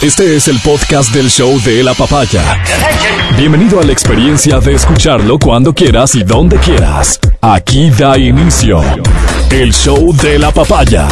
Este 0.00 0.36
es 0.36 0.46
el 0.46 0.60
podcast 0.60 1.12
del 1.12 1.28
show 1.28 1.60
de 1.62 1.82
la 1.82 1.92
papaya. 1.92 2.62
Bienvenido 3.36 3.80
a 3.80 3.82
la 3.82 3.90
experiencia 3.90 4.60
de 4.60 4.74
escucharlo 4.74 5.40
cuando 5.40 5.74
quieras 5.74 6.14
y 6.14 6.22
donde 6.22 6.56
quieras. 6.58 7.18
Aquí 7.40 7.90
da 7.90 8.16
inicio 8.16 8.80
el 9.50 9.72
show 9.72 10.14
de 10.14 10.38
la 10.38 10.52
papaya. 10.52 11.08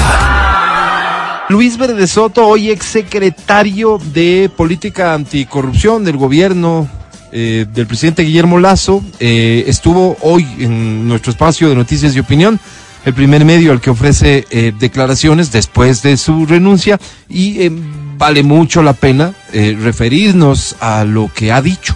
Luis 1.48 1.76
Verde 1.76 2.06
Soto, 2.06 2.46
hoy 2.46 2.70
exsecretario 2.70 3.98
de 4.14 4.48
Política 4.56 5.14
Anticorrupción 5.14 6.04
del 6.04 6.16
gobierno 6.16 6.88
eh, 7.32 7.66
del 7.68 7.88
presidente 7.88 8.22
Guillermo 8.22 8.60
Lazo, 8.60 9.02
eh, 9.18 9.64
estuvo 9.66 10.16
hoy 10.20 10.46
en 10.60 11.08
nuestro 11.08 11.32
espacio 11.32 11.68
de 11.68 11.74
noticias 11.74 12.14
y 12.14 12.20
opinión 12.20 12.60
el 13.06 13.14
primer 13.14 13.44
medio 13.44 13.70
al 13.70 13.80
que 13.80 13.90
ofrece 13.90 14.44
eh, 14.50 14.72
declaraciones 14.78 15.52
después 15.52 16.02
de 16.02 16.16
su 16.16 16.44
renuncia 16.44 16.98
y 17.28 17.62
eh, 17.62 17.72
vale 18.16 18.42
mucho 18.42 18.82
la 18.82 18.92
pena 18.92 19.34
eh, 19.52 19.76
referirnos 19.80 20.76
a 20.80 21.04
lo 21.04 21.30
que 21.32 21.52
ha 21.52 21.60
dicho 21.60 21.94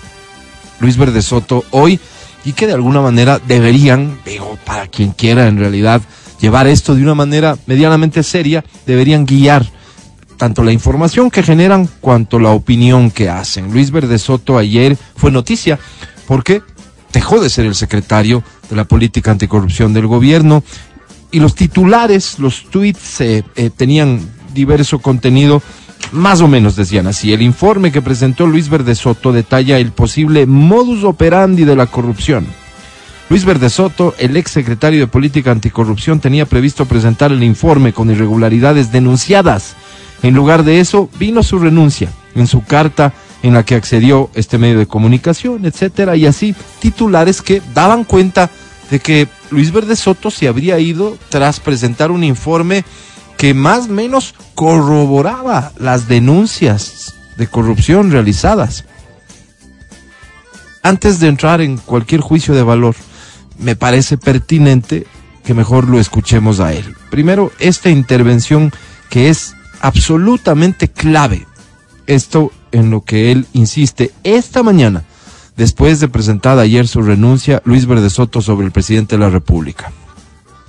Luis 0.80 0.96
Verde 0.96 1.22
Soto 1.22 1.64
hoy 1.70 2.00
y 2.44 2.52
que 2.52 2.66
de 2.66 2.72
alguna 2.72 3.00
manera 3.00 3.38
deberían, 3.38 4.18
digo, 4.24 4.58
para 4.64 4.86
quien 4.86 5.12
quiera 5.12 5.46
en 5.46 5.58
realidad 5.58 6.00
llevar 6.40 6.66
esto 6.66 6.94
de 6.94 7.02
una 7.02 7.14
manera 7.14 7.58
medianamente 7.66 8.22
seria, 8.22 8.64
deberían 8.86 9.26
guiar 9.26 9.66
tanto 10.38 10.64
la 10.64 10.72
información 10.72 11.30
que 11.30 11.42
generan 11.42 11.86
cuanto 12.00 12.38
la 12.38 12.50
opinión 12.50 13.10
que 13.10 13.28
hacen. 13.28 13.70
Luis 13.72 13.90
Verde 13.90 14.18
Soto 14.18 14.56
ayer 14.56 14.96
fue 15.16 15.30
noticia 15.30 15.78
porque 16.26 16.62
dejó 17.12 17.40
de 17.40 17.50
ser 17.50 17.66
el 17.66 17.74
secretario 17.74 18.42
de 18.70 18.76
la 18.76 18.84
política 18.84 19.30
anticorrupción 19.30 19.92
del 19.92 20.06
gobierno 20.06 20.62
y 21.30 21.40
los 21.40 21.54
titulares, 21.54 22.38
los 22.38 22.64
tweets 22.70 23.20
eh, 23.20 23.44
eh, 23.54 23.70
tenían 23.70 24.30
diverso 24.54 24.98
contenido, 24.98 25.62
más 26.12 26.40
o 26.40 26.48
menos 26.48 26.76
decían 26.76 27.06
así. 27.06 27.32
El 27.32 27.42
informe 27.42 27.92
que 27.92 28.02
presentó 28.02 28.46
Luis 28.46 28.68
Verde 28.68 28.94
Soto 28.94 29.32
detalla 29.32 29.78
el 29.78 29.92
posible 29.92 30.46
modus 30.46 31.04
operandi 31.04 31.64
de 31.64 31.76
la 31.76 31.86
corrupción. 31.86 32.46
Luis 33.28 33.44
Verde 33.44 33.70
Soto, 33.70 34.14
el 34.18 34.36
ex 34.36 34.50
secretario 34.50 34.98
de 35.00 35.06
Política 35.06 35.52
Anticorrupción, 35.52 36.18
tenía 36.18 36.46
previsto 36.46 36.86
presentar 36.86 37.30
el 37.30 37.44
informe 37.44 37.92
con 37.92 38.10
irregularidades 38.10 38.90
denunciadas. 38.90 39.76
En 40.22 40.34
lugar 40.34 40.64
de 40.64 40.80
eso, 40.80 41.08
vino 41.18 41.42
su 41.42 41.58
renuncia 41.58 42.10
en 42.34 42.46
su 42.46 42.64
carta 42.64 43.12
en 43.42 43.54
la 43.54 43.64
que 43.64 43.76
accedió 43.76 44.30
este 44.34 44.58
medio 44.58 44.78
de 44.78 44.86
comunicación, 44.86 45.64
etcétera, 45.64 46.16
y 46.16 46.26
así 46.26 46.54
titulares 46.80 47.40
que 47.40 47.62
daban 47.72 48.04
cuenta 48.04 48.50
de 48.90 48.98
que 48.98 49.28
Luis 49.50 49.72
Verde 49.72 49.96
Soto 49.96 50.30
se 50.30 50.48
habría 50.48 50.78
ido 50.80 51.16
tras 51.28 51.60
presentar 51.60 52.10
un 52.10 52.24
informe 52.24 52.84
que 53.40 53.54
más 53.54 53.86
o 53.86 53.92
menos 53.92 54.34
corroboraba 54.54 55.72
las 55.78 56.08
denuncias 56.08 57.14
de 57.38 57.46
corrupción 57.46 58.10
realizadas. 58.10 58.84
Antes 60.82 61.20
de 61.20 61.28
entrar 61.28 61.62
en 61.62 61.78
cualquier 61.78 62.20
juicio 62.20 62.52
de 62.54 62.62
valor, 62.62 62.94
me 63.58 63.76
parece 63.76 64.18
pertinente 64.18 65.06
que 65.42 65.54
mejor 65.54 65.88
lo 65.88 65.98
escuchemos 65.98 66.60
a 66.60 66.74
él. 66.74 66.94
Primero, 67.10 67.50
esta 67.58 67.88
intervención 67.88 68.72
que 69.08 69.30
es 69.30 69.54
absolutamente 69.80 70.88
clave. 70.88 71.46
Esto 72.06 72.52
en 72.72 72.90
lo 72.90 73.00
que 73.00 73.32
él 73.32 73.46
insiste 73.54 74.10
esta 74.22 74.62
mañana, 74.62 75.04
después 75.56 75.98
de 75.98 76.08
presentada 76.08 76.60
ayer 76.60 76.86
su 76.86 77.00
renuncia, 77.00 77.62
Luis 77.64 77.86
Verde 77.86 78.10
Soto 78.10 78.42
sobre 78.42 78.66
el 78.66 78.72
presidente 78.72 79.16
de 79.16 79.20
la 79.24 79.30
República. 79.30 79.90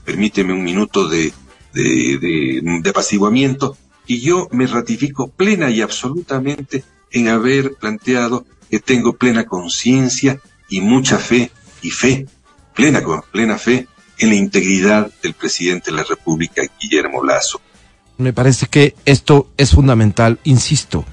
Permíteme 0.05 0.53
un 0.53 0.63
minuto 0.63 1.09
de, 1.09 1.33
de, 1.73 2.89
apaciguamiento 2.89 3.77
y 4.07 4.21
yo 4.21 4.47
me 4.51 4.67
ratifico 4.67 5.29
plena 5.29 5.69
y 5.69 5.81
absolutamente 5.81 6.83
en 7.11 7.27
haber 7.27 7.75
planteado 7.75 8.45
que 8.69 8.79
tengo 8.79 9.13
plena 9.13 9.45
conciencia 9.45 10.39
y 10.69 10.81
mucha 10.81 11.17
fe 11.17 11.51
y 11.81 11.91
fe, 11.91 12.25
plena, 12.73 13.01
plena 13.31 13.57
fe 13.57 13.87
en 14.17 14.29
la 14.29 14.35
integridad 14.35 15.11
del 15.21 15.33
presidente 15.33 15.91
de 15.91 15.97
la 15.97 16.03
República, 16.03 16.61
Guillermo 16.79 17.23
Lazo. 17.23 17.59
Me 18.17 18.33
parece 18.33 18.67
que 18.67 18.95
esto 19.05 19.49
es 19.57 19.71
fundamental, 19.71 20.39
insisto. 20.43 21.05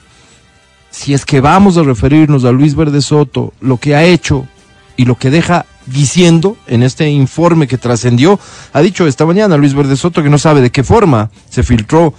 Si 0.91 1.15
es 1.15 1.25
que 1.25 1.41
vamos 1.41 1.77
a 1.77 1.83
referirnos 1.83 2.45
a 2.45 2.53
Luis 2.53 2.75
Verde 2.75 3.01
Soto, 3.01 3.55
lo 3.61 3.79
que 3.79 3.95
ha 3.95 4.05
hecho 4.05 4.47
y 4.97 5.05
lo 5.05 5.17
que 5.17 5.31
deja 5.31 5.67
diciendo 5.93 6.56
en 6.66 6.82
este 6.82 7.09
informe 7.09 7.66
que 7.66 7.78
trascendió, 7.78 8.38
ha 8.72 8.81
dicho 8.81 9.06
esta 9.06 9.26
mañana 9.26 9.56
Luis 9.56 9.75
Verde 9.75 9.97
Soto 9.97 10.22
que 10.22 10.31
no 10.31 10.38
sabe 10.38 10.60
de 10.60 10.71
qué 10.71 10.84
forma 10.84 11.31
se 11.50 11.62
filtró 11.62 12.15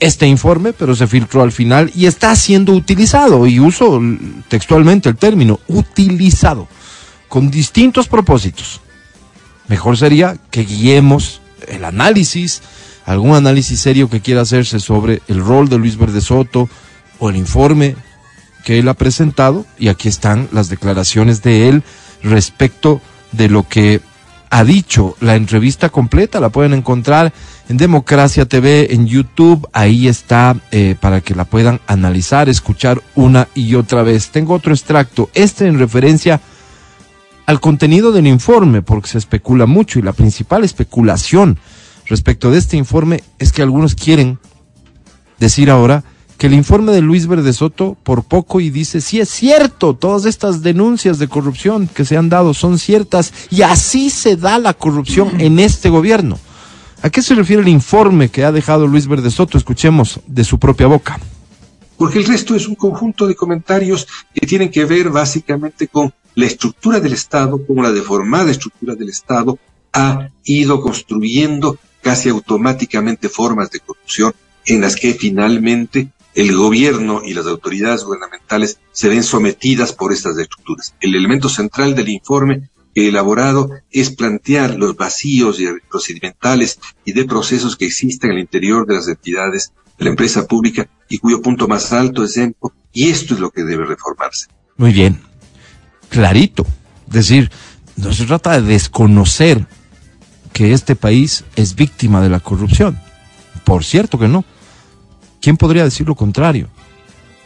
este 0.00 0.26
informe, 0.26 0.72
pero 0.72 0.96
se 0.96 1.06
filtró 1.06 1.42
al 1.42 1.52
final 1.52 1.90
y 1.94 2.06
está 2.06 2.34
siendo 2.34 2.72
utilizado, 2.72 3.46
y 3.46 3.60
uso 3.60 4.00
textualmente 4.48 5.08
el 5.08 5.16
término, 5.16 5.60
utilizado, 5.68 6.66
con 7.28 7.50
distintos 7.50 8.08
propósitos. 8.08 8.80
Mejor 9.68 9.96
sería 9.96 10.36
que 10.50 10.64
guiemos 10.64 11.40
el 11.68 11.84
análisis, 11.84 12.62
algún 13.06 13.36
análisis 13.36 13.80
serio 13.80 14.10
que 14.10 14.20
quiera 14.20 14.40
hacerse 14.40 14.80
sobre 14.80 15.22
el 15.28 15.40
rol 15.40 15.68
de 15.68 15.78
Luis 15.78 15.96
Verde 15.96 16.20
Soto 16.20 16.68
o 17.20 17.30
el 17.30 17.36
informe 17.36 17.94
que 18.64 18.80
él 18.80 18.88
ha 18.88 18.94
presentado, 18.94 19.66
y 19.78 19.86
aquí 19.88 20.08
están 20.08 20.48
las 20.50 20.68
declaraciones 20.68 21.42
de 21.42 21.68
él 21.68 21.84
respecto 22.24 23.00
de 23.32 23.48
lo 23.48 23.68
que 23.68 24.00
ha 24.50 24.64
dicho. 24.64 25.16
La 25.20 25.34
entrevista 25.34 25.88
completa 25.88 26.38
la 26.38 26.50
pueden 26.50 26.74
encontrar 26.74 27.32
en 27.68 27.76
Democracia 27.78 28.44
TV, 28.44 28.94
en 28.94 29.06
YouTube, 29.06 29.66
ahí 29.72 30.08
está 30.08 30.56
eh, 30.70 30.94
para 31.00 31.22
que 31.22 31.34
la 31.34 31.46
puedan 31.46 31.80
analizar, 31.86 32.48
escuchar 32.48 33.02
una 33.14 33.48
y 33.54 33.74
otra 33.74 34.02
vez. 34.02 34.28
Tengo 34.28 34.54
otro 34.54 34.72
extracto, 34.74 35.30
este 35.32 35.66
en 35.66 35.78
referencia 35.78 36.40
al 37.46 37.60
contenido 37.60 38.12
del 38.12 38.26
informe, 38.26 38.82
porque 38.82 39.08
se 39.08 39.18
especula 39.18 39.66
mucho 39.66 39.98
y 39.98 40.02
la 40.02 40.12
principal 40.12 40.64
especulación 40.64 41.58
respecto 42.06 42.50
de 42.50 42.58
este 42.58 42.76
informe 42.76 43.22
es 43.38 43.52
que 43.52 43.62
algunos 43.62 43.94
quieren 43.94 44.38
decir 45.38 45.70
ahora 45.70 46.04
que 46.42 46.48
el 46.48 46.54
informe 46.54 46.90
de 46.90 47.02
Luis 47.02 47.28
Verde 47.28 47.52
Soto 47.52 47.96
por 48.02 48.24
poco 48.24 48.60
y 48.60 48.68
dice, 48.68 49.00
sí 49.00 49.20
es 49.20 49.28
cierto, 49.28 49.94
todas 49.94 50.24
estas 50.24 50.60
denuncias 50.60 51.20
de 51.20 51.28
corrupción 51.28 51.86
que 51.86 52.04
se 52.04 52.16
han 52.16 52.30
dado 52.30 52.52
son 52.52 52.80
ciertas 52.80 53.32
y 53.48 53.62
así 53.62 54.10
se 54.10 54.34
da 54.34 54.58
la 54.58 54.74
corrupción 54.74 55.40
en 55.40 55.60
este 55.60 55.88
gobierno. 55.88 56.40
¿A 57.00 57.10
qué 57.10 57.22
se 57.22 57.36
refiere 57.36 57.62
el 57.62 57.68
informe 57.68 58.28
que 58.28 58.42
ha 58.42 58.50
dejado 58.50 58.88
Luis 58.88 59.06
Verde 59.06 59.30
Soto? 59.30 59.56
Escuchemos 59.56 60.18
de 60.26 60.42
su 60.42 60.58
propia 60.58 60.88
boca. 60.88 61.20
Porque 61.96 62.18
el 62.18 62.24
resto 62.24 62.56
es 62.56 62.66
un 62.66 62.74
conjunto 62.74 63.28
de 63.28 63.36
comentarios 63.36 64.08
que 64.34 64.44
tienen 64.44 64.72
que 64.72 64.84
ver 64.84 65.10
básicamente 65.10 65.86
con 65.86 66.12
la 66.34 66.46
estructura 66.46 66.98
del 66.98 67.12
Estado, 67.12 67.64
como 67.64 67.84
la 67.84 67.92
deformada 67.92 68.50
estructura 68.50 68.96
del 68.96 69.10
Estado 69.10 69.60
ha 69.92 70.28
ido 70.42 70.80
construyendo 70.80 71.78
casi 72.00 72.30
automáticamente 72.30 73.28
formas 73.28 73.70
de 73.70 73.78
corrupción 73.78 74.34
en 74.66 74.80
las 74.80 74.96
que 74.96 75.14
finalmente 75.14 76.08
el 76.34 76.56
gobierno 76.56 77.22
y 77.24 77.34
las 77.34 77.46
autoridades 77.46 78.04
gubernamentales 78.04 78.78
se 78.92 79.08
ven 79.08 79.22
sometidas 79.22 79.92
por 79.92 80.12
estas 80.12 80.36
estructuras. 80.38 80.94
El 81.00 81.14
elemento 81.14 81.48
central 81.48 81.94
del 81.94 82.08
informe 82.08 82.70
elaborado 82.94 83.70
es 83.90 84.10
plantear 84.10 84.74
los 84.74 84.96
vacíos 84.96 85.58
procedimentales 85.90 86.78
y 87.04 87.12
de 87.12 87.24
procesos 87.24 87.76
que 87.76 87.86
existen 87.86 88.30
en 88.30 88.36
el 88.36 88.42
interior 88.42 88.86
de 88.86 88.94
las 88.94 89.08
entidades 89.08 89.72
de 89.98 90.04
la 90.04 90.10
empresa 90.10 90.46
pública 90.46 90.88
y 91.08 91.18
cuyo 91.18 91.42
punto 91.42 91.68
más 91.68 91.92
alto 91.92 92.24
es 92.24 92.36
EMPO, 92.36 92.72
y 92.92 93.10
esto 93.10 93.34
es 93.34 93.40
lo 93.40 93.50
que 93.50 93.64
debe 93.64 93.84
reformarse. 93.84 94.46
Muy 94.76 94.92
bien, 94.92 95.20
clarito. 96.08 96.66
Es 97.06 97.12
decir, 97.12 97.50
no 97.96 98.12
se 98.12 98.24
trata 98.24 98.60
de 98.60 98.66
desconocer 98.66 99.66
que 100.52 100.72
este 100.72 100.96
país 100.96 101.44
es 101.56 101.74
víctima 101.74 102.20
de 102.22 102.28
la 102.28 102.40
corrupción. 102.40 102.98
Por 103.64 103.84
cierto 103.84 104.18
que 104.18 104.28
no. 104.28 104.44
¿Quién 105.42 105.56
podría 105.56 105.82
decir 105.82 106.06
lo 106.06 106.14
contrario? 106.14 106.68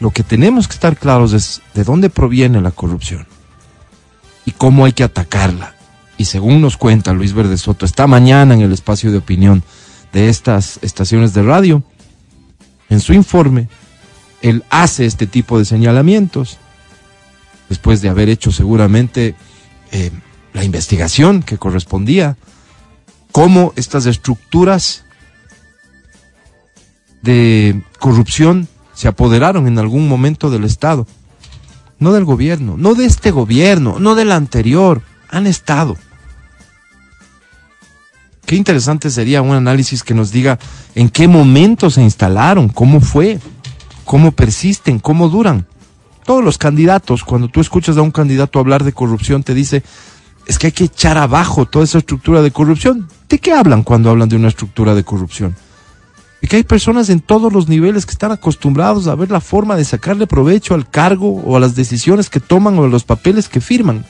Lo 0.01 0.11
que 0.11 0.23
tenemos 0.23 0.69
que 0.69 0.75
estar 0.75 0.99
claros 0.99 1.33
es 1.33 1.63
de 1.73 1.83
dónde 1.83 2.11
proviene 2.11 2.61
la 2.61 2.71
corrupción 2.71 3.27
y 4.45 4.51
cómo 4.51 4.85
hay 4.85 4.93
que 4.93 5.03
atacarla. 5.03 5.75
Y 6.19 6.27
según 6.27 6.61
nos 6.61 6.77
cuenta 6.77 7.15
Luis 7.15 7.33
Verde 7.33 7.57
Soto 7.57 7.87
esta 7.87 8.07
mañana 8.07 8.53
en 8.53 8.61
el 8.61 8.73
espacio 8.73 9.11
de 9.11 9.19
opinión 9.19 9.65
de 10.13 10.29
estas 10.29 10.79
estaciones 10.83 11.33
de 11.33 11.43
radio, 11.43 11.83
en 12.91 13.01
su 13.01 13.15
informe, 13.15 13.69
él 14.43 14.63
hace 14.69 15.07
este 15.07 15.27
tipo 15.27 15.59
de 15.59 15.65
señalamientos, 15.65 16.59
después 17.71 18.03
de 18.03 18.11
haber 18.11 18.29
hecho 18.29 18.53
seguramente 18.53 19.35
eh, 19.91 20.11
la 20.53 20.65
investigación 20.65 21.43
que 21.43 21.57
correspondía, 21.57 22.37
cómo 23.33 23.73
estas 23.75 24.05
estructuras 24.05 25.06
de 27.27 27.83
corrupción 27.99 28.69
se 28.95 29.09
apoderaron 29.09 29.67
en 29.67 29.79
algún 29.79 30.09
momento 30.09 30.49
del 30.49 30.65
Estado. 30.65 31.07
No 31.99 32.13
del 32.13 32.25
gobierno, 32.25 32.77
no 32.79 32.95
de 32.95 33.05
este 33.05 33.31
gobierno, 33.31 33.99
no 33.99 34.15
del 34.15 34.33
anterior, 34.33 35.03
han 35.29 35.47
estado. 35.47 35.97
Qué 38.45 38.55
interesante 38.55 39.11
sería 39.11 39.43
un 39.43 39.55
análisis 39.55 40.03
que 40.03 40.15
nos 40.15 40.31
diga 40.31 40.59
en 40.95 41.09
qué 41.09 41.27
momento 41.27 41.91
se 41.91 42.03
instalaron, 42.03 42.69
cómo 42.69 43.01
fue. 43.01 43.39
cómo 44.05 44.31
persisten, 44.31 45.01
cómo 45.01 45.29
duran. 45.29 45.67
Todos 46.25 46.45
los 46.45 46.59
candidatos, 46.59 47.25
cuando 47.25 47.49
tú 47.49 47.61
escuchas 47.61 47.97
a 47.97 48.03
un 48.03 48.13
candidato 48.13 48.61
hablar 48.61 48.85
de 48.85 48.93
corrupción, 48.93 49.43
te 49.43 49.53
dice, 49.53 49.83
es 50.47 50.59
que 50.59 50.69
hay 50.69 50.73
que 50.73 50.85
echar 50.85 51.19
abajo 51.19 51.67
toda 51.67 51.85
esa 51.85 51.99
estructura 51.99 52.41
de 52.41 52.53
corrupción. 52.53 53.09
¿De 53.29 53.39
qué 53.41 53.53
hablan 53.53 53.83
cuando 53.83 54.11
hablan 54.11 54.29
de 54.29 54.37
una 54.37 54.49
estructura 54.49 54.95
de 54.95 55.03
corrupción? 55.03 55.57
Y 56.41 56.49
que 56.49 56.57
hay 56.57 56.63
personas 56.65 57.09
en 57.09 57.21
todos 57.21 57.53
los 57.53 57.69
niveles 57.69 58.05
que 58.05 58.13
están 58.13 58.31
acostumbrados 58.31 59.07
a 59.07 59.15
ver 59.15 59.31
la 59.31 59.41
forma 59.41 59.77
de 59.77 59.85
sacarle 59.85 60.27
provecho 60.27 60.75
al 60.75 60.89
cargo 60.89 61.31
o 61.31 61.57
a 61.57 61.61
las 61.61 61.75
decisiones 61.75 62.31
que 62.31 62.41
toman 62.41 62.79
o 62.79 62.85
a 62.85 62.89
los 62.89 63.05
papeles 63.05 63.49
que 63.49 63.61
firman. 63.61 64.05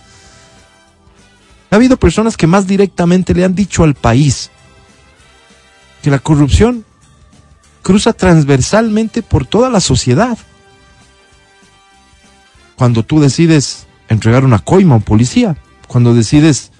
Ha 1.70 1.76
habido 1.76 1.96
personas 1.96 2.36
que 2.36 2.46
más 2.46 2.66
directamente 2.66 3.34
le 3.34 3.44
han 3.44 3.54
dicho 3.54 3.84
al 3.84 3.94
país 3.94 4.50
que 6.02 6.10
la 6.10 6.18
corrupción 6.18 6.84
cruza 7.82 8.12
transversalmente 8.12 9.22
por 9.22 9.46
toda 9.46 9.70
la 9.70 9.80
sociedad. 9.80 10.38
Cuando 12.76 13.04
tú 13.04 13.20
decides 13.20 13.86
entregar 14.08 14.44
una 14.44 14.58
coima 14.58 14.94
a 14.94 14.98
un 14.98 15.02
policía, 15.02 15.56
cuando 15.88 16.14
decides 16.14 16.72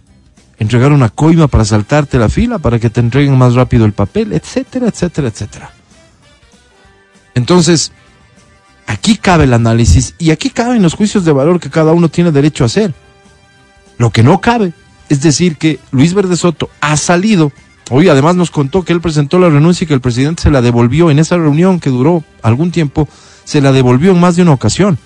entregar 0.59 0.93
una 0.93 1.09
coima 1.09 1.49
para 1.49 1.65
saltarte 1.65 2.19
la 2.19 2.29
fila, 2.29 2.59
para 2.59 2.79
que 2.79 2.91
te 2.91 3.01
entreguen 3.01 3.37
más 3.37 3.55
rápido 3.55 3.85
el 3.85 3.93
papel, 3.93 4.33
etcétera, 4.33 4.89
etcétera, 4.89 5.29
etcétera. 5.29 5.71
Entonces, 7.35 7.93
aquí 8.87 9.17
cabe 9.17 9.45
el 9.45 9.53
análisis 9.53 10.15
y 10.19 10.31
aquí 10.31 10.51
caben 10.51 10.83
los 10.83 10.95
juicios 10.95 11.25
de 11.25 11.33
valor 11.33 11.61
que 11.61 11.71
cada 11.71 11.93
uno 11.93 12.09
tiene 12.09 12.33
derecho 12.33 12.65
a 12.65 12.67
hacer. 12.67 12.95
Lo 13.99 14.11
que 14.11 14.23
no 14.23 14.41
cabe 14.41 14.73
es 15.09 15.21
decir 15.23 15.57
que 15.57 15.79
Luis 15.91 16.15
Verde 16.15 16.37
Soto 16.37 16.71
ha 16.81 16.97
salido, 16.97 17.53
hoy 17.91 18.09
además 18.09 18.37
nos 18.37 18.51
contó 18.51 18.83
que 18.83 18.93
él 18.93 19.01
presentó 19.01 19.39
la 19.39 19.51
renuncia 19.51 19.85
y 19.85 19.89
que 19.89 19.95
el 19.95 20.01
presidente 20.01 20.45
se 20.45 20.51
la 20.51 20.63
devolvió 20.63 21.11
en 21.11 21.19
esa 21.19 21.37
reunión 21.37 21.81
que 21.81 21.91
duró 21.91 22.25
algún 22.43 22.71
tiempo, 22.71 23.09
se 23.45 23.61
la 23.61 23.73
devolvió 23.73 24.13
en 24.13 24.21
más 24.21 24.37
de 24.37 24.43
una 24.43 24.53
ocasión. 24.53 24.99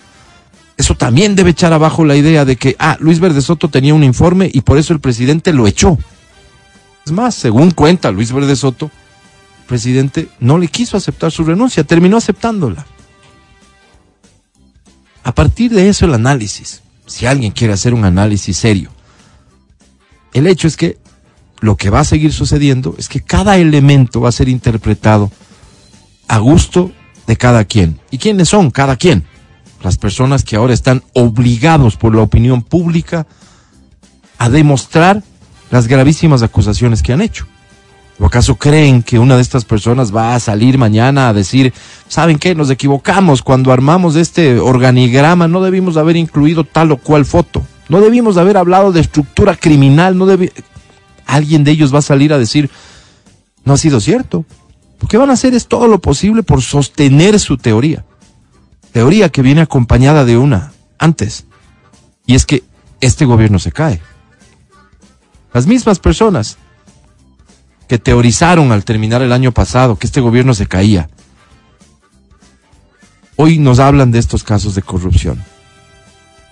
Eso 0.80 0.94
también 0.94 1.36
debe 1.36 1.50
echar 1.50 1.74
abajo 1.74 2.06
la 2.06 2.16
idea 2.16 2.46
de 2.46 2.56
que, 2.56 2.74
ah, 2.78 2.96
Luis 3.00 3.20
Verde 3.20 3.42
Soto 3.42 3.68
tenía 3.68 3.92
un 3.92 4.02
informe 4.02 4.50
y 4.50 4.62
por 4.62 4.78
eso 4.78 4.94
el 4.94 5.00
presidente 5.00 5.52
lo 5.52 5.66
echó. 5.66 5.98
Es 7.04 7.12
más, 7.12 7.34
según 7.34 7.72
cuenta 7.72 8.10
Luis 8.10 8.32
Verde 8.32 8.56
Soto, 8.56 8.86
el 8.86 9.66
presidente 9.66 10.30
no 10.40 10.56
le 10.56 10.68
quiso 10.68 10.96
aceptar 10.96 11.32
su 11.32 11.44
renuncia, 11.44 11.84
terminó 11.84 12.16
aceptándola. 12.16 12.86
A 15.22 15.34
partir 15.34 15.70
de 15.70 15.90
eso 15.90 16.06
el 16.06 16.14
análisis, 16.14 16.80
si 17.04 17.26
alguien 17.26 17.52
quiere 17.52 17.74
hacer 17.74 17.92
un 17.92 18.06
análisis 18.06 18.56
serio, 18.56 18.90
el 20.32 20.46
hecho 20.46 20.66
es 20.66 20.78
que 20.78 20.96
lo 21.60 21.76
que 21.76 21.90
va 21.90 22.00
a 22.00 22.04
seguir 22.04 22.32
sucediendo 22.32 22.94
es 22.96 23.10
que 23.10 23.20
cada 23.20 23.58
elemento 23.58 24.22
va 24.22 24.30
a 24.30 24.32
ser 24.32 24.48
interpretado 24.48 25.30
a 26.26 26.38
gusto 26.38 26.90
de 27.26 27.36
cada 27.36 27.66
quien. 27.66 28.00
¿Y 28.10 28.16
quiénes 28.16 28.48
son 28.48 28.70
cada 28.70 28.96
quien? 28.96 29.26
Las 29.82 29.96
personas 29.96 30.44
que 30.44 30.56
ahora 30.56 30.74
están 30.74 31.02
obligados 31.14 31.96
por 31.96 32.14
la 32.14 32.22
opinión 32.22 32.62
pública 32.62 33.26
a 34.38 34.48
demostrar 34.48 35.22
las 35.70 35.86
gravísimas 35.86 36.42
acusaciones 36.42 37.02
que 37.02 37.12
han 37.12 37.20
hecho. 37.20 37.46
¿O 38.18 38.26
acaso 38.26 38.56
creen 38.56 39.02
que 39.02 39.18
una 39.18 39.36
de 39.36 39.42
estas 39.42 39.64
personas 39.64 40.14
va 40.14 40.34
a 40.34 40.40
salir 40.40 40.76
mañana 40.76 41.28
a 41.28 41.32
decir, 41.32 41.72
¿saben 42.06 42.38
qué? 42.38 42.54
Nos 42.54 42.68
equivocamos 42.68 43.42
cuando 43.42 43.72
armamos 43.72 44.14
este 44.16 44.58
organigrama, 44.58 45.48
no 45.48 45.62
debimos 45.62 45.96
haber 45.96 46.16
incluido 46.16 46.64
tal 46.64 46.92
o 46.92 46.98
cual 46.98 47.24
foto, 47.24 47.64
no 47.88 48.00
debimos 48.00 48.36
haber 48.36 48.58
hablado 48.58 48.92
de 48.92 49.00
estructura 49.00 49.56
criminal, 49.56 50.18
no 50.18 50.26
debe... 50.26 50.52
Alguien 51.24 51.64
de 51.64 51.70
ellos 51.70 51.94
va 51.94 52.00
a 52.00 52.02
salir 52.02 52.32
a 52.32 52.38
decir, 52.38 52.68
no 53.64 53.72
ha 53.72 53.78
sido 53.78 54.00
cierto. 54.00 54.44
Lo 55.00 55.08
que 55.08 55.16
van 55.16 55.30
a 55.30 55.34
hacer 55.34 55.54
es 55.54 55.66
todo 55.66 55.86
lo 55.86 56.00
posible 56.00 56.42
por 56.42 56.60
sostener 56.60 57.38
su 57.38 57.56
teoría 57.56 58.04
teoría 58.92 59.28
que 59.28 59.42
viene 59.42 59.60
acompañada 59.60 60.24
de 60.24 60.36
una 60.36 60.72
antes, 60.98 61.46
y 62.26 62.34
es 62.34 62.46
que 62.46 62.62
este 63.00 63.24
gobierno 63.24 63.58
se 63.58 63.72
cae. 63.72 64.00
Las 65.52 65.66
mismas 65.66 65.98
personas 65.98 66.58
que 67.88 67.98
teorizaron 67.98 68.70
al 68.70 68.84
terminar 68.84 69.22
el 69.22 69.32
año 69.32 69.52
pasado 69.52 69.96
que 69.96 70.06
este 70.06 70.20
gobierno 70.20 70.54
se 70.54 70.66
caía, 70.66 71.08
hoy 73.36 73.58
nos 73.58 73.78
hablan 73.78 74.12
de 74.12 74.18
estos 74.18 74.44
casos 74.44 74.74
de 74.74 74.82
corrupción. 74.82 75.42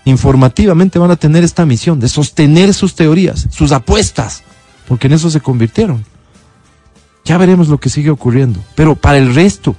Informativamente 0.05 0.99
van 0.99 1.11
a 1.11 1.17
tener 1.17 1.44
esta 1.44 1.67
misión 1.67 2.00
de 2.00 2.08
sostener 2.08 2.73
sus 2.73 2.94
teorías, 2.94 3.46
sus 3.50 3.73
apuestas, 3.73 4.43
porque 4.88 5.06
en 5.06 5.12
eso 5.12 5.31
se 5.31 5.41
convirtieron. 5.41 6.05
Ya 7.26 7.37
veremos 7.37 7.69
lo 7.69 7.79
que 7.79 7.91
sigue 7.91 8.08
ocurriendo. 8.08 8.58
Pero 8.75 8.96
para 8.96 9.19
el 9.19 9.34
resto, 9.34 9.76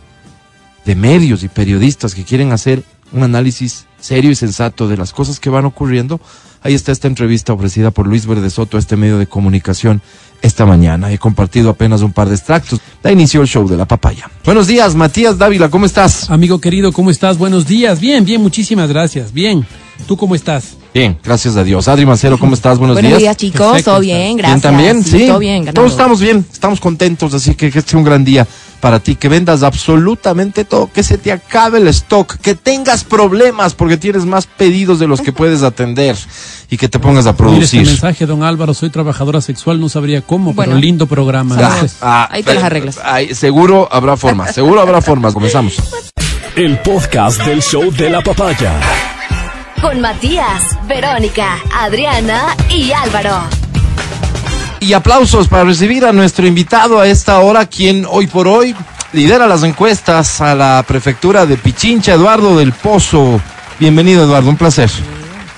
de 0.86 0.96
medios 0.96 1.44
y 1.44 1.48
periodistas 1.48 2.16
que 2.16 2.24
quieren 2.24 2.52
hacer 2.52 2.84
un 3.12 3.24
análisis 3.24 3.86
serio 4.00 4.32
y 4.32 4.36
sensato 4.36 4.88
de 4.88 4.98
las 4.98 5.14
cosas 5.14 5.40
que 5.40 5.50
van 5.50 5.66
ocurriendo, 5.66 6.20
ahí 6.62 6.74
está 6.74 6.92
esta 6.92 7.08
entrevista 7.08 7.54
ofrecida 7.54 7.92
por 7.92 8.08
Luis 8.08 8.26
Verde 8.26 8.50
Soto 8.50 8.78
a 8.78 8.80
este 8.80 8.96
medio 8.96 9.18
de 9.18 9.28
comunicación 9.28 10.02
esta 10.42 10.66
mañana. 10.66 11.12
He 11.12 11.18
compartido 11.18 11.70
apenas 11.70 12.02
un 12.02 12.14
par 12.14 12.30
de 12.30 12.36
extractos. 12.36 12.80
Da 13.04 13.12
inició 13.12 13.42
el 13.42 13.48
show 13.48 13.68
de 13.68 13.78
la 13.78 13.86
papaya. 13.86 14.30
Buenos 14.46 14.68
días, 14.68 14.96
Matías 14.96 15.38
Dávila, 15.38 15.70
¿cómo 15.70 15.86
estás? 15.86 16.30
Amigo 16.30 16.60
querido, 16.60 16.92
¿cómo 16.94 17.12
estás? 17.12 17.38
Buenos 17.38 17.68
días. 17.68 18.00
Bien, 18.00 18.24
bien, 18.24 18.42
muchísimas 18.42 18.90
gracias. 18.90 19.34
Bien. 19.34 19.66
¿Tú 20.08 20.16
cómo 20.16 20.34
estás? 20.34 20.78
Bien, 20.94 21.18
gracias 21.24 21.56
a 21.58 21.64
Dios. 21.64 21.88
Adri 21.88 22.06
Mancero, 22.06 22.38
¿cómo 22.40 22.54
estás? 22.54 22.80
Buenos, 22.80 22.96
días. 22.96 23.04
Buenos 23.04 23.20
días, 23.22 23.38
chicos. 23.38 23.84
todo 23.84 24.00
bien, 24.00 24.38
gracias. 24.38 24.62
también? 24.62 25.04
Sí. 25.04 25.28
Todo 25.28 25.40
bien, 25.40 25.66
Todos 25.74 25.92
estamos 25.92 26.22
bien, 26.22 26.46
estamos 26.52 26.80
contentos, 26.80 27.34
así 27.34 27.54
que 27.56 27.70
que 27.70 27.80
este 27.80 27.98
un 27.98 28.04
gran 28.04 28.24
día 28.24 28.48
para 28.80 29.00
ti, 29.00 29.16
que 29.16 29.30
vendas 29.30 29.64
absolutamente 29.64 30.66
todo, 30.66 30.92
que 30.92 31.04
se 31.04 31.18
te 31.18 31.32
acabe 31.32 31.80
el 31.80 31.88
stock, 31.90 32.38
que 32.38 32.56
tengas 32.56 33.04
problemas 33.04 33.74
porque 33.74 33.98
tienes 33.98 34.26
más 34.26 34.48
pedidos 34.48 35.00
de 35.00 35.08
los 35.08 35.22
que 35.22 35.32
puedes 35.32 35.64
atender 35.64 36.16
y 36.70 36.78
que 36.78 36.88
te 36.88 37.00
pongas 37.00 37.26
a 37.26 37.36
producir. 37.36 37.82
Mira 37.82 37.92
este 37.92 38.06
mensaje, 38.06 38.26
don 38.26 38.44
Álvaro, 38.44 38.74
soy 38.74 38.90
trabajadora 38.90 39.42
sexual, 39.42 39.80
no 39.80 39.90
sabría 39.90 40.22
cómo, 40.22 40.56
pero 40.56 40.76
lindo 40.76 41.08
programa. 41.08 41.58
Ah, 41.60 41.86
ah, 42.02 42.30
ahí 42.32 42.44
te 42.44 42.54
las 42.54 42.64
arreglas. 42.64 43.00
seguro 43.34 43.88
habrá 43.92 44.18
formas, 44.18 44.54
seguro 44.54 44.82
habrá 44.82 45.02
formas. 45.02 45.34
Comenzamos. 45.34 45.78
El 46.56 46.80
podcast 46.80 47.42
del 47.46 47.62
show 47.62 47.92
de 47.92 48.10
la 48.10 48.22
papaya. 48.22 48.74
Con 49.82 50.02
Matías, 50.02 50.78
Verónica, 50.88 51.58
Adriana 51.74 52.56
y 52.70 52.92
Álvaro. 52.92 53.59
Y 54.82 54.94
aplausos 54.94 55.48
para 55.48 55.66
recibir 55.66 56.06
a 56.06 56.14
nuestro 56.14 56.48
invitado 56.48 57.00
a 57.00 57.08
esta 57.08 57.40
hora, 57.40 57.66
quien 57.66 58.06
hoy 58.10 58.28
por 58.28 58.48
hoy 58.48 58.76
lidera 59.12 59.46
las 59.48 59.64
encuestas 59.64 60.40
a 60.40 60.56
la 60.56 60.84
prefectura 60.88 61.46
de 61.46 61.58
Pichincha, 61.58 62.14
Eduardo 62.14 62.58
del 62.58 62.72
Pozo. 62.72 63.42
Bienvenido, 63.80 64.24
Eduardo, 64.24 64.50
un 64.50 64.58
placer. 64.58 64.90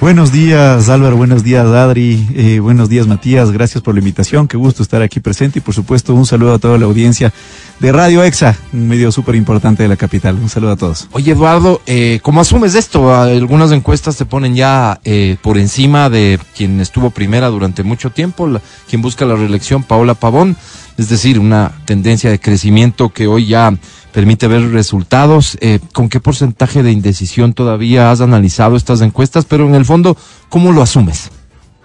Buenos 0.02 0.32
días, 0.32 0.90
Álvaro. 0.90 1.16
Buenos 1.16 1.44
días, 1.44 1.64
Adri. 1.68 2.28
Eh, 2.34 2.60
buenos 2.60 2.90
días, 2.90 3.06
Matías. 3.06 3.52
Gracias 3.52 3.84
por 3.84 3.94
la 3.94 4.00
invitación. 4.00 4.48
Qué 4.48 4.58
gusto 4.58 4.82
estar 4.82 5.04
aquí 5.04 5.20
presente. 5.20 5.60
Y 5.60 5.62
por 5.62 5.76
supuesto, 5.76 6.16
un 6.16 6.26
saludo 6.26 6.56
a 6.56 6.58
toda 6.58 6.80
la 6.80 6.88
audiencia 6.88 7.32
de 7.80 7.92
Radio 7.92 8.24
EXA, 8.24 8.58
un 8.74 8.88
medio 8.88 9.12
súper 9.12 9.36
importante 9.36 9.84
de 9.84 9.90
la 9.90 9.98
capital. 9.98 10.38
Un 10.42 10.50
saludo 10.50 10.72
a 10.72 10.76
todos. 10.76 11.08
Oye, 11.12 11.34
Eduardo, 11.34 11.84
eh, 11.86 12.20
¿cómo 12.24 12.42
asumes 12.42 12.74
esto? 12.74 13.14
Algunas 13.14 13.72
encuestas 13.74 14.18
te 14.18 14.26
ponen 14.26 14.56
ya 14.56 15.00
eh, 15.04 15.38
por 15.40 15.60
encima 15.60 16.10
de 16.10 16.40
quien 16.58 16.80
estuvo 16.80 17.12
primera 17.12 17.50
durante 17.50 17.84
mucho 17.84 18.10
tiempo, 18.10 18.50
quien 18.90 19.04
busca 19.04 19.26
la 19.26 19.36
reelección, 19.36 19.84
Paola 19.84 20.16
Pavón. 20.16 20.58
Es 20.98 21.10
decir, 21.10 21.40
una 21.40 21.72
tendencia 21.86 22.30
de 22.30 22.40
crecimiento 22.40 23.10
que 23.10 23.28
hoy 23.28 23.48
ya 23.48 23.74
permite 24.12 24.48
ver 24.48 24.72
resultados. 24.72 25.58
Eh, 25.62 25.80
¿Con 25.94 26.10
qué 26.10 26.20
porcentaje 26.20 26.84
de 26.84 26.92
indecisión 26.92 27.54
todavía 27.54 28.12
has 28.12 28.22
analizado 28.22 28.76
estas 28.76 29.02
encuestas? 29.02 29.46
Pero 29.46 29.68
en 29.68 29.76
el 29.76 29.86
fondo, 29.86 30.18
¿cómo 30.50 30.72
lo 30.72 30.82
asumes? 30.82 31.32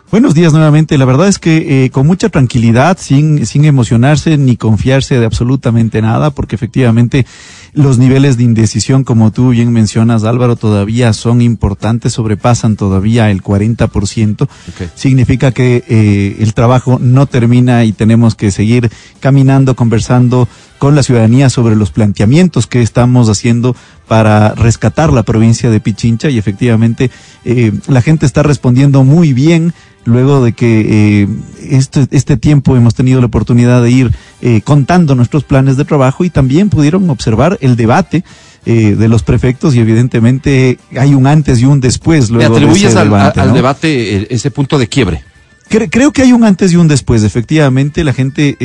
Buenos 0.08 0.34
días 0.34 0.52
nuevamente. 0.52 0.98
La 0.98 1.04
verdad 1.04 1.26
es 1.26 1.40
que 1.40 1.84
eh, 1.84 1.90
con 1.90 2.06
mucha 2.06 2.28
tranquilidad, 2.28 2.96
sin, 2.96 3.44
sin 3.44 3.64
emocionarse 3.64 4.38
ni 4.38 4.56
confiarse 4.56 5.18
de 5.18 5.26
absolutamente 5.26 6.00
nada, 6.00 6.30
porque 6.30 6.54
efectivamente 6.54 7.26
los 7.72 7.98
niveles 7.98 8.36
de 8.36 8.44
indecisión, 8.44 9.02
como 9.02 9.32
tú 9.32 9.50
bien 9.50 9.72
mencionas, 9.72 10.22
Álvaro, 10.22 10.54
todavía 10.54 11.12
son 11.12 11.42
importantes, 11.42 12.12
sobrepasan 12.12 12.76
todavía 12.76 13.32
el 13.32 13.42
40%. 13.42 14.48
Significa 14.94 15.50
que 15.50 15.82
eh, 15.88 16.36
el 16.38 16.54
trabajo 16.54 17.00
no 17.00 17.26
termina 17.26 17.84
y 17.84 17.90
tenemos 17.90 18.36
que 18.36 18.52
seguir 18.52 18.92
caminando, 19.18 19.74
conversando 19.74 20.48
con 20.78 20.94
la 20.94 21.02
ciudadanía 21.02 21.50
sobre 21.50 21.74
los 21.74 21.90
planteamientos 21.90 22.66
que 22.66 22.80
estamos 22.80 23.28
haciendo 23.28 23.74
para 24.06 24.54
rescatar 24.54 25.12
la 25.12 25.24
provincia 25.24 25.68
de 25.68 25.80
Pichincha 25.80 26.30
y 26.30 26.38
efectivamente 26.38 27.10
eh, 27.44 27.72
la 27.88 28.02
gente 28.02 28.24
está 28.24 28.42
respondiendo 28.42 29.02
muy 29.02 29.32
bien 29.32 29.74
luego 30.06 30.42
de 30.42 30.52
que 30.52 31.22
eh, 31.22 31.28
este, 31.68 32.06
este 32.10 32.36
tiempo 32.36 32.76
hemos 32.76 32.94
tenido 32.94 33.20
la 33.20 33.26
oportunidad 33.26 33.82
de 33.82 33.90
ir 33.90 34.14
eh, 34.40 34.60
contando 34.62 35.14
nuestros 35.14 35.44
planes 35.44 35.76
de 35.76 35.84
trabajo 35.84 36.24
y 36.24 36.30
también 36.30 36.70
pudieron 36.70 37.10
observar 37.10 37.58
el 37.60 37.76
debate 37.76 38.24
eh, 38.64 38.96
de 38.96 39.08
los 39.08 39.22
prefectos 39.22 39.74
y 39.74 39.80
evidentemente 39.80 40.78
hay 40.98 41.14
un 41.14 41.26
antes 41.26 41.60
y 41.60 41.64
un 41.64 41.80
después. 41.80 42.30
Luego 42.30 42.48
¿Le 42.48 42.56
atribuyes 42.56 42.96
al, 42.96 43.08
debate, 43.08 43.40
al 43.40 43.52
debate 43.52 44.34
ese 44.34 44.50
punto 44.50 44.78
de 44.78 44.88
quiebre? 44.88 45.24
creo 45.68 46.12
que 46.12 46.22
hay 46.22 46.32
un 46.32 46.44
antes 46.44 46.72
y 46.72 46.76
un 46.76 46.86
después. 46.86 47.24
Efectivamente, 47.24 48.04
la 48.04 48.12
gente 48.12 48.56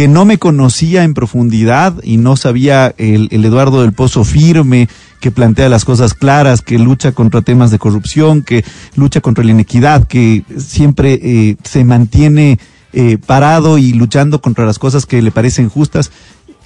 que 0.00 0.08
no 0.08 0.24
me 0.24 0.38
conocía 0.38 1.04
en 1.04 1.12
profundidad 1.12 2.02
y 2.02 2.16
no 2.16 2.34
sabía 2.34 2.94
el, 2.96 3.28
Eduardo 3.30 3.82
del 3.82 3.92
Pozo 3.92 4.24
firme, 4.24 4.88
que 5.20 5.30
plantea 5.30 5.68
las 5.68 5.84
cosas 5.84 6.14
claras, 6.14 6.62
que 6.62 6.78
lucha 6.78 7.12
contra 7.12 7.42
temas 7.42 7.70
de 7.70 7.78
corrupción, 7.78 8.40
que 8.40 8.64
lucha 8.96 9.20
contra 9.20 9.44
la 9.44 9.50
inequidad, 9.50 10.06
que 10.06 10.42
siempre 10.56 11.20
eh, 11.22 11.56
se 11.64 11.84
mantiene 11.84 12.58
eh, 12.94 13.18
parado 13.18 13.76
y 13.76 13.92
luchando 13.92 14.40
contra 14.40 14.64
las 14.64 14.78
cosas 14.78 15.04
que 15.04 15.20
le 15.20 15.32
parecen 15.32 15.68
justas. 15.68 16.10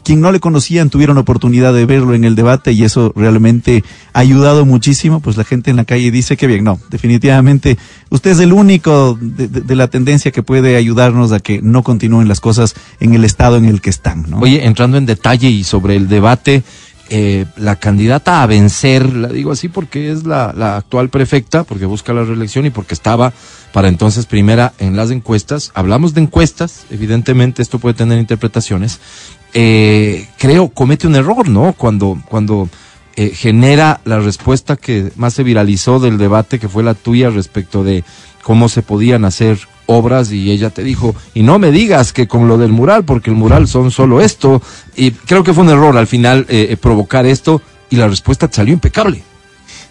Quien 0.04 0.20
no 0.20 0.30
le 0.30 0.38
conocían 0.38 0.90
tuvieron 0.90 1.18
oportunidad 1.18 1.72
de 1.72 1.86
verlo 1.86 2.14
en 2.14 2.24
el 2.24 2.34
debate 2.34 2.72
y 2.72 2.84
eso 2.84 3.12
realmente 3.16 3.82
ha 4.12 4.20
ayudado 4.20 4.66
muchísimo. 4.66 5.20
Pues 5.20 5.36
la 5.36 5.44
gente 5.44 5.70
en 5.70 5.76
la 5.76 5.84
calle 5.84 6.10
dice 6.10 6.36
que 6.36 6.46
bien, 6.46 6.62
no, 6.62 6.78
definitivamente 6.90 7.78
usted 8.10 8.32
es 8.32 8.40
el 8.40 8.52
único 8.52 9.18
de, 9.20 9.74
la 9.74 9.88
tendencia 9.88 10.30
que 10.30 10.42
puede 10.42 10.76
ayudarnos 10.76 11.32
a 11.32 11.40
que 11.40 11.62
no 11.62 11.82
continúen 11.82 12.28
las 12.28 12.40
cosas 12.40 12.74
en 13.00 13.14
el 13.14 13.24
estado 13.24 13.56
en 13.56 13.64
el 13.64 13.80
que 13.80 13.90
están. 13.90 14.26
¿no? 14.28 14.40
Oye, 14.40 14.66
entrando 14.66 14.98
en 14.98 15.06
detalle 15.06 15.48
y 15.48 15.64
sobre 15.64 15.96
el 15.96 16.06
debate, 16.06 16.62
eh, 17.08 17.46
la 17.56 17.76
candidata 17.76 18.42
a 18.42 18.46
vencer, 18.46 19.10
la 19.14 19.28
digo 19.28 19.52
así 19.52 19.68
porque 19.68 20.12
es 20.12 20.24
la 20.24 20.76
actual 20.76 21.08
prefecta, 21.08 21.64
porque 21.64 21.86
busca 21.86 22.12
la 22.12 22.24
reelección 22.24 22.66
y 22.66 22.70
porque 22.70 22.94
estaba 22.94 23.32
para 23.74 23.88
entonces 23.88 24.26
primera 24.26 24.72
en 24.78 24.96
las 24.96 25.10
encuestas. 25.10 25.72
Hablamos 25.74 26.14
de 26.14 26.20
encuestas, 26.20 26.86
evidentemente 26.90 27.60
esto 27.60 27.80
puede 27.80 27.96
tener 27.96 28.20
interpretaciones. 28.20 29.00
Eh, 29.54 30.26
creo 30.36 30.68
comete 30.68 31.06
un 31.06 31.14
error, 31.14 31.48
¿no? 31.48 31.72
Cuando, 31.72 32.20
cuando 32.28 32.68
eh, 33.16 33.30
genera 33.30 34.00
la 34.04 34.18
respuesta 34.18 34.76
que 34.76 35.12
más 35.14 35.34
se 35.34 35.44
viralizó 35.44 36.00
del 36.00 36.18
debate, 36.18 36.58
que 36.58 36.68
fue 36.68 36.82
la 36.82 36.94
tuya 36.94 37.30
respecto 37.30 37.84
de 37.84 38.02
cómo 38.42 38.68
se 38.68 38.82
podían 38.82 39.24
hacer 39.24 39.58
obras 39.86 40.32
y 40.32 40.50
ella 40.50 40.70
te 40.70 40.82
dijo, 40.82 41.14
y 41.32 41.44
no 41.44 41.60
me 41.60 41.70
digas 41.70 42.12
que 42.12 42.26
con 42.26 42.48
lo 42.48 42.58
del 42.58 42.72
mural, 42.72 43.04
porque 43.04 43.30
el 43.30 43.36
mural 43.36 43.68
son 43.68 43.92
solo 43.92 44.20
esto. 44.20 44.60
Y 44.96 45.12
creo 45.12 45.44
que 45.44 45.54
fue 45.54 45.62
un 45.62 45.70
error 45.70 45.96
al 45.96 46.08
final 46.08 46.46
eh, 46.48 46.68
eh, 46.70 46.76
provocar 46.76 47.24
esto 47.24 47.62
y 47.88 47.96
la 47.96 48.08
respuesta 48.08 48.48
salió 48.50 48.72
impecable. 48.72 49.22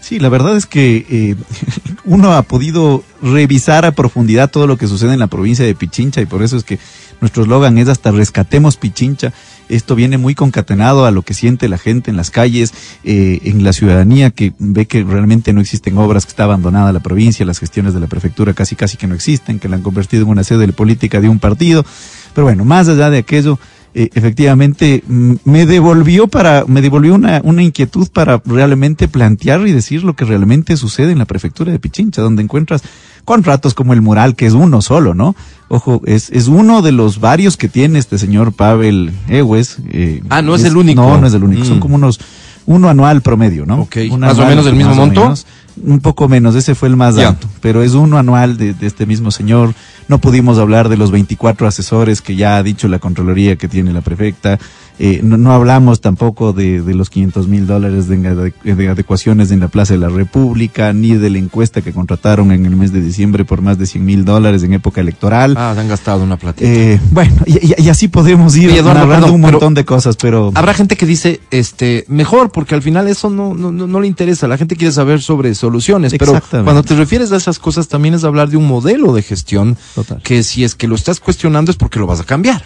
Sí, 0.01 0.19
la 0.19 0.27
verdad 0.27 0.57
es 0.57 0.65
que 0.65 1.37
uno 2.03 2.33
ha 2.33 2.41
podido 2.41 3.05
revisar 3.21 3.85
a 3.85 3.93
profundidad 3.93 4.51
todo 4.51 4.67
lo 4.67 4.77
que 4.77 4.87
sucede 4.87 5.13
en 5.13 5.19
la 5.19 5.27
provincia 5.27 5.63
de 5.63 5.75
Pichincha 5.75 6.19
y 6.19 6.25
por 6.25 6.43
eso 6.43 6.57
es 6.57 6.65
que 6.65 6.77
nuestro 7.21 7.43
eslogan 7.43 7.77
es 7.77 7.87
hasta 7.87 8.11
rescatemos 8.11 8.75
Pichincha. 8.75 9.31
Esto 9.69 9.95
viene 9.95 10.17
muy 10.17 10.35
concatenado 10.35 11.05
a 11.05 11.11
lo 11.11 11.21
que 11.21 11.33
siente 11.33 11.69
la 11.69 11.77
gente 11.77 12.11
en 12.11 12.17
las 12.17 12.31
calles, 12.31 12.73
eh, 13.03 13.39
en 13.43 13.63
la 13.63 13.73
ciudadanía 13.73 14.31
que 14.31 14.53
ve 14.59 14.85
que 14.85 15.03
realmente 15.03 15.53
no 15.53 15.61
existen 15.61 15.97
obras, 15.97 16.25
que 16.25 16.29
está 16.29 16.43
abandonada 16.43 16.91
la 16.91 16.99
provincia, 16.99 17.45
las 17.45 17.59
gestiones 17.59 17.93
de 17.93 17.99
la 17.99 18.07
prefectura 18.07 18.53
casi 18.53 18.75
casi 18.75 18.97
que 18.97 19.07
no 19.07 19.15
existen, 19.15 19.59
que 19.59 19.69
la 19.69 19.77
han 19.77 19.81
convertido 19.81 20.23
en 20.23 20.29
una 20.29 20.43
sede 20.43 20.67
de 20.67 20.73
política 20.73 21.21
de 21.21 21.29
un 21.29 21.39
partido. 21.39 21.85
Pero 22.33 22.45
bueno, 22.45 22.65
más 22.65 22.87
allá 22.87 23.09
de 23.09 23.19
aquello, 23.19 23.59
eh, 23.95 24.09
efectivamente 24.15 25.03
me 25.07 25.65
devolvió 25.65 26.27
para 26.27 26.65
me 26.67 26.81
devolvió 26.81 27.13
una, 27.13 27.41
una 27.43 27.61
inquietud 27.63 28.07
para 28.11 28.41
realmente 28.45 29.07
plantear 29.07 29.67
y 29.67 29.71
decir 29.71 30.03
lo 30.03 30.15
que 30.15 30.25
realmente 30.25 30.77
sucede 30.77 31.11
en 31.11 31.19
la 31.19 31.25
prefectura 31.25 31.71
de 31.71 31.79
Pichincha, 31.79 32.21
donde 32.21 32.41
encuentras 32.43 32.81
contratos 33.25 33.73
como 33.73 33.93
el 33.93 34.01
mural, 34.01 34.35
que 34.35 34.45
es 34.47 34.53
uno 34.53 34.81
solo, 34.81 35.13
¿no? 35.13 35.35
Ojo, 35.69 36.01
es, 36.05 36.29
es 36.31 36.47
uno 36.47 36.81
de 36.81 36.91
los 36.91 37.19
varios 37.19 37.55
que 37.55 37.69
tiene 37.69 37.97
este 37.99 38.17
señor 38.17 38.51
Pavel 38.53 39.11
Ewes. 39.29 39.77
eh, 39.91 40.21
Ah, 40.29 40.41
no 40.41 40.55
es 40.55 40.63
el 40.65 40.75
único. 40.75 41.01
No, 41.01 41.17
no 41.19 41.27
es 41.27 41.33
el 41.33 41.43
único. 41.43 41.63
Son 41.65 41.77
Mm. 41.77 41.79
como 41.79 41.95
unos, 41.95 42.19
uno 42.65 42.89
anual 42.89 43.21
promedio, 43.21 43.65
¿no? 43.65 43.81
Ok. 43.81 43.97
Un 44.11 44.19
¿Más 44.21 44.31
o 44.31 44.33
anual, 44.33 44.49
menos 44.49 44.65
del 44.65 44.75
mismo 44.75 44.95
monto? 44.95 45.21
menos. 45.21 45.45
un 45.83 45.99
poco 45.99 46.27
menos, 46.29 46.55
ese 46.55 46.75
fue 46.75 46.87
el 46.89 46.95
más 46.95 47.17
alto, 47.17 47.47
pero 47.61 47.81
es 47.83 47.93
uno 47.93 48.17
anual 48.17 48.57
de, 48.57 48.73
de 48.73 48.87
este 48.87 49.05
mismo 49.05 49.31
señor. 49.31 49.73
No 50.07 50.17
pudimos 50.19 50.57
hablar 50.57 50.89
de 50.89 50.97
los 50.97 51.11
24 51.11 51.67
asesores 51.67 52.21
que 52.21 52.35
ya 52.35 52.57
ha 52.57 52.63
dicho 52.63 52.87
la 52.87 52.99
Contraloría 52.99 53.55
que 53.55 53.67
tiene 53.67 53.91
la 53.93 54.01
prefecta. 54.01 54.59
Eh, 55.05 55.19
no, 55.21 55.35
no 55.37 55.51
hablamos 55.51 55.99
tampoco 55.99 56.53
de, 56.53 56.81
de 56.81 56.93
los 56.93 57.09
500 57.09 57.47
mil 57.49 57.67
dólares 57.67 58.07
de, 58.07 58.17
ade- 58.19 58.53
de 58.63 58.87
adecuaciones 58.87 59.51
en 59.51 59.59
la 59.59 59.67
Plaza 59.67 59.93
de 59.93 59.99
la 59.99 60.07
República, 60.09 60.93
ni 60.93 61.13
de 61.15 61.29
la 61.29 61.39
encuesta 61.39 61.81
que 61.81 61.91
contrataron 61.91 62.51
en 62.53 62.65
el 62.65 62.75
mes 62.77 62.93
de 62.93 63.01
diciembre 63.01 63.43
por 63.43 63.61
más 63.61 63.77
de 63.77 63.85
100 63.85 64.05
mil 64.05 64.23
dólares 64.25 64.63
en 64.63 64.71
época 64.73 65.01
electoral. 65.01 65.55
Ah, 65.57 65.73
te 65.75 65.81
han 65.81 65.87
gastado 65.89 66.23
una 66.23 66.37
platita. 66.37 66.69
Eh, 66.69 66.99
bueno, 67.11 67.35
y, 67.45 67.57
y- 67.67 67.75
y 67.83 67.89
así 67.89 68.07
podemos 68.07 68.55
ir 68.55 68.69
Oye, 68.69 68.79
Eduardo, 68.79 69.01
narrando 69.01 69.25
perdón, 69.27 69.35
un 69.35 69.41
montón 69.51 69.73
de 69.73 69.83
cosas, 69.85 70.15
pero 70.15 70.51
Habrá 70.55 70.73
gente 70.73 70.95
que 70.95 71.05
dice, 71.05 71.41
este, 71.51 72.05
mejor, 72.07 72.51
porque 72.51 72.73
al 72.75 72.81
final 72.81 73.07
eso 73.09 73.29
no, 73.29 73.53
no, 73.53 73.71
no, 73.71 73.87
no 73.87 73.99
le 73.99 74.07
interesa. 74.07 74.47
La 74.47 74.57
gente 74.57 74.75
quiere 74.77 74.93
saber 74.93 75.21
sobre 75.21 75.53
soluciones, 75.55 76.13
pero 76.17 76.39
cuando 76.49 76.81
te 76.83 76.95
refieres 76.95 77.31
a 77.31 77.37
esas 77.37 77.59
cosas 77.59 77.87
también 77.89 78.13
es 78.13 78.23
hablar 78.23 78.49
de 78.49 78.57
un 78.57 78.67
modelo 78.67 79.13
de 79.13 79.21
gestión 79.21 79.75
Total. 79.95 80.21
que 80.23 80.43
si 80.43 80.63
es 80.63 80.75
que 80.75 80.87
lo 80.87 80.95
estás 80.95 81.19
cuestionando 81.19 81.71
es 81.71 81.77
porque 81.77 81.99
lo 81.99 82.07
vas 82.07 82.21
a 82.21 82.23
cambiar. 82.23 82.63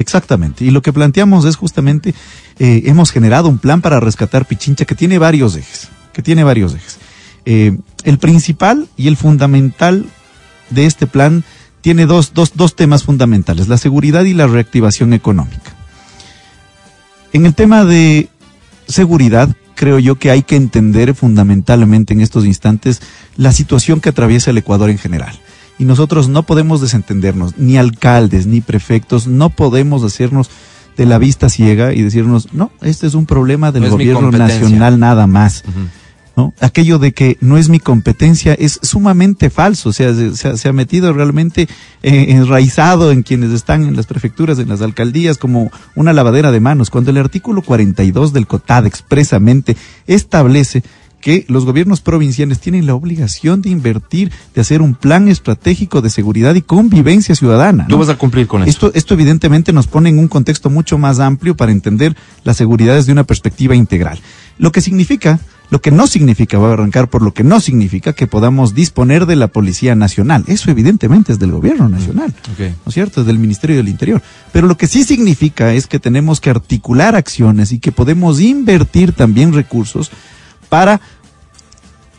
Exactamente. 0.00 0.64
Y 0.64 0.70
lo 0.70 0.80
que 0.80 0.94
planteamos 0.94 1.44
es 1.44 1.56
justamente, 1.56 2.14
eh, 2.58 2.82
hemos 2.86 3.12
generado 3.12 3.50
un 3.50 3.58
plan 3.58 3.82
para 3.82 4.00
rescatar 4.00 4.46
Pichincha 4.46 4.86
que 4.86 4.94
tiene 4.94 5.18
varios 5.18 5.54
ejes, 5.54 5.88
que 6.14 6.22
tiene 6.22 6.42
varios 6.42 6.74
ejes. 6.74 6.98
Eh, 7.44 7.76
el 8.04 8.18
principal 8.18 8.88
y 8.96 9.08
el 9.08 9.18
fundamental 9.18 10.06
de 10.70 10.86
este 10.86 11.06
plan 11.06 11.44
tiene 11.82 12.06
dos, 12.06 12.32
dos, 12.32 12.52
dos 12.54 12.76
temas 12.76 13.04
fundamentales, 13.04 13.68
la 13.68 13.76
seguridad 13.76 14.24
y 14.24 14.32
la 14.32 14.46
reactivación 14.46 15.12
económica. 15.12 15.76
En 17.34 17.44
el 17.44 17.54
tema 17.54 17.84
de 17.84 18.30
seguridad, 18.88 19.54
creo 19.74 19.98
yo 19.98 20.14
que 20.14 20.30
hay 20.30 20.42
que 20.42 20.56
entender 20.56 21.14
fundamentalmente 21.14 22.14
en 22.14 22.22
estos 22.22 22.46
instantes 22.46 23.02
la 23.36 23.52
situación 23.52 24.00
que 24.00 24.08
atraviesa 24.08 24.50
el 24.50 24.58
Ecuador 24.58 24.88
en 24.88 24.98
general. 24.98 25.38
Y 25.80 25.84
nosotros 25.86 26.28
no 26.28 26.44
podemos 26.44 26.80
desentendernos, 26.80 27.56
ni 27.56 27.76
alcaldes, 27.78 28.46
ni 28.46 28.60
prefectos, 28.60 29.26
no 29.26 29.48
podemos 29.50 30.04
hacernos 30.04 30.50
de 30.96 31.06
la 31.06 31.16
vista 31.18 31.48
ciega 31.48 31.94
y 31.94 32.02
decirnos, 32.02 32.52
no, 32.52 32.70
este 32.82 33.06
es 33.06 33.14
un 33.14 33.24
problema 33.24 33.72
del 33.72 33.84
No 33.84 33.90
gobierno 33.90 34.20
competencia". 34.20 34.60
nacional 34.60 35.00
nada 35.00 35.26
más. 35.26 35.64
¿no? 36.36 36.52
Aquello 36.60 36.98
de 36.98 37.12
que 37.12 37.38
no 37.40 37.56
es 37.58 37.68
mi 37.70 37.80
competencia 37.80 38.52
es 38.54 38.78
sumamente 38.82 39.48
falso, 39.50 39.88
o 39.88 39.92
sea, 39.92 40.14
se, 40.14 40.36
se 40.36 40.48
ha- 40.48 40.56
se 40.56 40.68
ha 40.68 40.72
metido 40.72 41.12
realmente 41.12 41.66
eh, 42.02 42.26
enraizado 42.28 43.10
en 43.10 43.22
quienes 43.22 43.50
están 43.50 43.82
en 43.88 43.96
las 43.96 44.06
prefecturas, 44.06 44.58
en 44.58 44.68
las 44.68 44.80
alcaldías, 44.82 45.38
como 45.38 45.70
una 45.96 46.12
lavadera 46.12 46.52
de 46.52 46.60
manos, 46.60 46.90
cuando 46.90 47.10
el 47.10 47.16
artículo 47.18 47.62
42 47.62 48.32
del 48.34 48.46
COTAD 48.46 48.86
expresamente 48.86 49.76
establece 50.06 50.82
que 51.20 51.44
los 51.48 51.64
gobiernos 51.64 52.00
provinciales 52.00 52.60
tienen 52.60 52.86
la 52.86 52.94
obligación 52.94 53.62
de 53.62 53.70
invertir, 53.70 54.32
de 54.54 54.60
hacer 54.60 54.82
un 54.82 54.94
plan 54.94 55.28
estratégico 55.28 56.00
de 56.00 56.10
seguridad 56.10 56.54
y 56.54 56.62
convivencia 56.62 57.34
ciudadana. 57.34 57.86
Tú 57.86 57.92
¿no? 57.92 57.98
vas 57.98 58.08
a 58.08 58.18
cumplir 58.18 58.46
con 58.46 58.62
eso. 58.62 58.70
Esto, 58.70 58.90
esto 58.94 59.14
evidentemente 59.14 59.72
nos 59.72 59.86
pone 59.86 60.08
en 60.08 60.18
un 60.18 60.28
contexto 60.28 60.70
mucho 60.70 60.98
más 60.98 61.20
amplio 61.20 61.56
para 61.56 61.72
entender 61.72 62.16
la 62.44 62.54
seguridad 62.54 62.94
desde 62.94 63.12
una 63.12 63.24
perspectiva 63.24 63.74
integral. 63.74 64.18
Lo 64.58 64.72
que 64.72 64.80
significa, 64.80 65.40
lo 65.70 65.80
que 65.80 65.90
no 65.90 66.06
significa, 66.06 66.58
voy 66.58 66.70
a 66.70 66.74
arrancar 66.74 67.08
por 67.08 67.22
lo 67.22 67.32
que 67.32 67.44
no 67.44 67.60
significa 67.60 68.12
que 68.12 68.26
podamos 68.26 68.74
disponer 68.74 69.24
de 69.26 69.36
la 69.36 69.48
Policía 69.48 69.94
Nacional. 69.94 70.44
Eso 70.48 70.70
evidentemente 70.70 71.32
es 71.32 71.38
del 71.38 71.52
gobierno 71.52 71.88
nacional. 71.88 72.34
Ok. 72.52 72.58
¿no 72.58 72.88
es 72.88 72.94
cierto? 72.94 73.20
Es 73.20 73.26
del 73.26 73.38
Ministerio 73.38 73.76
del 73.76 73.88
Interior. 73.88 74.20
Pero 74.52 74.66
lo 74.66 74.76
que 74.76 74.86
sí 74.86 75.04
significa 75.04 75.72
es 75.72 75.86
que 75.86 75.98
tenemos 75.98 76.40
que 76.40 76.50
articular 76.50 77.14
acciones 77.14 77.72
y 77.72 77.78
que 77.78 77.92
podemos 77.92 78.40
invertir 78.40 79.12
también 79.12 79.52
recursos 79.52 80.10
para 80.70 81.02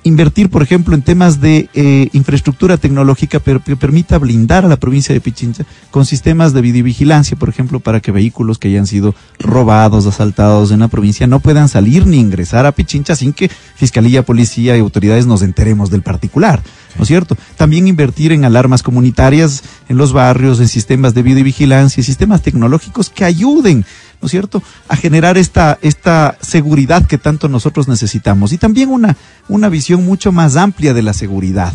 invertir, 0.03 0.49
por 0.49 0.63
ejemplo, 0.63 0.95
en 0.95 1.03
temas 1.03 1.41
de 1.41 1.69
eh, 1.73 2.09
infraestructura 2.13 2.77
tecnológica 2.77 3.39
pero 3.39 3.63
que 3.63 3.75
permita 3.75 4.17
blindar 4.17 4.65
a 4.65 4.67
la 4.67 4.77
provincia 4.77 5.13
de 5.13 5.21
Pichincha 5.21 5.63
con 5.91 6.05
sistemas 6.05 6.53
de 6.53 6.61
videovigilancia, 6.61 7.37
por 7.37 7.49
ejemplo, 7.49 7.79
para 7.79 7.99
que 7.99 8.11
vehículos 8.11 8.57
que 8.57 8.69
hayan 8.69 8.87
sido 8.87 9.13
robados, 9.39 10.07
asaltados 10.07 10.71
en 10.71 10.79
la 10.79 10.87
provincia 10.87 11.27
no 11.27 11.39
puedan 11.39 11.69
salir 11.69 12.07
ni 12.07 12.17
ingresar 12.19 12.65
a 12.65 12.71
Pichincha 12.71 13.15
sin 13.15 13.33
que 13.33 13.49
Fiscalía, 13.75 14.23
Policía 14.23 14.75
y 14.75 14.79
autoridades 14.79 15.27
nos 15.27 15.43
enteremos 15.43 15.91
del 15.91 16.01
particular, 16.01 16.61
¿no 16.97 17.03
es 17.03 17.07
cierto? 17.07 17.37
También 17.55 17.87
invertir 17.87 18.31
en 18.31 18.45
alarmas 18.45 18.81
comunitarias 18.81 19.63
en 19.87 19.97
los 19.97 20.13
barrios, 20.13 20.59
en 20.59 20.67
sistemas 20.67 21.13
de 21.13 21.21
videovigilancia 21.21 22.01
sistemas 22.01 22.41
tecnológicos 22.41 23.09
que 23.09 23.23
ayuden 23.23 23.85
¿no 24.21 24.27
es 24.27 24.31
cierto?, 24.31 24.61
a 24.87 24.95
generar 24.95 25.37
esta, 25.37 25.77
esta 25.81 26.37
seguridad 26.41 27.05
que 27.05 27.17
tanto 27.17 27.49
nosotros 27.49 27.87
necesitamos. 27.87 28.53
Y 28.53 28.57
también 28.57 28.89
una, 28.89 29.17
una 29.47 29.69
visión 29.69 30.05
mucho 30.05 30.31
más 30.31 30.55
amplia 30.55 30.93
de 30.93 31.01
la 31.01 31.13
seguridad, 31.13 31.73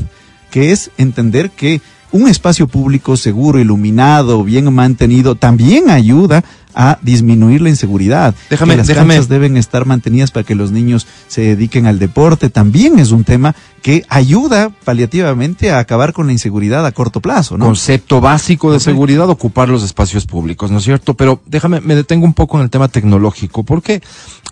que 0.51 0.73
es 0.73 0.91
entender 0.97 1.51
que 1.51 1.81
un 2.13 2.29
espacio 2.29 2.69
público 2.69 3.17
seguro, 3.17 3.59
iluminado, 3.59 4.45
bien 4.45 4.73
mantenido, 4.73 5.35
también 5.35 5.91
ayuda 5.91 6.45
a 6.77 6.99
disminuir 7.03 7.63
la 7.63 7.71
inseguridad. 7.71 8.35
Déjame- 8.51 8.75
que 8.75 8.77
las 8.79 8.87
déjame- 8.87 9.15
canchas 9.15 9.29
deben 9.29 9.57
estar 9.57 9.87
mantenidas 9.87 10.31
para 10.31 10.45
que 10.45 10.55
los 10.55 10.71
niños 10.71 11.07
se 11.27 11.41
dediquen 11.41 11.87
al 11.87 11.99
deporte. 11.99 12.51
También 12.51 12.99
es 12.99 13.11
un 13.11 13.25
tema 13.25 13.57
que 13.83 14.05
ayuda 14.09 14.71
paliativamente 14.85 15.71
a 15.71 15.79
acabar 15.79 16.13
con 16.13 16.27
la 16.27 16.33
inseguridad 16.33 16.85
a 16.85 16.93
corto 16.93 17.21
plazo, 17.21 17.57
¿no? 17.57 17.65
Concepto 17.67 18.21
básico 18.21 18.73
de 18.73 18.81
seguridad, 18.81 19.29
ocupar 19.31 19.69
los 19.69 19.83
espacios 19.83 20.27
públicos, 20.27 20.71
¿no 20.71 20.79
es 20.79 20.85
cierto? 20.85 21.15
Pero 21.15 21.41
déjame, 21.47 21.81
me 21.81 21.95
detengo 21.95 22.25
un 22.27 22.35
poco 22.35 22.59
en 22.59 22.65
el 22.65 22.71
tema 22.71 22.89
tecnológico, 22.89 23.63
porque 23.65 24.03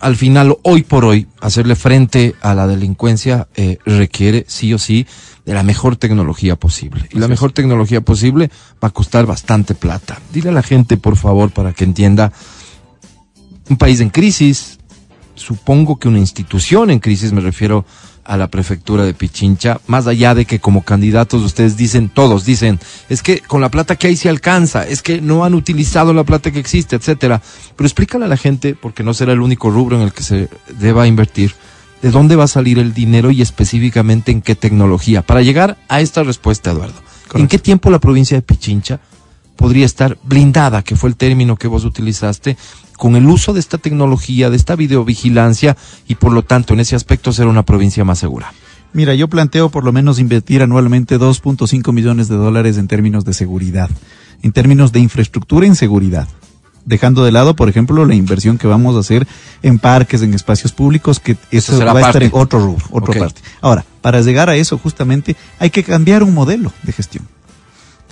al 0.01 0.15
final, 0.15 0.57
hoy 0.63 0.83
por 0.83 1.05
hoy, 1.05 1.27
hacerle 1.41 1.75
frente 1.75 2.33
a 2.41 2.53
la 2.55 2.65
delincuencia 2.67 3.47
eh, 3.55 3.77
requiere 3.85 4.45
sí 4.47 4.73
o 4.73 4.79
sí 4.79 5.05
de 5.45 5.53
la 5.53 5.63
mejor 5.63 5.95
tecnología 5.95 6.55
posible. 6.55 7.07
Y 7.11 7.19
la 7.19 7.27
mejor 7.27 7.51
tecnología 7.51 8.01
posible 8.01 8.49
va 8.83 8.87
a 8.87 8.91
costar 8.91 9.25
bastante 9.25 9.75
plata. 9.75 10.19
Dile 10.33 10.49
a 10.49 10.53
la 10.53 10.63
gente, 10.63 10.97
por 10.97 11.17
favor, 11.17 11.51
para 11.51 11.73
que 11.73 11.83
entienda, 11.83 12.31
un 13.69 13.77
país 13.77 13.99
en 13.99 14.09
crisis, 14.09 14.79
supongo 15.35 15.97
que 15.97 16.07
una 16.07 16.19
institución 16.19 16.89
en 16.89 16.99
crisis, 16.99 17.31
me 17.31 17.41
refiero 17.41 17.85
a 18.23 18.37
la 18.37 18.47
prefectura 18.47 19.03
de 19.03 19.13
Pichincha, 19.13 19.79
más 19.85 20.07
allá 20.07 20.33
de 20.33 20.45
que 20.45 20.59
como 20.59 20.83
candidatos 20.83 21.43
ustedes 21.43 21.77
dicen, 21.77 22.09
todos 22.09 22.43
dicen, 22.43 22.79
es 23.07 23.21
que 23.21 23.39
con 23.41 23.61
la 23.61 23.69
plata 23.69 23.97
que 23.97 24.07
hay 24.07 24.15
se 24.15 24.29
alcanza, 24.29 24.87
es 24.87 25.03
que 25.03 25.21
no 25.21 25.45
han 25.45 25.53
utilizado 25.53 26.11
la 26.11 26.23
plata 26.23 26.51
que 26.51 26.59
existe, 26.59 26.95
etcétera. 26.95 27.41
Pero 27.75 27.85
explícale 27.85 28.25
a 28.25 28.27
la 28.27 28.37
gente, 28.37 28.73
porque 28.73 29.03
no 29.03 29.13
será 29.13 29.33
el 29.33 29.41
único 29.41 29.69
rubro 29.69 29.97
en 29.97 30.01
el 30.01 30.11
que 30.11 30.23
se 30.23 30.49
deba 30.79 31.05
invertir, 31.05 31.53
de 32.01 32.11
dónde 32.11 32.35
va 32.35 32.45
a 32.45 32.47
salir 32.47 32.79
el 32.79 32.93
dinero 32.93 33.31
y 33.31 33.41
específicamente 33.41 34.31
en 34.31 34.41
qué 34.41 34.55
tecnología. 34.55 35.21
Para 35.21 35.41
llegar 35.41 35.77
a 35.87 36.01
esta 36.01 36.23
respuesta, 36.23 36.71
Eduardo, 36.71 37.01
¿en 37.33 37.47
qué 37.47 37.59
tiempo 37.59 37.89
la 37.89 37.99
provincia 37.99 38.37
de 38.37 38.41
Pichincha 38.41 38.99
podría 39.55 39.85
estar 39.85 40.17
blindada, 40.23 40.83
que 40.83 40.95
fue 40.95 41.09
el 41.09 41.15
término 41.15 41.55
que 41.55 41.67
vos 41.67 41.85
utilizaste, 41.85 42.57
con 42.97 43.15
el 43.15 43.25
uso 43.25 43.53
de 43.53 43.59
esta 43.59 43.77
tecnología, 43.77 44.49
de 44.49 44.57
esta 44.57 44.75
videovigilancia 44.75 45.75
y 46.07 46.15
por 46.15 46.31
lo 46.31 46.43
tanto 46.43 46.73
en 46.73 46.79
ese 46.79 46.95
aspecto 46.95 47.33
ser 47.33 47.47
una 47.47 47.63
provincia 47.63 48.03
más 48.03 48.19
segura? 48.19 48.53
Mira, 48.93 49.13
yo 49.13 49.27
planteo 49.27 49.69
por 49.69 49.83
lo 49.83 49.91
menos 49.91 50.19
invertir 50.19 50.61
anualmente 50.61 51.19
2.5 51.19 51.91
millones 51.91 52.29
de 52.29 52.35
dólares 52.35 52.77
en 52.77 52.87
términos 52.87 53.25
de 53.25 53.33
seguridad, 53.33 53.89
en 54.41 54.51
términos 54.53 54.91
de 54.91 54.99
infraestructura 54.99 55.65
en 55.65 55.75
seguridad 55.75 56.27
dejando 56.85 57.25
de 57.25 57.31
lado, 57.31 57.55
por 57.55 57.67
ejemplo, 57.67 58.05
la 58.05 58.15
inversión 58.15 58.57
que 58.57 58.67
vamos 58.67 58.95
a 58.95 58.99
hacer 58.99 59.27
en 59.63 59.79
parques, 59.79 60.21
en 60.21 60.33
espacios 60.33 60.71
públicos, 60.71 61.19
que 61.19 61.35
eso, 61.51 61.77
va 61.83 61.99
a 61.99 62.01
estar 62.01 62.23
en 62.23 62.31
otro 62.33 62.59
rubro, 62.59 62.85
otra 62.91 63.19
parte. 63.19 63.41
Ahora, 63.61 63.83
para 64.01 64.21
llegar 64.21 64.49
a 64.49 64.55
eso, 64.55 64.77
justamente, 64.77 65.35
hay 65.59 65.71
que 65.71 65.83
cambiar 65.83 66.23
un 66.23 66.33
modelo 66.33 66.71
de 66.83 66.93
gestión. 66.93 67.27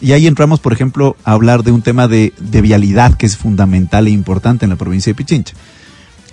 Y 0.01 0.11
ahí 0.11 0.27
entramos, 0.27 0.59
por 0.59 0.73
ejemplo, 0.73 1.15
a 1.23 1.31
hablar 1.31 1.63
de 1.63 1.71
un 1.71 1.81
tema 1.81 2.07
de, 2.07 2.33
de 2.39 2.61
vialidad 2.61 3.13
que 3.13 3.25
es 3.25 3.37
fundamental 3.37 4.07
e 4.07 4.11
importante 4.11 4.65
en 4.65 4.71
la 4.71 4.75
provincia 4.75 5.11
de 5.11 5.15
Pichincha. 5.15 5.53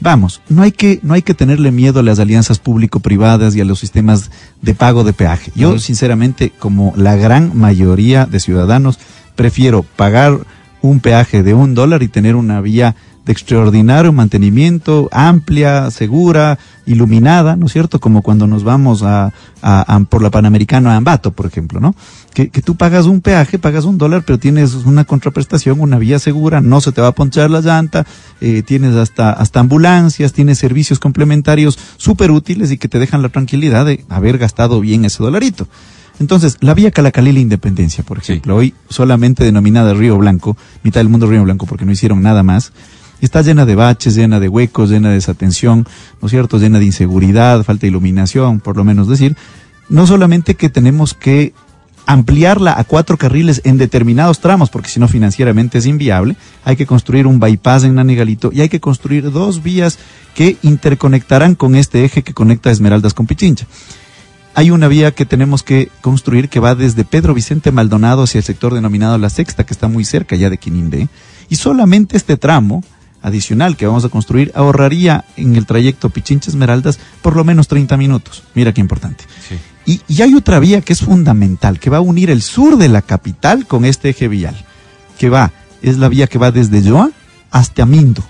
Vamos, 0.01 0.41
no 0.49 0.63
hay 0.63 0.73
que, 0.73 0.99
no 1.03 1.13
hay 1.13 1.21
que 1.21 1.35
tenerle 1.35 1.71
miedo 1.71 2.01
a 2.01 2.03
las 2.03 2.19
alianzas 2.19 2.59
público-privadas 2.59 3.55
y 3.55 3.61
a 3.61 3.67
los 3.67 3.79
sistemas 3.79 4.31
de 4.63 4.75
pago 4.75 5.05
de 5.05 5.13
peaje. 5.13 5.53
Yo, 5.55 5.79
sinceramente, 5.79 6.53
como 6.59 6.95
la 6.97 7.17
gran 7.17 7.57
mayoría 7.57 8.25
de 8.25 8.41
ciudadanos, 8.41 8.99
prefiero 9.37 9.83
pagar 9.83 10.39
un 10.83 11.01
peaje 11.01 11.43
de 11.43 11.55
un 11.55 11.75
dólar 11.75 12.03
y 12.03 12.09
tener 12.09 12.37
una 12.37 12.61
vía 12.61 12.97
de 13.25 13.33
extraordinario 13.33 14.13
mantenimiento, 14.13 15.09
amplia, 15.13 15.91
segura, 15.91 16.59
iluminada, 16.87 17.55
¿no 17.55 17.67
es 17.67 17.73
cierto? 17.73 18.01
Como 18.01 18.23
cuando 18.23 18.47
nos 18.47 18.65
vamos 18.65 19.03
a, 19.03 19.33
por 20.09 20.23
la 20.23 20.31
Panamericana 20.31 20.95
a 20.95 20.97
Ambato, 20.97 21.33
por 21.33 21.47
ejemplo, 21.47 21.81
¿no? 21.81 21.95
Que, 22.33 22.49
que, 22.49 22.63
tú 22.63 22.77
pagas 22.77 23.07
un 23.07 23.21
peaje, 23.21 23.59
pagas 23.59 23.85
un 23.85 23.99
dólar, 23.99 24.23
pero 24.25 24.39
tienes 24.39 24.75
una 24.75 25.05
contraprestación, 25.05 25.81
una 25.81 25.99
vía 25.99 26.19
segura, 26.19 26.61
no 26.61 26.81
se 26.81 26.93
te 26.93 27.03
va 27.03 27.09
a 27.09 27.15
ponchar 27.15 27.51
la 27.51 27.61
llanta, 27.61 28.07
eh, 28.41 28.63
tienes 28.63 28.95
hasta, 28.95 29.33
hasta 29.33 29.61
ambulancias, 29.61 30.33
tienes 30.33 30.59
servicios 30.59 30.99
complementarios 30.99 31.79
súper 31.99 32.31
útiles 32.31 32.71
y 32.71 32.79
que 32.79 32.89
te 32.89 32.99
dejan 32.99 33.23
la 33.23 33.29
tranquilidad 33.29 33.85
de 33.85 34.05
haber 34.09 34.39
gastado 34.39 34.81
bien 34.81 35.05
ese 35.05 35.23
dolarito. 35.23 35.69
Entonces, 36.21 36.59
la 36.61 36.75
vía 36.75 36.91
Calacalí 36.91 37.31
Independencia, 37.31 38.05
por 38.05 38.19
ejemplo, 38.19 38.55
hoy 38.55 38.75
solamente 38.91 39.43
denominada 39.43 39.95
Río 39.95 40.19
Blanco, 40.19 40.55
mitad 40.83 41.01
del 41.01 41.09
mundo 41.09 41.27
Río 41.27 41.43
Blanco 41.43 41.65
porque 41.65 41.87
no 41.87 41.93
hicieron 41.93 42.21
nada 42.23 42.43
más, 42.43 42.73
está 43.23 43.41
llena 43.41 43.65
de 43.65 43.75
baches, 43.75 44.17
llena 44.17 44.39
de 44.39 44.49
huecos, 44.49 44.91
llena 44.91 45.09
de 45.09 45.15
desatención, 45.15 45.87
¿no 46.21 46.27
es 46.27 46.31
cierto? 46.31 46.59
Llena 46.59 46.79
de 46.79 46.85
inseguridad, 46.85 47.65
falta 47.65 47.83
de 47.83 47.89
iluminación, 47.89 48.61
por 48.61 48.77
lo 48.77 48.85
menos 48.85 49.09
decir. 49.09 49.35
No 49.89 50.07
solamente 50.07 50.57
que 50.57 50.69
tenemos 50.69 51.15
que 51.15 51.55
ampliarla 52.05 52.79
a 52.79 52.85
cuatro 52.85 53.17
carriles 53.17 53.63
en 53.65 53.79
determinados 53.79 54.41
tramos, 54.41 54.69
porque 54.69 54.91
si 54.91 55.01
no 55.01 55.09
financieramente 55.09 55.79
es 55.79 55.87
inviable, 55.87 56.37
hay 56.65 56.77
que 56.77 56.85
construir 56.85 57.27
un 57.27 57.41
bypass 57.41 57.85
en 57.85 57.95
Nanigalito 57.95 58.51
y 58.53 58.61
hay 58.61 58.69
que 58.69 58.81
construir 58.81 59.31
dos 59.31 59.63
vías 59.63 59.99
que 60.35 60.59
interconectarán 60.63 61.55
con 61.55 61.77
este 61.77 62.05
eje 62.05 62.23
que 62.23 62.35
conecta 62.35 62.71
Esmeraldas 62.71 63.15
con 63.15 63.27
Pichincha. 63.27 63.67
Hay 64.55 64.71
una 64.71 64.89
vía 64.89 65.13
que 65.13 65.27
tenemos 65.27 65.63
que 65.63 65.91
construir 66.01 66.49
que 66.49 66.61
va 66.61 66.75
desde 66.75 67.05
Pedro 67.05 67.35
Vicente 67.35 67.73
Maldonado 67.73 68.25
hacia 68.25 68.39
el 68.39 68.45
sector 68.45 68.75
denominado 68.75 69.17
La 69.19 69.31
Sexta, 69.31 69.65
que 69.65 69.73
está 69.73 69.89
muy 69.89 70.05
cerca 70.05 70.37
ya 70.37 70.51
de 70.51 70.59
Quinindé, 70.59 71.09
y 71.49 71.57
solamente 71.57 72.17
este 72.17 72.37
tramo 72.37 72.83
adicional 73.23 73.77
que 73.77 73.87
vamos 73.87 74.05
a 74.05 74.09
construir 74.09 74.51
ahorraría 74.55 75.25
en 75.37 75.57
el 75.57 75.67
trayecto 75.67 76.11
Pichincha 76.11 76.51
Esmeraldas 76.51 76.99
por 77.23 77.37
lo 77.37 77.45
menos 77.45 77.69
30 77.69 77.97
minutos. 77.97 78.43
Mira 78.55 78.73
qué 78.73 78.81
importante. 78.81 79.25
Y, 79.87 80.01
y, 80.09 80.23
hay 80.23 80.35
otra 80.35 80.59
vía 80.59 80.81
que 80.81 80.93
es 80.93 81.01
fundamental, 81.01 81.81
que 81.81 81.91
va 81.91 81.99
a 81.99 82.03
unir 82.03 82.31
el 82.31 82.43
sur 82.43 82.77
de 82.77 82.89
la 82.89 83.03
capital 83.03 83.67
con 83.67 83.85
este 83.85 84.11
eje 84.11 84.29
vial, 84.29 84.57
que 85.19 85.31
va, 85.31 85.53
es 85.83 85.99
la 85.99 86.09
vía 86.09 86.27
que 86.27 86.39
va 86.39 86.51
desde 86.51 86.83
Yoa 86.83 87.11
hasta 87.51 87.87
Mindo, 87.87 88.23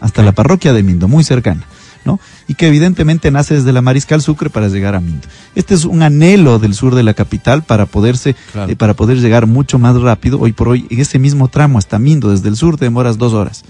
hasta 0.00 0.22
la 0.22 0.32
parroquia 0.32 0.72
de 0.72 0.82
Mindo, 0.82 1.08
muy 1.08 1.24
cercana. 1.24 1.64
¿no? 2.06 2.20
Y 2.48 2.54
que 2.54 2.68
evidentemente 2.68 3.30
nace 3.30 3.54
desde 3.54 3.72
la 3.72 3.82
Mariscal 3.82 4.22
Sucre 4.22 4.50
para 4.50 4.68
llegar 4.68 4.94
a 4.94 5.00
Mindo. 5.00 5.26
Este 5.54 5.74
es 5.74 5.84
un 5.84 6.02
anhelo 6.02 6.58
del 6.58 6.74
sur 6.74 6.94
de 6.94 7.02
la 7.02 7.14
capital 7.14 7.64
para 7.64 7.86
poderse, 7.86 8.36
eh, 8.68 8.76
para 8.76 8.94
poder 8.94 9.18
llegar 9.18 9.46
mucho 9.46 9.78
más 9.78 10.00
rápido. 10.00 10.38
Hoy 10.40 10.52
por 10.52 10.68
hoy, 10.68 10.86
en 10.90 11.00
ese 11.00 11.18
mismo 11.18 11.48
tramo 11.48 11.78
hasta 11.78 11.98
Mindo, 11.98 12.30
desde 12.30 12.48
el 12.48 12.56
sur, 12.56 12.76
te 12.76 12.84
demoras 12.84 13.18
dos 13.18 13.32
horas 13.32 13.64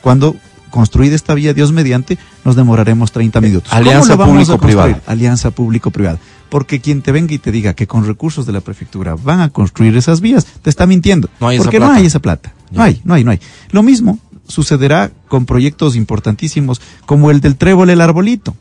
cuando 0.00 0.36
construida 0.70 1.16
esta 1.16 1.34
vía, 1.34 1.52
Dios 1.52 1.72
mediante, 1.72 2.18
nos 2.44 2.56
demoraremos 2.56 3.12
30 3.12 3.40
minutos. 3.40 3.72
Alianza 3.72 4.16
público-privada. 4.16 5.00
Alianza 5.06 5.50
público-privada. 5.50 6.18
Porque 6.48 6.80
quien 6.80 7.02
te 7.02 7.12
venga 7.12 7.34
y 7.34 7.38
te 7.38 7.52
diga 7.52 7.74
que 7.74 7.86
con 7.86 8.06
recursos 8.06 8.46
de 8.46 8.52
la 8.52 8.60
prefectura 8.60 9.14
van 9.14 9.40
a 9.40 9.50
construir 9.50 9.96
esas 9.96 10.20
vías, 10.20 10.46
te 10.62 10.70
está 10.70 10.86
mintiendo. 10.86 11.28
No 11.40 11.48
hay 11.48 11.58
porque 11.58 11.76
esa 11.76 11.86
no 11.86 11.92
hay 11.92 12.06
esa 12.06 12.20
plata. 12.20 12.52
No 12.70 12.82
hay, 12.82 13.00
no 13.04 13.14
hay, 13.14 13.24
no 13.24 13.30
hay. 13.32 13.40
Lo 13.70 13.82
mismo 13.82 14.18
sucederá 14.50 15.10
con 15.28 15.46
proyectos 15.46 15.96
importantísimos 15.96 16.80
como 17.06 17.30
el 17.30 17.40
del 17.40 17.56
Trébol 17.56 17.90
El 17.90 18.00
Arbolito, 18.00 18.54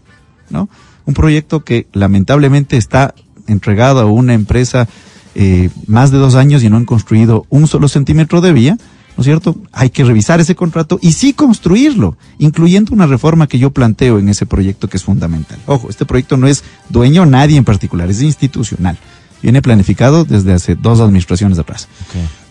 ¿no? 0.49 0.69
Un 1.05 1.13
proyecto 1.13 1.63
que 1.63 1.87
lamentablemente 1.91 2.77
está 2.77 3.13
entregado 3.47 3.99
a 3.99 4.05
una 4.05 4.33
empresa 4.33 4.87
eh, 5.35 5.69
más 5.87 6.11
de 6.11 6.17
dos 6.17 6.35
años 6.35 6.63
y 6.63 6.69
no 6.69 6.77
han 6.77 6.85
construido 6.85 7.45
un 7.49 7.67
solo 7.67 7.87
centímetro 7.87 8.41
de 8.41 8.53
vía, 8.53 8.77
¿no 9.17 9.21
es 9.21 9.25
cierto? 9.25 9.55
Hay 9.71 9.89
que 9.89 10.03
revisar 10.03 10.39
ese 10.39 10.55
contrato 10.55 10.99
y 11.01 11.13
sí 11.13 11.33
construirlo, 11.33 12.17
incluyendo 12.37 12.93
una 12.93 13.05
reforma 13.05 13.47
que 13.47 13.59
yo 13.59 13.71
planteo 13.71 14.19
en 14.19 14.29
ese 14.29 14.45
proyecto 14.45 14.87
que 14.87 14.97
es 14.97 15.03
fundamental. 15.03 15.59
Ojo, 15.65 15.89
este 15.89 16.05
proyecto 16.05 16.37
no 16.37 16.47
es 16.47 16.63
dueño 16.89 17.25
nadie 17.25 17.57
en 17.57 17.65
particular, 17.65 18.09
es 18.09 18.21
institucional. 18.21 18.97
Viene 19.41 19.61
planificado 19.61 20.25
desde 20.25 20.53
hace 20.53 20.75
dos 20.75 20.99
administraciones 20.99 21.59
atrás, 21.59 21.87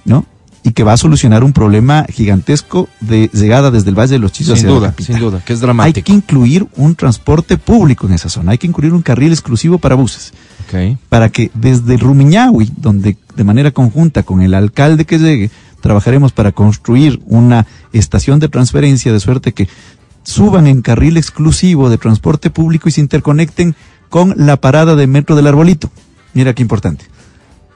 ¿no? 0.04 0.24
Y 0.68 0.72
que 0.72 0.84
va 0.84 0.92
a 0.92 0.96
solucionar 0.98 1.44
un 1.44 1.54
problema 1.54 2.04
gigantesco 2.10 2.90
de 3.00 3.30
llegada 3.32 3.70
desde 3.70 3.88
el 3.88 3.98
Valle 3.98 4.12
de 4.12 4.18
los 4.18 4.32
Chillos 4.32 4.58
sin 4.58 4.68
duda, 4.68 4.94
Sin 4.98 5.18
duda, 5.18 5.42
que 5.42 5.54
es 5.54 5.60
dramático. 5.60 5.96
Hay 5.96 6.02
que 6.02 6.12
incluir 6.12 6.66
un 6.76 6.94
transporte 6.94 7.56
público 7.56 8.06
en 8.06 8.12
esa 8.12 8.28
zona, 8.28 8.52
hay 8.52 8.58
que 8.58 8.66
incluir 8.66 8.92
un 8.92 9.00
carril 9.00 9.32
exclusivo 9.32 9.78
para 9.78 9.94
buses. 9.94 10.34
Para 11.08 11.30
que 11.30 11.50
desde 11.54 11.96
Rumiñahui, 11.96 12.70
donde 12.76 13.16
de 13.34 13.44
manera 13.44 13.70
conjunta 13.70 14.22
con 14.24 14.42
el 14.42 14.52
alcalde 14.52 15.06
que 15.06 15.18
llegue, 15.18 15.50
trabajaremos 15.80 16.32
para 16.32 16.52
construir 16.52 17.20
una 17.24 17.66
estación 17.94 18.38
de 18.40 18.48
transferencia 18.48 19.10
de 19.10 19.20
suerte 19.20 19.52
que 19.52 19.68
suban 20.22 20.66
en 20.66 20.82
carril 20.82 21.16
exclusivo 21.16 21.88
de 21.88 21.96
transporte 21.96 22.50
público 22.50 22.90
y 22.90 22.92
se 22.92 23.00
interconecten 23.00 23.74
con 24.10 24.34
la 24.36 24.58
parada 24.58 24.94
de 24.96 25.06
metro 25.06 25.34
del 25.34 25.46
arbolito. 25.46 25.90
Mira 26.34 26.52
qué 26.52 26.60
importante. 26.60 27.06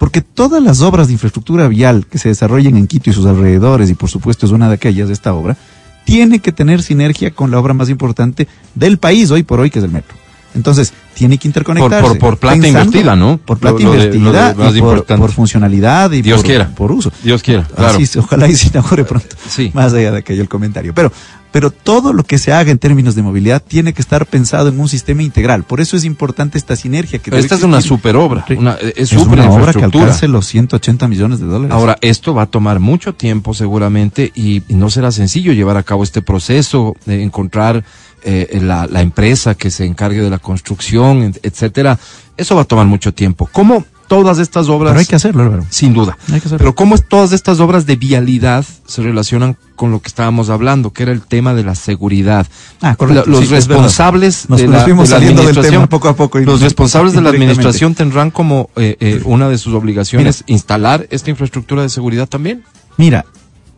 Porque 0.02 0.20
todas 0.20 0.60
las 0.60 0.80
obras 0.80 1.06
de 1.06 1.12
infraestructura 1.12 1.68
vial 1.68 2.06
que 2.06 2.18
se 2.18 2.28
desarrollen 2.28 2.76
en 2.76 2.88
Quito 2.88 3.08
y 3.08 3.12
sus 3.12 3.24
alrededores, 3.24 3.88
y 3.88 3.94
por 3.94 4.10
supuesto 4.10 4.46
es 4.46 4.50
una 4.50 4.66
de 4.66 4.74
aquellas 4.74 5.08
esta 5.10 5.32
obra, 5.32 5.56
tiene 6.04 6.40
que 6.40 6.50
tener 6.50 6.82
sinergia 6.82 7.30
con 7.30 7.52
la 7.52 7.60
obra 7.60 7.72
más 7.72 7.88
importante 7.88 8.48
del 8.74 8.98
país 8.98 9.30
hoy 9.30 9.44
por 9.44 9.60
hoy, 9.60 9.70
que 9.70 9.78
es 9.78 9.84
el 9.84 9.92
metro. 9.92 10.16
Entonces, 10.54 10.92
tiene 11.14 11.38
que 11.38 11.48
interconectarse. 11.48 12.08
Por, 12.10 12.18
por, 12.18 12.38
plata 12.38 12.66
invertida, 12.66 13.16
¿no? 13.16 13.38
Por 13.38 13.58
plata 13.58 13.80
invertida 13.80 14.54
y 14.74 14.80
por, 14.80 15.32
funcionalidad 15.32 16.12
y 16.12 16.22
Dios 16.22 16.38
por, 16.38 16.46
quiera. 16.46 16.68
por 16.68 16.92
uso. 16.92 17.12
Dios 17.22 17.42
quiera, 17.42 17.64
claro. 17.64 17.98
ojalá 18.18 18.48
y 18.48 18.56
se 18.56 18.68
inaugure 18.68 19.04
pronto. 19.04 19.36
Sí. 19.48 19.70
Más 19.74 19.92
allá 19.92 20.12
de 20.12 20.18
aquello 20.18 20.42
el 20.42 20.48
comentario. 20.48 20.94
Pero, 20.94 21.12
pero 21.52 21.70
todo 21.70 22.12
lo 22.12 22.24
que 22.24 22.38
se 22.38 22.52
haga 22.52 22.70
en 22.70 22.78
términos 22.78 23.14
de 23.14 23.22
movilidad 23.22 23.62
tiene 23.62 23.92
que 23.92 24.00
estar 24.00 24.26
pensado 24.26 24.68
en 24.68 24.80
un 24.80 24.88
sistema 24.88 25.22
integral. 25.22 25.64
Por 25.64 25.80
eso 25.80 25.96
es 25.96 26.04
importante 26.04 26.56
esta 26.56 26.76
sinergia 26.76 27.18
que 27.18 27.36
Esta 27.38 27.56
es 27.56 27.62
una 27.62 27.82
super 27.82 28.16
obra. 28.16 28.44
Una, 28.56 28.76
es, 28.96 29.12
una 29.12 29.50
obra 29.50 29.72
que 29.72 29.84
alcance 29.84 30.28
los 30.28 30.46
180 30.46 31.08
millones 31.08 31.40
de 31.40 31.46
dólares. 31.46 31.74
Ahora, 31.74 31.98
esto 32.00 32.34
va 32.34 32.42
a 32.42 32.46
tomar 32.46 32.80
mucho 32.80 33.14
tiempo 33.14 33.52
seguramente 33.54 34.32
y, 34.34 34.62
y 34.68 34.74
no 34.74 34.88
será 34.88 35.12
sencillo 35.12 35.52
llevar 35.52 35.76
a 35.76 35.82
cabo 35.82 36.02
este 36.02 36.22
proceso, 36.22 36.96
de 37.04 37.22
encontrar 37.22 37.84
eh, 38.24 38.58
la, 38.62 38.86
la, 38.86 39.00
empresa 39.00 39.54
que 39.54 39.70
se 39.70 39.84
encargue 39.84 40.20
de 40.20 40.30
la 40.30 40.38
construcción, 40.38 41.34
etcétera, 41.42 41.98
eso 42.36 42.54
va 42.56 42.62
a 42.62 42.64
tomar 42.64 42.86
mucho 42.86 43.12
tiempo. 43.12 43.48
¿Cómo 43.52 43.84
todas 44.08 44.38
estas 44.38 44.68
obras... 44.68 44.90
Pero 44.92 45.00
hay 45.00 45.06
que 45.06 45.16
hacerlo, 45.16 45.42
Álvaro. 45.42 45.64
Sin 45.70 45.94
duda. 45.94 46.18
Hay 46.26 46.32
que 46.40 46.46
hacerlo. 46.46 46.58
Pero 46.58 46.74
¿cómo 46.74 46.98
todas 46.98 47.32
estas 47.32 47.60
obras 47.60 47.86
de 47.86 47.96
vialidad 47.96 48.64
se 48.86 49.02
relacionan 49.02 49.56
con 49.74 49.90
lo 49.90 50.00
que 50.00 50.08
estábamos 50.08 50.50
hablando, 50.50 50.92
que 50.92 51.02
era 51.04 51.12
el 51.12 51.22
tema 51.22 51.54
de 51.54 51.64
la 51.64 51.74
seguridad. 51.74 52.46
Ah, 52.82 52.94
correcto. 52.94 53.24
los 53.28 53.40
Sí, 53.40 53.46
responsables 53.46 54.48
Nos- 54.50 54.60
de 54.60 54.66
nos 54.66 54.76
la, 54.76 54.84
fuimos 54.84 55.08
de 55.08 55.14
la 55.14 55.16
saliendo 55.16 55.40
del 55.42 55.48
administración, 55.48 55.80
tema 55.82 55.88
poco 55.88 56.08
a 56.08 56.14
poco 56.16 56.38
y- 56.40 56.44
los 56.44 56.60
responsables 56.60 57.14
de 57.14 57.22
la 57.22 57.30
administración 57.30 57.94
tendrán 57.94 58.30
como 58.30 58.68
eh, 58.76 58.96
eh, 59.00 59.22
una 59.24 59.48
de 59.48 59.56
sus 59.58 59.72
obligaciones 59.74 60.44
instalar 60.46 61.06
esta 61.10 61.30
infraestructura 61.30 61.82
de 61.82 61.88
seguridad 61.88 62.28
también. 62.28 62.64
Mira, 62.98 63.24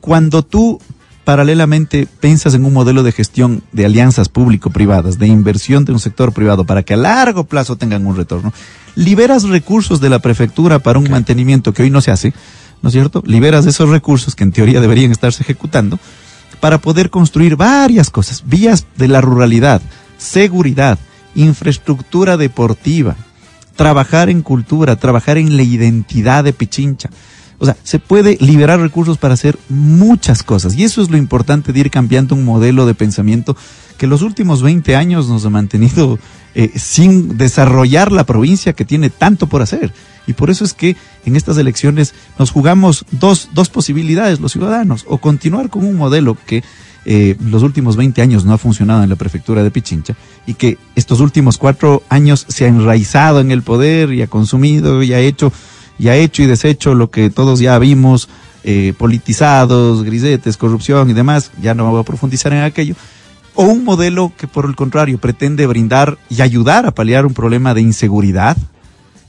cuando 0.00 0.42
tú 0.42 0.80
paralelamente 1.24 2.06
piensas 2.20 2.54
en 2.54 2.64
un 2.64 2.72
modelo 2.72 3.02
de 3.02 3.12
gestión 3.12 3.62
de 3.72 3.86
alianzas 3.86 4.28
público-privadas, 4.28 5.18
de 5.18 5.26
inversión 5.26 5.84
de 5.84 5.92
un 5.92 6.00
sector 6.00 6.32
privado 6.32 6.64
para 6.64 6.82
que 6.82 6.94
a 6.94 6.98
largo 6.98 7.44
plazo 7.44 7.76
tengan 7.76 8.06
un 8.06 8.16
retorno, 8.16 8.52
liberas 8.94 9.44
recursos 9.44 10.00
de 10.00 10.10
la 10.10 10.18
prefectura 10.18 10.78
para 10.78 10.98
un 10.98 11.10
mantenimiento 11.10 11.72
que 11.72 11.82
hoy 11.82 11.90
no 11.90 12.00
se 12.00 12.10
hace, 12.10 12.34
¿no 12.82 12.88
es 12.88 12.92
cierto? 12.92 13.22
Liberas 13.26 13.66
esos 13.66 13.88
recursos 13.88 14.34
que 14.34 14.44
en 14.44 14.52
teoría 14.52 14.80
deberían 14.80 15.10
estarse 15.10 15.42
ejecutando 15.42 15.98
para 16.60 16.78
poder 16.78 17.10
construir 17.10 17.56
varias 17.56 18.10
cosas, 18.10 18.42
vías 18.46 18.86
de 18.96 19.08
la 19.08 19.20
ruralidad, 19.20 19.80
seguridad, 20.18 20.98
infraestructura 21.34 22.36
deportiva, 22.36 23.16
trabajar 23.76 24.28
en 24.28 24.42
cultura, 24.42 24.96
trabajar 24.96 25.38
en 25.38 25.56
la 25.56 25.62
identidad 25.62 26.44
de 26.44 26.52
Pichincha. 26.52 27.10
O 27.64 27.66
sea, 27.66 27.78
se 27.82 27.98
puede 27.98 28.36
liberar 28.42 28.78
recursos 28.78 29.16
para 29.16 29.32
hacer 29.32 29.58
muchas 29.70 30.42
cosas. 30.42 30.74
Y 30.74 30.84
eso 30.84 31.00
es 31.00 31.08
lo 31.08 31.16
importante 31.16 31.72
de 31.72 31.80
ir 31.80 31.90
cambiando 31.90 32.34
un 32.34 32.44
modelo 32.44 32.84
de 32.84 32.92
pensamiento 32.92 33.56
que 33.96 34.06
los 34.06 34.20
últimos 34.20 34.60
20 34.60 34.94
años 34.96 35.30
nos 35.30 35.46
ha 35.46 35.48
mantenido 35.48 36.18
eh, 36.54 36.70
sin 36.76 37.38
desarrollar 37.38 38.12
la 38.12 38.26
provincia 38.26 38.74
que 38.74 38.84
tiene 38.84 39.08
tanto 39.08 39.46
por 39.46 39.62
hacer. 39.62 39.94
Y 40.26 40.34
por 40.34 40.50
eso 40.50 40.62
es 40.62 40.74
que 40.74 40.94
en 41.24 41.36
estas 41.36 41.56
elecciones 41.56 42.12
nos 42.38 42.50
jugamos 42.50 43.06
dos, 43.12 43.48
dos 43.54 43.70
posibilidades 43.70 44.40
los 44.40 44.52
ciudadanos. 44.52 45.06
O 45.08 45.16
continuar 45.16 45.70
con 45.70 45.86
un 45.86 45.96
modelo 45.96 46.36
que 46.46 46.62
eh, 47.06 47.34
los 47.40 47.62
últimos 47.62 47.96
20 47.96 48.20
años 48.20 48.44
no 48.44 48.52
ha 48.52 48.58
funcionado 48.58 49.02
en 49.02 49.08
la 49.08 49.16
prefectura 49.16 49.62
de 49.62 49.70
Pichincha 49.70 50.14
y 50.46 50.52
que 50.52 50.76
estos 50.96 51.20
últimos 51.20 51.56
cuatro 51.56 52.02
años 52.10 52.44
se 52.46 52.66
ha 52.66 52.68
enraizado 52.68 53.40
en 53.40 53.50
el 53.50 53.62
poder 53.62 54.12
y 54.12 54.20
ha 54.20 54.26
consumido 54.26 55.02
y 55.02 55.14
ha 55.14 55.20
hecho 55.20 55.50
y 55.98 56.08
ha 56.08 56.16
hecho 56.16 56.42
y 56.42 56.46
deshecho 56.46 56.94
lo 56.94 57.10
que 57.10 57.30
todos 57.30 57.60
ya 57.60 57.78
vimos, 57.78 58.28
eh, 58.64 58.94
politizados, 58.96 60.02
grisetes, 60.04 60.56
corrupción 60.56 61.10
y 61.10 61.12
demás, 61.12 61.50
ya 61.60 61.74
no 61.74 61.90
voy 61.90 62.00
a 62.00 62.04
profundizar 62.04 62.52
en 62.52 62.62
aquello, 62.62 62.94
o 63.54 63.64
un 63.64 63.84
modelo 63.84 64.32
que 64.36 64.46
por 64.46 64.64
el 64.64 64.74
contrario 64.74 65.18
pretende 65.18 65.66
brindar 65.66 66.18
y 66.28 66.42
ayudar 66.42 66.86
a 66.86 66.94
paliar 66.94 67.26
un 67.26 67.34
problema 67.34 67.74
de 67.74 67.82
inseguridad, 67.82 68.56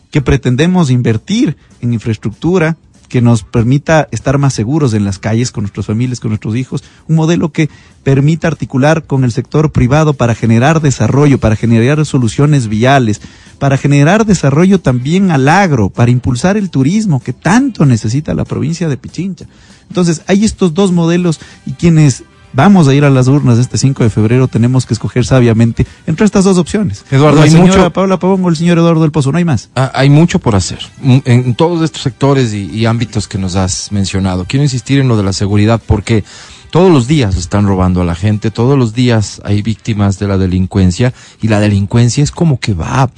que 0.09 0.21
pretendemos 0.21 0.89
invertir 0.89 1.57
en 1.81 1.93
infraestructura 1.93 2.77
que 3.09 3.21
nos 3.21 3.43
permita 3.43 4.07
estar 4.11 4.37
más 4.37 4.53
seguros 4.53 4.93
en 4.93 5.05
las 5.05 5.19
calles 5.19 5.51
con 5.51 5.63
nuestras 5.63 5.85
familias, 5.85 6.19
con 6.19 6.29
nuestros 6.29 6.55
hijos, 6.55 6.83
un 7.07 7.15
modelo 7.15 7.51
que 7.51 7.69
permita 8.03 8.47
articular 8.47 9.03
con 9.05 9.23
el 9.23 9.31
sector 9.31 9.71
privado 9.71 10.13
para 10.13 10.35
generar 10.35 10.81
desarrollo, 10.81 11.37
para 11.37 11.55
generar 11.55 12.05
soluciones 12.05 12.67
viales, 12.67 13.21
para 13.55 13.77
generar 13.77 14.25
desarrollo 14.25 14.79
también 14.79 15.31
al 15.31 15.47
agro, 15.47 15.89
para 15.89 16.11
impulsar 16.11 16.57
el 16.57 16.69
turismo 16.69 17.21
que 17.21 17.33
tanto 17.33 17.85
necesita 17.85 18.33
la 18.33 18.45
provincia 18.45 18.87
de 18.89 18.97
Pichincha. 18.97 19.45
Entonces, 19.89 20.21
hay 20.27 20.43
estos 20.45 20.73
dos 20.73 20.91
modelos 20.91 21.39
y 21.65 21.71
quienes 21.73 22.23
vamos 22.53 22.87
a 22.87 22.93
ir 22.93 23.03
a 23.03 23.09
las 23.09 23.27
urnas 23.27 23.59
este 23.59 23.77
5 23.77 24.03
de 24.03 24.09
febrero 24.09 24.47
tenemos 24.47 24.85
que 24.85 24.93
escoger 24.93 25.25
sabiamente 25.25 25.85
entre 26.07 26.25
estas 26.25 26.45
dos 26.45 26.57
opciones. 26.57 27.03
Eduardo, 27.11 27.39
la 27.39 27.43
hay 27.43 27.51
señora 27.51 27.77
mucho- 27.83 27.93
Paula 27.93 28.17
Pavón 28.17 28.45
o 28.45 28.49
el 28.49 28.55
señor 28.55 28.77
Eduardo 28.77 29.01
del 29.01 29.11
Pozo, 29.11 29.31
no 29.33 29.37
hay 29.37 29.43
más. 29.45 29.69
Ah, 29.75 29.91
hay 29.93 30.09
mucho 30.09 30.39
por 30.39 30.55
hacer 30.55 30.79
en 31.03 31.53
todos 31.55 31.83
estos 31.83 32.01
sectores 32.01 32.53
y, 32.53 32.69
y 32.71 32.85
ámbitos 32.85 33.27
que 33.27 33.37
nos 33.37 33.55
has 33.57 33.91
mencionado. 33.91 34.45
Quiero 34.47 34.63
insistir 34.63 34.99
en 34.99 35.09
lo 35.09 35.17
de 35.17 35.23
la 35.23 35.33
seguridad 35.33 35.81
porque 35.85 36.23
todos 36.71 36.89
los 36.91 37.07
días 37.07 37.35
están 37.35 37.67
robando 37.67 38.01
a 38.01 38.05
la 38.05 38.15
gente, 38.15 38.51
todos 38.51 38.77
los 38.79 38.93
días 38.93 39.41
hay 39.43 39.61
víctimas 39.61 40.17
de 40.19 40.27
la 40.29 40.37
delincuencia 40.37 41.13
y 41.41 41.49
la 41.49 41.59
delincuencia 41.59 42.23
es 42.23 42.31
como 42.31 42.59
que 42.61 42.73
va 42.73 43.09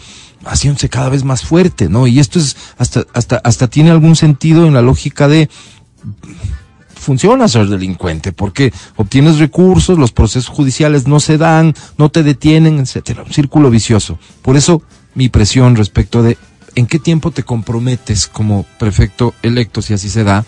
haciéndose 0.46 0.90
cada 0.90 1.10
vez 1.10 1.24
más 1.24 1.44
fuerte, 1.44 1.90
¿no? 1.90 2.08
Y 2.08 2.20
esto 2.20 2.40
es 2.40 2.56
hasta 2.78 3.06
hasta 3.14 3.38
hasta 3.38 3.68
tiene 3.68 3.92
algún 3.92 4.16
sentido 4.16 4.66
en 4.66 4.74
la 4.74 4.82
lógica 4.82 5.28
de 5.28 5.50
funciona 6.96 7.48
ser 7.48 7.68
delincuente 7.68 8.34
porque 8.34 8.74
obtienes 8.98 9.40
recursos, 9.40 9.98
los 9.98 10.12
procesos 10.12 10.50
judiciales 10.50 11.08
no 11.08 11.20
se 11.20 11.38
dan, 11.38 11.74
no 11.98 12.10
te 12.10 12.24
detienen, 12.24 12.80
etcétera, 12.80 13.24
un 13.24 13.32
círculo 13.32 13.70
vicioso. 13.70 14.20
Por 14.42 14.58
eso 14.58 14.82
mi 15.16 15.30
presión 15.30 15.76
respecto 15.76 16.22
de 16.22 16.38
en 16.76 16.86
qué 16.86 17.00
tiempo 17.00 17.32
te 17.32 17.44
comprometes 17.44 18.28
como 18.28 18.66
prefecto 18.78 19.34
electo, 19.42 19.82
si 19.82 19.94
así 19.94 20.10
se 20.10 20.24
da, 20.24 20.46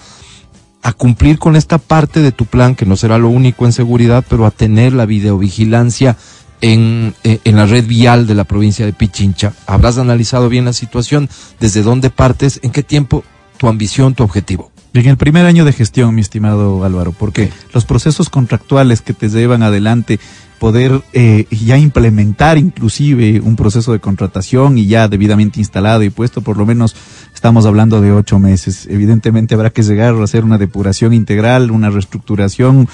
a 0.82 0.94
cumplir 0.94 1.40
con 1.40 1.56
esta 1.56 1.78
parte 1.78 2.22
de 2.22 2.32
tu 2.32 2.46
plan, 2.46 2.76
que 2.76 2.86
no 2.86 2.96
será 2.96 3.18
lo 3.18 3.30
único 3.30 3.66
en 3.66 3.74
seguridad, 3.74 4.24
pero 4.30 4.46
a 4.46 4.52
tener 4.52 4.94
la 4.94 5.06
videovigilancia 5.06 6.18
en, 6.62 7.14
eh, 7.24 7.40
en 7.44 7.56
la 7.56 7.66
red 7.66 7.86
vial 7.86 8.28
de 8.28 8.36
la 8.36 8.44
provincia 8.44 8.86
de 8.86 8.94
Pichincha. 8.94 9.54
Habrás 9.68 9.98
analizado 9.98 10.50
bien 10.50 10.66
la 10.66 10.74
situación, 10.74 11.30
desde 11.60 11.84
dónde 11.84 12.10
partes, 12.10 12.60
en 12.64 12.72
qué 12.72 12.84
tiempo, 12.84 13.24
tu 13.58 13.68
ambición, 13.68 14.14
tu 14.16 14.24
objetivo. 14.24 14.72
En 14.94 15.06
el 15.06 15.18
primer 15.18 15.46
año 15.46 15.66
de 15.66 15.74
gestión, 15.74 16.16
mi 16.16 16.22
estimado 16.22 16.84
Álvaro, 16.84 17.12
porque 17.12 17.52
los 17.74 17.86
procesos 17.86 18.30
contractuales 18.30 19.02
que 19.02 19.14
te 19.14 19.30
llevan 19.30 19.62
adelante, 19.62 20.20
poder 20.58 21.02
eh, 21.14 21.46
ya 21.52 21.78
implementar 21.78 22.58
inclusive 22.58 23.40
un 23.40 23.56
proceso 23.56 23.94
de 23.94 24.00
contratación 24.00 24.78
y 24.78 24.88
ya 24.88 25.08
debidamente 25.08 25.60
instalado 25.60 26.04
y 26.04 26.10
puesto, 26.10 26.42
por 26.42 26.58
lo 26.58 26.66
menos 26.66 26.96
estamos 27.34 27.66
hablando 27.66 28.02
de 28.02 28.12
ocho 28.12 28.40
meses. 28.40 28.88
Evidentemente 28.90 29.56
habrá 29.56 29.70
que 29.70 29.84
llegar 29.84 30.16
a 30.16 30.24
hacer 30.24 30.44
una 30.44 30.58
depuración 30.58 31.14
integral, 31.14 31.72
una 31.72 31.92
reestructuración, 31.92 32.90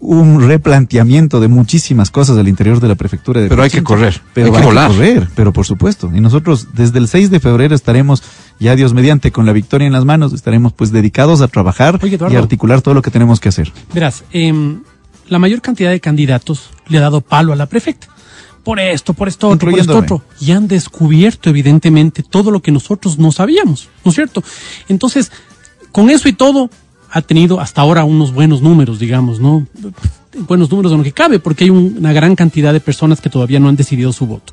un 0.00 0.46
replanteamiento 0.46 1.40
de 1.40 1.48
muchísimas 1.48 2.10
cosas 2.10 2.36
al 2.36 2.46
interior 2.48 2.80
de 2.80 2.88
la 2.88 2.94
prefectura 2.94 3.40
de 3.40 3.48
Pero 3.48 3.62
hay 3.62 3.70
que 3.70 3.82
correr, 3.82 4.20
pero 4.34 4.46
hay 4.48 4.52
que 4.52 4.58
hay 4.58 4.64
volar. 4.64 4.90
que 4.90 4.96
correr, 4.96 5.28
pero 5.34 5.52
por 5.52 5.64
supuesto. 5.64 6.10
Y 6.14 6.20
nosotros 6.20 6.68
desde 6.74 6.98
el 6.98 7.08
6 7.08 7.30
de 7.30 7.40
febrero 7.40 7.74
estaremos 7.74 8.22
ya 8.60 8.76
Dios 8.76 8.92
mediante 8.92 9.32
con 9.32 9.46
la 9.46 9.52
victoria 9.52 9.86
en 9.86 9.92
las 9.92 10.04
manos, 10.04 10.32
estaremos 10.32 10.72
pues 10.72 10.92
dedicados 10.92 11.40
a 11.40 11.48
trabajar 11.48 11.98
Oye, 12.02 12.16
Eduardo. 12.16 12.34
y 12.34 12.38
articular 12.38 12.82
todo 12.82 12.94
lo 12.94 13.02
que 13.02 13.10
tenemos 13.10 13.40
que 13.40 13.48
hacer. 13.48 13.72
Verás, 13.94 14.24
em, 14.32 14.82
la 15.28 15.38
mayor 15.38 15.62
cantidad 15.62 15.90
de 15.90 16.00
candidatos 16.00 16.70
le 16.88 16.98
ha 16.98 17.00
dado 17.00 17.20
palo 17.22 17.52
a 17.52 17.56
la 17.56 17.66
prefecta. 17.66 18.08
Por 18.62 18.80
esto, 18.80 19.12
por 19.12 19.28
esto, 19.28 19.48
otro, 19.48 19.70
por 19.70 19.78
esto 19.78 19.98
otro. 19.98 20.22
Y 20.40 20.52
han 20.52 20.68
descubierto, 20.68 21.50
evidentemente, 21.50 22.22
todo 22.22 22.50
lo 22.50 22.60
que 22.62 22.72
nosotros 22.72 23.18
no 23.18 23.30
sabíamos, 23.30 23.90
¿no 24.04 24.10
es 24.10 24.14
cierto? 24.14 24.42
Entonces, 24.88 25.30
con 25.92 26.08
eso 26.08 26.28
y 26.28 26.32
todo, 26.32 26.70
ha 27.10 27.22
tenido 27.22 27.60
hasta 27.60 27.80
ahora 27.82 28.04
unos 28.04 28.32
buenos 28.32 28.60
números, 28.62 28.98
digamos, 28.98 29.40
¿no? 29.40 29.66
Buenos 30.48 30.70
números 30.70 30.92
en 30.92 30.98
lo 30.98 31.04
que 31.04 31.12
cabe, 31.12 31.38
porque 31.38 31.64
hay 31.64 31.70
un- 31.70 31.96
una 31.98 32.12
gran 32.12 32.34
cantidad 32.34 32.72
de 32.72 32.80
personas 32.80 33.20
que 33.20 33.30
todavía 33.30 33.60
no 33.60 33.68
han 33.68 33.76
decidido 33.76 34.12
su 34.12 34.26
voto. 34.26 34.52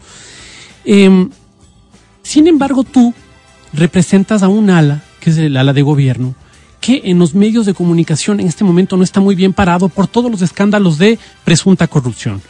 Em, 0.85 1.29
sin 2.23 2.47
embargo, 2.47 2.83
tú 2.83 3.13
representas 3.73 4.43
a 4.43 4.47
un 4.47 4.69
ala, 4.69 5.03
que 5.19 5.29
es 5.31 5.37
el 5.37 5.57
ala 5.57 5.73
de 5.73 5.81
gobierno, 5.81 6.35
que 6.79 7.01
en 7.05 7.19
los 7.19 7.33
medios 7.35 7.65
de 7.65 7.73
comunicación 7.73 8.39
en 8.39 8.47
este 8.47 8.63
momento 8.63 8.97
no 8.97 9.03
está 9.03 9.19
muy 9.19 9.35
bien 9.35 9.53
parado 9.53 9.87
por 9.89 10.07
todos 10.07 10.31
los 10.31 10.41
escándalos 10.41 10.97
de 10.97 11.17
presunta 11.43 11.87
corrupción. 11.87 12.41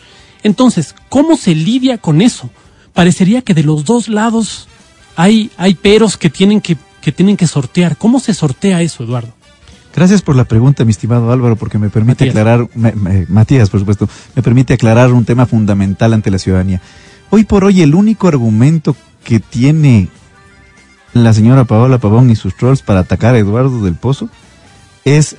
Entonces, 0.43 0.95
¿cómo 1.09 1.37
se 1.37 1.53
lidia 1.53 1.97
con 1.97 2.21
eso? 2.21 2.49
Parecería 2.93 3.41
que 3.41 3.53
de 3.53 3.63
los 3.63 3.85
dos 3.85 4.07
lados 4.09 4.67
hay, 5.15 5.51
hay 5.57 5.73
peros 5.75 6.17
que 6.17 6.29
tienen 6.29 6.59
que, 6.61 6.77
que 7.01 7.11
tienen 7.11 7.37
que 7.37 7.47
sortear. 7.47 7.97
¿Cómo 7.97 8.19
se 8.19 8.33
sortea 8.33 8.81
eso, 8.81 9.03
Eduardo? 9.03 9.33
Gracias 9.95 10.21
por 10.21 10.35
la 10.35 10.45
pregunta, 10.45 10.85
mi 10.85 10.91
estimado 10.91 11.31
Álvaro, 11.31 11.55
porque 11.57 11.77
me 11.77 11.89
permite 11.89 12.25
Matías. 12.25 12.29
aclarar, 12.35 12.67
me- 12.75 12.93
me- 12.93 13.25
Matías, 13.27 13.69
por 13.69 13.79
supuesto, 13.81 14.07
me 14.35 14.41
permite 14.41 14.73
aclarar 14.73 15.11
un 15.11 15.25
tema 15.25 15.45
fundamental 15.45 16.13
ante 16.13 16.31
la 16.31 16.39
ciudadanía. 16.39 16.81
Hoy 17.29 17.43
por 17.43 17.65
hoy, 17.65 17.81
el 17.81 17.93
único 17.95 18.27
argumento 18.27 18.95
que 19.23 19.39
tiene 19.39 20.07
la 21.13 21.33
señora 21.33 21.65
Paola 21.65 21.97
Pavón 21.97 22.29
y 22.29 22.35
sus 22.37 22.55
trolls 22.55 22.81
para 22.81 23.01
atacar 23.01 23.35
a 23.35 23.39
Eduardo 23.39 23.83
del 23.83 23.95
Pozo 23.95 24.29
es 25.03 25.35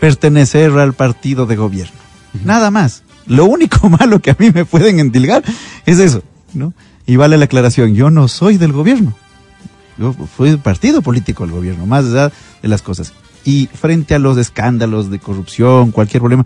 pertenecer 0.00 0.70
al 0.72 0.92
partido 0.92 1.46
de 1.46 1.56
gobierno. 1.56 1.96
Nada 2.44 2.70
más. 2.70 3.02
Lo 3.26 3.46
único 3.46 3.88
malo 3.98 4.20
que 4.20 4.30
a 4.30 4.36
mí 4.38 4.50
me 4.52 4.64
pueden 4.64 5.00
endilgar 5.00 5.42
es 5.86 5.98
eso, 5.98 6.22
¿no? 6.54 6.72
Y 7.06 7.16
vale 7.16 7.38
la 7.38 7.46
aclaración, 7.46 7.94
yo 7.94 8.10
no 8.10 8.28
soy 8.28 8.58
del 8.58 8.72
gobierno. 8.72 9.14
Yo 9.96 10.12
fui 10.12 10.56
partido 10.58 11.00
político 11.02 11.44
del 11.44 11.54
gobierno, 11.54 11.86
más 11.86 12.04
allá 12.04 12.30
de 12.62 12.68
las 12.68 12.82
cosas. 12.82 13.12
Y 13.44 13.68
frente 13.72 14.14
a 14.14 14.18
los 14.18 14.36
escándalos 14.36 15.10
de 15.10 15.18
corrupción, 15.18 15.90
cualquier 15.90 16.20
problema, 16.20 16.44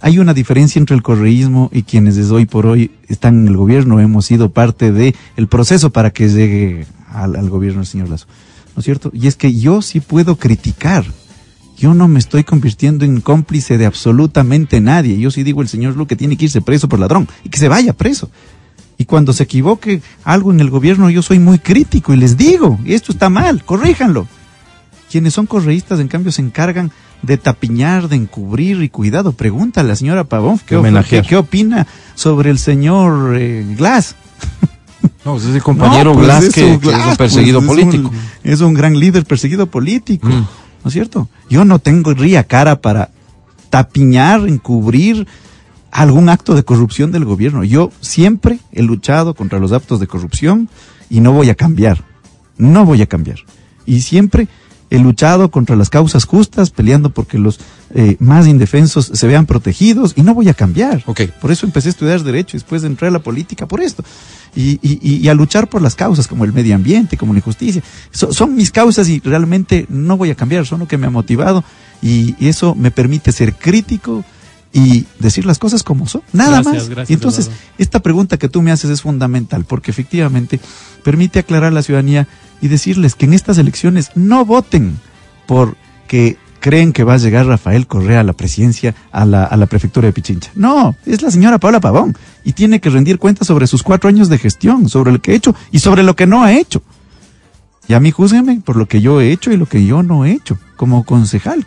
hay 0.00 0.18
una 0.18 0.32
diferencia 0.32 0.78
entre 0.78 0.96
el 0.96 1.02
correísmo 1.02 1.68
y 1.72 1.82
quienes 1.82 2.16
desde 2.16 2.34
hoy 2.34 2.46
por 2.46 2.66
hoy 2.66 2.90
están 3.08 3.40
en 3.40 3.48
el 3.48 3.56
gobierno. 3.56 4.00
Hemos 4.00 4.24
sido 4.24 4.50
parte 4.50 4.92
del 4.92 5.14
el 5.36 5.46
proceso 5.46 5.90
para 5.90 6.10
que 6.10 6.28
llegue 6.28 6.86
al, 7.12 7.48
gobierno 7.50 7.80
el 7.82 7.86
señor 7.86 8.08
Lazo. 8.08 8.26
¿No 8.74 8.80
es 8.80 8.84
cierto? 8.84 9.10
Y 9.12 9.26
es 9.26 9.36
que 9.36 9.54
yo 9.54 9.82
sí 9.82 10.00
puedo 10.00 10.36
criticar. 10.36 11.04
Yo 11.76 11.92
no 11.94 12.08
me 12.08 12.18
estoy 12.18 12.44
convirtiendo 12.44 13.04
en 13.04 13.20
cómplice 13.20 13.78
de 13.78 13.86
absolutamente 13.86 14.80
nadie. 14.80 15.18
Yo 15.18 15.30
sí 15.30 15.42
digo 15.42 15.60
el 15.60 15.68
señor 15.68 15.96
Luque 15.96 16.16
tiene 16.16 16.36
que 16.36 16.46
irse 16.46 16.60
preso 16.60 16.88
por 16.88 16.98
ladrón 16.98 17.28
y 17.44 17.50
que 17.50 17.58
se 17.58 17.68
vaya 17.68 17.92
preso. 17.92 18.30
Y 18.96 19.06
cuando 19.06 19.32
se 19.32 19.44
equivoque 19.44 20.02
algo 20.24 20.52
en 20.52 20.60
el 20.60 20.68
gobierno, 20.68 21.08
yo 21.08 21.22
soy 21.22 21.38
muy 21.38 21.58
crítico 21.58 22.12
y 22.12 22.18
les 22.18 22.36
digo, 22.36 22.78
esto 22.84 23.12
está 23.12 23.30
mal, 23.30 23.64
corríjanlo. 23.64 24.28
Quienes 25.10 25.34
son 25.34 25.46
correístas, 25.46 25.98
en 25.98 26.08
cambio, 26.08 26.30
se 26.30 26.40
encargan 26.40 26.92
de 27.22 27.36
tapiñar, 27.36 28.08
de 28.08 28.16
encubrir 28.16 28.82
y 28.82 28.88
cuidado. 28.88 29.32
Pregunta 29.32 29.80
a 29.80 29.84
la 29.84 29.96
señora 29.96 30.24
Pavón 30.24 30.60
qué, 30.64 30.80
qué, 31.08 31.22
qué 31.22 31.36
opina 31.36 31.86
sobre 32.14 32.50
el 32.50 32.58
señor 32.58 33.36
eh, 33.36 33.64
Glass. 33.76 34.16
No, 35.24 35.36
es 35.36 35.44
el 35.44 35.62
compañero 35.62 36.14
pues 36.14 36.26
Glass, 36.26 36.48
que, 36.50 36.74
es 36.74 36.82
un 36.82 37.16
perseguido 37.16 37.60
pues 37.60 37.68
político. 37.68 38.10
Es 38.42 38.60
un, 38.60 38.72
gran 38.72 38.98
líder 38.98 39.24
perseguido 39.24 39.66
político. 39.66 40.28
Mm. 40.28 40.46
¿No 40.82 40.88
es 40.88 40.92
cierto? 40.92 41.28
Yo 41.50 41.64
no 41.66 41.78
tengo 41.78 42.14
ría 42.14 42.44
cara 42.44 42.80
para 42.80 43.10
tapiñar, 43.68 44.48
encubrir 44.48 45.26
algún 45.90 46.28
acto 46.30 46.54
de 46.54 46.64
corrupción 46.64 47.12
del 47.12 47.24
gobierno. 47.24 47.64
Yo 47.64 47.92
siempre 48.00 48.60
he 48.72 48.82
luchado 48.82 49.34
contra 49.34 49.58
los 49.58 49.72
actos 49.72 50.00
de 50.00 50.06
corrupción 50.06 50.68
y 51.10 51.20
no 51.20 51.32
voy 51.32 51.50
a 51.50 51.54
cambiar. 51.54 52.02
No 52.56 52.86
voy 52.86 53.02
a 53.02 53.06
cambiar. 53.06 53.38
Y 53.84 54.02
siempre 54.02 54.48
he 54.90 54.98
luchado 54.98 55.50
contra 55.50 55.76
las 55.76 55.88
causas 55.88 56.24
justas, 56.24 56.70
peleando 56.70 57.10
porque 57.10 57.38
los 57.38 57.60
eh, 57.94 58.16
más 58.18 58.46
indefensos 58.46 59.10
se 59.14 59.26
vean 59.26 59.46
protegidos 59.46 60.12
y 60.16 60.22
no 60.22 60.34
voy 60.34 60.48
a 60.48 60.54
cambiar. 60.54 61.02
Okay. 61.06 61.32
Por 61.40 61.52
eso 61.52 61.64
empecé 61.64 61.88
a 61.88 61.90
estudiar 61.90 62.22
Derecho 62.22 62.56
y 62.56 62.60
después 62.60 62.82
de 62.82 62.88
entrar 62.88 63.08
a 63.08 63.12
la 63.12 63.20
política 63.20 63.66
por 63.66 63.80
esto. 63.80 64.04
Y, 64.54 64.80
y, 64.82 64.98
y, 65.00 65.28
a 65.28 65.34
luchar 65.34 65.68
por 65.68 65.80
las 65.80 65.94
causas 65.94 66.26
como 66.26 66.44
el 66.44 66.52
medio 66.52 66.74
ambiente, 66.74 67.16
como 67.16 67.32
la 67.32 67.40
justicia. 67.40 67.82
son 68.10 68.56
mis 68.56 68.72
causas 68.72 69.08
y 69.08 69.20
realmente 69.20 69.86
no 69.88 70.16
voy 70.16 70.30
a 70.30 70.34
cambiar, 70.34 70.66
son 70.66 70.80
lo 70.80 70.88
que 70.88 70.98
me 70.98 71.06
ha 71.06 71.10
motivado 71.10 71.62
y 72.02 72.34
eso 72.44 72.74
me 72.74 72.90
permite 72.90 73.30
ser 73.30 73.54
crítico, 73.54 74.24
y 74.72 75.06
decir 75.18 75.46
las 75.46 75.58
cosas 75.58 75.82
como 75.82 76.06
son, 76.06 76.22
nada 76.32 76.62
más. 76.62 76.88
y 77.08 77.12
entonces, 77.12 77.50
esta 77.78 78.00
pregunta 78.00 78.36
que 78.36 78.48
tú 78.48 78.62
me 78.62 78.70
haces 78.70 78.90
es 78.90 79.02
fundamental 79.02 79.64
porque 79.64 79.90
efectivamente 79.90 80.60
permite 81.02 81.40
aclarar 81.40 81.72
a 81.72 81.74
la 81.74 81.82
ciudadanía 81.82 82.28
y 82.60 82.68
decirles 82.68 83.14
que 83.14 83.24
en 83.24 83.32
estas 83.32 83.58
elecciones 83.58 84.10
no 84.14 84.44
voten 84.44 84.98
porque 85.46 86.36
creen 86.60 86.92
que 86.92 87.04
va 87.04 87.14
a 87.14 87.18
llegar 87.18 87.46
Rafael 87.46 87.86
Correa 87.86 88.20
a 88.20 88.24
la 88.24 88.34
presidencia, 88.34 88.94
a 89.10 89.24
la, 89.24 89.44
a 89.44 89.56
la 89.56 89.66
prefectura 89.66 90.06
de 90.06 90.12
Pichincha. 90.12 90.52
No, 90.54 90.94
es 91.04 91.22
la 91.22 91.30
señora 91.30 91.58
Paula 91.58 91.80
Pavón 91.80 92.16
y 92.44 92.52
tiene 92.52 92.80
que 92.80 92.90
rendir 92.90 93.18
cuentas 93.18 93.48
sobre 93.48 93.66
sus 93.66 93.82
cuatro 93.82 94.08
años 94.08 94.28
de 94.28 94.38
gestión, 94.38 94.88
sobre 94.88 95.10
lo 95.10 95.20
que 95.20 95.32
ha 95.32 95.34
hecho 95.34 95.54
y 95.72 95.80
sobre 95.80 96.02
lo 96.04 96.14
que 96.14 96.26
no 96.26 96.44
ha 96.44 96.52
hecho. 96.52 96.82
Y 97.88 97.94
a 97.94 98.00
mí 98.00 98.12
júzguenme 98.12 98.60
por 98.64 98.76
lo 98.76 98.86
que 98.86 99.00
yo 99.00 99.20
he 99.20 99.32
hecho 99.32 99.50
y 99.50 99.56
lo 99.56 99.66
que 99.66 99.84
yo 99.84 100.04
no 100.04 100.24
he 100.24 100.30
hecho 100.30 100.58
como 100.76 101.04
concejal, 101.04 101.66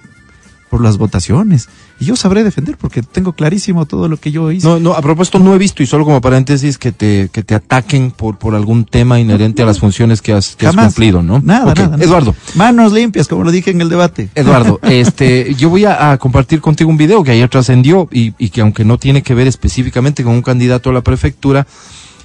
por 0.73 0.81
las 0.81 0.97
votaciones. 0.97 1.69
Y 1.99 2.05
yo 2.05 2.15
sabré 2.15 2.43
defender 2.43 2.77
porque 2.77 3.03
tengo 3.03 3.33
clarísimo 3.33 3.85
todo 3.85 4.07
lo 4.07 4.17
que 4.17 4.31
yo 4.31 4.51
hice. 4.51 4.67
No, 4.67 4.79
no, 4.79 4.93
a 4.93 5.03
propósito, 5.03 5.37
no 5.37 5.53
he 5.53 5.59
visto, 5.59 5.83
y 5.83 5.85
solo 5.85 6.03
como 6.03 6.19
paréntesis, 6.19 6.79
que 6.79 6.91
te, 6.91 7.29
que 7.31 7.43
te 7.43 7.53
ataquen 7.53 8.09
por, 8.09 8.39
por 8.39 8.55
algún 8.55 8.83
tema 8.83 9.19
inherente 9.19 9.61
a 9.61 9.67
las 9.67 9.77
funciones 9.77 10.23
que 10.23 10.33
has, 10.33 10.55
que 10.55 10.65
has 10.65 10.75
cumplido, 10.75 11.21
¿no? 11.21 11.39
Nada, 11.41 11.75
nada, 11.75 12.03
Eduardo. 12.03 12.33
Manos 12.55 12.91
limpias, 12.91 13.27
como 13.27 13.43
lo 13.43 13.51
dije 13.51 13.69
en 13.69 13.81
el 13.81 13.89
debate. 13.89 14.29
Eduardo, 14.33 14.79
este, 14.89 15.53
yo 15.53 15.69
voy 15.69 15.85
a, 15.85 16.17
compartir 16.17 16.59
contigo 16.59 16.89
un 16.89 16.97
video 16.97 17.23
que 17.23 17.29
ayer 17.29 17.47
trascendió 17.49 18.09
y, 18.11 18.33
y 18.39 18.49
que 18.49 18.61
aunque 18.61 18.83
no 18.83 18.97
tiene 18.97 19.21
que 19.21 19.35
ver 19.35 19.45
específicamente 19.45 20.23
con 20.23 20.33
un 20.33 20.41
candidato 20.41 20.89
a 20.89 20.93
la 20.93 21.01
prefectura, 21.01 21.67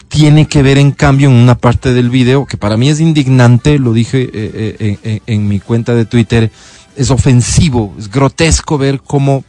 tiene 0.08 0.48
que 0.48 0.62
ver 0.62 0.78
en 0.78 0.92
cambio 0.92 1.28
en 1.28 1.34
una 1.34 1.58
parte 1.58 1.92
del 1.92 2.08
video 2.08 2.46
que 2.46 2.56
para 2.56 2.78
mí 2.78 2.88
es 2.88 2.98
indignante, 2.98 3.78
lo 3.78 3.92
dije 3.92 4.22
eh, 4.32 4.98
eh, 5.02 5.20
en 5.26 5.48
mi 5.48 5.61
cuenta 5.61 5.94
de 5.94 6.06
Twitter, 6.06 6.50
es 6.98 7.12
ofensivo, 7.12 7.94
es 7.96 8.11
grotesco 8.11 8.76
ver 8.76 9.00
cómo, 9.00 9.44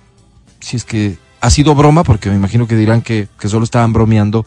si 0.59 0.77
es 0.77 0.85
que 0.85 1.17
ha 1.41 1.49
sido 1.49 1.73
broma, 1.73 2.03
porque 2.03 2.29
me 2.29 2.35
imagino 2.35 2.67
que 2.67 2.75
dirán 2.75 3.01
que, 3.01 3.27
que 3.39 3.49
solo 3.49 3.63
estaban 3.63 3.91
bromeando, 3.91 4.45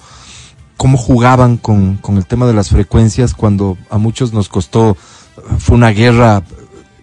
cómo 0.76 0.96
jugaban 0.96 1.56
con, 1.56 1.96
con, 1.96 2.16
el 2.16 2.26
tema 2.26 2.46
de 2.46 2.54
las 2.54 2.68
frecuencias 2.68 3.34
cuando 3.34 3.76
a 3.90 3.98
muchos 3.98 4.32
nos 4.32 4.48
costó, 4.48 4.96
fue 5.58 5.76
una 5.76 5.90
guerra 5.90 6.44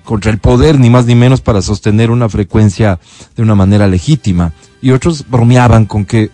contra 0.05 0.31
el 0.31 0.39
poder, 0.39 0.79
ni 0.79 0.89
más 0.89 1.05
ni 1.05 1.15
menos 1.15 1.41
para 1.41 1.61
sostener 1.61 2.11
una 2.11 2.29
frecuencia 2.29 2.97
de 3.35 3.43
una 3.43 3.55
manera 3.55 3.85
legítima. 3.85 4.53
Y 4.81 4.91
otros 4.91 5.25
bromeaban 5.29 5.85
con 5.85 6.05
que 6.05 6.31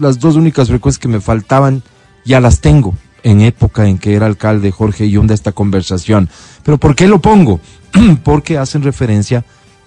las 0.00 0.18
dos 0.18 0.34
únicas 0.34 0.68
frecuencias 0.68 0.98
que 0.98 1.08
me 1.08 1.20
faltaban 1.20 1.84
ya 2.24 2.40
las 2.40 2.60
tengo 2.60 2.94
en 3.26 3.40
época 3.40 3.88
en 3.88 3.98
que 3.98 4.14
era 4.14 4.26
alcalde 4.26 4.70
Jorge 4.70 5.10
Yunda 5.10 5.34
esta 5.34 5.50
conversación. 5.50 6.30
Pero 6.62 6.78
¿por 6.78 6.94
qué 6.94 7.08
lo 7.08 7.20
pongo? 7.20 7.60
porque 8.22 8.56
hacen 8.56 8.84
referencia 8.84 9.44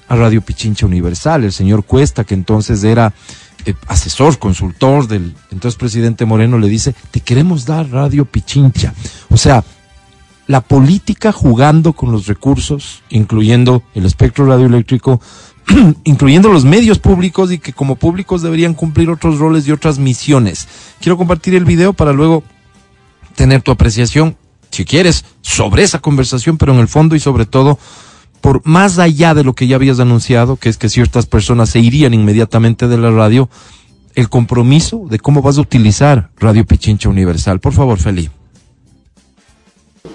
a 0.10 0.18
Radio 0.18 0.42
Pichincha 0.42 0.86
Universal. 0.86 1.46
El 1.46 1.54
señor 1.54 1.86
Cuesta, 1.86 2.26
que 2.26 2.34
entonces 2.34 2.84
era 2.84 3.14
eh, 3.66 3.76
asesor, 3.88 4.38
consultor 4.40 5.08
del 5.08 5.34
entonces 5.52 5.78
presidente 5.78 6.26
Moreno, 6.26 6.60
le 6.60 6.68
dice, 6.68 6.94
te 7.12 7.22
queremos 7.22 7.66
dar 7.66 7.90
Radio 7.90 8.26
Pichincha. 8.26 8.94
O 9.30 9.38
sea, 9.38 9.64
la 10.48 10.60
política 10.60 11.32
jugando 11.32 11.94
con 11.94 12.12
los 12.12 12.28
recursos, 12.28 13.04
incluyendo 13.10 13.84
el 13.96 14.06
espectro 14.06 14.48
radioeléctrico, 14.48 15.22
incluyendo 16.04 16.50
los 16.50 16.66
medios 16.66 17.00
públicos 17.00 17.54
y 17.54 17.60
que 17.60 17.72
como 17.72 17.96
públicos 17.96 18.42
deberían 18.42 18.74
cumplir 18.74 19.10
otros 19.10 19.40
roles 19.40 19.66
y 19.66 19.72
otras 19.72 19.98
misiones. 19.98 20.68
Quiero 21.00 21.18
compartir 21.18 21.56
el 21.56 21.64
video 21.64 21.94
para 21.94 22.12
luego 22.12 22.44
tener 23.36 23.62
tu 23.62 23.72
apreciación 23.72 24.36
si 24.72 24.86
quieres, 24.86 25.26
sobre 25.42 25.84
esa 25.84 26.00
conversación, 26.00 26.58
pero 26.58 26.74
en 26.74 26.80
el 26.80 26.88
fondo 26.88 27.16
y 27.16 27.20
sobre 27.20 27.46
todo 27.46 27.80
por 28.42 28.66
más 28.66 29.00
allá 29.00 29.34
de 29.34 29.44
lo 29.44 29.54
que 29.54 29.68
ya 29.68 29.76
habías 29.76 30.00
anunciado, 30.00 30.56
que 30.56 30.70
es 30.70 30.78
que 30.78 30.88
ciertas 30.88 31.26
personas 31.26 31.70
se 31.70 31.80
irían 31.80 32.14
inmediatamente 32.14 32.88
de 32.88 32.98
la 32.98 33.12
radio, 33.12 33.50
el 34.16 34.30
compromiso 34.30 35.04
de 35.10 35.20
cómo 35.20 35.42
vas 35.42 35.58
a 35.58 35.62
utilizar 35.62 36.30
Radio 36.38 36.66
Pichincha 36.66 37.10
Universal. 37.10 37.60
Por 37.60 37.74
favor, 37.74 38.00
Feli. 38.00 38.30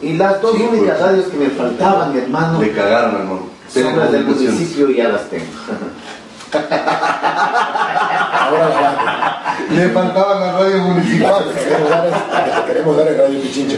Y 0.01 0.15
las 0.15 0.41
dos 0.41 0.55
únicas 0.55 0.99
radios 0.99 1.27
que 1.27 1.37
me 1.37 1.51
faltaban, 1.51 2.17
hermano. 2.17 2.59
Me 2.59 2.73
cagaron, 2.73 3.17
hermano. 3.17 3.47
Son 3.73 3.99
las 3.99 4.11
del 4.13 4.25
municipio 4.25 4.91
y 4.91 4.97
ya 4.97 5.09
las 5.09 5.29
tengo. 5.29 5.45
Ahora 7.95 9.57
Me 9.71 9.89
faltaban 9.89 10.41
las 10.41 10.55
radios 10.55 10.81
municipales. 10.81 11.49
Queremos 12.67 12.97
dar, 12.97 13.09
el 13.09 13.19
Radio 13.19 13.41
Pichincha. 13.41 13.77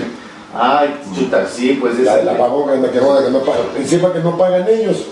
Ay, 0.55 1.01
chuta, 1.15 1.47
sí, 1.47 1.79
pues 1.81 1.99
es. 1.99 2.05
La, 2.05 2.23
la 2.23 2.39
pagó 2.39 2.67
que, 2.67 2.91
que, 2.91 3.01
no, 3.01 3.19
que 3.23 3.31
no 3.31 3.41
pagan. 3.41 3.67
Encima 3.77 4.13
que 4.13 4.21
no 4.21 4.37
pagan 4.37 4.67
ellos. 4.69 5.05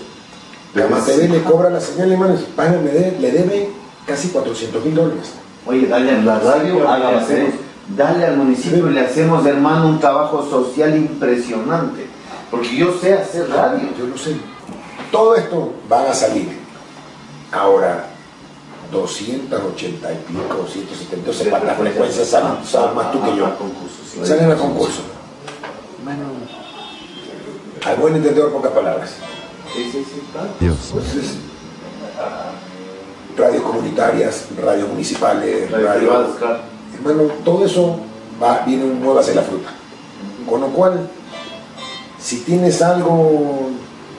La 0.73 0.87
TV 0.87 1.29
le 1.29 1.43
cobra 1.43 1.69
la 1.69 1.79
señal, 1.79 2.11
hermanos. 2.11 2.41
Pagan, 2.55 2.83
le, 2.83 2.91
debe, 2.91 3.19
le 3.19 3.31
debe 3.31 3.69
casi 4.05 4.29
400 4.29 4.83
mil 4.83 4.95
dólares. 4.95 5.33
Oye, 5.65 5.87
dale 5.87 6.11
a 6.11 6.17
la 6.17 6.39
radio, 6.39 6.83
dale 7.87 8.25
al 8.25 8.37
municipio 8.37 8.89
y 8.89 8.93
le 8.93 9.01
hacemos, 9.01 9.45
hermano, 9.45 9.87
un 9.87 9.99
trabajo 9.99 10.47
social 10.49 10.95
impresionante. 10.95 12.07
Porque 12.51 12.75
yo 12.75 12.93
sé 12.99 13.13
hacer 13.13 13.49
radio. 13.49 13.89
Yo 13.97 14.07
lo 14.07 14.17
sé. 14.17 14.35
Todo 15.11 15.35
esto 15.35 15.73
van 15.87 16.07
a 16.07 16.13
salir. 16.13 16.59
Ahora, 17.51 18.09
280 18.91 20.13
y 20.13 20.15
pico, 20.27 20.55
270, 20.57 21.29
o 21.29 21.33
sea, 21.33 21.59
las 21.63 21.77
frecuencias 21.77 22.27
salen, 22.27 22.65
sabes 22.65 22.95
más 22.95 23.11
tú 23.11 23.21
que 23.23 23.37
yo. 23.37 23.47
Salen 24.23 24.51
a 24.51 24.55
concurso. 24.55 25.01
Bueno. 26.03 26.23
Al 27.85 27.97
buen 27.97 28.15
entendedor, 28.15 28.51
pocas 28.51 28.71
palabras. 28.71 29.15
Sí, 29.73 29.89
sí, 29.91 30.05
sí, 30.05 30.21
claro. 30.31 30.49
Dios. 30.59 30.77
Entonces, 30.87 31.35
radios 33.37 33.63
comunitarias, 33.63 34.45
radios 34.61 34.89
municipales, 34.89 35.69
radios. 35.71 36.35
Hermano, 36.95 37.23
todo 37.43 37.65
eso 37.65 37.99
va, 38.41 38.63
viene 38.65 38.85
nuevo 38.85 39.19
hacia 39.19 39.35
la 39.35 39.41
fruta. 39.41 39.69
Con 40.49 40.61
lo 40.61 40.67
cual, 40.67 41.09
si 42.19 42.41
tienes 42.41 42.81
algo 42.81 43.69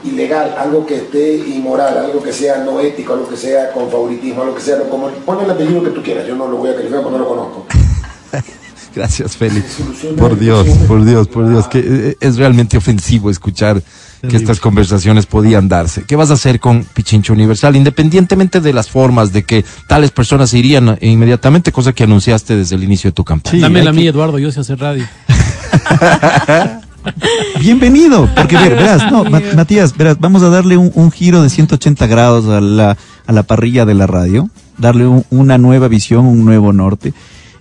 ilegal, 0.05 0.55
algo 0.59 0.87
que 0.87 0.97
esté 0.97 1.37
inmoral, 1.37 1.99
algo 1.99 2.23
que 2.23 2.33
sea 2.33 2.59
no 2.59 2.81
ético, 2.81 3.15
algo 3.15 3.29
que 3.29 3.37
sea 3.37 3.73
con 3.73 3.91
favoritismo, 3.91 4.43
algo 4.43 4.55
que 4.55 4.61
sea 4.61 4.79
como 4.89 5.09
pon 5.09 5.45
el 5.45 5.51
apellido 5.51 5.83
que 5.83 5.91
tú 5.91 6.03
quieras, 6.03 6.27
yo 6.27 6.37
no 6.37 6.49
lo 6.49 6.59
voy 6.59 6.71
a 6.71 6.75
calificar 6.75 7.03
porque 7.03 7.19
no 7.19 7.25
lo 7.25 7.29
conozco. 7.29 7.67
Gracias, 8.95 9.37
Félix. 9.37 9.77
Por 10.17 10.39
Dios, 10.39 10.67
por 10.89 11.05
Dios, 11.05 11.29
por 11.29 11.47
Dios, 11.51 11.69
que 11.69 11.81
eh, 11.81 12.17
es 12.19 12.37
realmente 12.39 12.79
ofensivo 12.79 13.29
escuchar 13.29 13.83
que 14.27 14.37
estas 14.37 14.59
conversaciones 14.59 15.27
podían 15.27 15.69
darse. 15.69 16.05
¿Qué 16.05 16.17
vas 16.17 16.31
a 16.31 16.33
hacer 16.33 16.59
con 16.59 16.83
Pichincho 16.83 17.35
Universal? 17.35 17.77
Independientemente 17.77 18.61
de 18.63 18.73
las 18.73 18.89
formas 18.89 19.35
de 19.35 19.45
que 19.45 19.67
tales 19.87 20.13
personas 20.13 20.49
se 20.49 20.59
irían 20.59 20.97
inmediatamente, 21.03 21.73
cosa 21.73 21.93
que 21.93 22.05
anunciaste 22.05 22.57
desde 22.57 22.75
el 22.75 22.85
inicio 22.85 23.11
de 23.11 23.15
tu 23.15 23.23
campaña. 23.23 23.61
Dame 23.61 23.85
la 23.85 23.93
mía, 23.93 24.09
Eduardo, 24.09 24.39
yo 24.39 24.51
sé 24.51 24.61
hacer 24.61 24.81
radio. 24.81 25.07
Bienvenido, 27.61 28.29
porque 28.35 28.57
verás, 28.57 29.11
no, 29.11 29.25
Matías, 29.25 29.97
verás, 29.97 30.19
vamos 30.19 30.43
a 30.43 30.49
darle 30.49 30.77
un, 30.77 31.11
giro 31.11 31.43
de 31.43 31.51
180 31.51 32.07
grados 32.07 32.47
a 32.47 32.61
la, 32.61 32.97
a 33.27 33.33
la 33.33 33.43
parrilla 33.43 33.85
de 33.85 33.95
la 33.95 34.07
radio, 34.07 34.49
darle 34.79 35.07
una 35.31 35.59
nueva 35.59 35.89
visión, 35.89 36.27
un 36.27 36.45
nuevo 36.45 36.73
norte. 36.73 37.13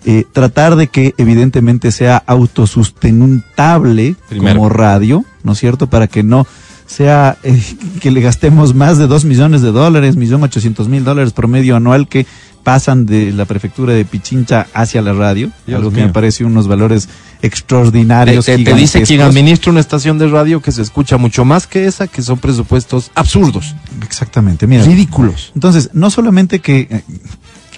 Eh, 0.08 0.26
tratar 0.32 0.76
de 0.76 0.88
que 0.88 1.16
evidentemente 1.18 1.92
sea 1.92 2.18
autosustentable 2.28 4.16
como 4.40 4.70
radio, 4.70 5.26
¿no 5.44 5.54
es 5.54 5.58
cierto? 5.58 5.88
Para 5.88 6.06
que 6.06 6.22
no 6.22 6.46
sea 6.86 7.38
eh, 7.42 7.60
que 8.00 8.12
le 8.12 8.22
gastemos 8.22 8.76
más 8.76 9.00
de 9.00 9.08
dos 9.08 9.26
millones 9.26 9.64
de 9.64 9.72
dólares, 9.72 10.16
millón 10.16 10.44
ochocientos 10.44 10.88
mil 10.88 11.04
dólares 11.04 11.34
promedio 11.34 11.76
anual, 11.76 12.08
que 12.08 12.28
pasan 12.64 13.06
de 13.06 13.32
la 13.32 13.46
prefectura 13.46 13.94
de 13.94 14.06
Pichincha 14.06 14.68
hacia 14.74 15.02
la 15.02 15.14
radio, 15.14 15.52
Dios 15.66 15.78
algo 15.78 15.92
que 15.92 16.02
me 16.02 16.10
parece 16.10 16.46
unos 16.46 16.68
valores 16.68 17.10
extraordinarios. 17.46 18.46
Te, 18.46 18.58
te 18.64 18.74
dice 18.74 19.02
quien 19.04 19.22
administra 19.22 19.72
una 19.72 19.80
estación 19.80 20.18
de 20.18 20.28
radio 20.28 20.62
que 20.62 20.72
se 20.72 20.82
escucha 20.82 21.18
mucho 21.18 21.46
más 21.46 21.68
que 21.68 21.86
esa, 21.86 22.08
que 22.08 22.22
son 22.22 22.38
presupuestos 22.38 23.12
absurdos, 23.16 23.76
Exactamente, 24.04 24.68
mira. 24.68 24.84
ridículos. 24.84 25.52
Entonces, 25.56 25.90
no 25.94 26.10
solamente 26.10 26.60
que, 26.60 26.88
eh, 26.90 27.04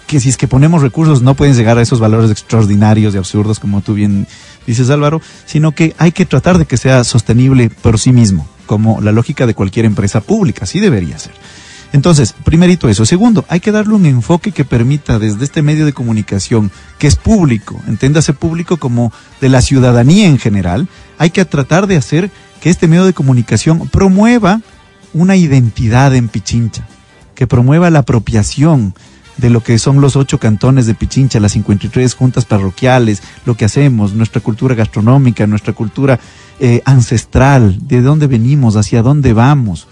que 0.08 0.20
si 0.20 0.30
es 0.30 0.38
que 0.38 0.48
ponemos 0.48 0.82
recursos 0.82 1.22
no 1.22 1.36
pueden 1.36 1.56
llegar 1.56 1.78
a 1.78 1.82
esos 1.82 2.00
valores 2.00 2.32
extraordinarios 2.32 3.14
y 3.14 3.18
absurdos, 3.18 3.60
como 3.60 3.82
tú 3.82 3.94
bien 3.94 4.28
dices 4.66 4.90
Álvaro, 4.90 5.22
sino 5.46 5.74
que 5.74 5.96
hay 5.98 6.12
que 6.12 6.26
tratar 6.26 6.58
de 6.58 6.66
que 6.66 6.78
sea 6.78 7.04
sostenible 7.04 7.70
por 7.70 8.00
sí 8.00 8.12
mismo, 8.12 8.48
como 8.66 9.02
la 9.02 9.12
lógica 9.12 9.46
de 9.46 9.54
cualquier 9.54 9.86
empresa 9.86 10.22
pública, 10.22 10.64
así 10.64 10.80
debería 10.80 11.18
ser. 11.20 11.34
Entonces, 11.93 12.34
primerito 12.43 12.89
eso. 12.89 13.06
Segundo, 13.06 13.45
hay 13.47 13.60
que 13.60 13.71
darle 13.71 13.93
un 13.93 14.06
enfoque 14.06 14.52
que 14.52 14.65
permita 14.65 15.19
desde 15.19 15.43
este 15.43 15.62
medio 15.62 15.86
de 15.86 15.93
comunicación, 15.93 16.71
que 17.00 17.08
es 17.08 17.15
público, 17.15 17.82
entiéndase 17.88 18.34
público 18.34 18.78
como 18.78 19.12
de 19.41 19.50
la 19.50 19.62
ciudadanía 19.62 20.28
en 20.28 20.38
general, 20.38 20.88
hay 21.17 21.30
que 21.30 21.45
tratar 21.45 21.88
de 21.88 21.97
hacer 21.97 22.30
que 22.62 22.69
este 22.69 22.88
medio 22.88 23.06
de 23.06 23.13
comunicación 23.13 23.88
promueva 23.88 24.62
una 25.13 25.36
identidad 25.36 26.13
en 26.15 26.28
Pichincha, 26.28 26.88
que 27.36 27.47
promueva 27.47 27.89
la 27.89 28.00
apropiación 28.00 28.93
de 29.38 29.50
lo 29.50 29.62
que 29.62 29.78
son 29.78 30.02
los 30.02 30.15
ocho 30.15 30.39
cantones 30.39 30.88
de 30.88 30.95
Pichincha, 30.95 31.39
las 31.39 31.52
53 31.54 32.13
juntas 32.15 32.45
parroquiales, 32.45 33.21
lo 33.45 33.56
que 33.56 33.65
hacemos, 33.65 34.13
nuestra 34.13 34.41
cultura 34.41 34.76
gastronómica, 34.76 35.45
nuestra 35.47 35.73
cultura 35.73 36.19
eh, 36.60 36.82
ancestral, 36.86 37.88
de 37.88 38.02
dónde 38.02 38.28
venimos, 38.28 38.76
hacia 38.76 39.04
dónde 39.04 39.34
vamos, 39.34 39.88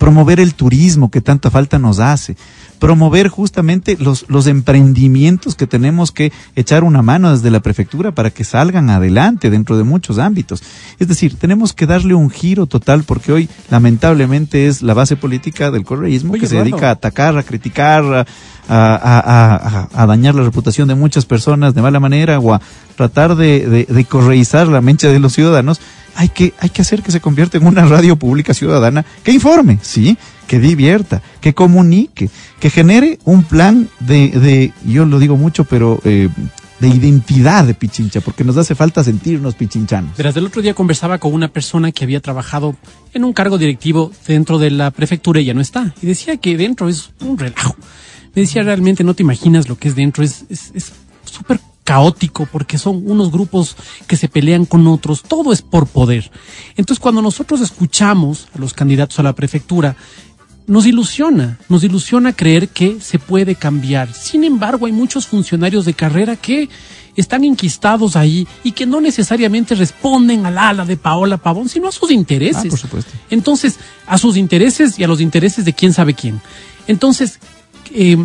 promover 0.00 0.40
el 0.40 0.54
turismo 0.54 1.10
que 1.10 1.20
tanta 1.20 1.50
falta 1.50 1.78
nos 1.78 2.00
hace, 2.00 2.34
promover 2.80 3.28
justamente 3.28 3.96
los, 4.00 4.24
los 4.28 4.46
emprendimientos 4.48 5.54
que 5.54 5.68
tenemos 5.68 6.10
que 6.10 6.32
echar 6.56 6.82
una 6.82 7.02
mano 7.02 7.30
desde 7.30 7.50
la 7.52 7.60
prefectura 7.60 8.10
para 8.12 8.30
que 8.30 8.42
salgan 8.42 8.90
adelante 8.90 9.50
dentro 9.50 9.76
de 9.76 9.84
muchos 9.84 10.18
ámbitos. 10.18 10.62
Es 10.98 11.06
decir, 11.06 11.36
tenemos 11.36 11.72
que 11.72 11.86
darle 11.86 12.14
un 12.14 12.30
giro 12.30 12.66
total 12.66 13.04
porque 13.04 13.32
hoy 13.32 13.48
lamentablemente 13.70 14.66
es 14.66 14.82
la 14.82 14.94
base 14.94 15.14
política 15.16 15.70
del 15.70 15.84
correísmo 15.84 16.32
Oye, 16.32 16.40
que 16.40 16.46
se 16.48 16.56
dedica 16.56 16.88
a 16.88 16.92
atacar, 16.92 17.36
a 17.36 17.42
criticar, 17.42 18.02
a, 18.04 18.26
a- 18.68 18.96
a- 18.96 19.56
a- 19.56 20.02
a 20.02 20.06
dañar 20.06 20.34
la 20.34 20.42
reputación 20.42 20.88
de 20.88 20.94
muchas 20.94 21.26
personas 21.26 21.74
de 21.74 21.82
mala 21.82 22.00
manera 22.00 22.38
o 22.40 22.54
a 22.54 22.60
tratar 22.96 23.36
de, 23.36 23.66
de, 23.68 23.84
de 23.84 24.04
correizar 24.06 24.68
la 24.68 24.80
mente 24.80 25.06
de 25.08 25.18
los 25.20 25.34
ciudadanos, 25.34 25.80
hay 26.16 26.28
que, 26.30 26.54
hay 26.58 26.70
que 26.70 26.82
hacer 26.82 27.02
que 27.02 27.12
se 27.12 27.20
convierta 27.20 27.58
en 27.58 27.66
una 27.66 27.84
radio 27.84 28.16
pública 28.16 28.52
ciudadana 28.54 29.04
que 29.22 29.32
informe, 29.32 29.78
sí, 29.82 30.16
que 30.50 30.58
divierta, 30.58 31.22
que 31.40 31.54
comunique, 31.54 32.28
que 32.58 32.70
genere 32.70 33.20
un 33.24 33.44
plan 33.44 33.88
de, 34.00 34.30
de 34.30 34.72
yo 34.84 35.06
lo 35.06 35.20
digo 35.20 35.36
mucho, 35.36 35.62
pero 35.62 36.00
eh, 36.04 36.28
de 36.80 36.88
identidad 36.88 37.64
de 37.64 37.74
Pichincha, 37.74 38.20
porque 38.20 38.42
nos 38.42 38.56
hace 38.56 38.74
falta 38.74 39.04
sentirnos 39.04 39.54
pichinchanos. 39.54 40.16
Verás, 40.16 40.36
el 40.36 40.46
otro 40.46 40.60
día 40.60 40.74
conversaba 40.74 41.18
con 41.18 41.32
una 41.34 41.46
persona 41.46 41.92
que 41.92 42.02
había 42.02 42.18
trabajado 42.20 42.74
en 43.14 43.22
un 43.22 43.32
cargo 43.32 43.58
directivo 43.58 44.10
dentro 44.26 44.58
de 44.58 44.72
la 44.72 44.90
prefectura 44.90 45.38
y 45.40 45.44
ya 45.44 45.54
no 45.54 45.60
está. 45.60 45.94
Y 46.02 46.06
decía 46.06 46.36
que 46.38 46.56
dentro 46.56 46.88
es 46.88 47.10
un 47.20 47.38
relajo. 47.38 47.76
Me 48.34 48.42
decía, 48.42 48.64
realmente 48.64 49.04
no 49.04 49.14
te 49.14 49.22
imaginas 49.22 49.68
lo 49.68 49.78
que 49.78 49.86
es 49.86 49.94
dentro. 49.94 50.24
Es 50.24 50.46
es- 50.48 50.72
es 50.74 50.92
súper 51.26 51.60
caótico 51.84 52.46
porque 52.50 52.78
son 52.78 53.02
unos 53.10 53.30
grupos 53.32 53.76
que 54.06 54.16
se 54.16 54.28
pelean 54.28 54.64
con 54.64 54.86
otros. 54.86 55.22
Todo 55.22 55.52
es 55.52 55.60
por 55.62 55.86
poder. 55.88 56.30
Entonces, 56.76 57.00
cuando 57.00 57.20
nosotros 57.20 57.60
escuchamos 57.60 58.48
a 58.54 58.58
los 58.58 58.74
candidatos 58.74 59.18
a 59.18 59.24
la 59.24 59.32
prefectura, 59.32 59.96
nos 60.66 60.86
ilusiona, 60.86 61.58
nos 61.68 61.82
ilusiona 61.84 62.32
creer 62.32 62.68
que 62.68 63.00
se 63.00 63.18
puede 63.18 63.54
cambiar. 63.54 64.12
Sin 64.12 64.44
embargo, 64.44 64.86
hay 64.86 64.92
muchos 64.92 65.26
funcionarios 65.26 65.84
de 65.84 65.94
carrera 65.94 66.36
que 66.36 66.68
están 67.16 67.44
enquistados 67.44 68.16
ahí 68.16 68.46
y 68.62 68.72
que 68.72 68.86
no 68.86 69.00
necesariamente 69.00 69.74
responden 69.74 70.46
al 70.46 70.58
ala 70.58 70.84
de 70.84 70.96
Paola 70.96 71.38
Pavón, 71.38 71.68
sino 71.68 71.88
a 71.88 71.92
sus 71.92 72.10
intereses. 72.10 72.66
Ah, 72.66 72.70
por 72.70 72.78
supuesto. 72.78 73.12
Entonces, 73.30 73.78
a 74.06 74.18
sus 74.18 74.36
intereses 74.36 74.98
y 74.98 75.04
a 75.04 75.08
los 75.08 75.20
intereses 75.20 75.64
de 75.64 75.72
quién 75.72 75.92
sabe 75.92 76.14
quién. 76.14 76.40
Entonces, 76.86 77.40
eh, 77.92 78.16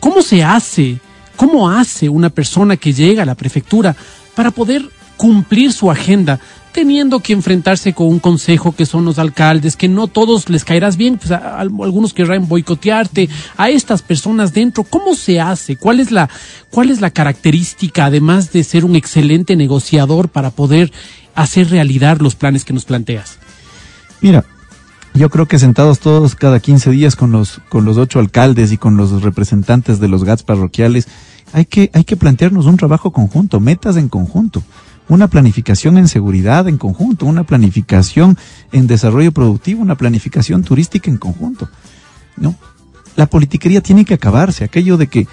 ¿cómo 0.00 0.22
se 0.22 0.42
hace? 0.42 1.00
¿Cómo 1.36 1.70
hace 1.70 2.08
una 2.08 2.30
persona 2.30 2.76
que 2.76 2.92
llega 2.92 3.22
a 3.22 3.26
la 3.26 3.34
prefectura 3.34 3.94
para 4.34 4.50
poder 4.50 4.88
cumplir 5.26 5.72
su 5.72 5.88
agenda? 5.90 6.40
teniendo 6.72 7.20
que 7.20 7.34
enfrentarse 7.34 7.92
con 7.92 8.06
un 8.06 8.18
consejo 8.18 8.74
que 8.74 8.86
son 8.86 9.04
los 9.04 9.18
alcaldes, 9.18 9.76
que 9.76 9.88
no 9.88 10.06
todos 10.06 10.48
les 10.48 10.64
caerás 10.64 10.96
bien, 10.96 11.18
pues 11.18 11.30
a- 11.30 11.60
algunos 11.60 12.14
querrán 12.14 12.48
boicotearte, 12.48 13.28
a 13.58 13.68
estas 13.68 14.00
personas 14.00 14.54
dentro, 14.54 14.82
¿cómo 14.82 15.14
se 15.14 15.38
hace? 15.38 15.76
¿Cuál 15.76 16.00
es 16.00 16.10
la, 16.10 16.30
cuál 16.70 16.88
es 16.88 17.02
la 17.02 17.10
característica, 17.10 18.06
además 18.06 18.52
de 18.52 18.64
ser 18.64 18.86
un 18.86 18.96
excelente 18.96 19.54
negociador 19.54 20.30
para 20.30 20.48
poder 20.50 20.90
hacer 21.34 21.68
realidad 21.68 22.20
los 22.20 22.36
planes 22.36 22.64
que 22.64 22.72
nos 22.72 22.86
planteas? 22.86 23.36
Mira, 24.22 24.42
yo 25.12 25.28
creo 25.28 25.46
que 25.46 25.58
sentados 25.58 25.98
todos 25.98 26.34
cada 26.36 26.58
15 26.58 26.90
días 26.90 27.16
con 27.16 27.32
los, 27.32 27.60
con 27.68 27.84
los 27.84 27.98
ocho 27.98 28.18
alcaldes 28.18 28.72
y 28.72 28.78
con 28.78 28.96
los 28.96 29.20
representantes 29.20 30.00
de 30.00 30.08
los 30.08 30.24
GATS 30.24 30.42
parroquiales, 30.44 31.06
hay 31.52 31.66
que, 31.66 31.90
hay 31.92 32.04
que 32.04 32.16
plantearnos 32.16 32.64
un 32.64 32.78
trabajo 32.78 33.10
conjunto, 33.12 33.60
metas 33.60 33.98
en 33.98 34.08
conjunto, 34.08 34.62
una 35.08 35.28
planificación 35.28 35.98
en 35.98 36.08
seguridad 36.08 36.68
en 36.68 36.78
conjunto, 36.78 37.26
una 37.26 37.44
planificación 37.44 38.38
en 38.72 38.86
desarrollo 38.86 39.32
productivo, 39.32 39.82
una 39.82 39.96
planificación 39.96 40.62
turística 40.62 41.10
en 41.10 41.18
conjunto. 41.18 41.68
¿no? 42.36 42.54
La 43.16 43.26
politiquería 43.26 43.80
tiene 43.80 44.04
que 44.04 44.14
acabarse, 44.14 44.64
aquello 44.64 44.96
de 44.96 45.08
que 45.08 45.26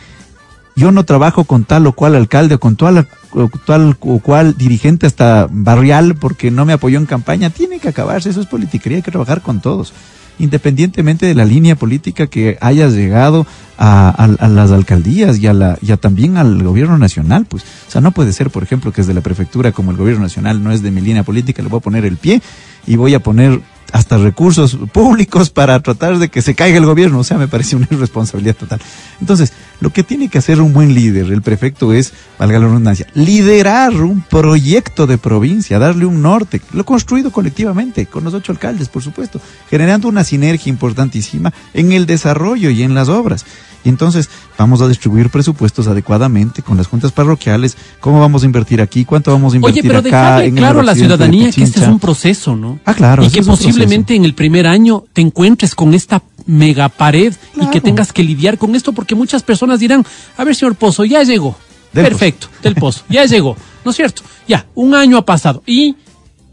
yo 0.75 0.91
no 0.91 1.03
trabajo 1.03 1.43
con 1.43 1.65
tal 1.65 1.87
o 1.87 1.93
cual 1.93 2.15
alcalde 2.15 2.55
o 2.55 2.59
con 2.59 2.75
tal 2.75 3.07
o, 3.31 3.49
tal 3.65 3.97
o 3.99 4.19
cual 4.19 4.55
dirigente 4.57 5.07
hasta 5.07 5.47
barrial 5.51 6.15
porque 6.15 6.51
no 6.51 6.65
me 6.65 6.73
apoyó 6.73 6.97
en 6.99 7.05
campaña, 7.05 7.49
tiene 7.49 7.79
que 7.79 7.89
acabarse, 7.89 8.29
eso 8.29 8.41
es 8.41 8.47
politiquería, 8.47 8.97
hay 8.97 9.01
que 9.01 9.11
trabajar 9.11 9.41
con 9.41 9.61
todos, 9.61 9.93
independientemente 10.39 11.25
de 11.25 11.35
la 11.35 11.45
línea 11.45 11.75
política 11.75 12.27
que 12.27 12.57
hayas 12.61 12.93
llegado 12.93 13.45
a, 13.77 14.27
las 14.39 14.71
alcaldías 14.71 15.37
y, 15.37 15.47
a 15.47 15.53
la, 15.53 15.77
también 15.99 16.37
al 16.37 16.61
gobierno 16.63 16.97
nacional, 16.97 17.45
pues, 17.45 17.63
o 17.87 17.91
sea, 17.91 18.01
no 18.01 18.11
puede 18.11 18.33
ser, 18.33 18.49
por 18.49 18.63
ejemplo, 18.63 18.91
que 18.91 19.01
desde 19.01 19.13
la 19.13 19.21
prefectura, 19.21 19.71
como 19.71 19.91
el 19.91 19.97
gobierno 19.97 20.23
nacional 20.23 20.63
no 20.63 20.71
es 20.71 20.81
de 20.81 20.91
mi 20.91 21.01
línea 21.01 21.23
política, 21.23 21.61
le 21.61 21.69
voy 21.69 21.77
a 21.77 21.81
poner 21.81 22.05
el 22.05 22.17
pie 22.17 22.41
y 22.87 22.95
voy 22.95 23.13
a 23.13 23.21
poner 23.21 23.61
hasta 23.91 24.17
recursos 24.17 24.77
públicos 24.91 25.49
para 25.49 25.79
tratar 25.81 26.19
de 26.19 26.29
que 26.29 26.41
se 26.41 26.55
caiga 26.55 26.77
el 26.77 26.85
gobierno. 26.85 27.19
O 27.19 27.23
sea, 27.23 27.37
me 27.37 27.47
parece 27.47 27.75
una 27.75 27.87
irresponsabilidad 27.89 28.55
total. 28.55 28.79
Entonces, 29.19 29.53
lo 29.79 29.91
que 29.91 30.03
tiene 30.03 30.29
que 30.29 30.37
hacer 30.37 30.61
un 30.61 30.73
buen 30.73 30.93
líder, 30.93 31.31
el 31.31 31.41
prefecto, 31.41 31.93
es, 31.93 32.13
valga 32.37 32.59
la 32.59 32.67
redundancia, 32.67 33.07
liderar 33.13 33.93
un 33.93 34.21
proyecto 34.21 35.07
de 35.07 35.17
provincia, 35.17 35.79
darle 35.79 36.05
un 36.05 36.21
norte, 36.21 36.61
lo 36.73 36.85
construido 36.85 37.31
colectivamente, 37.31 38.05
con 38.05 38.23
los 38.23 38.33
ocho 38.33 38.51
alcaldes, 38.51 38.89
por 38.89 39.01
supuesto, 39.01 39.39
generando 39.69 40.07
una 40.07 40.23
sinergia 40.23 40.69
importantísima 40.69 41.53
en 41.73 41.91
el 41.91 42.05
desarrollo 42.05 42.69
y 42.69 42.83
en 42.83 42.93
las 42.93 43.09
obras. 43.09 43.45
Y 43.83 43.89
entonces 43.89 44.29
vamos 44.57 44.81
a 44.81 44.87
distribuir 44.87 45.29
presupuestos 45.29 45.87
adecuadamente 45.87 46.61
con 46.61 46.75
las 46.75 46.87
juntas 46.87 47.13
parroquiales, 47.13 47.77
cómo 48.01 48.19
vamos 48.19 48.43
a 48.43 48.45
invertir 48.45 48.81
aquí, 48.81 49.05
cuánto 49.05 49.31
vamos 49.31 49.53
a 49.53 49.55
invertir 49.55 49.83
Oye, 49.83 50.01
pero 50.01 50.07
acá. 50.07 50.43
en 50.43 50.55
claro 50.55 50.81
a 50.81 50.83
la 50.83 50.95
ciudadanía 50.95 51.49
que 51.51 51.63
este 51.63 51.79
es 51.79 51.87
un 51.87 51.99
proceso, 51.99 52.55
¿no? 52.55 52.79
Ah, 52.83 52.93
claro, 52.93 53.23
Y 53.23 53.27
ese 53.27 53.39
que 53.39 53.45
posiblemente 53.45 54.15
en 54.15 54.25
el 54.25 54.33
primer 54.33 54.67
año 54.67 55.05
te 55.13 55.21
encuentres 55.21 55.75
con 55.75 55.93
esta 55.93 56.21
mega 56.45 56.89
pared 56.89 57.33
y 57.55 57.67
que 57.67 57.79
tengas 57.79 58.11
que 58.11 58.23
lidiar 58.23 58.57
con 58.57 58.75
esto 58.75 58.91
porque 58.91 59.15
muchas 59.15 59.43
personas 59.43 59.68
dirán, 59.77 60.05
a 60.37 60.43
ver, 60.43 60.55
señor 60.55 60.75
Pozo, 60.75 61.05
ya 61.05 61.23
llegó. 61.23 61.57
Del 61.93 62.05
Perfecto, 62.05 62.47
del 62.61 62.75
Pozo, 62.75 63.03
ya 63.09 63.25
llegó. 63.25 63.57
¿No 63.83 63.91
es 63.91 63.97
cierto? 63.97 64.21
Ya, 64.47 64.65
un 64.75 64.93
año 64.93 65.17
ha 65.17 65.25
pasado. 65.25 65.63
Y, 65.65 65.95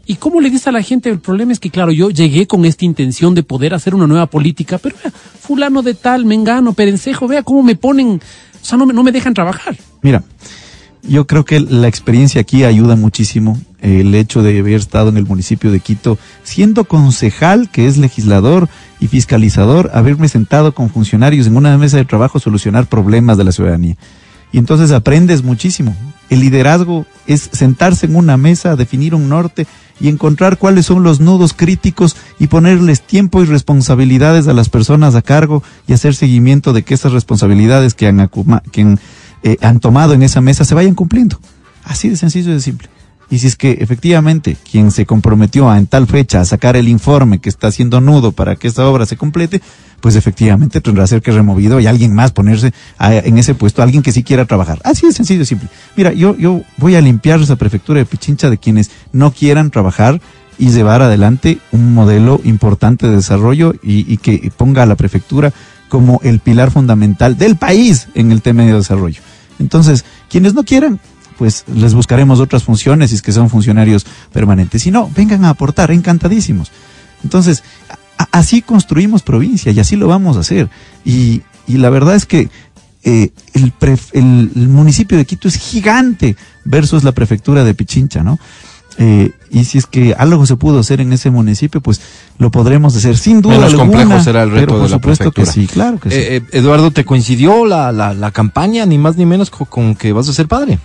¿y 0.05 0.15
cómo 0.15 0.41
le 0.41 0.49
dices 0.49 0.67
a 0.67 0.71
la 0.71 0.81
gente? 0.81 1.09
El 1.09 1.19
problema 1.19 1.51
es 1.51 1.59
que, 1.59 1.69
claro, 1.69 1.91
yo 1.91 2.09
llegué 2.09 2.47
con 2.47 2.65
esta 2.65 2.85
intención 2.85 3.35
de 3.35 3.43
poder 3.43 3.73
hacer 3.73 3.93
una 3.93 4.07
nueva 4.07 4.25
política, 4.27 4.77
pero 4.77 4.95
vea, 5.03 5.11
fulano 5.11 5.81
de 5.81 5.93
tal, 5.93 6.25
mengano, 6.25 6.73
perencejo, 6.73 7.27
vea 7.27 7.43
cómo 7.43 7.63
me 7.63 7.75
ponen, 7.75 8.19
o 8.61 8.65
sea, 8.65 8.77
no 8.77 8.85
me, 8.85 8.93
no 8.93 9.03
me 9.03 9.11
dejan 9.11 9.33
trabajar. 9.33 9.77
Mira, 10.01 10.23
yo 11.03 11.27
creo 11.27 11.45
que 11.45 11.59
la 11.59 11.87
experiencia 11.87 12.41
aquí 12.41 12.63
ayuda 12.63 12.95
muchísimo. 12.95 13.59
El 13.79 14.13
hecho 14.15 14.41
de 14.41 14.59
haber 14.59 14.73
estado 14.73 15.09
en 15.09 15.17
el 15.17 15.25
municipio 15.25 15.71
de 15.71 15.79
Quito, 15.79 16.17
siendo 16.43 16.85
concejal, 16.85 17.69
que 17.69 17.87
es 17.87 17.97
legislador 17.97 18.69
y 18.99 19.07
fiscalizador, 19.07 19.91
haberme 19.93 20.27
sentado 20.29 20.73
con 20.73 20.89
funcionarios 20.89 21.47
en 21.47 21.55
una 21.55 21.77
mesa 21.77 21.97
de 21.97 22.05
trabajo 22.05 22.37
a 22.37 22.41
solucionar 22.41 22.87
problemas 22.87 23.37
de 23.37 23.43
la 23.43 23.51
ciudadanía. 23.51 23.95
Y 24.51 24.57
entonces 24.57 24.91
aprendes 24.91 25.43
muchísimo. 25.43 25.95
El 26.29 26.39
liderazgo 26.39 27.05
es 27.25 27.49
sentarse 27.51 28.05
en 28.05 28.15
una 28.15 28.37
mesa, 28.37 28.75
definir 28.75 29.13
un 29.13 29.29
norte 29.29 29.67
y 29.99 30.07
encontrar 30.07 30.57
cuáles 30.57 30.85
son 30.85 31.03
los 31.03 31.19
nudos 31.19 31.53
críticos 31.53 32.15
y 32.39 32.47
ponerles 32.47 33.01
tiempo 33.01 33.41
y 33.41 33.45
responsabilidades 33.45 34.47
a 34.47 34.53
las 34.53 34.69
personas 34.69 35.15
a 35.15 35.21
cargo 35.21 35.63
y 35.87 35.93
hacer 35.93 36.15
seguimiento 36.15 36.73
de 36.73 36.83
que 36.83 36.93
esas 36.93 37.11
responsabilidades 37.11 37.93
que 37.93 38.07
han, 38.07 38.29
que 38.71 38.97
eh, 39.43 39.57
han 39.61 39.79
tomado 39.79 40.13
en 40.13 40.23
esa 40.23 40.41
mesa 40.41 40.65
se 40.65 40.75
vayan 40.75 40.95
cumpliendo. 40.95 41.39
Así 41.83 42.09
de 42.09 42.17
sencillo 42.17 42.51
y 42.51 42.55
de 42.55 42.61
simple. 42.61 42.89
Y 43.29 43.39
si 43.39 43.47
es 43.47 43.55
que 43.55 43.71
efectivamente 43.81 44.55
quien 44.69 44.91
se 44.91 45.05
comprometió 45.05 45.69
a 45.69 45.77
en 45.77 45.87
tal 45.87 46.07
fecha 46.07 46.41
a 46.41 46.45
sacar 46.45 46.77
el 46.77 46.87
informe 46.87 47.39
que 47.39 47.49
está 47.49 47.67
haciendo 47.67 47.99
nudo 47.99 48.31
para 48.31 48.55
que 48.55 48.67
esta 48.67 48.87
obra 48.87 49.05
se 49.05 49.17
complete, 49.17 49.61
pues 49.99 50.15
efectivamente 50.15 50.79
tendrá 50.79 51.03
que 51.03 51.07
ser 51.07 51.21
que 51.21 51.31
removido 51.31 51.79
y 51.79 51.87
alguien 51.87 52.13
más 52.13 52.31
ponerse 52.31 52.71
en 52.99 53.37
ese 53.37 53.53
puesto, 53.53 53.83
alguien 53.83 54.01
que 54.01 54.13
sí 54.13 54.23
quiera 54.23 54.45
trabajar. 54.45 54.79
Así 54.83 55.05
de 55.05 55.11
sencillo, 55.11 55.43
simple. 55.43 55.67
Mira, 55.97 56.13
yo, 56.13 56.37
yo 56.37 56.61
voy 56.77 56.95
a 56.95 57.01
limpiar 57.01 57.41
esa 57.41 57.57
prefectura 57.57 57.99
de 57.99 58.05
Pichincha 58.05 58.49
de 58.49 58.57
quienes 58.57 58.91
no 59.11 59.31
quieran 59.31 59.71
trabajar 59.71 60.21
y 60.57 60.69
llevar 60.69 61.01
adelante 61.01 61.59
un 61.71 61.93
modelo 61.93 62.39
importante 62.45 63.07
de 63.07 63.17
desarrollo 63.17 63.73
y, 63.83 64.11
y 64.11 64.17
que 64.17 64.51
ponga 64.55 64.83
a 64.83 64.85
la 64.85 64.95
prefectura 64.95 65.53
como 65.89 66.19
el 66.23 66.39
pilar 66.39 66.71
fundamental 66.71 67.37
del 67.37 67.57
país 67.57 68.07
en 68.15 68.31
el 68.31 68.41
tema 68.41 68.63
de 68.63 68.73
desarrollo. 68.73 69.21
Entonces, 69.59 70.05
quienes 70.29 70.53
no 70.53 70.63
quieran, 70.63 70.99
pues 71.37 71.65
les 71.73 71.93
buscaremos 71.93 72.39
otras 72.39 72.63
funciones 72.63 73.09
si 73.11 73.15
es 73.15 73.21
que 73.21 73.31
son 73.31 73.49
funcionarios 73.49 74.05
permanentes. 74.31 74.81
Si 74.81 74.91
no, 74.91 75.09
vengan 75.15 75.45
a 75.45 75.49
aportar, 75.49 75.91
encantadísimos. 75.91 76.71
Entonces, 77.23 77.63
así 78.31 78.61
construimos 78.61 79.23
provincia 79.23 79.71
y 79.71 79.79
así 79.79 79.95
lo 79.95 80.07
vamos 80.07 80.37
a 80.37 80.41
hacer. 80.41 80.69
Y, 81.05 81.43
y 81.67 81.77
la 81.77 81.89
verdad 81.89 82.15
es 82.15 82.25
que 82.25 82.49
eh, 83.03 83.31
el, 83.53 83.73
el, 84.13 84.67
municipio 84.67 85.17
de 85.17 85.25
Quito 85.25 85.47
es 85.47 85.55
gigante 85.55 86.35
versus 86.65 87.03
la 87.03 87.11
prefectura 87.13 87.63
de 87.63 87.73
Pichincha, 87.73 88.23
¿no? 88.23 88.39
Eh, 88.99 89.31
y 89.51 89.63
si 89.65 89.77
es 89.77 89.85
que 89.85 90.15
algo 90.17 90.45
se 90.47 90.55
pudo 90.55 90.79
hacer 90.79 91.01
en 91.01 91.13
ese 91.13 91.29
municipio, 91.29 91.81
pues 91.81 92.01
lo 92.39 92.49
podremos 92.49 92.95
hacer 92.95 93.15
sin 93.15 93.41
duda. 93.41 93.57
Menos 93.57 93.73
alguna, 93.73 93.99
complejo 93.99 94.23
será 94.23 94.43
el 94.43 94.51
reto 94.51 94.65
pero 94.65 94.77
de 94.79 94.89
la 94.89 94.95
supuesto 94.95 95.31
prefectura. 95.31 95.45
que 95.45 95.51
sí, 95.51 95.67
claro 95.67 95.99
que 95.99 96.09
sí. 96.09 96.15
Eh, 96.15 96.35
eh, 96.37 96.43
Eduardo, 96.53 96.89
¿te 96.89 97.05
coincidió 97.05 97.65
la, 97.65 97.91
la, 97.91 98.13
la 98.15 98.31
campaña, 98.31 98.85
ni 98.87 98.97
más 98.97 99.15
ni 99.15 99.25
menos, 99.25 99.51
con, 99.51 99.67
con 99.67 99.95
que 99.95 100.13
vas 100.13 100.27
a 100.29 100.33
ser 100.33 100.47
padre? 100.47 100.79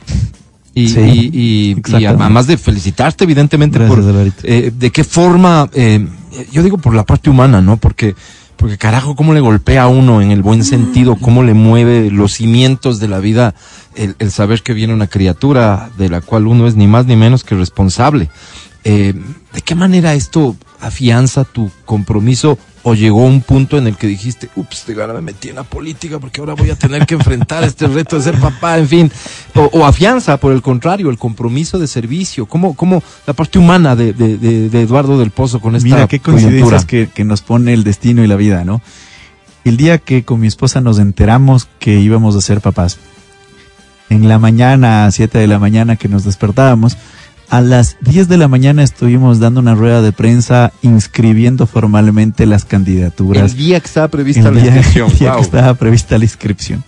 Y, 0.74 0.88
Sí, 0.88 1.00
y, 1.00 1.04
y- 1.04 1.30
y 1.68 1.70
exactamente. 1.72 2.22
además 2.24 2.46
de 2.46 2.56
felicitarte, 2.56 3.24
evidentemente, 3.24 3.78
Gracias, 3.78 4.00
por 4.02 4.32
eh, 4.44 4.72
de 4.76 4.90
qué 4.90 5.04
forma, 5.04 5.68
eh, 5.74 6.06
yo 6.50 6.62
digo 6.62 6.78
por 6.78 6.94
la 6.94 7.04
parte 7.04 7.28
humana, 7.28 7.60
¿no? 7.60 7.76
Porque, 7.76 8.14
porque 8.56 8.78
carajo, 8.78 9.14
cómo 9.14 9.34
le 9.34 9.40
golpea 9.40 9.82
a 9.82 9.88
uno 9.88 10.22
en 10.22 10.30
el 10.30 10.40
buen 10.42 10.64
sentido, 10.64 11.16
cómo 11.16 11.42
le 11.42 11.52
mueve 11.52 12.10
los 12.10 12.32
cimientos 12.34 13.00
de 13.00 13.08
la 13.08 13.18
vida, 13.18 13.54
el, 13.96 14.14
el 14.18 14.30
saber 14.30 14.62
que 14.62 14.72
viene 14.72 14.94
una 14.94 15.08
criatura 15.08 15.90
de 15.98 16.08
la 16.08 16.20
cual 16.22 16.46
uno 16.46 16.66
es 16.66 16.74
ni 16.74 16.86
más 16.86 17.04
ni 17.06 17.16
menos 17.16 17.44
que 17.44 17.54
responsable. 17.54 18.30
Eh, 18.84 19.12
¿De 19.52 19.60
qué 19.60 19.74
manera 19.74 20.14
esto 20.14 20.56
afianza 20.80 21.44
tu 21.44 21.70
compromiso 21.84 22.58
o 22.85 22.95
llegó 22.95 23.24
un 23.24 23.43
punto 23.43 23.78
en 23.78 23.87
el 23.87 23.97
que 23.97 24.09
dijiste, 24.09 24.51
ups, 24.57 24.87
de 24.87 24.95
gana 24.95 25.12
me 25.12 25.20
metí 25.20 25.49
en 25.51 25.55
la 25.57 25.62
política 25.62 26.18
porque 26.18 26.41
ahora 26.41 26.55
voy 26.55 26.70
a 26.70 26.74
tener 26.74 27.07
que 27.07 27.14
enfrentar 27.14 27.62
este 27.62 27.87
reto 27.87 28.16
de 28.16 28.22
ser 28.24 28.39
papá, 28.41 28.76
en 28.78 28.89
fin, 28.89 29.12
o, 29.55 29.70
o 29.72 29.85
afianza, 29.87 30.37
por 30.39 30.53
el 30.53 30.62
contrario, 30.62 31.09
el 31.09 31.16
compromiso 31.18 31.78
de 31.78 31.87
servicio, 31.87 32.47
¿cómo, 32.47 32.74
cómo 32.74 33.03
la 33.26 33.35
parte 33.35 33.59
humana 33.61 33.95
de, 33.95 34.12
de, 34.12 34.37
de- 34.37 34.68
de 34.68 34.80
Eduardo 34.83 35.18
del 35.18 35.30
Pozo 35.30 35.61
con 35.61 35.76
esta 35.76 35.85
Mira 35.87 36.09
qué 36.09 36.18
coincidencias 36.18 36.85
que, 36.85 37.09
que 37.14 37.24
nos 37.24 37.41
pone 37.43 37.72
el 37.72 37.85
destino 37.85 38.24
y 38.24 38.26
la 38.26 38.37
vida, 38.37 38.64
¿no? 38.64 38.83
El 39.64 39.76
día 39.76 39.99
que 39.99 40.24
con 40.24 40.41
mi 40.41 40.49
esposa 40.49 40.80
nos 40.80 40.99
enteramos 40.99 41.68
que 41.78 42.01
íbamos 42.01 42.35
a 42.35 42.41
ser 42.41 42.61
papás, 42.61 42.99
en 44.11 44.28
la 44.28 44.39
mañana, 44.39 45.07
a 45.07 45.11
7 45.12 45.39
de 45.39 45.47
la 45.47 45.59
mañana 45.59 45.97
que 45.97 46.09
nos 46.09 46.24
despertábamos, 46.24 46.97
a 47.53 47.61
las 47.61 47.96
10 48.00 48.28
de 48.28 48.38
la 48.38 48.48
mañana 48.48 48.82
estuvimos 48.82 49.38
dando 49.38 49.61
una 49.61 49.74
rueda 49.74 50.00
de 50.00 50.11
prensa 50.11 50.72
inscribiendo 50.80 51.66
formalmente 51.66 52.46
las 52.46 52.64
candidaturas. 52.64 53.53
El 53.53 53.59
día 53.59 53.78
que 53.78 53.86
estaba 53.88 54.09
prevista 54.09 54.48
El 54.48 54.55
la 54.55 54.61
día- 54.62 54.70
inscripción, 54.76 55.11
el 55.12 55.18
día 55.18 55.28
wow. 55.32 55.36
que 55.38 55.44
estaba 55.44 55.74
prevista 55.74 56.16
la 56.16 56.24
inscripción. 56.24 56.82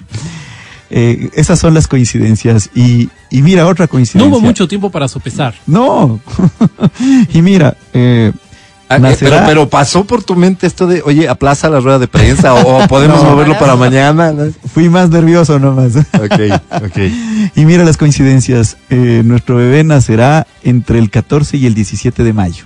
Eh, 0.88 1.28
esas 1.34 1.58
son 1.58 1.74
las 1.74 1.86
coincidencias. 1.86 2.70
Y, 2.74 3.10
y 3.30 3.42
mira, 3.42 3.66
otra 3.66 3.84
No 3.84 3.90
coincidencia. 3.90 4.26
hubo 4.30 4.40
mucho 4.40 4.66
tiempo 4.66 4.90
para 4.90 5.06
sopesar. 5.06 5.54
No. 5.66 6.18
y 7.34 7.42
mira, 7.42 7.76
eh, 7.92 8.32
Ah, 8.88 8.96
eh, 8.96 9.00
nacerá- 9.00 9.38
pero, 9.38 9.46
pero 9.46 9.68
pasó 9.68 10.04
por 10.04 10.22
tu 10.22 10.36
mente 10.36 10.66
esto 10.66 10.86
de, 10.86 11.02
oye, 11.04 11.28
aplaza 11.28 11.68
la 11.70 11.80
rueda 11.80 11.98
de 11.98 12.06
prensa 12.08 12.54
o, 12.54 12.84
o 12.84 12.86
podemos 12.88 13.22
No. 13.22 13.30
moverlo 13.30 13.58
para 13.58 13.76
mañana. 13.76 14.32
fui 14.74 14.88
más 14.88 15.08
nervioso 15.10 15.58
nomás. 15.58 15.96
Ok, 15.96 16.40
ok. 16.84 16.98
Y 17.56 17.64
mira 17.64 17.84
las 17.84 17.96
coincidencias. 17.96 18.76
Eh, 18.90 19.22
nuestro 19.24 19.56
bebé 19.56 19.84
nacerá 19.84 20.46
entre 20.62 20.98
el 20.98 21.10
14 21.10 21.56
y 21.56 21.66
el 21.66 21.74
17 21.74 22.22
de 22.22 22.32
mayo. 22.32 22.64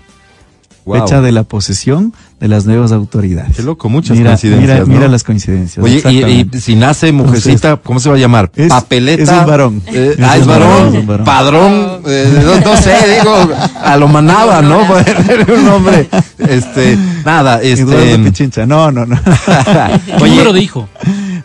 Wow. 0.89 1.01
Fecha 1.03 1.21
de 1.21 1.33
la 1.33 1.43
posesión 1.45 2.15
de 2.41 2.49
las 2.49 2.65
nuevas 2.67 2.93
autoridades. 2.93 3.57
Qué 3.57 3.63
loco, 3.63 3.89
muchas 3.89 4.17
mira, 4.17 4.31
coincidencias, 4.31 4.61
Mira, 4.63 4.79
¿no? 4.81 4.87
mira 4.87 5.09
las 5.09 5.23
coincidencias. 5.25 5.85
Oye, 5.85 6.03
y, 6.11 6.59
si 6.59 6.77
nace 6.77 7.13
mujercita, 7.13 7.77
¿cómo 7.77 8.01
se 8.01 8.09
va 8.09 8.15
a 8.15 8.19
llamar? 8.19 8.51
Es- 8.57 8.69
Papeleta. 8.71 9.23
es 9.23 9.29
un 9.29 9.47
varón. 9.47 9.83
Eh, 9.89 10.15
Es 10.19 10.25
ah, 10.25 10.37
es 10.37 10.43
un 10.43 10.49
varón, 10.49 10.95
es. 10.97 11.19
Padrón. 11.27 12.01
eh, 12.07 12.43
no, 12.65 12.71
no 12.71 12.77
sé, 12.77 12.95
digo, 13.19 13.51
a 13.83 13.97
lo 13.99 14.09
manaba, 14.09 14.63
¿no? 14.63 14.79
Un 15.55 15.65
nombre. 15.65 16.09
Este, 16.39 16.97
nada, 17.25 17.61
este. 17.61 18.19
Pichincha. 18.21 18.65
No, 18.65 18.91
no, 18.91 19.05
no. 19.05 19.17
¿Qué 20.07 20.15
Oye, 20.23 20.31
número 20.31 20.53
dijo? 20.53 20.89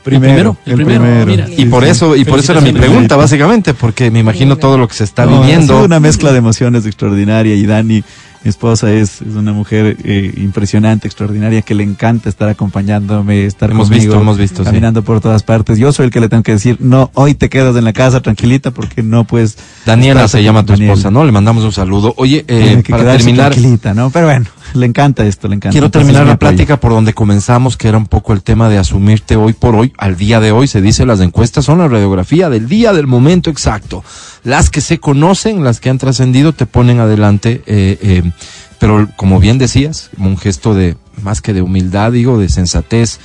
Primero, 0.04 0.58
el 0.66 0.72
el 0.74 0.76
primero. 0.86 1.02
primero. 1.04 1.26
Mira. 1.26 1.48
y 1.58 1.66
por 1.66 1.84
eso, 1.86 2.16
y 2.16 2.26
por 2.26 2.38
eso 2.39 2.52
era 2.52 2.62
mi 2.62 2.74
pregunta, 2.74 3.16
básicamente, 3.16 3.74
porque 3.74 4.12
me 4.12 4.20
imagino 4.20 4.58
todo 4.58 4.78
lo 4.78 4.88
que 4.88 4.94
se 4.96 5.06
está 5.06 5.26
No, 5.26 5.38
ha 5.38 5.41
viviendo. 5.41 5.74
sido 5.76 5.86
una 5.86 6.00
mezcla 6.00 6.32
de 6.32 6.38
emociones 6.39 6.86
extraordinaria 6.86 7.56
y 7.56 7.66
Dani, 7.66 8.04
mi 8.44 8.50
esposa, 8.50 8.91
es, 8.91 9.22
es 9.22 9.36
una 9.36 9.54
mujer 9.54 9.98
eh, 10.04 10.34
impresionante, 10.38 11.08
extraordinaria, 11.08 11.62
que 11.62 11.76
le 11.76 11.84
encanta 11.84 12.30
estar 12.30 12.50
acompañándome, 12.50 13.46
estar 13.46 13.72
Hemos 13.72 13.88
conmigo, 13.88 14.06
visto, 14.06 14.22
hemos 14.22 14.38
visto, 14.38 14.58
sí. 14.64 14.66
caminando 14.66 15.04
por 15.04 15.22
todas 15.22 15.44
partes. 15.44 15.78
Yo 15.78 15.94
soy 15.94 16.06
el 16.06 16.12
que 16.12 16.20
le 16.20 16.30
tengo 16.30 16.44
que 16.44 16.54
decir, 16.54 16.78
no, 16.80 17.10
hoy 17.14 17.36
te 17.36 17.50
quedas 17.50 17.76
en 17.76 17.86
la 17.86 17.94
casa 17.94 18.22
tranquilita 18.22 18.72
porque 18.72 19.02
no 19.02 19.24
puedes. 19.24 19.58
Daniela 19.86 20.28
se 20.28 20.44
llama 20.44 20.66
tu 20.66 20.74
esposa, 20.74 21.10
¿no? 21.10 21.24
Le 21.24 21.32
mandamos 21.32 21.64
un 21.64 21.72
saludo. 21.72 22.14
Oye, 22.18 22.44
eh, 22.48 22.64
Tiene 22.64 22.84
que 22.84 22.91
para 22.91 23.16
terminar, 23.18 23.52
tranquilita, 23.52 23.94
¿no? 23.94 24.10
Pero 24.10 24.26
bueno, 24.28 24.46
le 24.76 24.86
encanta 24.86 25.26
esto, 25.26 25.47
le 25.47 25.55
encanta. 25.55 25.71
Quiero 25.71 25.88
Entonces, 25.88 26.07
terminar 26.07 26.26
mi 26.26 26.32
la 26.32 26.39
plática 26.39 26.78
por 26.78 26.91
donde 26.91 27.13
comenzamos, 27.13 27.78
que 27.78 27.88
era 27.88 27.97
un 27.97 28.07
poco 28.07 28.34
el 28.34 28.41
tema 28.41 28.69
de 28.69 28.78
asumirte 28.78 29.36
hoy 29.36 29.53
por 29.53 29.76
hoy, 29.76 29.93
al 29.97 30.17
día 30.17 30.39
de 30.39 30.51
hoy, 30.51 30.67
se 30.67 30.82
dice, 30.82 31.05
las 31.05 31.19
encuestas 31.19 31.65
son 31.65 31.80
la 31.80 31.88
radiografía 31.88 32.49
del 32.49 32.67
día, 32.67 32.93
del 32.93 33.07
momento 33.07 33.49
exacto. 33.49 34.03
Las 34.43 34.69
que 34.69 34.82
se 34.82 34.99
conocen, 34.99 35.63
las 35.63 35.80
que 35.80 35.89
han 35.89 35.97
trascendido, 35.97 36.53
te 36.53 36.65
ponen 36.65 36.99
adelante, 36.99 37.63
eh, 37.65 37.97
eh, 38.01 38.32
pero 38.80 39.09
como 39.15 39.39
bien 39.39 39.57
decías, 39.57 40.09
un 40.17 40.38
gesto 40.38 40.74
de, 40.74 40.97
más 41.21 41.41
que 41.41 41.53
de 41.53 41.61
humildad, 41.61 42.11
digo, 42.11 42.38
de 42.38 42.49
sensatez, 42.49 43.19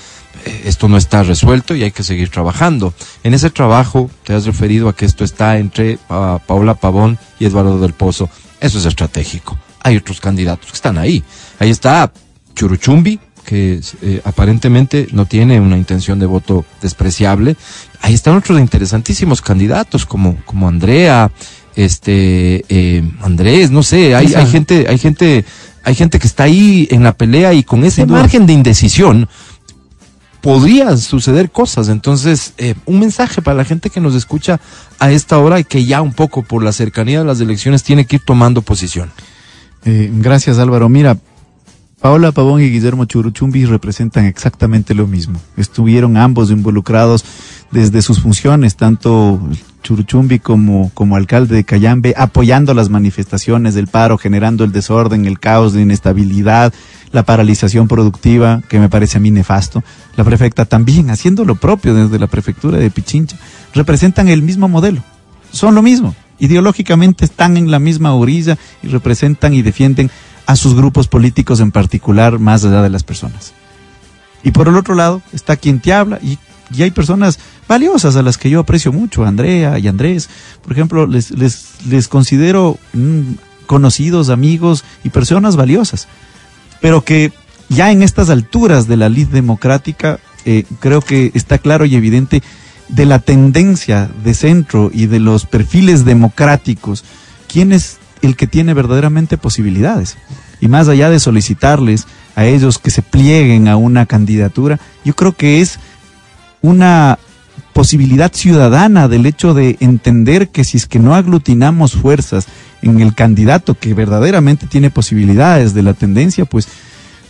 eh, 0.44 0.62
esto 0.66 0.88
no 0.88 0.96
está 0.96 1.22
resuelto 1.22 1.74
y 1.74 1.82
hay 1.82 1.90
que 1.90 2.04
seguir 2.04 2.30
trabajando. 2.30 2.94
En 3.24 3.34
ese 3.34 3.50
trabajo 3.50 4.10
te 4.24 4.34
has 4.34 4.46
referido 4.46 4.88
a 4.88 4.94
que 4.94 5.04
esto 5.04 5.24
está 5.24 5.58
entre 5.58 5.98
ah, 6.08 6.38
Paula 6.46 6.74
Pavón 6.74 7.18
y 7.38 7.46
Eduardo 7.46 7.78
del 7.80 7.92
Pozo. 7.92 8.30
Eso 8.60 8.78
es 8.78 8.86
estratégico. 8.86 9.58
Hay 9.88 9.96
otros 9.96 10.20
candidatos 10.20 10.70
que 10.70 10.76
están 10.76 10.98
ahí. 10.98 11.22
Ahí 11.58 11.70
está 11.70 12.12
Churuchumbi, 12.54 13.18
que 13.44 13.80
eh, 14.02 14.20
aparentemente 14.24 15.08
no 15.12 15.24
tiene 15.24 15.60
una 15.60 15.78
intención 15.78 16.18
de 16.18 16.26
voto 16.26 16.66
despreciable. 16.82 17.56
Ahí 18.02 18.12
están 18.12 18.36
otros 18.36 18.60
interesantísimos 18.60 19.40
candidatos 19.40 20.04
como, 20.04 20.36
como 20.44 20.68
Andrea, 20.68 21.30
este 21.74 22.64
eh, 22.68 23.10
Andrés, 23.22 23.70
no 23.70 23.82
sé, 23.82 24.14
hay, 24.14 24.34
hay 24.34 24.46
gente, 24.46 24.86
hay 24.88 24.98
gente, 24.98 25.44
hay 25.84 25.94
gente 25.94 26.18
que 26.18 26.26
está 26.26 26.42
ahí 26.42 26.86
en 26.90 27.02
la 27.02 27.12
pelea 27.12 27.54
y 27.54 27.62
con 27.62 27.84
ese 27.84 28.04
margen 28.04 28.46
de 28.46 28.52
indecisión 28.52 29.28
podrían 30.42 30.98
suceder 30.98 31.50
cosas. 31.50 31.88
Entonces, 31.88 32.52
eh, 32.58 32.74
un 32.84 33.00
mensaje 33.00 33.40
para 33.40 33.56
la 33.56 33.64
gente 33.64 33.88
que 33.88 34.00
nos 34.00 34.14
escucha 34.14 34.60
a 34.98 35.10
esta 35.10 35.38
hora 35.38 35.58
y 35.58 35.64
que 35.64 35.84
ya 35.84 36.02
un 36.02 36.12
poco 36.12 36.42
por 36.42 36.62
la 36.62 36.72
cercanía 36.72 37.20
de 37.20 37.24
las 37.24 37.40
elecciones 37.40 37.82
tiene 37.82 38.04
que 38.04 38.16
ir 38.16 38.22
tomando 38.26 38.60
posición. 38.60 39.10
Eh, 39.84 40.10
gracias 40.12 40.58
Álvaro. 40.58 40.88
Mira, 40.88 41.16
Paola 42.00 42.30
Pavón 42.30 42.62
y 42.62 42.70
Guillermo 42.70 43.06
Churuchumbi 43.06 43.64
representan 43.64 44.24
exactamente 44.24 44.94
lo 44.94 45.08
mismo. 45.08 45.40
Estuvieron 45.56 46.16
ambos 46.16 46.50
involucrados 46.50 47.24
desde 47.72 48.02
sus 48.02 48.20
funciones, 48.20 48.76
tanto 48.76 49.40
Churuchumbi 49.82 50.38
como, 50.38 50.92
como 50.94 51.16
alcalde 51.16 51.56
de 51.56 51.64
Cayambe, 51.64 52.14
apoyando 52.16 52.72
las 52.72 52.88
manifestaciones 52.88 53.74
del 53.74 53.88
paro, 53.88 54.16
generando 54.16 54.62
el 54.62 54.70
desorden, 54.70 55.26
el 55.26 55.40
caos, 55.40 55.74
la 55.74 55.80
inestabilidad, 55.80 56.72
la 57.10 57.24
paralización 57.24 57.88
productiva, 57.88 58.62
que 58.68 58.78
me 58.78 58.88
parece 58.88 59.18
a 59.18 59.20
mí 59.20 59.32
nefasto. 59.32 59.82
La 60.16 60.22
prefecta 60.22 60.66
también, 60.66 61.10
haciendo 61.10 61.44
lo 61.44 61.56
propio 61.56 61.94
desde 61.94 62.20
la 62.20 62.28
prefectura 62.28 62.78
de 62.78 62.90
Pichincha, 62.90 63.36
representan 63.74 64.28
el 64.28 64.42
mismo 64.42 64.68
modelo. 64.68 65.02
Son 65.50 65.74
lo 65.74 65.82
mismo. 65.82 66.14
Ideológicamente 66.38 67.24
están 67.24 67.56
en 67.56 67.70
la 67.70 67.78
misma 67.78 68.14
orilla 68.14 68.58
y 68.82 68.88
representan 68.88 69.54
y 69.54 69.62
defienden 69.62 70.10
a 70.46 70.56
sus 70.56 70.74
grupos 70.74 71.08
políticos 71.08 71.60
en 71.60 71.72
particular 71.72 72.38
más 72.38 72.64
allá 72.64 72.82
de 72.82 72.90
las 72.90 73.04
personas. 73.04 73.52
Y 74.42 74.52
por 74.52 74.68
el 74.68 74.76
otro 74.76 74.94
lado 74.94 75.20
está 75.32 75.56
quien 75.56 75.80
te 75.80 75.92
habla 75.92 76.18
y, 76.22 76.38
y 76.74 76.82
hay 76.82 76.90
personas 76.90 77.38
valiosas 77.66 78.16
a 78.16 78.22
las 78.22 78.38
que 78.38 78.50
yo 78.50 78.60
aprecio 78.60 78.92
mucho, 78.92 79.24
Andrea 79.24 79.78
y 79.78 79.88
Andrés. 79.88 80.28
Por 80.62 80.72
ejemplo, 80.72 81.06
les, 81.06 81.30
les, 81.32 81.72
les 81.86 82.08
considero 82.08 82.78
mm, 82.92 83.32
conocidos, 83.66 84.30
amigos 84.30 84.84
y 85.04 85.10
personas 85.10 85.56
valiosas. 85.56 86.08
Pero 86.80 87.04
que 87.04 87.32
ya 87.68 87.92
en 87.92 88.02
estas 88.02 88.30
alturas 88.30 88.88
de 88.88 88.96
la 88.96 89.08
lid 89.08 89.28
democrática, 89.28 90.18
eh, 90.44 90.64
creo 90.80 91.00
que 91.00 91.30
está 91.34 91.58
claro 91.58 91.84
y 91.84 91.94
evidente 91.94 92.42
de 92.88 93.06
la 93.06 93.18
tendencia 93.18 94.10
de 94.24 94.34
centro 94.34 94.90
y 94.92 95.06
de 95.06 95.20
los 95.20 95.46
perfiles 95.46 96.04
democráticos, 96.04 97.04
quién 97.46 97.72
es 97.72 97.98
el 98.22 98.36
que 98.36 98.46
tiene 98.46 98.74
verdaderamente 98.74 99.36
posibilidades. 99.36 100.16
Y 100.60 100.68
más 100.68 100.88
allá 100.88 101.10
de 101.10 101.20
solicitarles 101.20 102.06
a 102.34 102.46
ellos 102.46 102.78
que 102.78 102.90
se 102.90 103.02
plieguen 103.02 103.68
a 103.68 103.76
una 103.76 104.06
candidatura, 104.06 104.80
yo 105.04 105.14
creo 105.14 105.32
que 105.32 105.60
es 105.60 105.78
una 106.62 107.18
posibilidad 107.72 108.32
ciudadana 108.32 109.06
del 109.06 109.26
hecho 109.26 109.54
de 109.54 109.76
entender 109.80 110.48
que 110.48 110.64
si 110.64 110.76
es 110.76 110.86
que 110.86 110.98
no 110.98 111.14
aglutinamos 111.14 111.92
fuerzas 111.92 112.46
en 112.82 113.00
el 113.00 113.14
candidato 113.14 113.74
que 113.74 113.94
verdaderamente 113.94 114.66
tiene 114.66 114.90
posibilidades 114.90 115.74
de 115.74 115.82
la 115.82 115.94
tendencia, 115.94 116.44
pues 116.44 116.66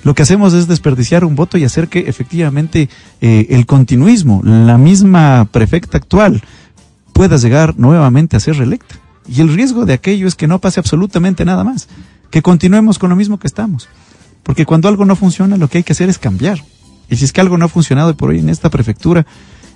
lo 0.09 0.14
que 0.14 0.22
hacemos 0.22 0.54
es 0.54 0.66
desperdiciar 0.66 1.22
un 1.22 1.36
voto 1.36 1.59
y 1.59 1.64
hacer 1.64 1.88
que 1.88 2.09
efectivamente 2.09 2.88
eh, 3.20 3.48
el 3.50 3.66
continuismo, 3.66 4.40
la 4.42 4.78
misma 4.78 5.46
prefecta 5.52 5.98
actual, 5.98 6.42
pueda 7.12 7.36
llegar 7.36 7.78
nuevamente 7.78 8.34
a 8.34 8.40
ser 8.40 8.56
reelecta. 8.56 8.94
Y 9.28 9.42
el 9.42 9.52
riesgo 9.52 9.84
de 9.84 9.92
aquello 9.92 10.26
es 10.26 10.34
que 10.34 10.46
no 10.46 10.62
pase 10.62 10.80
absolutamente 10.80 11.44
nada 11.44 11.62
más, 11.62 11.88
que 12.30 12.40
continuemos 12.40 12.98
con 12.98 13.11
lo 13.11 13.16
mismo 13.16 13.38
que 13.38 13.48
estamos. 13.48 13.86
Porque 14.44 14.64
cuando 14.64 14.88
algo 14.88 15.04
no 15.04 15.14
funciona, 15.14 15.59
lo 15.59 15.68
que 15.68 15.76
hay 15.76 15.84
que 15.84 15.92
hacer 15.92 16.09
es 16.09 16.16
cambiar. 16.16 16.64
Y 17.11 17.16
si 17.16 17.26
es 17.26 17.32
que 17.34 17.42
algo 17.42 17.59
no 17.59 17.66
ha 17.66 17.68
funcionado 17.68 18.16
por 18.16 18.30
hoy 18.30 18.38
en 18.38 18.48
esta 18.48 18.70
prefectura, 18.70 19.26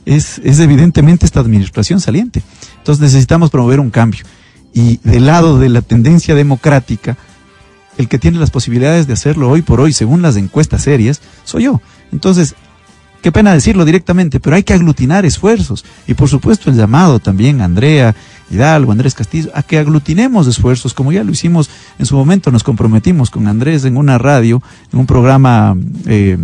es, 0.07 0.41
es 0.45 0.61
evidentemente 0.61 1.27
esta 1.27 1.41
administración 1.41 2.01
saliente. 2.01 2.43
Entonces 2.79 3.03
necesitamos 3.03 3.51
promover 3.51 3.81
un 3.81 3.91
cambio. 3.91 4.25
Y 4.73 4.99
del 5.05 5.27
lado 5.27 5.59
de 5.59 5.69
la 5.69 5.83
tendencia 5.83 6.35
democrática, 6.35 7.19
el 7.99 8.09
que 8.09 8.19
tiene 8.19 8.39
las 8.39 8.51
posibilidades 8.51 9.07
de 9.07 9.13
hacerlo 9.13 9.51
hoy 9.51 9.63
por 9.63 9.81
hoy, 9.81 9.93
según 9.93 10.23
las 10.23 10.37
encuestas 10.37 10.83
serias, 10.83 11.21
soy 11.45 11.65
yo. 11.65 11.81
Entonces, 12.11 12.55
qué 13.23 13.33
pena 13.33 13.53
decirlo 13.55 13.85
directamente, 13.85 14.41
pero 14.41 14.57
hay 14.57 14.63
que 14.63 14.75
aglutinar 14.75 15.25
esfuerzos. 15.25 15.85
Y 16.07 16.15
por 16.15 16.29
supuesto 16.29 16.71
el 16.71 16.77
llamado 16.77 17.19
también 17.21 17.61
a 17.61 17.65
Andrea 17.65 18.15
Hidalgo, 18.51 18.93
Andrés 18.93 19.15
Castillo, 19.15 19.51
a 19.55 19.63
que 19.63 19.79
aglutinemos 19.79 20.47
esfuerzos, 20.47 20.93
como 20.93 21.13
ya 21.13 21.25
lo 21.25 21.33
hicimos 21.33 21.71
en 21.99 22.07
su 22.07 22.17
momento, 22.17 22.51
nos 22.51 22.65
comprometimos 22.65 23.31
con 23.31 23.47
Andrés 23.47 23.85
en 23.85 23.97
una 23.97 24.19
radio, 24.19 24.63
en 24.93 24.99
un 24.99 25.07
programa 25.07 25.77
eh, 26.07 26.37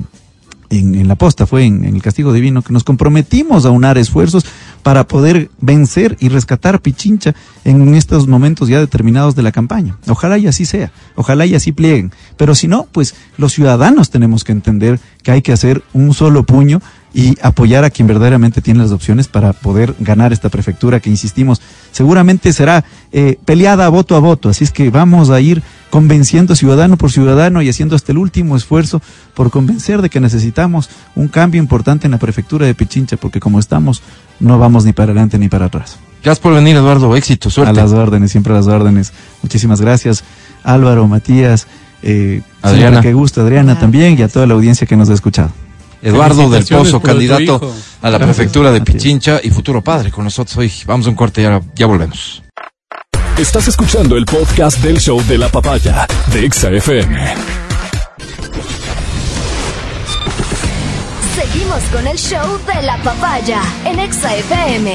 en, 0.71 1.09
la 1.09 1.14
posta, 1.14 1.47
fue 1.47 1.64
en, 1.64 1.85
el 1.85 2.03
castigo 2.03 2.33
divino, 2.33 2.62
que 2.62 2.73
nos 2.73 2.85
comprometimos 2.85 3.64
a 3.64 3.71
unar 3.71 3.99
esfuerzos 3.99 4.45
para 4.83 5.07
poder 5.07 5.51
vencer 5.61 6.16
y 6.21 6.29
rescatar 6.29 6.81
Pichincha 6.81 7.35
en 7.64 7.95
estos 7.95 8.27
momentos 8.27 8.69
ya 8.69 8.79
determinados 8.79 9.35
de 9.35 9.43
la 9.43 9.53
campaña. 9.53 9.97
Ojalá 10.09 10.39
y 10.39 10.47
así 10.47 10.66
sea, 10.66 10.93
ojalá 11.14 11.47
y 11.47 11.55
así 11.55 11.73
plieguen. 11.73 12.12
Pero 12.37 12.55
si 12.55 12.69
no, 12.69 12.87
pues 12.93 13.14
los 13.37 13.53
ciudadanos 13.53 14.11
tenemos 14.11 14.45
que 14.45 14.53
entender 14.53 15.01
que 15.23 15.33
hay 15.33 15.43
que 15.43 15.53
hacer 15.53 15.83
un 15.93 16.14
solo 16.14 16.45
puño 16.45 16.81
y 17.14 17.37
apoyar 17.43 17.85
a 17.85 17.91
quien 17.91 18.07
verdaderamente 18.07 18.61
tiene 18.61 18.81
las 18.81 18.93
opciones 18.93 19.29
para 19.29 19.53
poder 19.53 19.95
ganar 19.99 20.33
esta 20.33 20.51
prefectura 20.51 21.01
que, 21.01 21.11
insistimos, 21.11 21.61
seguramente 21.91 22.53
será 22.53 22.85
eh, 23.12 23.39
peleada 23.45 23.89
voto 23.89 24.14
a 24.14 24.21
voto. 24.21 24.51
Así 24.51 24.64
es 24.64 24.71
que 24.71 24.91
vamos 24.91 25.31
a 25.31 25.41
ir 25.41 25.62
convenciendo 25.91 26.55
ciudadano 26.55 26.97
por 26.97 27.11
ciudadano 27.11 27.62
y 27.62 27.68
haciendo 27.68 27.97
hasta 27.97 28.12
el 28.12 28.18
último 28.18 28.57
esfuerzo 28.57 29.01
por 29.34 29.51
convencer 29.51 30.03
de 30.03 30.11
que 30.11 30.20
necesitamos 30.20 30.91
un 31.14 31.28
cambio 31.28 31.61
importante 31.61 32.07
en 32.07 32.12
la 32.12 32.18
prefectura 32.18 32.66
de 32.66 32.74
Pichincha, 32.74 33.16
porque 33.16 33.41
como 33.41 33.59
estamos, 33.59 34.03
no 34.41 34.59
vamos 34.59 34.84
ni 34.84 34.93
para 34.93 35.12
adelante 35.12 35.39
ni 35.39 35.49
para 35.49 35.66
atrás. 35.66 35.99
Gracias 36.22 36.41
por 36.41 36.55
venir, 36.55 36.76
Eduardo. 36.76 37.14
Éxito, 37.16 37.49
suerte. 37.49 37.70
A 37.70 37.82
las 37.82 37.93
órdenes, 37.93 38.30
siempre 38.30 38.53
a 38.53 38.57
las 38.57 38.66
órdenes. 38.66 39.12
Muchísimas 39.43 39.80
gracias, 39.80 40.24
Álvaro, 40.64 41.07
Matías, 41.07 41.66
eh, 42.03 42.43
Adriana. 42.61 43.01
Que 43.01 43.12
gusta, 43.12 43.43
Adriana 43.43 43.78
también, 43.78 44.18
y 44.18 44.22
a 44.22 44.28
toda 44.28 44.47
la 44.47 44.55
audiencia 44.55 44.86
que 44.86 44.97
nos 44.97 45.09
ha 45.11 45.14
escuchado. 45.14 45.51
Eduardo 46.03 46.49
del 46.49 46.64
Pozo, 46.64 47.01
candidato 47.01 47.72
a 48.03 48.11
la 48.11 48.18
prefectura 48.18 48.70
de 48.70 48.80
Pichincha 48.80 49.41
y 49.43 49.51
futuro 49.51 49.82
padre 49.82 50.11
con 50.11 50.24
nosotros 50.24 50.57
hoy. 50.57 50.72
Vamos 50.86 51.07
a 51.07 51.11
un 51.11 51.16
corte 51.16 51.41
y 51.41 51.45
ya, 51.45 51.61
ya 51.74 51.86
volvemos. 51.86 52.43
Estás 53.39 53.68
escuchando 53.68 54.16
el 54.16 54.24
podcast 54.24 54.78
del 54.78 54.99
show 54.99 55.22
de 55.28 55.39
la 55.39 55.49
papaya 55.49 56.09
de 56.32 56.45
Exa 56.45 56.72
FM. 56.72 57.34
Seguimos 61.36 61.80
con 61.93 62.05
el 62.09 62.18
show 62.18 62.59
de 62.66 62.82
la 62.82 62.97
papaya 63.05 63.62
en 63.84 64.01
Exa 64.01 64.34
FM. 64.34 64.93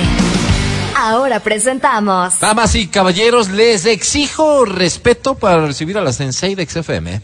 Ahora 0.97 1.39
presentamos. 1.39 2.37
Damas 2.41 2.75
y 2.75 2.87
caballeros, 2.87 3.47
les 3.47 3.85
exijo 3.85 4.65
respeto 4.65 5.35
para 5.35 5.65
recibir 5.65 5.97
a 5.97 6.01
la 6.01 6.11
sensei 6.11 6.53
de 6.53 6.65
XFM. 6.65 7.21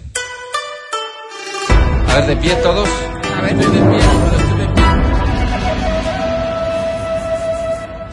A 2.07 2.15
ver, 2.15 2.27
de 2.27 2.35
pie 2.37 2.55
todos. 2.63 2.87
A 3.37 3.41
ver, 3.41 3.57
de 3.57 3.65
pie. 3.67 4.38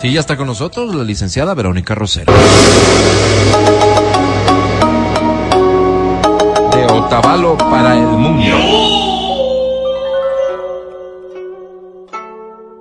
Sí, 0.01 0.12
ya 0.12 0.20
está 0.20 0.36
con 0.36 0.47
nosotros 0.47 0.94
la 0.94 1.05
licenciada 1.05 1.55
Verónica 1.55 1.94
Rosero. 1.94 2.32
De 6.72 6.86
Otavalo 6.92 7.57
para 7.57 7.94
el 7.97 8.07
mundo. 8.07 8.57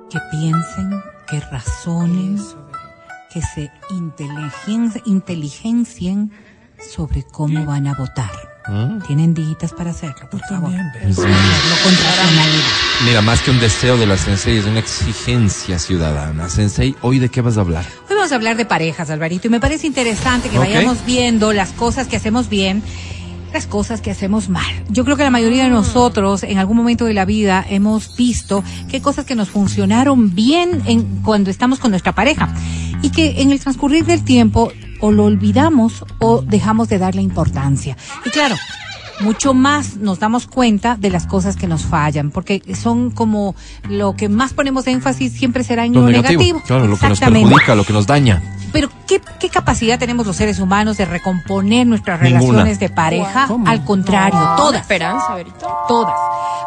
Que 0.09 0.19
piensen, 0.31 1.01
que 1.27 1.39
razonen, 1.51 2.37
que 3.33 3.41
se 3.41 3.71
inteligen- 3.91 5.01
inteligencien 5.05 6.31
sobre 6.93 7.23
cómo 7.23 7.65
van 7.65 7.87
a 7.87 7.93
votar. 7.93 8.31
Tienen 9.07 9.33
dígitas 9.33 9.71
para 9.73 9.91
hacerlo, 9.91 10.29
por 10.29 10.41
favor. 10.41 10.71
Racionalidad. 10.71 11.31
Mira, 13.03 13.21
más 13.21 13.41
que 13.41 13.51
un 13.51 13.59
deseo 13.59 13.97
de 13.97 14.07
la 14.07 14.17
sensei, 14.17 14.57
es 14.57 14.65
una 14.65 14.79
exigencia 14.79 15.77
ciudadana. 15.77 16.49
Sensei, 16.49 16.95
¿hoy 17.01 17.19
de 17.19 17.29
qué 17.29 17.41
vas 17.41 17.57
a 17.57 17.61
hablar? 17.61 17.85
Hoy 18.09 18.15
vamos 18.15 18.31
a 18.31 18.35
hablar 18.35 18.55
de 18.55 18.65
parejas, 18.65 19.09
Alvarito, 19.09 19.47
y 19.47 19.49
me 19.51 19.59
parece 19.59 19.85
interesante 19.85 20.49
que 20.49 20.57
vayamos 20.57 21.05
viendo 21.05 21.51
las 21.51 21.71
cosas 21.71 22.07
que 22.07 22.15
hacemos 22.15 22.47
bien, 22.49 22.81
las 23.53 23.67
cosas 23.67 23.99
que 23.99 24.11
hacemos 24.11 24.49
mal. 24.49 24.65
Yo 24.89 25.03
creo 25.03 25.17
que 25.17 25.23
la 25.23 25.29
mayoría 25.29 25.65
de 25.65 25.69
nosotros 25.69 26.43
en 26.43 26.57
algún 26.57 26.77
momento 26.77 27.05
de 27.05 27.13
la 27.13 27.25
vida 27.25 27.65
hemos 27.69 28.15
visto 28.15 28.63
qué 28.89 29.01
cosas 29.01 29.25
que 29.25 29.35
nos 29.35 29.49
funcionaron 29.49 30.33
bien 30.33 30.81
en, 30.85 31.21
cuando 31.21 31.51
estamos 31.51 31.79
con 31.79 31.91
nuestra 31.91 32.15
pareja 32.15 32.55
y 33.01 33.09
que 33.09 33.41
en 33.41 33.51
el 33.51 33.59
transcurrir 33.59 34.05
del 34.05 34.23
tiempo 34.23 34.71
o 35.01 35.11
lo 35.11 35.25
olvidamos 35.25 36.05
o 36.19 36.41
dejamos 36.41 36.87
de 36.87 36.97
darle 36.97 37.21
importancia. 37.21 37.97
Y 38.23 38.29
claro, 38.29 38.55
mucho 39.21 39.53
más 39.53 39.97
nos 39.97 40.19
damos 40.19 40.47
cuenta 40.47 40.97
de 40.97 41.09
las 41.09 41.25
cosas 41.25 41.55
que 41.55 41.67
nos 41.67 41.83
fallan, 41.83 42.31
porque 42.31 42.61
son 42.79 43.11
como 43.11 43.55
lo 43.89 44.15
que 44.15 44.29
más 44.29 44.53
ponemos 44.53 44.87
énfasis 44.87 45.33
siempre 45.33 45.63
será 45.63 45.85
en 45.85 45.93
lo, 45.93 46.07
negativo. 46.07 46.61
Claro, 46.65 46.87
lo 46.87 46.97
que 46.97 47.07
nos 47.07 47.19
Exactamente. 47.19 47.49
perjudica, 47.49 47.75
lo 47.75 47.83
que 47.83 47.93
nos 47.93 48.07
daña. 48.07 48.41
Pero 48.75 48.89
¿qué, 49.07 49.21
qué 49.39 49.47
capacidad 49.47 49.97
tenemos 49.97 50.27
los 50.27 50.35
seres 50.35 50.59
humanos 50.59 50.97
de 50.97 51.05
recomponer 51.05 51.87
nuestras 51.87 52.21
Ninguna. 52.21 52.41
relaciones 52.41 52.79
de 52.79 52.89
pareja? 52.89 53.45
¿Cómo? 53.47 53.65
Al 53.69 53.85
contrario, 53.85 54.37
todas. 54.57 54.81
Esperanza. 54.81 55.37
Todas. 55.87 56.13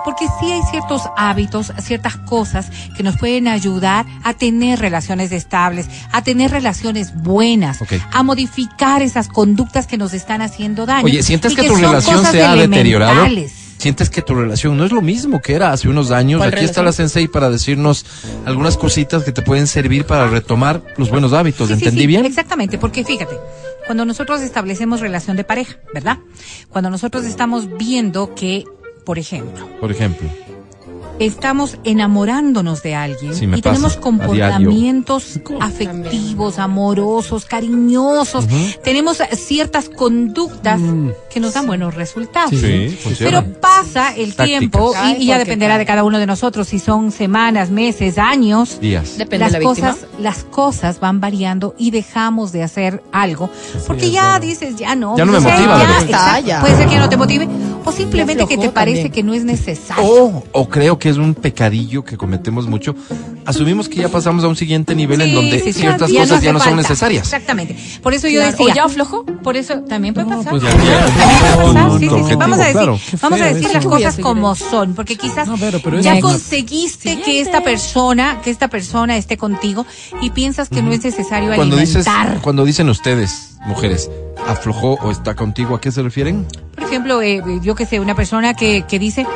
Porque 0.07 0.27
sí 0.41 0.51
hay 0.51 0.63
ciertos 0.71 1.03
hábitos, 1.19 1.71
ciertas 1.83 2.17
cosas 2.17 2.71
que 2.97 3.03
nos 3.03 3.19
pueden 3.19 3.47
ayudar 3.47 4.07
a 4.25 4.33
tener 4.33 4.79
relaciones 4.79 5.33
estables, 5.33 5.91
a 6.11 6.23
tener 6.23 6.51
relaciones 6.51 7.15
buenas, 7.15 7.81
a 8.11 8.23
modificar 8.23 9.03
esas 9.03 9.29
conductas 9.29 9.87
que 9.87 9.99
nos 9.99 10.15
están 10.15 10.41
haciendo 10.41 10.87
daño. 10.87 11.05
Oye, 11.05 11.23
¿sientes 11.23 11.53
y 11.53 11.57
que 11.57 11.69
tu 11.69 11.75
relación 11.75 12.17
cosas 12.17 12.33
se 12.39 12.45
ha 12.45 12.57
deteriorado? 12.57 13.27
¿Sientes 13.79 14.11
que 14.11 14.23
tu 14.23 14.35
relación 14.35 14.77
no 14.77 14.85
es 14.85 14.91
lo 14.91 15.01
mismo 15.01 15.41
que 15.41 15.55
era 15.55 15.73
hace 15.73 15.89
unos 15.89 16.11
años? 16.11 16.39
¿Cuál 16.41 16.53
Aquí 16.53 16.65
está 16.65 16.83
la 16.83 16.91
sensei 16.91 17.29
para 17.29 17.49
decirnos 17.49 18.05
algunas 18.45 18.77
cositas 18.77 19.23
que 19.23 19.31
te 19.31 19.41
pueden 19.41 19.69
servir 19.69 20.05
para 20.05 20.27
retomar 20.27 20.83
los 20.97 21.11
buenos 21.11 21.33
hábitos. 21.33 21.69
Sí, 21.69 21.75
sí, 21.75 21.79
¿Entendí 21.79 22.01
sí, 22.01 22.07
bien? 22.09 22.25
Exactamente, 22.25 22.77
porque 22.77 23.05
fíjate, 23.05 23.37
cuando 23.87 24.05
nosotros 24.05 24.41
establecemos 24.41 25.01
relación 25.01 25.37
de 25.37 25.45
pareja, 25.45 25.77
¿verdad? 25.95 26.19
Cuando 26.71 26.91
nosotros 26.91 27.25
estamos 27.25 27.69
viendo 27.79 28.35
que, 28.35 28.65
por 29.05 29.19
ejemplo, 29.19 29.69
Por 29.81 29.93
ejemplo. 29.93 30.29
Estamos 31.19 31.77
enamorándonos 31.85 32.83
de 32.83 32.95
alguien 32.95 33.35
Sí, 33.35 33.47
y 33.55 33.61
tenemos 33.63 33.97
comportamientos 33.97 35.41
afectivos, 35.61 36.59
amorosos, 36.59 37.45
cariñosos, 37.45 38.47
tenemos 38.83 39.19
ciertas 39.37 39.89
conductas 39.89 40.81
que 41.31 41.41
nos 41.41 41.55
dan 41.55 41.67
buenos 41.67 41.95
resultados. 41.95 42.51
Sí. 42.51 42.97
Pero 43.19 43.45
pasa 43.61 44.15
el 44.15 44.35
Tácticas. 44.35 44.47
tiempo 44.47 44.93
y- 44.95 44.97
Ay, 44.99 45.17
y, 45.21 45.27
ya 45.27 45.39
dependerá 45.39 45.71
claro. 45.73 45.79
de 45.81 45.87
cada 45.87 46.05
uno 46.05 46.19
de 46.19 46.27
nosotros 46.27 46.69
si 46.69 46.79
son 46.79 47.13
semanas, 47.13 47.71
meses, 47.71 48.19
años. 48.19 48.81
Días. 48.81 49.19
Depende 49.19 49.39
las 49.47 49.53
de 49.53 49.61
la 49.61 49.69
víctima. 49.69 49.93
cosas, 49.93 50.07
las 50.21 50.45
cosas 50.45 51.01
van 51.01 51.21
variando 51.21 51.75
y 51.79 51.91
dejamos 51.91 52.53
de 52.53 52.63
hacer 52.63 53.03
algo 53.13 53.51
porque 53.87 54.11
ya 54.11 54.39
dices 54.41 54.77
ya 54.77 54.95
no, 54.95 55.17
Ya 55.17 55.25
no 55.25 55.33
me 55.33 55.41
motiva, 55.41 55.79
ya, 55.83 55.99
Está, 56.05 56.41
ya. 56.41 56.61
puede 56.61 56.77
ser 56.77 56.89
que 56.89 56.99
no 56.99 57.09
te 57.09 57.17
motive 57.17 57.49
o 57.85 57.93
simplemente 57.93 58.47
que 58.47 58.59
te 58.59 58.69
parece 58.71 59.03
también. 59.05 59.13
que 59.13 59.23
no 59.23 59.35
es 59.35 59.45
necesario. 59.45 60.05
O, 60.05 60.45
o 60.53 60.69
creo 60.69 60.99
que 60.99 61.08
es 61.09 61.17
un 61.17 61.35
pecadillo 61.35 62.05
que 62.05 62.17
cometemos 62.17 62.67
mucho. 62.67 62.95
Asumimos 63.47 63.89
que 63.89 63.97
ya 63.97 64.09
pasamos 64.09 64.45
a 64.45 64.49
un 64.49 64.57
siguiente 64.57 64.95
nivel 64.95 65.21
en 65.23 65.29
Sí, 65.31 65.35
donde 65.35 65.59
sí, 65.61 65.73
sí, 65.73 65.81
ciertas 65.81 66.11
ya 66.11 66.21
cosas 66.21 66.43
ya 66.43 66.53
no 66.53 66.61
son 66.61 66.77
necesarias. 66.77 67.23
Exactamente. 67.25 67.77
Por 68.03 68.15
eso 68.15 68.29
yo 68.29 68.41
Claro. 68.41 68.51
decía. 68.53 68.73
¿O 68.73 68.75
ya 68.77 68.85
aflojó? 68.85 69.25
Por 69.25 69.57
eso 69.57 69.81
también 69.89 70.15
puede 70.15 70.27
pasar. 70.27 70.51
pues 70.51 70.63
También 70.63 70.87
puede 70.87 71.01
pasar, 71.01 72.37
Vamos 72.39 72.59
a 72.59 72.63
decir, 72.63 72.73
claro. 72.73 72.99
Vamos 73.23 73.41
a 73.41 73.45
decir 73.47 73.71
las 73.73 73.87
cosas 73.87 74.17
como 74.19 74.55
son, 74.55 74.95
porque 74.95 75.17
quizás 75.17 75.49
No, 75.49 75.57
pero- 75.57 75.81
pero 75.83 75.99
es 75.99 76.05
ya 76.05 76.21
conseguiste 76.21 77.21
que 77.21 77.41
esta 77.41 77.63
persona, 77.63 78.41
que 78.43 78.51
esta 78.51 78.69
persona 78.69 79.17
esté 79.17 79.37
contigo 79.37 79.87
y 80.21 80.31
piensas 80.31 80.69
que 80.69 80.83
no 80.83 80.93
es 80.93 81.03
necesario 81.05 81.55
Cuando 81.55 81.77
dices, 81.77 82.07
alimentar. 82.07 82.41
cuando 82.43 82.65
dicen 82.65 82.89
ustedes, 82.89 83.57
mujeres, 83.67 84.11
aflojó 84.47 84.95
o 84.95 85.11
está 85.11 85.35
contigo, 85.35 85.75
¿a 85.75 85.81
qué 85.81 85.91
se 85.91 86.03
refieren? 86.03 86.47
Por 86.75 86.85
ejemplo, 86.85 87.21
eh, 87.23 87.43
yo 87.63 87.75
que 87.75 87.87
sé, 87.87 88.01
una 88.01 88.15
persona 88.15 88.55
que, 88.55 88.85
que 88.89 88.99
dice, 88.99 89.27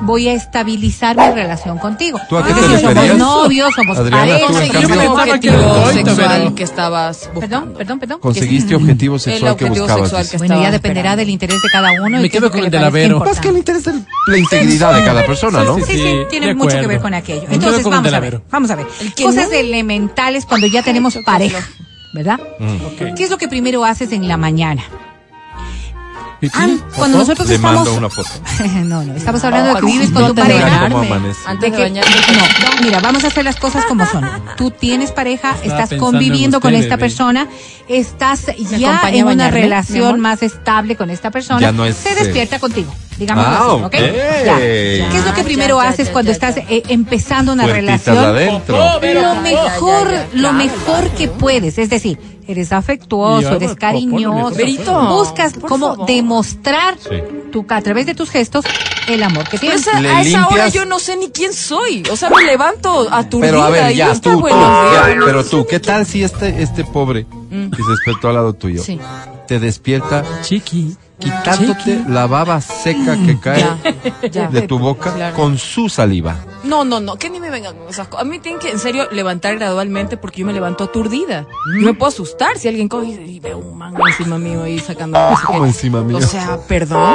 voy 0.00 0.28
a 0.28 0.32
estabilizar 0.32 1.16
mi 1.16 1.30
relación 1.34 1.78
contigo. 1.78 2.18
¿Tú 2.28 2.36
a 2.36 2.46
qué 2.46 2.52
te 2.52 2.60
referías? 2.60 3.06
somos 3.06 3.18
novios, 3.18 3.70
somos 3.74 3.98
Adriana, 3.98 4.38
pareja. 4.38 4.60
que 4.60 5.40
que 5.40 5.50
coito, 5.50 5.92
sexual 5.92 6.54
que 6.54 6.62
estabas 6.62 7.30
Perdón, 7.38 7.74
perdón, 7.76 8.00
perdón. 8.00 8.20
Conseguiste 8.20 8.74
objetivo 8.74 9.18
sexual 9.18 9.56
que 9.56 9.64
objetivo 9.64 9.86
buscabas. 9.86 10.10
sexual 10.10 10.22
dice. 10.24 10.38
Bueno, 10.38 10.62
ya 10.62 10.70
dependerá 10.70 11.16
del 11.16 11.28
interés 11.28 11.60
de 11.62 11.68
cada 11.70 11.90
uno. 11.92 12.18
Me 12.18 12.26
y 12.26 12.30
quedo 12.30 12.50
que 12.50 12.58
con 12.58 12.64
el 12.66 12.70
de 12.70 12.80
la 12.80 12.90
Vero. 12.90 13.20
Más 13.20 13.40
que 13.40 13.48
el 13.48 13.58
interés 13.58 13.84
de 13.84 13.92
la 14.26 14.38
integridad 14.38 14.94
de 14.94 15.04
cada 15.04 15.24
persona, 15.24 15.64
¿no? 15.64 15.76
Sí, 15.76 15.82
sí, 15.86 15.98
sí, 15.98 16.16
tiene 16.28 16.54
mucho 16.54 16.78
que 16.78 16.86
ver 16.86 17.00
con 17.00 17.14
aquello. 17.14 17.46
Entonces, 17.50 17.84
vamos 17.84 18.12
a 18.12 18.20
ver, 18.20 18.40
vamos 18.50 18.70
a 18.70 18.76
ver. 18.76 18.86
que 19.16 19.24
Cosas 19.24 19.48
no? 19.48 19.54
elementales 19.54 20.46
cuando 20.46 20.66
ya 20.66 20.82
tenemos 20.82 21.16
pareja, 21.24 21.66
¿verdad? 22.14 22.40
Mm. 22.58 23.14
¿Qué 23.14 23.24
es 23.24 23.30
lo 23.30 23.38
que 23.38 23.48
primero 23.48 23.84
haces 23.84 24.12
en 24.12 24.26
la 24.28 24.36
mañana? 24.36 24.82
¿Pipí? 26.40 26.56
Ah, 26.58 26.66
cuando 26.96 27.18
¿Foto? 27.18 27.18
nosotros 27.18 27.48
Le 27.48 27.54
estamos- 27.56 27.74
mando 27.76 27.94
una 27.94 28.08
foto. 28.08 28.30
no, 28.84 29.02
no, 29.04 29.14
estamos 29.14 29.44
hablando 29.44 29.74
de 29.74 29.80
que 29.80 29.86
vives 29.86 30.10
con 30.10 30.22
no 30.22 30.28
tu 30.28 30.34
pareja. 30.34 30.86
Antes 31.46 31.70
de 31.70 31.76
que- 31.76 31.82
bañarme. 31.82 32.10
No, 32.10 32.82
mira, 32.84 33.00
vamos 33.00 33.24
a 33.24 33.26
hacer 33.26 33.44
las 33.44 33.56
cosas 33.56 33.84
como 33.84 34.06
son. 34.06 34.26
Tú 34.56 34.70
tienes 34.70 35.12
pareja, 35.12 35.54
estás 35.62 35.90
conviviendo 35.98 36.56
en 36.58 36.60
con 36.62 36.74
esta 36.74 36.96
persona, 36.96 37.46
estás 37.88 38.46
ya 38.78 39.02
en 39.10 39.26
una 39.26 39.50
relación 39.50 40.20
más 40.20 40.42
estable 40.42 40.96
con 40.96 41.10
esta 41.10 41.30
persona. 41.30 41.60
Ya 41.60 41.72
no 41.72 41.84
es, 41.84 41.96
se 41.96 42.12
eh, 42.12 42.14
despierta 42.14 42.58
contigo, 42.58 42.92
digamos 43.18 43.44
Ah, 43.46 43.58
así, 43.74 43.82
¿ok? 43.84 43.92
Ya. 44.46 44.56
¿Qué 44.56 45.16
es 45.18 45.24
lo 45.26 45.34
que 45.34 45.44
primero 45.44 45.82
ya, 45.82 45.88
haces 45.90 46.06
ya, 46.06 46.12
cuando 46.12 46.30
ya, 46.30 46.32
estás 46.34 46.54
ya. 46.56 46.62
eh, 46.70 46.82
empezando 46.88 47.52
una 47.52 47.64
Puertitas 47.64 48.06
relación? 48.06 48.24
adentro. 48.24 48.76
Lo 48.76 49.34
mejor, 49.42 50.10
ya, 50.10 50.26
ya, 50.32 50.40
lo 50.40 50.52
mejor 50.54 51.10
que 51.10 51.28
puedes, 51.28 51.76
es 51.78 51.90
decir, 51.90 52.18
eres 52.50 52.72
afectuoso, 52.72 53.54
eres 53.56 53.74
cariñoso, 53.74 54.54
Berito, 54.56 55.00
buscas 55.16 55.54
por 55.54 55.68
como 55.68 55.88
favor. 55.90 56.06
demostrar 56.06 56.96
Sí. 56.98 57.16
tu, 57.52 57.64
a 57.68 57.80
través 57.82 58.06
de 58.06 58.14
tus 58.14 58.30
gestos 58.30 58.64
el 59.08 59.22
amor 59.22 59.48
que 59.48 59.58
tienes. 59.58 59.80
esa- 59.86 60.00
Le 60.00 60.08
a 60.10 60.20
esa 60.22 60.48
hora 60.48 60.68
yo 60.68 60.84
no 60.84 60.98
sé 60.98 61.16
ni 61.16 61.30
quién 61.30 61.52
soy. 61.52 62.02
O 62.10 62.16
sea, 62.16 62.30
me 62.30 62.44
levanto 62.44 63.08
aturdida 63.10 63.48
Pero 63.50 63.62
a 63.62 63.70
ver, 63.70 63.92
y 63.92 63.96
ya, 63.96 64.12
tú, 64.14 64.32
tú, 64.32 64.40
bueno. 64.40 64.92
ya, 64.94 65.02
ver. 65.06 65.18
pero 65.24 65.44
tú, 65.44 65.66
¿qué 65.66 65.80
tal 65.80 66.06
si 66.06 66.22
este, 66.22 66.62
este 66.62 66.84
pobre 66.84 67.26
que 67.50 67.82
se 67.82 67.90
despertó 67.90 68.28
al 68.28 68.34
lado 68.34 68.52
tuyo 68.52 68.82
Sí. 68.82 68.98
te 69.48 69.58
despierta 69.58 70.24
Chiqui. 70.42 70.96
Quitándote 71.20 72.02
la 72.08 72.26
baba 72.26 72.60
seca 72.60 73.16
que 73.24 73.38
cae 73.38 73.60
Ya, 74.22 74.28
ya. 74.30 74.48
de 74.48 74.62
tu 74.62 74.78
boca 74.78 75.12
Claro. 75.14 75.36
con 75.36 75.58
su 75.58 75.88
saliva? 75.88 76.36
No, 76.64 76.84
no, 76.84 77.00
no, 77.00 77.16
que 77.16 77.30
ni 77.30 77.40
me 77.40 77.48
vengan 77.50 77.74
con 77.76 77.88
esas 77.88 78.08
cosas. 78.08 78.26
A 78.26 78.28
mí 78.28 78.38
tienen 78.38 78.60
que, 78.60 78.70
en 78.70 78.78
serio, 78.78 79.08
levantar 79.12 79.56
gradualmente 79.56 80.16
porque 80.16 80.40
yo 80.40 80.46
me 80.46 80.52
levanto 80.52 80.84
aturdida. 80.84 81.46
Yo 81.80 81.86
me 81.86 81.94
puedo 81.94 82.08
asustar 82.10 82.58
si 82.58 82.68
alguien 82.68 82.88
coge 82.88 83.06
y 83.08 83.40
veo 83.40 83.58
un 83.58 83.78
mango 83.78 84.06
encima 84.06 84.38
mío 84.38 84.62
ahí 84.64 84.78
sacando. 84.78 85.18
no 85.18 85.36
¿Cómo 85.46 85.64
encima 85.64 86.02
mío? 86.02 86.18
O 86.18 86.20
sea, 86.20 86.58
perdón. 86.68 87.14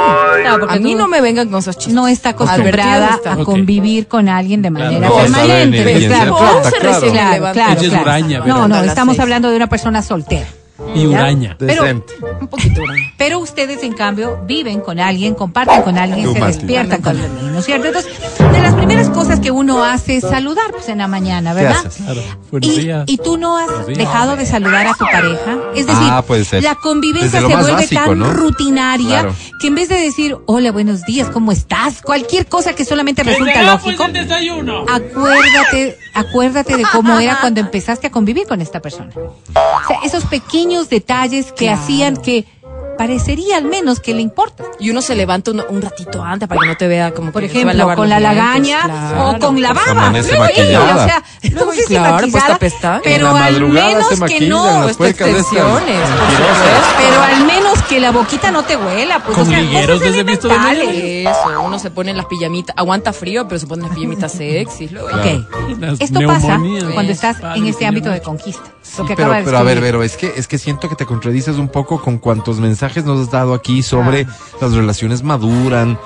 Porque 0.58 0.74
a 0.76 0.80
mí 0.80 0.94
no 0.94 1.06
me 1.08 1.20
vengan 1.20 1.48
con 1.48 1.60
esos 1.60 1.76
chistes. 1.76 1.94
no 1.94 2.08
está 2.08 2.30
acostumbrada 2.30 3.20
a 3.24 3.36
convivir 3.44 4.08
con 4.08 4.28
alguien 4.28 4.62
de 4.62 4.70
manera 4.70 5.08
No, 5.08 5.14
permanente. 5.16 5.84
quién 5.84 6.08
claro, 6.10 6.36
se 6.64 7.10
claro, 7.10 7.52
claro. 7.52 8.46
No, 8.46 8.68
no, 8.68 8.82
estamos 8.82 9.18
hablando 9.18 9.50
de 9.50 9.56
una 9.56 9.68
persona 9.68 10.02
soltera. 10.02 10.46
Y 10.94 11.06
huraña. 11.06 11.56
Pero, 11.58 11.82
Decente. 11.82 12.12
Un 12.40 12.48
poquito, 12.48 12.80
¿no? 12.84 12.92
pero 13.16 13.38
ustedes, 13.38 13.82
en 13.82 13.94
cambio, 13.94 14.40
viven 14.46 14.80
con 14.80 15.00
alguien, 15.00 15.34
comparten 15.34 15.82
con 15.82 15.96
alguien, 15.96 16.24
Tú, 16.26 16.34
se 16.34 16.40
despiertan 16.40 17.00
con 17.00 17.16
alguien, 17.18 17.52
¿no 17.52 17.58
es 17.60 17.64
cierto? 17.64 17.86
Entonces, 17.86 18.12
de 18.52 18.60
las 18.60 18.74
primeras 18.74 19.08
cosas 19.08 19.40
que 19.40 19.50
uno 19.50 19.82
hace 19.84 20.16
es 20.16 20.22
saludar, 20.24 20.70
pues, 20.72 20.88
en 20.90 20.98
la 20.98 21.08
mañana, 21.08 21.54
¿Qué 21.54 21.62
¿verdad? 21.62 21.86
haces? 21.86 22.02
Claro. 22.04 22.20
Buenos 22.50 22.70
Y, 22.70 22.80
días. 22.80 23.04
y 23.06 23.16
tú 23.18 23.38
no 23.38 23.56
has 23.56 23.86
dejado 23.86 24.36
de 24.36 24.44
saludar 24.44 24.86
a 24.86 24.92
tu 24.94 25.04
pareja. 25.06 25.56
Es 25.74 25.86
decir, 25.86 26.08
Ah, 26.10 26.22
puede 26.26 26.44
ser. 26.44 26.62
la 26.62 26.74
convivencia 26.74 27.40
se 27.40 27.46
vuelve 27.46 27.72
básico, 27.72 28.02
tan 28.04 28.18
¿no? 28.18 28.32
rutinaria 28.34 29.20
Claro. 29.20 29.34
que 29.60 29.66
en 29.68 29.74
vez 29.76 29.88
de 29.88 29.96
decir, 29.98 30.36
hola, 30.46 30.72
buenos 30.72 31.02
días, 31.04 31.28
¿cómo 31.30 31.52
estás? 31.52 32.02
Cualquier 32.02 32.46
cosa 32.46 32.74
que 32.74 32.84
solamente 32.84 33.22
resulta 33.22 33.62
lógico. 33.62 34.04
el 34.04 34.12
desayuno. 34.12 34.84
Acuérdate, 34.92 35.96
acuérdate 36.14 36.76
de 36.76 36.84
cómo 36.92 37.18
era 37.18 37.38
cuando 37.40 37.60
empezaste 37.60 38.06
a 38.08 38.10
convivir 38.10 38.46
con 38.46 38.60
esta 38.60 38.80
persona. 38.80 39.10
O 39.16 39.88
sea, 39.88 39.98
esos 40.04 40.24
pequeños 40.26 40.65
detalles 40.88 41.52
que 41.52 41.70
hacían 41.70 42.16
que 42.16 42.44
parecería 42.96 43.56
al 43.56 43.64
menos 43.64 44.00
que 44.00 44.14
le 44.14 44.22
importa. 44.22 44.64
Y 44.78 44.90
uno 44.90 45.02
se 45.02 45.14
levanta 45.14 45.50
un, 45.50 45.62
un 45.68 45.82
ratito 45.82 46.22
antes 46.22 46.48
para 46.48 46.60
que 46.60 46.66
no 46.66 46.76
te 46.76 46.88
vea 46.88 47.12
como 47.12 47.32
Por 47.32 47.42
que 47.42 47.48
se 47.48 47.64
va 47.64 47.70
a 47.70 47.74
ejemplo, 47.74 47.94
con 47.96 48.08
la 48.08 48.18
dientes, 48.18 48.36
lagaña 48.36 48.80
claro. 48.84 49.30
o 49.30 49.38
con 49.38 49.60
la 49.62 49.72
Pues 49.74 49.86
baba. 49.86 50.22
Sí, 50.22 50.38
maquillada. 50.38 50.94
o 50.94 51.06
sea, 51.08 51.22
sé 51.72 51.82
si 51.82 51.94
Claro, 51.94 52.12
maquillada, 52.14 52.30
puesta 52.30 52.58
pestañas. 52.58 53.00
pero 53.04 53.28
al 53.28 53.60
menos 53.60 54.06
se 54.08 54.24
que 54.26 54.40
no, 54.48 54.88
estas 54.88 55.10
extensiones, 55.10 56.00
pero 56.98 57.22
al 57.22 57.46
menos 57.46 57.82
que 57.82 58.00
la 58.00 58.10
boquita 58.12 58.50
no 58.50 58.64
te 58.64 58.76
huela, 58.76 59.22
pues, 59.22 59.36
Con 59.36 59.46
o 59.46 59.50
sea, 59.50 59.60
ligueros 59.60 59.98
cosas 59.98 60.14
desde 60.14 60.24
visto 60.24 60.48
de. 60.48 61.22
Eso, 61.22 61.60
uno 61.64 61.78
se 61.78 61.90
pone 61.90 62.12
las 62.14 62.26
pijamitas, 62.26 62.74
aguanta 62.76 63.12
frío, 63.12 63.46
pero 63.48 63.58
se 63.58 63.66
pone 63.66 63.82
las 63.82 63.92
pijamitas 63.94 64.32
sexy. 64.32 64.88
Luego, 64.88 65.08
Ok. 65.08 65.78
Las 65.80 66.00
Esto 66.00 66.20
pasa 66.26 66.60
cuando 66.94 67.12
estás 67.12 67.36
en 67.54 67.66
este 67.66 67.86
ámbito 67.86 68.10
de 68.10 68.20
conquista. 68.20 68.62
Sí, 68.82 68.98
lo 68.98 69.06
que 69.06 69.14
pero, 69.16 69.26
acaba 69.28 69.38
de 69.38 69.44
pero 69.44 69.58
a 69.58 69.62
ver. 69.62 69.80
Vero, 69.80 70.02
es 70.02 70.16
que, 70.16 70.32
es 70.36 70.46
que 70.46 70.58
siento 70.58 70.88
que 70.88 70.94
te 70.94 71.06
contradices 71.06 71.56
un 71.56 71.68
poco 71.68 72.00
con 72.00 72.18
cuantos 72.18 72.58
mensajes 72.60 72.85
nos 73.04 73.20
has 73.20 73.30
dado 73.30 73.54
aquí 73.54 73.82
sobre 73.82 74.26
las 74.60 74.72
relaciones 74.72 75.22
maduran. 75.22 75.98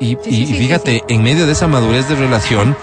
Y, 0.00 0.16
Sí, 0.22 0.30
y 0.30 0.32
sí, 0.32 0.46
sí, 0.46 0.54
fíjate, 0.54 1.04
en 1.08 1.22
medio 1.24 1.44
de 1.46 1.52
esa 1.52 1.66
madurez 1.66 2.08
de 2.08 2.14
relación, 2.14 2.76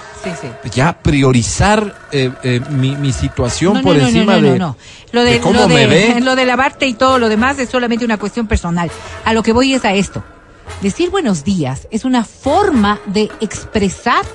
ya 0.74 1.00
priorizar 1.02 1.96
eh, 2.12 2.32
eh, 2.44 2.62
mi, 2.72 2.96
mi 2.96 3.14
situación 3.14 3.76
No, 3.76 3.82
por 3.82 3.96
no, 3.96 4.08
encima 4.08 4.38
no, 4.38 4.58
no, 4.58 4.78
de. 5.12 5.14
Lo 5.14 5.24
de, 5.24 5.32
de 5.32 5.40
cómo 5.40 5.62
lo 5.62 5.68
de, 5.68 5.76
me 5.76 5.88
ve. 5.88 6.20
Lo 6.22 6.36
de 6.36 6.46
lavarte 6.46 6.88
y 6.88 6.94
todo 6.94 7.20
lo 7.20 7.30
demás 7.30 7.58
es 7.60 7.70
solamente 7.70 8.04
una 8.04 8.18
cuestión 8.18 8.48
personal. 8.48 8.92
A 9.24 9.34
lo 9.34 9.44
que 9.44 9.54
voy 9.54 9.74
es 9.74 9.86
a 9.86 9.94
esto. 9.94 10.24
Decir 10.82 11.10
buenos 11.10 11.44
días 11.44 11.88
es 11.92 12.06
una 12.06 12.26
forma 12.26 13.00
de 13.06 13.30
expresar 13.40 14.26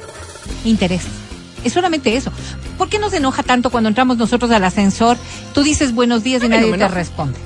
interés. 0.65 1.03
Es 1.65 1.73
solamente 1.73 2.17
eso. 2.17 2.33
¿Por 2.79 2.89
qué 2.89 2.99
nos 2.99 3.13
enoja 3.13 3.43
tanto 3.43 3.71
cuando 3.71 3.89
entramos 3.89 4.17
nosotros 4.17 4.51
al 4.51 4.65
ascensor? 4.65 5.19
Tú 5.53 5.63
dices 5.63 5.95
buenos 5.95 6.23
días 6.23 6.43
y 6.43 6.49
nadie 6.49 6.73
te 6.73 6.89
responde. 6.89 7.39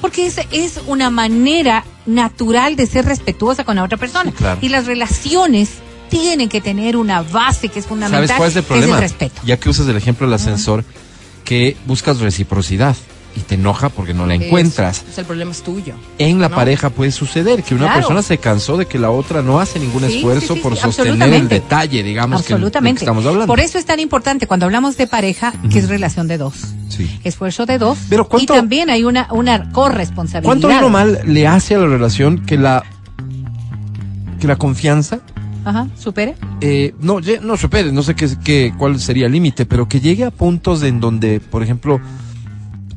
Porque 0.00 0.26
es, 0.26 0.38
es 0.50 0.80
una 0.86 1.10
manera 1.10 1.84
natural 2.06 2.76
de 2.76 2.86
ser 2.86 3.04
respetuosa 3.04 3.64
con 3.64 3.76
la 3.76 3.84
otra 3.84 3.98
persona. 3.98 4.32
Claro. 4.32 4.58
Y 4.62 4.68
las 4.68 4.86
relaciones 4.86 5.70
tienen 6.08 6.48
que 6.48 6.60
tener 6.60 6.96
una 6.96 7.22
base 7.22 7.68
que 7.68 7.78
es 7.78 7.86
fundamental. 7.86 8.26
¿Sabes 8.26 8.38
cuál 8.38 8.50
es 8.50 8.56
el 8.56 8.62
que 8.62 8.68
problema? 8.68 8.96
el 8.96 9.02
respeto. 9.02 9.40
Ya 9.44 9.58
que 9.58 9.68
usas 9.68 9.86
el 9.88 9.96
ejemplo 9.96 10.26
del 10.26 10.34
ascensor, 10.34 10.84
que 11.44 11.76
buscas 11.86 12.20
reciprocidad 12.20 12.96
y 13.36 13.40
te 13.40 13.54
enoja 13.54 13.88
porque 13.90 14.12
no 14.12 14.26
la 14.26 14.34
Eso, 14.34 14.44
encuentras. 14.44 15.00
pues 15.04 15.18
el 15.18 15.24
problema 15.24 15.52
es 15.52 15.62
tuyo. 15.62 15.94
En 16.18 16.40
la 16.40 16.48
No. 16.48 16.54
pareja 16.56 16.90
puede 16.90 17.12
suceder 17.12 17.62
que 17.62 17.74
una 17.74 17.84
Claro. 17.86 18.00
persona 18.00 18.22
se 18.22 18.38
cansó 18.38 18.76
de 18.76 18.86
que 18.86 18.98
la 18.98 19.10
otra 19.10 19.40
no 19.42 19.60
hace 19.60 19.78
ningún 19.78 20.02
Sí, 20.06 20.16
esfuerzo 20.16 20.54
sí, 20.54 20.54
sí, 20.54 20.60
por 20.60 20.76
sostener 20.76 21.14
el 21.14 21.22
absolutamente. 21.22 21.54
detalle, 21.54 22.02
digamos, 22.02 22.40
del 22.40 22.46
que 22.48 22.52
Absolutamente. 22.54 23.00
estamos 23.04 23.24
hablando. 23.26 23.46
Por 23.46 23.60
eso 23.60 23.78
es 23.78 23.84
tan 23.86 24.00
importante 24.00 24.46
cuando 24.46 24.66
hablamos 24.66 24.96
de 24.96 25.06
pareja, 25.06 25.52
que 25.70 25.78
es 25.78 25.88
relación 25.88 26.26
de 26.28 26.38
dos. 26.38 26.54
Sí. 26.88 27.20
Esfuerzo 27.24 27.66
de 27.66 27.78
dos. 27.78 27.98
Pero 28.08 28.28
¿cuánto- 28.28 28.54
y 28.54 28.56
también 28.56 28.90
hay 28.90 29.04
una, 29.04 29.28
una 29.30 29.70
corresponsabilidad. 29.70 30.48
¿Cuánto 30.48 30.68
bien 30.68 30.82
o 30.84 30.88
mal 30.88 31.20
le 31.24 31.46
hace 31.46 31.76
a 31.76 31.78
la 31.78 31.86
relación 31.86 32.44
que 32.44 32.58
la 32.58 32.82
que 34.40 34.46
la 34.46 34.56
confianza 34.56 35.20
Ajá, 35.64 35.86
supere. 35.98 36.34
eh, 36.62 36.94
no 37.00 37.20
no 37.42 37.56
supere, 37.58 37.92
no 37.92 38.02
sé 38.02 38.14
qué, 38.14 38.28
qué 38.42 38.72
cuál 38.78 38.98
sería 38.98 39.26
el 39.26 39.32
límite, 39.32 39.66
pero 39.66 39.86
que 39.88 40.00
llegue 40.00 40.24
a 40.24 40.30
puntos 40.30 40.82
en 40.82 40.98
donde, 41.00 41.40
por 41.40 41.62
ejemplo, 41.62 42.00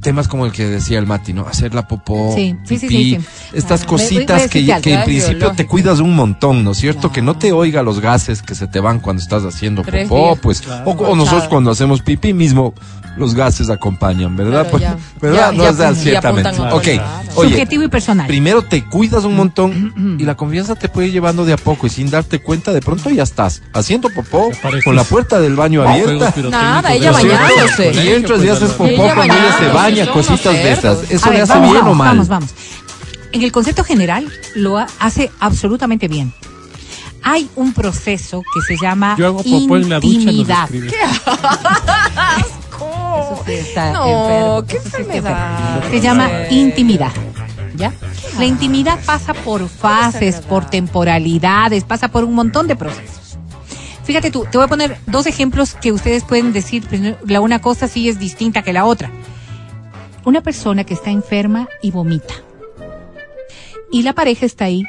temas 0.04 0.28
como 0.28 0.46
el 0.46 0.52
que 0.52 0.66
decía 0.66 1.00
el 1.00 1.08
Mati, 1.08 1.34
¿no? 1.34 1.48
Hacer 1.48 1.74
la 1.74 1.88
popó, 1.88 2.34
Sí, 2.36 2.56
sí, 2.66 2.78
sí, 2.78 2.88
pipí, 2.88 3.04
sí, 3.16 3.22
sí. 3.22 3.28
estas 3.58 3.82
Ah, 3.84 3.88
cositas 3.88 4.48
que, 4.50 4.60
en 4.60 5.04
principio 5.06 5.52
te 5.54 5.66
cuidas 5.66 6.00
un 6.00 6.16
montón, 6.16 6.64
¿no 6.64 6.72
es 6.72 6.78
cierto? 6.78 7.12
Que 7.12 7.22
no 7.24 7.36
te 7.38 7.52
oiga 7.52 7.82
los 7.82 8.00
gases 8.00 8.42
que 8.44 8.54
se 8.54 8.68
te 8.68 8.80
van 8.80 9.00
cuando 9.00 9.24
estás 9.24 9.44
haciendo 9.44 9.82
popó, 9.82 10.36
pues, 10.36 10.62
Claro. 10.62 10.92
o, 10.92 10.92
o 10.92 11.16
nosotros 11.16 11.48
cuando 11.50 11.72
hacemos 11.72 12.02
pipí 12.04 12.34
mismo, 12.34 12.74
los 13.16 13.36
gases 13.36 13.70
acompañan, 13.70 14.36
¿verdad? 14.36 14.68
Pues. 14.72 14.84
¿Verdad? 15.22 15.52
Ya, 15.52 15.58
no, 15.58 15.64
ya 15.64 15.70
o 15.70 15.74
sea, 15.76 15.90
apuntan- 15.90 15.96
ya 15.96 16.02
ciertamente. 16.04 16.50
Ok, 16.72 16.88
oye, 17.36 17.50
Subjetivo 17.52 17.84
y 17.84 17.88
personal. 17.88 18.26
primero 18.28 18.64
te 18.64 18.84
cuidas 18.86 19.24
un 19.24 19.36
montón 19.36 20.18
y 20.20 20.24
la 20.24 20.36
confianza 20.36 20.74
te 20.76 20.90
puede 20.90 21.08
ir 21.08 21.14
llevando 21.14 21.46
de 21.46 21.54
a 21.54 21.58
poco 21.58 21.86
y 21.88 21.90
sin 21.92 22.10
darte 22.10 22.40
cuenta 22.40 22.74
de 22.74 22.82
pronto 22.82 23.10
ya 23.12 23.22
estás 23.24 23.62
haciendo 23.74 24.10
popó 24.10 24.50
con 24.84 24.96
la 24.96 25.04
puerta 25.04 25.40
del 25.40 25.56
baño 25.56 25.88
abierta. 25.88 26.34
Nada, 26.50 26.92
ella 26.94 27.12
bañándose. 27.12 27.92
Y 28.04 28.08
entras 28.14 28.40
y 28.44 28.48
pues, 28.48 28.58
haces 28.58 28.72
popó 28.72 28.96
cuando 29.14 29.24
ella 29.36 29.58
se 29.60 29.68
baña, 29.68 29.93
cositas 30.10 30.54
de 30.54 30.72
esas. 30.72 31.12
Eso 31.12 31.32
le 31.32 31.42
hace 31.42 31.54
vamos, 31.54 31.72
bien 31.72 31.82
vamos, 31.84 31.92
o 31.92 31.96
mal. 31.96 32.08
Vamos, 32.10 32.28
vamos. 32.28 32.50
En 33.32 33.42
el 33.42 33.52
concepto 33.52 33.84
general 33.84 34.32
lo 34.56 34.78
ha- 34.78 34.88
hace 35.00 35.32
absolutamente 35.40 36.08
bien. 36.08 36.34
Hay 37.24 37.50
un 37.56 37.74
proceso 37.74 38.44
que 38.54 38.62
se 38.62 38.76
llama 38.82 39.16
Yo 39.18 39.28
hago 39.28 39.44
popó 39.44 39.78
en 39.78 39.90
la 39.90 40.00
ducha 40.00 40.08
y 40.08 40.26
nos 40.26 40.34
intimidad. 40.34 40.64
escribe. 40.66 40.90
Eso 43.16 43.44
sí 43.46 43.54
está 43.54 43.92
No, 43.94 44.06
enfermo, 44.06 44.66
qué 44.68 44.76
eso 44.78 44.84
sí 44.84 44.88
está 44.90 45.00
enfermedad. 45.18 45.76
enfermo. 45.76 45.90
Se 45.96 46.02
llama 46.02 46.30
intimidad. 46.50 47.12
¿Ya? 47.76 47.94
La 48.38 48.46
intimidad 48.46 49.00
pasa 49.06 49.34
por 49.34 49.68
fases, 49.68 50.36
por 50.42 50.66
temporalidades, 50.70 51.84
pasa 51.84 52.08
por 52.10 52.24
un 52.24 52.34
montón 52.36 52.68
de 52.68 52.76
procesos. 52.76 53.38
Fíjate 54.04 54.32
tú, 54.32 54.46
te 54.52 54.58
voy 54.58 54.66
a 54.66 54.68
poner 54.68 54.98
dos 55.08 55.26
ejemplos 55.28 55.76
que 55.82 55.92
ustedes 55.92 56.24
pueden 56.24 56.52
decir. 56.54 56.86
Primero, 56.86 57.18
La 57.26 57.40
una 57.42 57.60
cosa 57.60 57.88
sí 57.88 58.10
es 58.10 58.20
distinta 58.20 58.62
que 58.62 58.74
la 58.74 58.86
otra. 58.86 59.10
Una 60.26 60.42
persona 60.42 60.84
que 60.84 60.94
está 60.94 61.10
enferma 61.12 61.68
y 61.82 61.92
vomita. 61.92 62.34
Y 63.92 64.02
la 64.02 64.14
pareja 64.14 64.46
está 64.48 64.66
ahí 64.66 64.84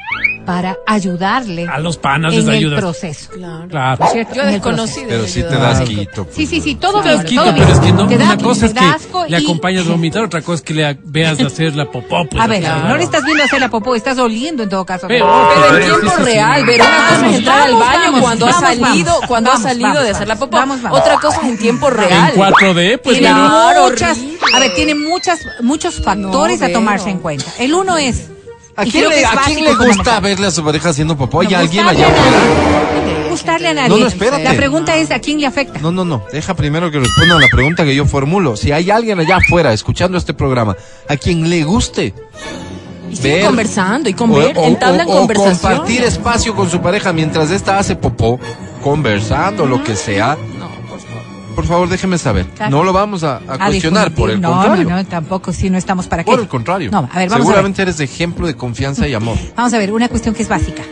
para 0.47 0.77
ayudarle 0.87 1.67
A 1.67 1.79
los 1.79 1.97
panas 1.97 2.33
en 2.33 2.39
les 2.39 2.47
el 2.47 2.55
ayudas. 2.55 2.79
proceso. 2.79 3.29
Claro. 3.33 3.67
Claro. 3.67 4.05
Yo 4.33 4.41
En 4.43 4.51
desconocí 4.51 5.01
proceso. 5.01 5.05
Pero 5.09 5.27
sí 5.27 5.41
te 5.43 5.55
das 5.55 5.81
quito. 5.81 6.27
Sí, 6.31 6.45
sí, 6.47 6.59
sí, 6.61 6.75
todo 6.75 7.01
Te 7.01 7.09
das 7.09 7.17
bien, 7.23 7.27
quito, 7.27 7.41
todo 7.43 7.53
pero 7.53 7.65
bien. 7.65 7.77
es 7.77 7.79
que 7.85 7.91
no, 7.93 8.07
Te 8.07 8.17
da- 8.17 8.25
una 8.25 8.37
cosa 8.37 8.65
es 8.65 8.73
que 8.73 9.29
le 9.29 9.37
acompañas 9.37 9.85
a 9.87 9.89
vomitar, 9.91 10.23
otra 10.23 10.41
cosa 10.41 10.55
es 10.55 10.61
que 10.63 10.73
le 10.73 10.97
veas 11.03 11.39
hacer 11.39 11.75
la 11.75 11.85
popó. 11.91 12.27
pues, 12.27 12.41
A 12.43 12.47
ver, 12.47 12.61
claro. 12.61 12.87
no 12.89 12.97
le 12.97 13.03
estás 13.03 13.23
viendo 13.25 13.43
hacer 13.43 13.59
la 13.59 13.69
popó, 13.69 13.93
estás 13.95 14.17
oliendo 14.17 14.63
en 14.63 14.69
todo 14.69 14.85
caso. 14.85 15.07
Pero- 15.07 15.27
Pero 15.53 15.77
en 15.77 15.83
Sí, 15.83 15.89
sí, 15.89 15.99
tiempo 15.99 16.17
sí. 16.17 16.23
real, 16.23 16.65
ver 16.65 16.81
una 16.81 17.07
cosa 17.09 17.27
es 17.29 17.35
entrar 17.37 17.61
al 17.61 17.73
baño 17.73 18.01
vamos, 18.05 18.21
cuando 18.21 18.45
ha 18.47 18.53
salido, 18.53 19.05
vamos, 19.13 19.25
cuando 19.27 19.49
vamos, 19.51 19.65
ha 19.65 19.69
salido 19.69 19.87
vamos, 19.89 20.03
de 20.03 20.09
hacer 20.11 20.27
la 20.27 20.35
popó. 20.35 20.57
vamos, 20.57 20.81
vamos. 20.81 20.99
Otra 20.99 21.15
cosa 21.19 21.41
es 21.41 21.47
en 21.49 21.57
tiempo 21.59 21.87
En 21.89 21.93
real. 21.95 22.33
4D, 22.35 22.97
pues 23.03 23.17
Claro, 23.19 23.89
muchas. 23.89 24.17
A 24.53 24.59
ver, 24.59 24.73
tiene 24.75 24.95
muchas, 24.95 25.39
muchos 25.61 25.95
factores 26.01 26.61
a 26.61 26.67
Vero. 26.67 26.79
tomarse 26.79 27.09
en 27.09 27.19
cuenta. 27.19 27.45
El 27.59 27.73
uno 27.73 27.97
es, 27.97 28.27
¿A 28.75 28.83
quién, 28.83 29.07
le, 29.09 29.21
es 29.21 29.25
¿a 29.25 29.41
quién 29.45 29.63
le 29.63 29.73
gusta 29.73 30.19
verle 30.19 30.47
a 30.47 30.51
su 30.51 30.63
pareja 30.63 30.89
haciendo 30.89 31.15
popó? 31.17 31.43
¿Y 31.43 31.47
No, 31.47 31.57
a 31.57 31.59
alguien 31.59 31.87
allá 31.87 32.07
a 32.07 32.09
afuera? 32.11 33.29
gustarle 33.29 33.67
a 33.69 33.73
No, 33.73 33.81
nadie. 33.81 33.99
no, 34.01 34.07
espérate. 34.07 34.43
La 34.43 34.53
pregunta 34.53 34.95
es, 34.97 35.11
¿a 35.11 35.19
quién 35.19 35.39
le 35.39 35.47
afecta? 35.47 35.79
No, 35.79 35.91
no, 35.91 36.03
no. 36.05 36.23
Deja 36.31 36.53
primero 36.55 36.89
que 36.91 36.99
respondan 36.99 37.39
la 37.41 37.47
pregunta 37.51 37.83
que 37.83 37.95
yo 37.95 38.05
formulo. 38.05 38.55
Si 38.57 38.71
hay 38.71 38.89
alguien 38.91 39.19
allá 39.19 39.37
afuera 39.37 39.73
escuchando 39.73 40.17
este 40.17 40.33
programa 40.33 40.75
a 41.09 41.17
quien 41.17 41.49
le 41.49 41.63
guste 41.63 42.13
Y 43.11 43.15
siguen 43.15 43.31
ver 43.37 43.45
conversando 43.45 44.09
y 44.09 44.13
o, 44.13 44.15
conver- 44.17 44.57
o- 44.57 44.63
entablan 44.65 45.07
o- 45.07 45.11
o 45.11 45.17
conversación. 45.19 45.57
compartir 45.59 46.03
espacio 46.03 46.55
con 46.55 46.69
su 46.69 46.81
pareja 46.81 47.11
mientras 47.13 47.51
esta 47.51 47.77
hace 47.77 47.95
popó, 47.95 48.39
conversando, 48.83 49.65
lo 49.65 49.83
que 49.83 49.95
sea, 49.95 50.37
No, 50.37 50.54
por 51.55 51.65
favor. 51.65 51.89
déjeme 51.89 52.17
saber. 52.17 52.45
Claro. 52.47 52.71
No 52.71 52.83
lo 52.83 52.93
vamos 52.93 53.23
a, 53.23 53.37
a 53.37 53.53
A 53.55 53.67
cuestionar, 53.67 54.11
por 54.13 54.29
el 54.29 54.41
no, 54.41 54.51
contrario. 54.51 54.89
No, 54.89 54.95
no, 54.97 55.05
tampoco, 55.05 55.53
si 55.53 55.69
no 55.69 55.77
estamos 55.77 56.07
para 56.07 56.23
qué. 56.23 56.31
Por 56.31 56.39
el 56.39 56.47
contrario. 56.47 56.91
No, 56.91 57.09
a 57.11 57.17
ver, 57.19 57.29
vamos 57.29 57.45
Seguramente 57.45 57.81
eres 57.81 57.99
ejemplo 57.99 58.45
de 58.45 58.55
confianza 58.55 59.07
y 59.07 59.13
amor. 59.13 59.37
a 59.37 59.41
ver. 59.41 59.53
Vamos 59.55 59.73
a 59.73 59.77
ver, 59.77 59.91
una 59.91 60.09
cuestión 60.09 60.35
que 60.35 60.43
es 60.43 60.49
básica. 60.49 60.83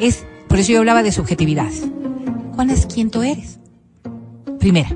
Es, 0.00 0.24
por 0.48 0.58
eso 0.58 0.72
yo 0.72 0.80
hablaba 0.80 1.02
de 1.02 1.12
subjetividad. 1.12 1.70
¿Cuán 2.54 2.70
asquiento 2.70 3.22
eres? 3.22 3.58
Primera. 4.58 4.90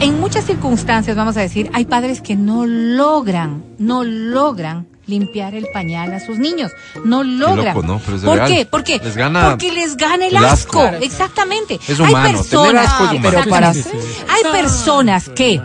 En 0.00 0.20
muchas 0.20 0.44
circunstancias, 0.44 1.16
vamos 1.16 1.36
a 1.36 1.40
decir, 1.40 1.70
hay 1.72 1.84
padres 1.86 2.20
que 2.20 2.36
no 2.36 2.66
logran, 2.66 3.64
no 3.78 4.04
logran 4.04 4.86
limpiar 5.08 5.54
el 5.54 5.66
pañal 5.72 6.12
a 6.14 6.20
sus 6.20 6.38
niños. 6.38 6.70
No 7.04 7.24
logran. 7.24 7.74
loco, 7.74 7.82
¿no? 7.82 8.00
Pero 8.04 8.16
es 8.18 8.22
¿Por 8.22 8.36
real. 8.36 8.48
qué? 8.50 8.66
¿Por 8.66 8.84
qué? 8.84 9.00
Les 9.02 9.16
gana 9.16 9.50
Porque 9.50 9.72
les 9.72 9.96
gana 9.96 10.26
el, 10.26 10.36
el 10.36 10.44
asco. 10.44 10.80
asco. 10.82 10.96
Exactamente. 11.04 11.80
Es 11.88 11.98
hay 11.98 12.06
humano, 12.06 12.24
tener 12.28 12.36
personas, 12.38 12.86
asco 12.86 13.04
es 13.04 13.10
humano. 13.10 13.30
Pero 13.40 13.50
para 13.50 13.74
Sí, 13.74 13.82
sí, 13.82 13.88
hacer. 13.88 14.00
sí. 14.02 14.08
hay 14.28 14.52
personas 14.52 15.28
que, 15.30 15.60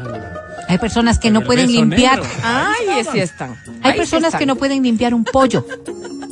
hay 0.69 0.77
personas 0.77 1.19
que 1.19 1.29
no 1.31 1.41
pueden 1.41 1.71
limpiar. 1.71 2.17
negro. 2.21 2.29
Ay, 2.43 3.03
sí 3.11 3.19
están. 3.19 3.51
Hay 3.83 3.91
Ahí 3.91 3.97
personas 3.97 4.27
están. 4.29 4.39
que 4.39 4.45
no 4.45 4.55
pueden 4.55 4.81
limpiar 4.81 5.13
un 5.13 5.23
pollo 5.25 5.65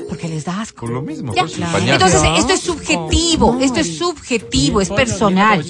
porque 0.10 0.28
les 0.28 0.44
da 0.46 0.62
asco. 0.62 0.82
Por 0.82 0.90
lo 0.92 1.02
mismo, 1.02 1.34
por 1.34 1.50
pañal. 1.72 1.96
Entonces, 1.96 2.22
Qué 2.22 2.38
esto 2.38 2.54
es 2.54 2.60
subjetivo, 2.62 3.54
No, 3.54 3.60
esto 3.62 3.80
es 3.80 3.98
subjetivo, 3.98 4.82
es 4.82 4.90
personal. 4.90 5.64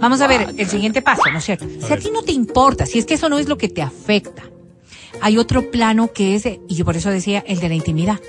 Vamos 0.00 0.20
a 0.20 0.26
ver 0.28 0.54
el 0.56 0.68
siguiente 0.68 1.02
paso, 1.02 1.22
¿no 1.32 1.38
es 1.38 1.44
cierto? 1.44 1.66
Si 1.84 1.92
a 1.92 1.96
ti 1.96 2.10
no 2.12 2.22
te 2.22 2.30
importa, 2.32 2.86
si 2.86 2.98
es 3.00 3.04
que 3.04 3.14
eso 3.14 3.28
no 3.28 3.38
es 3.38 3.48
lo 3.48 3.58
que 3.58 3.68
te 3.68 3.82
afecta, 3.82 4.44
hay 5.20 5.38
otro 5.38 5.70
plano 5.70 6.12
que 6.12 6.34
es, 6.34 6.46
y 6.46 6.74
yo 6.74 6.84
por 6.84 6.96
eso 6.96 7.10
decía, 7.10 7.42
el 7.46 7.60
de 7.60 7.68
la 7.68 7.74
intimidad. 7.74 8.20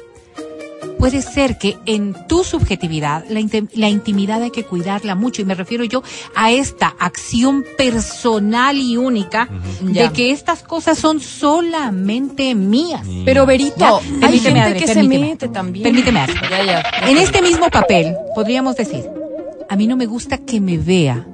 Puede 0.97 1.21
ser 1.21 1.57
que 1.57 1.77
en 1.85 2.13
tu 2.27 2.43
subjetividad, 2.43 3.23
la, 3.29 3.41
la 3.73 3.89
intimidad 3.89 4.41
hay 4.43 4.51
que 4.51 4.63
cuidarla 4.65 5.15
mucho, 5.15 5.41
y 5.41 5.45
me 5.45 5.55
refiero 5.55 5.85
yo 5.85 6.03
a 6.35 6.51
esta 6.51 6.87
acción 6.99 7.63
personal 7.77 8.77
y 8.77 8.97
única 8.97 9.47
de 9.81 9.93
Ya. 9.93 10.13
que 10.13 10.31
estas 10.31 10.61
cosas 10.61 10.97
son 10.97 11.21
solamente 11.21 12.53
mías. 12.53 13.05
Pero 13.23 13.45
Berito, 13.45 13.77
Ya, 13.77 13.97
hay 13.97 14.39
permíteme, 14.39 14.39
gente 14.41 14.59
Adri, 14.61 14.79
que 14.79 14.87
se 14.87 14.93
permíteme. 14.95 15.27
mete 15.29 15.47
también. 15.49 15.83
Permíteme, 15.83 16.19
Adri. 16.19 16.35
Ya, 16.49 16.65
ya. 16.65 16.83
En 17.09 17.17
este 17.17 17.41
mismo 17.41 17.69
papel, 17.69 18.13
podríamos 18.35 18.75
decir, 18.75 19.05
a 19.69 19.75
mí 19.77 19.87
no 19.87 19.95
me 19.95 20.05
gusta 20.05 20.37
que 20.39 20.59
me 20.59 20.77
vea, 20.77 21.25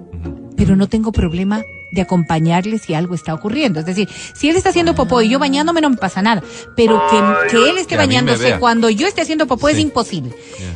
pero 0.55 0.75
no 0.75 0.87
tengo 0.87 1.11
problema 1.11 1.63
de 1.95 2.01
acompañarle 2.01 2.77
si 2.77 2.93
algo 2.93 3.15
está 3.15 3.33
ocurriendo. 3.33 3.79
Es 3.79 3.85
decir, 3.87 4.07
si 4.35 4.49
él 4.49 4.55
está 4.55 4.69
haciendo 4.69 4.93
popó 4.93 5.21
y 5.23 5.29
yo 5.29 5.39
bañándome 5.39 5.81
no 5.81 5.89
me 5.89 5.97
pasa 5.97 6.21
nada, 6.21 6.43
pero 6.75 7.01
que, 7.09 7.49
que 7.49 7.69
él 7.69 7.77
esté 7.77 7.95
Que 7.95 7.97
bañándose 7.97 8.59
cuando 8.59 8.89
yo 8.91 9.07
esté 9.07 9.21
haciendo 9.21 9.47
popó 9.47 9.69
es 9.69 9.79
imposible. 9.79 10.31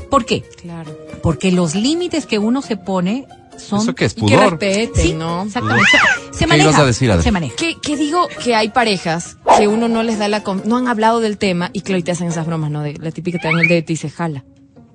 ¿Por 0.09 0.25
qué? 0.25 0.43
Claro. 0.61 0.97
Porque 1.21 1.51
los 1.51 1.75
límites 1.75 2.25
que 2.25 2.39
uno 2.39 2.61
se 2.61 2.77
pone 2.77 3.27
son... 3.57 3.81
¿Eso 3.81 3.93
qué 3.93 4.05
es? 4.05 4.13
Y 4.13 4.15
que 4.15 4.21
¿Pudor? 4.21 4.51
respeten, 4.51 5.03
Sí, 5.03 5.13
¿no? 5.13 5.43
exactamente. 5.43 5.89
Se, 5.91 6.33
se 6.33 6.39
¿Qué 6.39 6.47
maneja. 6.47 6.69
ibas 6.69 6.79
a 6.79 6.85
decir, 6.85 7.13
se 7.21 7.31
maneja. 7.31 7.55
Que, 7.57 7.75
que 7.81 7.97
digo 7.97 8.27
que 8.41 8.55
hay 8.55 8.69
parejas 8.69 9.35
que 9.57 9.67
uno 9.67 9.89
no 9.89 10.01
les 10.01 10.17
da 10.17 10.29
la... 10.29 10.43
con- 10.43 10.61
No 10.65 10.77
han 10.77 10.87
hablado 10.87 11.19
del 11.19 11.37
tema 11.37 11.69
y 11.73 11.79
y 11.79 12.03
te 12.03 12.11
hacen 12.11 12.27
esas 12.29 12.45
bromas, 12.47 12.71
¿no? 12.71 12.81
De 12.83 12.93
la 12.93 13.11
típica 13.11 13.37
que 13.37 13.41
te 13.41 13.47
dan 13.49 13.59
el 13.59 13.67
dedo 13.67 13.83
y 13.89 13.97
se 13.97 14.09
jala. 14.09 14.45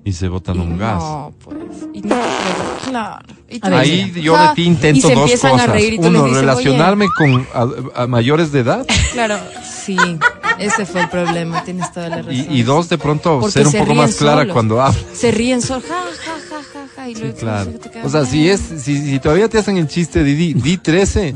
Y 0.05 0.13
se 0.13 0.27
botan 0.29 0.59
un 0.59 0.77
gas. 0.77 0.99
No, 1.01 1.33
pues. 1.43 1.57
Y 1.93 2.01
no, 2.01 2.15
claro. 2.87 3.25
Y 3.49 3.59
tú 3.59 3.67
Ahí 3.73 4.03
dices, 4.05 4.23
yo 4.23 4.37
de 4.37 4.47
ti 4.55 4.63
intento 4.63 5.11
y 5.11 5.15
dos 5.15 5.31
cosas. 5.31 5.61
A 5.61 5.65
reír 5.67 5.93
y 5.95 5.97
tú 5.99 6.07
Uno, 6.07 6.25
dices, 6.25 6.39
relacionarme 6.41 7.07
con 7.17 7.47
a, 7.95 8.03
a 8.03 8.07
mayores 8.07 8.51
de 8.51 8.59
edad. 8.61 8.85
Claro, 9.13 9.37
sí. 9.85 9.97
Ese 10.59 10.85
fue 10.85 11.01
el 11.01 11.09
problema. 11.09 11.63
Tienes 11.63 11.91
toda 11.91 12.09
la 12.09 12.17
razón. 12.17 12.33
y, 12.33 12.59
y 12.59 12.63
dos, 12.63 12.87
de 12.89 12.97
pronto 12.97 13.39
Porque 13.39 13.53
ser 13.53 13.65
un 13.65 13.71
se 13.71 13.79
poco 13.79 13.95
más 13.95 14.15
clara 14.15 14.41
solos. 14.41 14.53
cuando 14.53 14.81
hablo. 14.81 14.99
Se 15.13 15.31
ríen 15.31 15.61
solo. 15.61 15.81
Ja, 15.87 15.95
ja, 15.95 16.33
ja, 16.49 16.63
ja, 16.73 16.87
ja. 16.95 17.09
Y 17.09 17.15
Sí, 17.15 17.21
luego 17.21 17.37
claro. 17.37 17.71
te 17.71 17.89
quedas, 17.89 18.05
O 18.05 18.09
sea, 18.09 18.25
si 18.25 18.49
es, 18.49 18.61
si, 18.61 19.01
si 19.09 19.19
todavía 19.19 19.49
te 19.49 19.57
hacen 19.57 19.77
el 19.77 19.87
chiste 19.87 20.23
di, 20.23 20.53
di 20.53 20.77
13, 20.77 21.33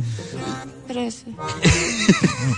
Trece. 0.87 1.25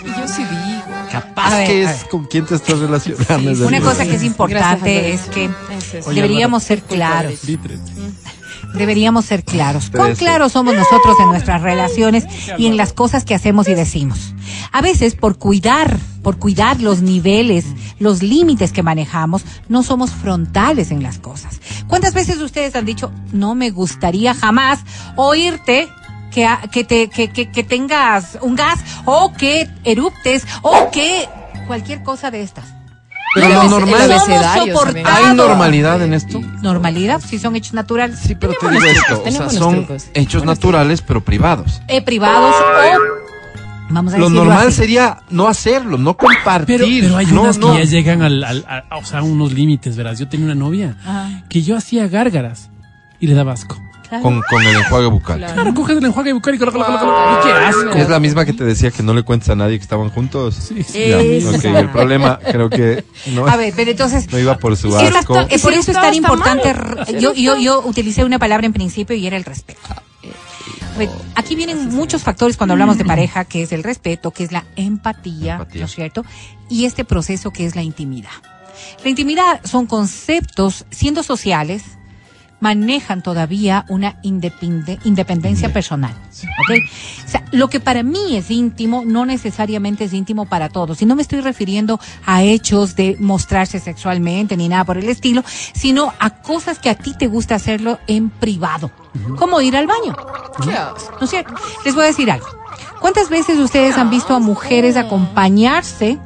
y 0.05 0.07
yo 0.07 0.27
sí 0.27 0.43
digo. 0.43 0.83
capaz 1.11 1.53
A 1.53 1.57
ver, 1.57 1.67
que 1.67 1.83
es 1.83 2.03
con 2.05 2.25
quién 2.25 2.45
te 2.45 2.55
estás 2.55 2.79
relacionando. 2.79 3.55
Sí, 3.55 3.61
Una 3.63 3.81
cosa 3.81 4.05
que 4.05 4.15
es 4.15 4.23
importante 4.23 5.13
es 5.13 5.21
que 5.23 5.49
Es. 5.93 6.05
deberíamos 6.05 6.63
ser 6.63 6.81
claros. 6.81 7.41
Deberíamos 8.73 9.25
ser 9.25 9.43
claros. 9.43 9.89
¿Cuán 9.89 10.15
claros 10.15 10.53
somos 10.53 10.73
nosotros 10.73 11.17
en 11.19 11.27
nuestras 11.27 11.61
relaciones 11.61 12.25
y 12.57 12.67
en 12.67 12.77
las 12.77 12.93
cosas 12.93 13.25
que 13.25 13.35
hacemos 13.35 13.67
y 13.67 13.73
decimos? 13.73 14.33
A 14.71 14.81
veces, 14.81 15.15
por 15.15 15.37
cuidar, 15.37 15.97
por 16.23 16.37
cuidar 16.37 16.79
los 16.79 17.01
niveles, 17.01 17.65
los 17.99 18.23
límites 18.23 18.71
que 18.71 18.83
manejamos, 18.83 19.43
no 19.67 19.83
somos 19.83 20.11
frontales 20.11 20.91
en 20.91 21.03
las 21.03 21.19
cosas. 21.19 21.59
¿Cuántas 21.87 22.13
veces 22.13 22.37
ustedes 22.37 22.75
han 22.75 22.85
dicho, 22.85 23.11
no 23.33 23.55
me 23.55 23.71
gustaría 23.71 24.33
jamás 24.33 24.79
oírte 25.17 25.89
que, 26.31 26.85
te, 26.85 27.09
que, 27.09 27.29
que, 27.29 27.51
que 27.51 27.63
tengas 27.63 28.37
un 28.41 28.55
gas 28.55 28.79
o 29.05 29.33
que 29.33 29.69
eruptes 29.83 30.47
o 30.61 30.89
que 30.91 31.27
cualquier 31.67 32.03
cosa 32.03 32.31
de 32.31 32.41
estas? 32.43 32.80
Pero 33.33 33.47
lo 33.49 33.63
normal, 33.69 34.01
el 34.01 34.11
abecedario. 34.11 34.79
¿hay 35.05 35.35
normalidad 35.35 36.01
en 36.01 36.13
esto? 36.13 36.41
Normalidad, 36.61 37.21
si 37.21 37.39
son 37.39 37.55
hechos 37.55 37.73
naturales. 37.73 38.19
Sí, 38.19 38.35
pero 38.35 38.53
te 38.59 38.69
digo 38.69 38.83
esto, 38.83 39.23
o 39.25 39.31
sea, 39.31 39.49
son 39.49 39.75
trucos. 39.85 40.07
hechos 40.13 40.43
naturales 40.43 41.01
pero 41.01 41.21
privados. 41.23 41.81
eh, 41.87 42.01
privados 42.01 42.53
o 42.53 43.93
vamos 43.93 44.13
a 44.13 44.17
Lo 44.17 44.29
normal 44.29 44.67
así. 44.67 44.77
sería 44.77 45.19
no 45.29 45.47
hacerlo, 45.47 45.97
no 45.97 46.15
compartir. 46.17 46.77
Pero, 46.79 46.85
pero 47.01 47.17
hay 47.17 47.25
no, 47.27 47.41
unas 47.43 47.57
no. 47.57 47.73
que 47.73 47.79
ya 47.79 47.83
llegan 47.85 48.21
al, 48.21 48.43
al- 48.43 48.65
a, 48.89 48.97
o 48.97 49.05
sea, 49.05 49.19
a 49.19 49.23
unos 49.23 49.51
límites, 49.53 49.95
verás. 49.97 50.19
Yo 50.19 50.27
tenía 50.27 50.45
una 50.45 50.55
novia 50.55 50.97
Ajá. 51.05 51.43
que 51.49 51.61
yo 51.61 51.75
hacía 51.77 52.07
gárgaras 52.07 52.69
y 53.19 53.27
le 53.27 53.33
daba 53.33 53.53
asco. 53.53 53.77
Claro. 54.11 54.23
con, 54.23 54.41
con 54.41 54.61
el 54.61 54.75
enjuague 54.75 55.07
bucal. 55.07 55.37
Claro, 55.39 55.73
coges 55.73 55.97
el 55.97 56.03
enjuague 56.05 56.31
y 56.31 56.33
buscar 56.33 56.53
y 56.53 56.57
colo, 56.57 56.73
colo, 56.73 56.85
colo, 56.85 56.99
colo. 56.99 57.39
Y 57.39 57.43
qué 57.45 57.51
asco. 57.53 57.89
Es 57.91 58.09
la 58.09 58.19
misma 58.19 58.43
que 58.43 58.51
te 58.51 58.65
decía 58.65 58.91
que 58.91 59.03
no 59.03 59.13
le 59.13 59.23
cuentes 59.23 59.47
a 59.49 59.55
nadie 59.55 59.77
que 59.77 59.83
estaban 59.83 60.09
juntos. 60.09 60.53
Sí, 60.55 60.83
sí. 60.83 60.99
Ya, 61.07 61.19
el 61.79 61.89
problema 61.89 62.37
creo 62.39 62.69
que 62.69 63.05
no, 63.27 63.47
A 63.47 63.55
ver, 63.55 63.71
pero 63.73 63.91
entonces 63.91 64.29
no 64.29 64.37
iba 64.37 64.57
por 64.57 64.75
su 64.75 64.89
está- 64.97 65.19
asco. 65.19 65.39
eh, 65.39 65.57
por 65.59 65.71
Si 65.73 65.79
eso 65.79 65.91
es 65.91 65.97
tan 66.01 66.13
importante. 66.13 66.75
Yo, 67.21 67.33
yo, 67.33 67.55
yo 67.57 67.81
utilicé 67.85 68.25
una 68.25 68.37
palabra 68.37 68.65
en 68.65 68.73
principio 68.73 69.15
y 69.15 69.25
era 69.25 69.37
el 69.37 69.45
respeto. 69.45 69.79
Aquí 71.35 71.55
vienen 71.55 71.89
muchos 71.95 72.21
factores 72.21 72.57
cuando 72.57 72.73
hablamos 72.73 72.97
de 72.97 73.05
pareja, 73.05 73.45
que 73.45 73.63
es 73.63 73.71
el 73.71 73.81
respeto, 73.81 74.31
que 74.31 74.43
es 74.43 74.51
la 74.51 74.65
empatía, 74.75 75.53
Empatía. 75.53 75.79
¿no 75.79 75.85
es 75.85 75.91
cierto? 75.95 76.25
Y 76.69 76.83
este 76.85 77.05
proceso 77.05 77.51
que 77.51 77.65
es 77.65 77.75
la 77.77 77.81
intimidad. 77.81 78.29
La 79.03 79.09
intimidad 79.09 79.61
son 79.63 79.85
conceptos, 79.87 80.85
siendo 80.91 81.23
sociales, 81.23 81.83
manejan 82.61 83.21
todavía 83.21 83.85
una 83.89 84.21
independe- 84.21 84.99
independencia 85.03 85.73
personal. 85.73 86.11
¿ok? 86.13 86.77
O 87.25 87.29
sea, 87.29 87.43
lo 87.51 87.67
que 87.69 87.79
para 87.81 88.03
mí 88.03 88.37
es 88.37 88.49
íntimo 88.49 89.03
no 89.05 89.25
necesariamente 89.25 90.05
es 90.05 90.13
íntimo 90.13 90.45
para 90.45 90.69
todos. 90.69 91.01
Y 91.01 91.05
no 91.05 91.15
me 91.15 91.21
estoy 91.23 91.41
refiriendo 91.41 91.99
a 92.25 92.43
hechos 92.43 92.95
de 92.95 93.17
mostrarse 93.19 93.79
sexualmente 93.79 94.55
ni 94.55 94.69
nada 94.69 94.85
por 94.85 94.97
el 94.97 95.09
estilo, 95.09 95.43
sino 95.73 96.13
a 96.19 96.29
cosas 96.41 96.79
que 96.79 96.89
a 96.89 96.95
ti 96.95 97.13
te 97.17 97.27
gusta 97.27 97.55
hacerlo 97.55 97.99
en 98.07 98.29
privado. 98.29 98.91
Como 99.37 99.59
ir 99.59 99.75
al 99.75 99.87
baño. 99.87 100.15
¿No 100.65 101.23
es 101.25 101.29
cierto? 101.29 101.53
Les 101.83 101.93
voy 101.95 102.03
a 102.05 102.07
decir 102.07 102.31
algo. 102.31 102.47
¿Cuántas 103.01 103.29
veces 103.29 103.57
ustedes 103.57 103.97
han 103.97 104.09
visto 104.11 104.33
a 104.35 104.39
mujeres 104.39 104.95
acompañarse 104.95 106.19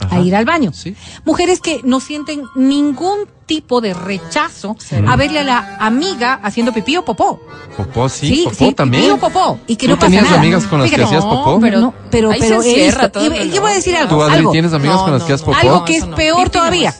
Ajá. 0.00 0.16
a 0.16 0.20
ir 0.20 0.34
al 0.36 0.44
baño. 0.44 0.72
Sí. 0.72 0.94
Mujeres 1.24 1.60
que 1.60 1.80
no 1.84 2.00
sienten 2.00 2.42
ningún 2.56 3.20
tipo 3.46 3.80
de 3.80 3.94
rechazo 3.94 4.76
a 5.06 5.16
verle 5.16 5.40
a 5.40 5.44
la 5.44 5.76
amiga 5.80 6.40
haciendo 6.42 6.72
pipí 6.72 6.96
o 6.96 7.04
popó. 7.04 7.40
Popó, 7.76 8.08
sí, 8.08 8.28
Sí, 8.28 8.42
popó 8.44 8.56
sí, 8.56 8.72
también. 8.72 9.02
pipí 9.04 9.12
o 9.12 9.16
popó. 9.18 9.58
Y 9.66 9.76
que 9.76 9.86
¿Tú 9.86 9.92
no 9.92 9.96
pasa 9.96 10.06
tenías 10.06 10.24
nada. 10.24 10.38
amigas 10.40 10.64
con 10.66 10.78
las 10.80 10.90
que 10.90 10.96
Fíjate, 10.96 11.16
hacías 11.16 11.24
popó? 11.24 11.60
pero- 11.60 11.80
no, 11.80 11.94
pero, 12.10 12.30
ahí 12.30 12.40
se 12.40 12.46
pero 12.48 12.62
encierra 12.62 13.02
visto- 13.04 13.20
todo 13.20 13.44
y- 13.44 13.50
yo 13.50 13.60
voy 13.60 13.70
a 13.70 13.74
decir 13.74 13.96
algo. 13.96 14.16
¿Tú, 14.16 14.22
Adri, 14.22 14.36
algo, 14.38 14.50
tienes 14.52 14.72
amigas 14.72 14.96
No, 14.96 15.02
con 15.04 15.12
las 15.12 15.22
que 15.24 15.32
no. 15.32 15.38
popó? 15.38 15.54
algo 15.56 15.84
que 15.84 15.96
es 15.96 16.04
peor 16.06 16.50
todavía. 16.50 16.94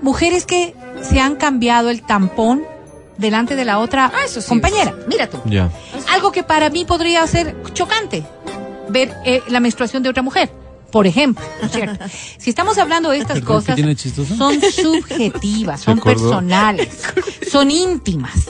Mujeres 0.00 0.46
que 0.46 0.74
se 1.02 1.20
han 1.20 1.36
cambiado 1.36 1.90
el 1.90 2.02
tampón 2.02 2.62
delante 3.18 3.54
de 3.56 3.64
la 3.64 3.78
otra 3.78 4.10
Ah, 4.14 4.24
eso 4.24 4.40
sí. 4.40 4.48
compañera. 4.48 4.94
Mira 5.08 5.28
tú. 5.28 5.38
Ya. 5.44 5.70
Algo 6.12 6.32
que 6.32 6.42
para 6.42 6.70
mí 6.70 6.84
podría 6.84 7.26
ser 7.26 7.54
chocante, 7.74 8.24
ver 8.88 9.14
eh, 9.24 9.42
la 9.48 9.60
menstruación 9.60 10.02
de 10.02 10.08
otra 10.08 10.22
mujer. 10.22 10.50
Por 10.92 11.06
ejemplo, 11.06 11.44
¿no 11.60 11.66
es 11.66 11.72
cierto? 11.72 12.04
Si 12.38 12.50
estamos 12.50 12.78
hablando 12.78 13.10
de 13.10 13.18
estas 13.18 13.40
Perdón, 13.40 13.64
¿qué 13.64 13.74
cosas, 13.74 14.36
son 14.36 14.60
subjetivas, 14.60 15.80
¿Se 15.80 15.86
son 15.86 15.98
acordó? 15.98 16.14
personales, 16.14 17.02
son 17.50 17.70
íntimas. 17.70 18.48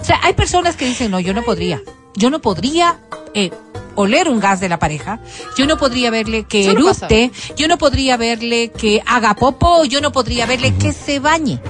O 0.00 0.04
sea, 0.04 0.20
hay 0.22 0.32
personas 0.34 0.76
que 0.76 0.86
dicen, 0.86 1.10
no, 1.10 1.20
yo 1.20 1.34
no 1.34 1.42
podría. 1.42 1.82
Yo 2.14 2.30
no 2.30 2.40
podría 2.40 3.00
eh, 3.34 3.50
oler 3.94 4.28
un 4.28 4.38
gas 4.38 4.60
de 4.60 4.68
la 4.68 4.78
pareja. 4.78 5.20
Yo 5.56 5.66
no 5.66 5.76
podría 5.76 6.10
verle 6.10 6.44
que 6.44 6.66
erupte. 6.70 7.32
Yo 7.56 7.68
no 7.68 7.78
podría 7.78 8.16
verle 8.16 8.70
que 8.70 9.02
haga 9.06 9.34
popo. 9.34 9.84
Yo 9.84 10.00
no 10.00 10.12
podría 10.12 10.46
verle 10.46 10.74
que 10.76 10.92
se 10.92 11.18
bañe. 11.18 11.60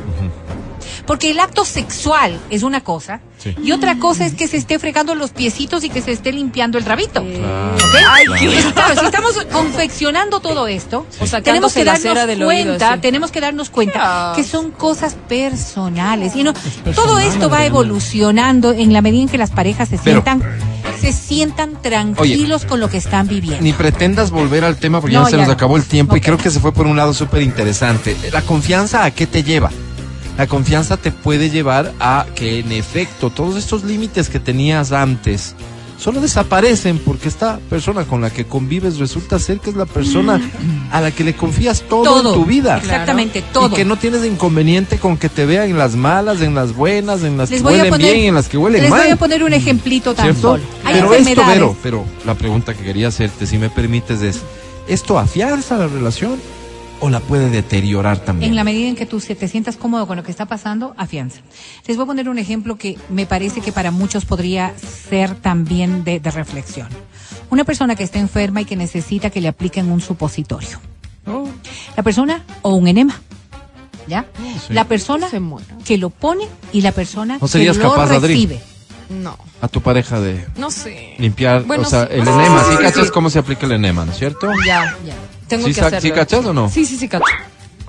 Porque 1.06 1.30
el 1.30 1.40
acto 1.40 1.64
sexual 1.64 2.38
es 2.50 2.62
una 2.62 2.80
cosa 2.82 3.20
Sí. 3.38 3.54
y 3.64 3.72
otra 3.72 3.98
cosa 3.98 4.24
es 4.24 4.34
que 4.34 4.46
se 4.46 4.56
esté 4.56 4.78
fregando 4.78 5.16
los 5.16 5.30
piecitos 5.30 5.82
y 5.82 5.90
que 5.90 6.00
se 6.00 6.12
esté 6.12 6.30
limpiando 6.32 6.78
el 6.78 6.84
rabito. 6.84 7.24
Ay, 7.24 8.24
claro. 8.26 8.32
qué- 8.38 8.72
Claro, 8.72 9.00
si 9.00 9.04
estamos 9.06 9.46
confeccionando 9.52 10.38
todo 10.38 10.68
esto, 10.68 11.06
O 11.20 11.26
sacándose 11.26 11.42
tenemos 11.42 11.72
que 11.74 11.84
la 11.84 11.92
darnos 11.92 12.02
cera 12.08 12.26
del 12.26 12.42
oído, 12.44 12.64
cuenta, 12.66 12.94
sí. 12.94 13.00
tenemos 13.00 13.30
que 13.32 13.40
darnos 13.40 13.70
cuenta 13.70 14.32
que 14.36 14.44
son 14.44 14.70
cosas 14.70 15.16
personales 15.28 16.36
y 16.36 16.44
no 16.44 16.52
personal, 16.54 16.94
todo 16.94 17.18
esto 17.18 17.50
va 17.50 17.64
evolucionando 17.66 18.72
en 18.72 18.92
la 18.92 19.02
medida 19.02 19.22
en 19.22 19.28
que 19.28 19.38
las 19.38 19.50
parejas 19.50 19.88
se 19.88 19.98
Pero- 19.98 20.22
sientan 20.22 20.42
se 21.00 21.12
sientan 21.12 21.82
tranquilos 21.82 22.64
con 22.64 22.78
lo 22.78 22.88
que 22.88 22.96
están 22.98 23.26
viviendo. 23.26 23.60
Ni 23.60 23.72
pretendas 23.72 24.30
volver 24.30 24.64
al 24.64 24.76
tema 24.76 25.00
porque 25.00 25.16
No, 25.16 25.22
ya 25.22 25.26
se 25.26 25.32
ya 25.32 25.38
nos 25.38 25.48
no. 25.48 25.54
acabó 25.54 25.76
el 25.76 25.84
tiempo 25.84 26.16
y 26.16 26.20
creo 26.20 26.38
que 26.38 26.48
se 26.48 26.60
fue 26.60 26.72
por 26.72 26.86
un 26.86 26.96
lado 26.96 27.12
súper 27.12 27.42
interesante. 27.42 28.16
La 28.32 28.42
confianza 28.42 29.02
a 29.04 29.10
qué 29.10 29.26
te 29.26 29.42
lleva? 29.42 29.70
La 30.38 30.46
confianza 30.46 30.96
te 30.96 31.12
puede 31.12 31.50
llevar 31.50 31.92
a 32.00 32.26
que 32.34 32.58
en 32.60 32.72
efecto 32.72 33.30
todos 33.30 33.56
estos 33.56 33.84
límites 33.84 34.28
que 34.28 34.40
tenías 34.40 34.90
antes 34.92 35.54
solo 35.98 36.20
desaparecen 36.20 36.98
porque 36.98 37.28
esta 37.28 37.60
persona 37.70 38.04
con 38.04 38.20
la 38.22 38.30
que 38.30 38.44
convives 38.44 38.98
resulta 38.98 39.38
ser 39.38 39.60
que 39.60 39.70
es 39.70 39.76
la 39.76 39.86
persona 39.86 40.40
a 40.90 41.00
la 41.00 41.12
que 41.12 41.22
le 41.22 41.36
confías 41.36 41.82
todo, 41.82 42.02
Todo. 42.02 42.34
en 42.34 42.40
tu 42.40 42.44
vida. 42.44 42.78
Exactamente, 42.78 43.40
todo. 43.52 43.68
Y 43.68 43.74
que 43.76 43.84
no 43.84 43.96
tienes 43.96 44.24
inconveniente 44.24 44.98
con 44.98 45.16
que 45.16 45.28
te 45.28 45.46
vean 45.46 45.70
en 45.70 45.78
las 45.78 45.94
malas, 45.94 46.40
en 46.40 46.56
las 46.56 46.74
buenas, 46.74 47.22
en 47.22 47.36
las 47.36 47.50
Les 47.50 47.60
que 47.60 47.66
huelen 47.68 47.88
poner- 47.92 48.14
bien 48.14 48.26
en 48.30 48.34
las 48.34 48.48
que 48.48 48.56
huelen 48.58 48.80
Les 48.82 48.90
mal. 48.90 49.02
voy 49.02 49.10
a 49.12 49.16
poner 49.16 49.44
un 49.44 49.52
ejemplito 49.52 50.12
tan 50.12 50.34
Pero 50.34 50.54
esto. 51.14 51.44
Vero, 51.46 51.76
pero 51.84 52.04
la 52.26 52.34
pregunta 52.34 52.74
que 52.74 52.82
quería 52.82 53.06
hacerte, 53.08 53.46
si 53.46 53.58
me 53.58 53.70
permites, 53.70 54.22
es, 54.22 54.40
¿esto 54.88 55.20
afianza 55.20 55.76
la 55.76 55.86
relación 55.86 56.32
o 57.02 57.10
la 57.10 57.20
puede 57.20 57.50
deteriorar 57.50 58.18
también? 58.18 58.50
En 58.52 58.56
la 58.56 58.64
medida 58.64 58.88
en 58.88 58.96
que 58.96 59.04
tú 59.04 59.20
se- 59.20 59.34
te 59.34 59.48
sientas 59.48 59.76
cómodo 59.76 60.06
con 60.06 60.16
lo 60.16 60.22
que 60.22 60.30
está 60.30 60.46
pasando, 60.46 60.94
afianza. 60.96 61.40
Les 61.86 61.96
voy 61.96 62.04
a 62.04 62.06
poner 62.06 62.28
un 62.30 62.38
ejemplo 62.38 62.76
que 62.76 62.96
me 63.10 63.26
parece 63.26 63.60
que 63.60 63.72
para 63.72 63.90
muchos 63.90 64.24
podría 64.24 64.72
ser 64.78 65.34
también 65.34 66.04
de, 66.04 66.20
de 66.20 66.30
reflexión. 66.30 66.88
Una 67.50 67.64
persona 67.64 67.94
que 67.96 68.04
está 68.04 68.18
enferma 68.18 68.62
y 68.62 68.64
que 68.64 68.76
necesita 68.76 69.28
que 69.28 69.40
le 69.42 69.48
apliquen 69.48 69.90
un 69.92 70.00
supositorio. 70.00 70.78
Oh. 71.26 71.46
La 71.96 72.02
persona 72.02 72.42
o 72.62 72.74
un 72.74 72.88
enema. 72.88 73.20
¿Ya? 74.08 74.24
Sí. 74.66 74.72
La 74.74 74.84
persona 74.84 75.28
Se 75.28 75.40
que 75.84 75.96
lo 75.98 76.10
pone 76.10 76.48
y 76.72 76.80
la 76.80 76.90
persona 76.92 77.38
¿No 77.40 77.46
serías 77.46 77.76
que 77.76 77.84
lo 77.84 77.90
capaz, 77.90 78.10
Adri? 78.16 78.34
recibe. 78.34 78.60
No, 79.10 79.36
A 79.60 79.68
tu 79.68 79.80
pareja 79.82 80.20
de 80.20 80.46
no 80.56 80.70
sé. 80.70 81.14
limpiar, 81.18 81.64
Bueno, 81.64 81.82
o 81.82 81.86
sea, 81.86 82.06
sí. 82.06 82.14
el 82.14 82.26
Ah, 82.26 82.32
enema, 82.32 82.60
sí, 82.64 82.70
¿sí 82.70 82.76
sí, 82.78 82.82
cachas 82.82 83.04
sí. 83.06 83.10
cómo 83.12 83.28
se 83.30 83.38
aplica 83.38 83.66
el 83.66 83.72
enema, 83.72 84.04
¿no 84.06 84.12
es 84.12 84.18
cierto? 84.18 84.48
Ya, 84.66 84.96
ya. 85.06 85.14
Tengo 85.52 85.66
¿Sí 85.68 85.74
que 85.74 85.80
hacerlo. 85.82 86.00
sí 86.00 86.10
cachas 86.12 86.46
o 86.46 86.54
no? 86.54 86.70
Sí, 86.70 86.86
sí, 86.86 86.96
sí, 86.96 87.06
cacho. 87.06 87.26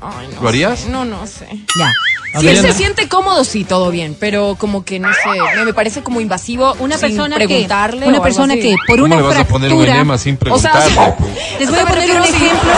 Ay, 0.04 0.28
no 0.36 0.41
¿Lo 0.41 0.49
harías? 0.49 0.80
sé. 0.80 0.89
No, 0.89 1.06
no 1.06 1.26
sé. 1.28 1.47
Ya. 1.78 1.91
Si 2.39 2.47
él 2.47 2.58
se 2.58 2.74
siente 2.74 3.08
cómodo, 3.08 3.43
sí, 3.43 3.64
todo 3.64 3.91
bien, 3.91 4.18
pero 4.20 4.56
como 4.58 4.84
que 4.84 4.99
no 4.99 5.08
sé, 5.14 5.39
me, 5.56 5.66
me 5.66 5.74
parece 5.76 6.01
como 6.01 6.20
invasivo 6.20 6.76
Una 6.80 6.97
sin 6.97 7.10
persona 7.10 7.38
que 7.38 7.45
preguntarle 7.45 8.08
o 8.08 8.10
una 8.10 8.24
persona 8.24 8.54
así. 8.56 8.62
que 8.64 8.76
por 8.88 8.95
¿Cómo 8.95 9.06
una 9.06 9.16
le 9.18 9.22
vas 9.22 9.38
a 9.38 9.45
poner 9.45 9.72
un 9.72 9.78
fractura 9.78 9.95
enema 9.97 10.18
sin 10.18 10.39
O 10.49 10.58
sea, 10.58 10.72
preguntarle? 10.72 10.91
o 10.91 10.95
sea, 10.95 11.16
pues? 11.16 11.30
Les 11.60 11.68
O 11.68 11.72
voy 11.72 11.80
sea, 11.80 11.84
a 11.84 11.89
poner 11.93 12.12
un 12.12 12.24
ejemplo. 12.24 12.72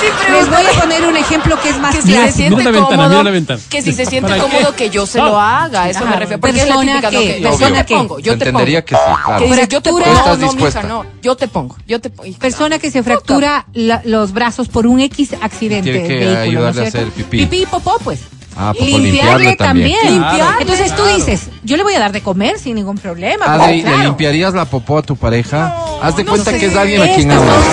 Sí, 0.00 0.06
Les 0.32 0.50
voy 0.50 0.66
a 0.66 0.80
poner 0.80 1.06
un 1.06 1.16
ejemplo 1.16 1.60
que 1.62 1.68
es 1.70 1.78
más 1.78 1.94
que 1.94 2.02
si 2.02 2.12
se 2.12 2.32
siente 2.32 2.56
Mira 2.56 2.64
la 2.64 2.70
ventana, 2.72 2.96
cómodo, 2.96 3.08
mira 3.10 3.22
la 3.22 3.30
ventana. 3.30 3.60
que 3.70 3.82
si 3.82 3.92
se 3.92 4.06
siente 4.06 4.36
cómodo 4.38 4.74
que 4.76 4.90
yo 4.90 5.06
se 5.06 5.18
lo 5.18 5.40
haga, 5.40 5.88
eso 5.88 6.04
me 6.04 6.16
refiero. 6.16 6.40
Porque 6.40 6.60
es 6.60 6.68
la 6.68 6.74
Persona 6.74 6.92
típica, 7.00 7.10
¿no? 7.12 7.20
que- 7.20 7.26
que 7.36 7.42
persona 7.42 7.68
yo 7.68 7.74
te 7.76 7.84
que- 7.86 7.94
pongo, 7.94 8.18
yo 8.18 8.38
te 8.38 8.52
pongo. 8.52 8.64
que 8.64 8.76
sí, 8.76 8.82
claro. 8.82 9.38
Que 9.38 9.48
yo 9.68 9.80
te 9.80 9.90
Fractura- 9.90 10.04
pongo, 10.04 10.18
¿Estás 10.18 10.38
no, 10.38 10.52
mija, 10.54 10.82
no, 10.82 11.06
yo 11.22 11.36
te 11.36 11.48
pongo, 11.48 11.76
yo 11.86 12.00
te 12.00 12.10
pongo. 12.10 12.38
Persona 12.38 12.78
que 12.80 12.90
se 12.90 13.02
fractura 13.04 13.66
la- 13.72 14.02
los 14.04 14.32
brazos 14.32 14.68
por 14.68 14.86
un 14.88 14.98
X 15.00 15.30
accidente. 15.54 15.92
Tiene 15.92 16.08
que 16.08 16.26
ayudarle 16.36 16.80
¿no 16.80 16.84
a 16.84 16.88
hacer 16.88 17.08
pipí. 17.08 17.38
Pipí 17.38 17.62
y 17.62 17.66
popó, 17.66 17.98
pues. 18.02 18.20
Ah, 18.56 18.72
pues, 18.76 18.88
Limpiarle 18.88 19.10
limpiarle 19.12 19.56
también. 19.56 19.98
también. 20.00 20.18
Claro, 20.22 20.60
Entonces 20.60 20.94
tú 20.94 21.02
dices, 21.06 21.48
yo 21.64 21.76
le 21.76 21.82
voy 21.82 21.94
a 21.94 21.98
dar 21.98 22.12
de 22.12 22.22
comer 22.22 22.58
sin 22.58 22.76
ningún 22.76 22.96
problema. 22.98 23.44
Adri, 23.46 23.58
porque, 23.64 23.76
¿le 23.76 23.82
claro, 23.82 24.02
limpiarías 24.04 24.54
la 24.54 24.64
popó 24.64 24.98
a 24.98 25.02
tu 25.02 25.16
pareja? 25.16 25.74
Haz 26.02 26.16
de 26.16 26.24
no 26.24 26.30
cuenta 26.32 26.50
sé. 26.50 26.58
que 26.58 26.66
es 26.66 26.76
alguien 26.76 27.02
a 27.02 27.14
quien 27.14 27.30
amas. 27.30 27.64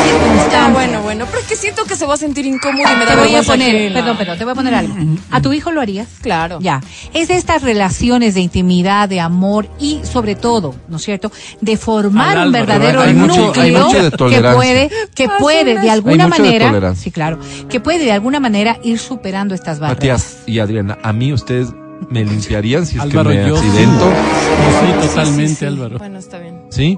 Ah, 0.55 0.69
bueno, 0.73 1.01
bueno, 1.01 1.25
pero 1.27 1.39
es 1.39 1.45
que 1.47 1.55
siento 1.55 1.83
que 1.85 1.95
se 1.95 2.05
va 2.05 2.13
a 2.13 2.17
sentir 2.17 2.45
incómodo 2.45 2.83
y 2.91 2.95
me 2.95 3.05
da 3.05 3.11
Te 3.11 3.15
voy 3.15 3.35
a 3.35 3.41
vergüenza 3.41 3.51
poner, 3.51 3.93
perdón, 3.93 4.17
perdón, 4.17 4.37
te 4.37 4.43
voy 4.43 4.51
a 4.51 4.55
poner 4.55 4.73
algo. 4.75 4.95
¿A 5.31 5.41
tu 5.41 5.53
hijo 5.53 5.71
lo 5.71 5.81
harías? 5.81 6.07
Claro. 6.21 6.59
Ya. 6.61 6.81
Es 7.13 7.27
de 7.27 7.35
estas 7.37 7.61
relaciones 7.63 8.33
de 8.35 8.41
intimidad, 8.41 9.09
de 9.09 9.19
amor 9.19 9.67
y 9.79 9.99
sobre 10.03 10.35
todo, 10.35 10.75
¿no 10.87 10.97
es 10.97 11.03
cierto? 11.03 11.31
De 11.61 11.77
formar 11.77 12.37
Al 12.37 12.47
un 12.47 12.53
verdadero 12.53 13.01
hay 13.01 13.13
mucho- 13.13 13.47
núcleo 13.47 13.63
hay 13.65 13.71
mucho 13.71 14.03
de 14.03 14.11
que 14.11 14.41
puede, 14.55 14.89
que 15.15 15.25
Ah, 15.25 15.37
puede 15.39 15.79
de 15.79 15.89
alguna 15.89 16.25
Hay 16.25 16.29
mucho 16.29 16.43
de 16.43 16.59
manera, 16.59 16.95
sí, 16.95 17.11
claro, 17.11 17.39
que 17.69 17.79
puede 17.79 17.99
de 18.05 18.11
alguna 18.11 18.39
manera 18.39 18.77
ir 18.83 18.99
superando 18.99 19.53
estas 19.55 19.79
barreras. 19.79 19.97
Matías 19.97 20.37
y 20.45 20.59
Adriana, 20.71 20.97
a 21.03 21.13
mí 21.13 21.33
ustedes 21.33 21.73
me 22.09 22.23
limpiarían 22.25 22.85
si 22.85 22.95
es 22.97 23.01
Álvaro, 23.03 23.29
que 23.29 23.35
me 23.37 23.47
yo- 23.49 23.57
accidento. 23.57 24.05
Sí, 24.05 24.87
Sí, 25.01 25.07
totalmente, 25.07 25.47
sí, 25.49 25.55
sí. 25.55 25.65
Álvaro. 25.65 25.97
Bueno, 25.99 26.19
está 26.19 26.39
bien. 26.39 26.61
¿Sí? 26.69 26.97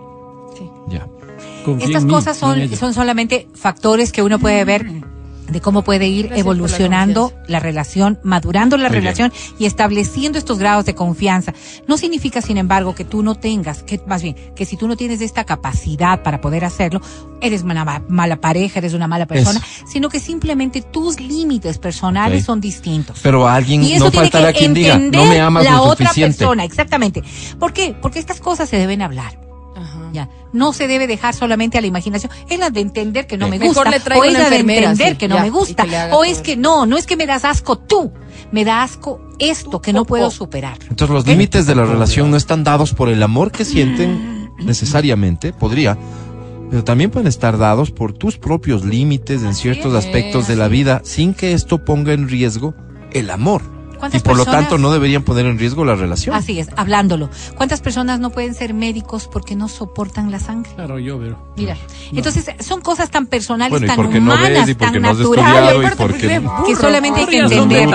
Sí. 0.57 0.69
Ya. 0.89 1.07
Confía 1.65 1.87
Estas 1.87 2.05
cosas 2.05 2.37
son, 2.37 2.69
son 2.75 2.93
solamente 2.93 3.47
factores 3.55 4.11
que 4.11 4.21
uno 4.21 4.37
puede 4.39 4.63
ver 4.65 4.85
de 5.49 5.61
cómo 5.61 5.83
puede 5.83 6.07
ir 6.07 6.27
Gracias 6.27 6.45
por 6.45 6.55
la 6.55 6.59
evolucionando 6.63 7.33
la, 7.47 7.59
relación, 7.59 8.19
madurando 8.23 8.77
la 8.77 8.83
Muy 8.89 8.93
bien. 8.99 9.03
relación 9.03 9.33
y 9.59 9.65
estableciendo 9.65 10.37
estos 10.37 10.57
grados 10.57 10.85
de 10.85 10.95
confianza. 10.95 11.53
No 11.87 11.97
significa, 11.97 12.41
sin 12.41 12.57
embargo, 12.57 12.95
que 12.95 13.03
tú 13.05 13.23
no 13.23 13.35
tengas, 13.35 13.83
que 13.83 13.99
más 14.07 14.21
bien, 14.23 14.35
que 14.55 14.65
si 14.65 14.77
tú 14.77 14.87
no 14.87 14.95
tienes 14.95 15.21
esta 15.21 15.43
capacidad 15.43 16.23
para 16.23 16.39
poder 16.41 16.63
hacerlo, 16.65 17.01
eres 17.41 17.63
una 17.63 17.83
ma- 17.83 18.01
mala 18.07 18.37
pareja, 18.37 18.79
eres 18.79 18.93
una 18.93 19.07
mala 19.07 19.25
persona, 19.25 19.61
sino 19.85 20.09
que 20.09 20.19
simplemente 20.19 20.81
tus 20.81 21.19
límites 21.19 21.77
personales 21.77 22.45
son 22.45 22.61
distintos. 22.61 23.19
Pero 23.21 23.47
a 23.47 23.55
alguien 23.55 23.83
Y 23.83 23.93
eso 23.93 24.05
no 24.05 24.11
tiene 24.11 24.27
faltará 24.29 24.53
que 24.53 24.59
quien 24.59 24.73
diga, 24.73 24.97
no 24.97 25.25
me 25.25 25.39
amas 25.41 25.65
la 25.65 25.71
lo 25.77 25.83
otra 25.83 26.07
suficiente. 26.07 26.37
persona, 26.37 26.63
exactamente. 26.63 27.21
¿Por 27.59 27.73
qué? 27.73 27.93
Porque 28.01 28.19
estas 28.19 28.39
cosas 28.39 28.69
se 28.69 28.77
deben 28.77 29.01
hablar. 29.01 29.37
Ya. 30.13 30.29
No 30.53 30.71
se 30.71 30.87
debe 30.87 31.07
dejar 31.07 31.33
solamente 31.33 31.77
a 31.77 31.81
la 31.81 31.87
imaginación. 31.87 32.31
Es 32.49 32.59
la 32.59 32.69
de 32.69 32.79
entender 32.79 33.27
que 33.27 33.37
no 33.37 33.49
me 33.49 33.59
Mejor 33.59 33.87
gusta. 33.87 34.15
o 34.15 34.23
es 34.23 34.33
la 34.33 34.49
de 34.49 34.57
entender 34.57 35.11
sí, 35.11 35.17
que 35.17 35.27
no 35.27 35.35
ya, 35.35 35.41
me 35.41 35.49
gusta. 35.49 35.85
O 36.11 36.23
es 36.23 36.39
que 36.39 36.55
no, 36.55 36.85
no 36.85 36.97
es 36.97 37.05
que 37.05 37.17
me 37.17 37.25
das 37.25 37.43
asco 37.43 37.77
tú. 37.77 38.13
Me 38.51 38.63
da 38.63 38.83
asco 38.83 39.19
esto 39.39 39.81
que 39.81 39.91
no 39.91 40.05
puedo 40.05 40.29
superar. 40.29 40.77
Entonces 40.83 41.09
los 41.09 41.27
límites 41.27 41.65
de 41.65 41.75
la 41.75 41.85
relación 41.85 42.31
no 42.31 42.37
están 42.37 42.63
dados 42.63 42.93
por 42.93 43.09
el 43.09 43.21
amor 43.23 43.51
que 43.51 43.65
sienten 43.65 44.51
necesariamente, 44.59 45.51
podría, 45.51 45.97
pero 46.69 46.83
también 46.83 47.11
pueden 47.11 47.27
estar 47.27 47.57
dados 47.57 47.91
por 47.91 48.13
tus 48.13 48.37
propios 48.37 48.85
límites 48.85 49.43
en 49.43 49.55
ciertos 49.55 49.93
aspectos 49.93 50.47
de 50.47 50.55
la 50.55 50.67
vida 50.67 51.01
sin 51.03 51.33
que 51.33 51.53
esto 51.53 51.83
ponga 51.83 52.13
en 52.13 52.29
riesgo 52.29 52.73
el 53.11 53.29
amor. 53.29 53.61
Y 54.03 54.19
¿Cuántas 54.19 54.21
por 54.23 54.37
lo 54.37 54.45
tanto 54.45 54.77
no 54.77 54.91
deberían 54.91 55.23
poner 55.23 55.45
en 55.45 55.57
riesgo 55.57 55.85
la 55.85 55.95
relación. 55.95 56.35
Así 56.35 56.59
es, 56.59 56.67
hablándolo. 56.75 57.29
¿Cuántas 57.55 57.81
personas 57.81 58.19
no 58.19 58.31
pueden 58.31 58.53
ser 58.53 58.73
médicos 58.73 59.29
porque 59.31 59.55
no 59.55 59.67
soportan 59.67 60.29
la 60.31 60.39
sangre? 60.39 60.71
Claro, 60.75 60.99
yo, 60.99 61.17
pero. 61.19 61.37
Mira, 61.55 61.77
entonces 62.11 62.45
son 62.59 62.81
cosas 62.81 63.09
tan 63.09 63.27
personales, 63.27 63.71
Bueno, 63.79 63.87
tan 63.87 64.11
no 64.11 64.17
humanas, 64.33 64.49
ves 64.49 64.69
y 64.69 64.73
porque 64.75 64.93
tan 64.93 65.01
naturales, 65.01 65.91
porque... 65.97 66.41
pues, 66.41 66.67
que 66.67 66.75
solamente 66.75 67.21
hay 67.21 67.27
que 67.27 67.37
entender. 67.39 67.89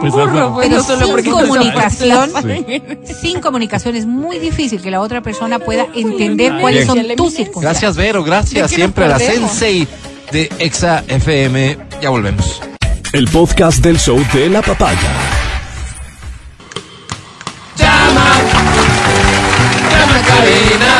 pues, 0.00 0.12
pues, 0.12 0.68
Pero 0.68 0.82
sin 0.82 1.32
comunicación, 1.32 2.30
Sí. 2.42 2.82
sin 3.20 3.40
comunicación 3.40 3.96
es 3.96 4.06
muy 4.06 4.38
difícil 4.38 4.82
que 4.82 4.90
la 4.90 5.00
otra 5.00 5.22
persona 5.22 5.58
pueda 5.58 5.86
entender 5.94 6.50
Bien. 6.50 6.60
cuáles 6.60 6.86
son 6.86 6.98
tus 7.16 7.34
circunstancias. 7.34 7.62
Gracias 7.62 7.96
Vero, 7.96 8.22
¿De 8.22 8.30
gracias 8.30 8.70
siempre 8.70 9.04
a 9.06 9.08
la? 9.08 9.18
Sensei 9.18 9.88
de 10.32 10.50
Exa 10.58 11.04
FM. 11.06 11.78
Ya 12.02 12.10
volvemos. 12.10 12.60
El 13.12 13.28
podcast 13.28 13.78
del 13.78 13.98
show 13.98 14.20
de 14.32 14.48
la 14.48 14.60
papaya. 14.60 15.43
Cabina. 20.44 20.90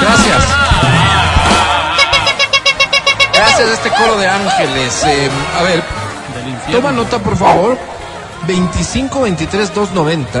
Gracias. 0.00 0.44
Gracias 3.32 3.68
a 3.68 3.72
este 3.74 3.90
coro 3.90 4.16
de 4.18 4.28
ángeles. 4.28 5.04
Eh, 5.04 5.30
a 5.58 5.62
ver, 5.62 5.82
toma 6.70 6.92
nota 6.92 7.18
por 7.18 7.36
favor. 7.36 7.78
25 8.46 9.22
23 9.22 9.74
290 9.74 10.40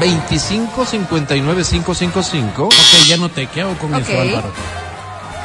25 0.00 0.84
59 0.84 1.62
555 1.64 2.64
Ok, 2.64 2.72
ya 3.06 3.16
noté. 3.16 3.46
¿Qué 3.46 3.62
hago 3.62 3.76
con 3.78 3.94
eso, 3.94 4.20
Álvaro? 4.20 4.52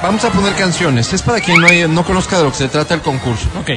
Vamos 0.02 0.24
a 0.26 0.30
poner 0.32 0.54
canciones. 0.56 1.14
Es 1.14 1.22
para 1.22 1.40
quien 1.40 1.62
no, 1.62 1.68
hay- 1.68 1.88
no 1.88 2.04
conozca 2.04 2.38
de 2.38 2.44
lo 2.44 2.52
que 2.52 2.58
se 2.58 2.68
trata 2.68 2.94
el 2.96 3.02
concurso. 3.02 3.48
Ok. 3.60 3.72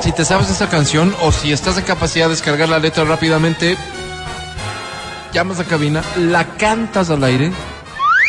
Si 0.00 0.12
te 0.12 0.24
sabes 0.24 0.48
esa 0.50 0.68
canción 0.68 1.14
o 1.22 1.32
si 1.32 1.52
estás 1.52 1.76
en 1.78 1.84
capacidad 1.84 2.26
de 2.26 2.30
descargar 2.32 2.68
la 2.68 2.78
letra 2.78 3.04
rápidamente, 3.04 3.76
llamas 5.32 5.58
a 5.60 5.64
cabina, 5.64 6.02
la 6.16 6.44
cantas 6.56 7.10
al 7.10 7.22
aire. 7.24 7.52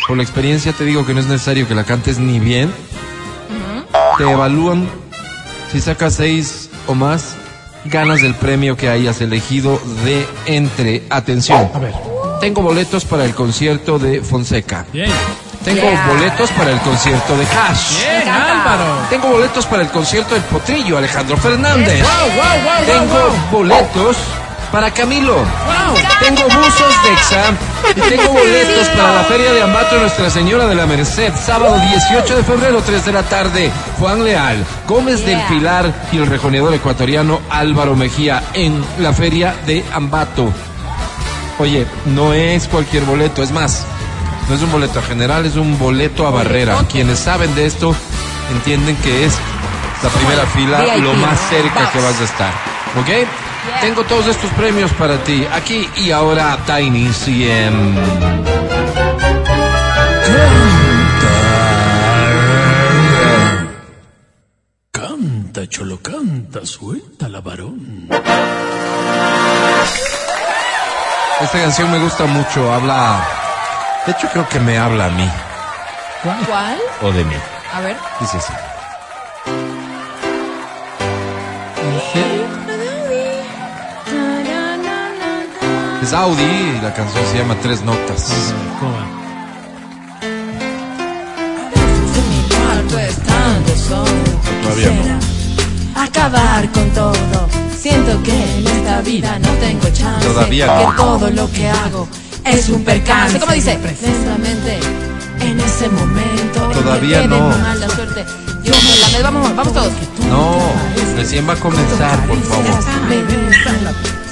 Por 0.06 0.16
la 0.16 0.22
experiencia 0.22 0.72
te 0.72 0.84
digo 0.84 1.06
que 1.06 1.14
no 1.14 1.20
es 1.20 1.26
necesario 1.26 1.66
que 1.66 1.74
la 1.74 1.84
cantes 1.84 2.18
ni 2.18 2.38
bien. 2.38 2.72
Te 4.18 4.30
evalúan. 4.30 4.88
Si 5.72 5.80
sacas 5.80 6.14
seis 6.14 6.70
o 6.86 6.94
más, 6.94 7.34
ganas 7.84 8.22
el 8.22 8.34
premio 8.34 8.76
que 8.76 8.88
hayas 8.88 9.20
elegido 9.20 9.80
de 10.04 10.26
entre. 10.46 11.04
Atención. 11.10 11.70
A 11.74 11.78
ver. 11.78 11.94
Tengo 12.40 12.62
boletos 12.62 13.04
para 13.04 13.24
el 13.24 13.34
concierto 13.34 13.98
de 13.98 14.20
Fonseca. 14.20 14.84
Bien. 14.92 15.10
Tengo 15.64 15.80
Yeah. 15.80 16.06
boletos 16.08 16.50
para 16.50 16.70
el 16.72 16.80
concierto 16.80 17.36
de 17.38 17.44
Cash. 17.46 17.98
Bien, 18.00 18.28
Álvaro. 18.28 18.84
Tengo 19.08 19.28
boletos 19.28 19.64
para 19.66 19.82
el 19.82 19.88
concierto 19.88 20.34
del 20.34 20.44
Potrillo, 20.44 20.98
Alejandro 20.98 21.36
Fernández. 21.38 22.02
Wow, 22.02 22.30
wow, 22.36 22.64
wow, 22.64 22.84
Tengo 22.86 23.30
boletos 23.50 24.16
para 24.70 24.90
Camilo. 24.90 25.36
Wow. 25.36 25.94
Tengo 26.20 26.42
buzos 26.42 27.02
de 27.04 27.12
exam. 27.12 27.56
Y 27.96 28.00
tengo 28.00 28.28
boletos 28.32 28.88
para 28.88 29.14
la 29.14 29.24
Feria 29.24 29.52
de 29.52 29.62
Ambato 29.62 29.94
de 29.94 30.00
Nuestra 30.02 30.28
Señora 30.30 30.66
de 30.66 30.74
la 30.74 30.84
Merced, 30.86 31.32
sábado 31.36 31.78
18 31.78 32.36
de 32.36 32.42
febrero, 32.42 32.82
3 32.84 33.06
de 33.06 33.12
la 33.12 33.22
tarde. 33.22 33.70
Juan 33.98 34.24
Leal, 34.24 34.64
Gómez 34.86 35.24
del. 35.24 35.40
Pilar 35.44 35.92
y 36.12 36.16
el 36.18 36.26
rejoneador 36.26 36.74
ecuatoriano 36.74 37.40
Álvaro 37.50 37.94
Mejía 37.94 38.42
en 38.52 38.84
la 38.98 39.12
Feria 39.12 39.54
de 39.66 39.84
Ambato. 39.92 40.52
Oye, 41.58 41.86
no 42.06 42.32
es 42.34 42.66
cualquier 42.66 43.04
boleto, 43.04 43.42
es 43.42 43.52
más, 43.52 43.86
no 44.48 44.54
es 44.54 44.62
un 44.62 44.70
boleto 44.70 44.98
a 44.98 45.02
general, 45.02 45.46
es 45.46 45.56
un 45.56 45.78
boleto 45.78 46.26
a 46.26 46.30
barrera. 46.30 46.76
Quienes 46.90 47.18
saben 47.18 47.54
de 47.54 47.66
esto 47.66 47.94
entienden 48.52 48.96
que 48.96 49.24
es 49.24 49.34
la 50.02 50.10
primera 50.10 50.44
fila 50.46 50.96
lo 50.98 51.14
más 51.14 51.40
cerca 51.48 51.90
que 51.90 52.00
vas 52.00 52.20
a 52.20 52.24
estar. 52.24 52.52
¿Ok? 53.00 53.28
Tengo 53.80 54.04
todos 54.04 54.26
estos 54.26 54.50
premios 54.52 54.92
para 54.92 55.16
ti. 55.24 55.46
Aquí 55.52 55.88
y 55.96 56.10
ahora 56.10 56.58
Tiny 56.66 57.10
CM. 57.12 57.94
Canta, 64.90 65.66
cholo, 65.68 65.98
canta, 66.00 66.66
suelta 66.66 67.28
la 67.28 67.40
varón. 67.40 68.08
Esta 71.40 71.58
canción 71.58 71.90
me 71.90 71.98
gusta 71.98 72.26
mucho, 72.26 72.72
habla... 72.72 73.43
De 74.06 74.12
hecho 74.12 74.28
creo 74.30 74.46
que 74.48 74.60
me 74.60 74.76
habla 74.76 75.06
a 75.06 75.10
mí 75.10 75.28
¿Cuál? 76.46 76.78
o 77.02 77.12
de 77.12 77.24
mí. 77.24 77.34
A 77.72 77.80
ver. 77.80 77.96
Dice 78.20 78.38
así. 78.38 78.52
Es 86.02 86.12
Audi 86.12 86.42
y 86.42 86.80
la 86.82 86.92
canción 86.94 87.24
se 87.26 87.38
llama 87.38 87.56
Tres 87.62 87.82
Notas. 87.82 88.52
¿Cómo 88.78 88.92
va? 88.92 89.06
Todavía 94.62 94.90
no. 94.90 95.02
Quisiera 95.02 95.18
Acabar 95.96 96.70
con 96.72 96.90
todo. 96.90 97.48
Siento 97.76 98.22
que 98.22 98.32
en 98.32 98.66
esta 98.66 99.00
vida 99.02 99.38
no 99.38 99.48
tengo 99.60 99.88
chance. 99.90 100.26
Todavía 100.26 100.66
no. 100.66 100.90
Que 100.90 100.96
todo 100.96 101.30
lo 101.30 101.50
que 101.52 101.68
hago 101.68 102.08
es 102.44 102.68
un 102.68 102.84
percance. 102.84 103.38
¿Cómo 103.38 103.52
dice? 103.52 103.78
Precisamente 103.82 104.78
en 105.40 105.60
ese 105.60 105.88
momento. 105.88 106.60
Todavía 106.80 107.26
no. 107.26 107.48
mala 107.50 107.88
suerte. 107.88 108.24
Yo 108.62 108.72
me 108.72 108.96
la 109.00 109.08
me- 109.18 109.22
vamos, 109.22 109.56
vamos 109.56 109.72
todos. 109.74 109.92
No, 110.28 110.58
recién 111.16 111.48
va 111.48 111.52
a 111.54 111.56
comenzar, 111.56 112.26
por 112.26 112.40
favor. 112.42 112.64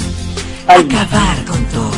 acabar 0.67 1.45
con 1.45 1.63
todo. 1.65 1.91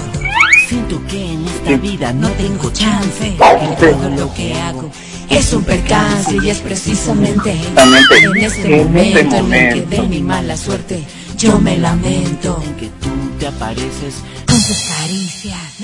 Siento 0.68 1.01
que 1.07 1.34
en 1.34 1.45
esta 1.47 1.78
vida 1.78 2.14
no 2.14 2.30
tengo 2.32 2.72
chance. 2.72 3.36
Que 3.38 3.88
todo 3.91 4.09
lo 4.09 4.34
que 4.34 4.53
hago 4.59 4.91
Es 5.30 5.54
un 5.54 5.64
percance 5.64 6.38
y 6.44 6.50
es 6.50 6.60
precisamente 6.60 7.52
en 7.52 7.94
este 7.96 8.24
En 8.24 8.38
este 8.38 8.70
momento 8.84 9.36
en 9.38 9.54
el 9.54 9.74
que 9.74 9.96
de 9.96 10.02
mi 10.08 10.22
mala 10.22 10.56
suerte 10.58 11.04
yo 11.38 11.60
me 11.60 11.78
lamento. 11.78 12.62
en 12.64 12.76
que 12.76 12.88
tú 13.02 13.10
te 13.40 13.48
apareces. 13.48 14.24
Con 14.48 14.56
tus 14.56 14.84
caricias, 14.98 15.80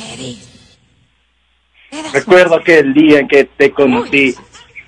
das 1.91 2.13
Recuerdo 2.13 2.55
aquel 2.55 2.93
día 2.93 3.19
en 3.19 3.27
que 3.27 3.45
te 3.45 3.71
conocí. 3.71 4.35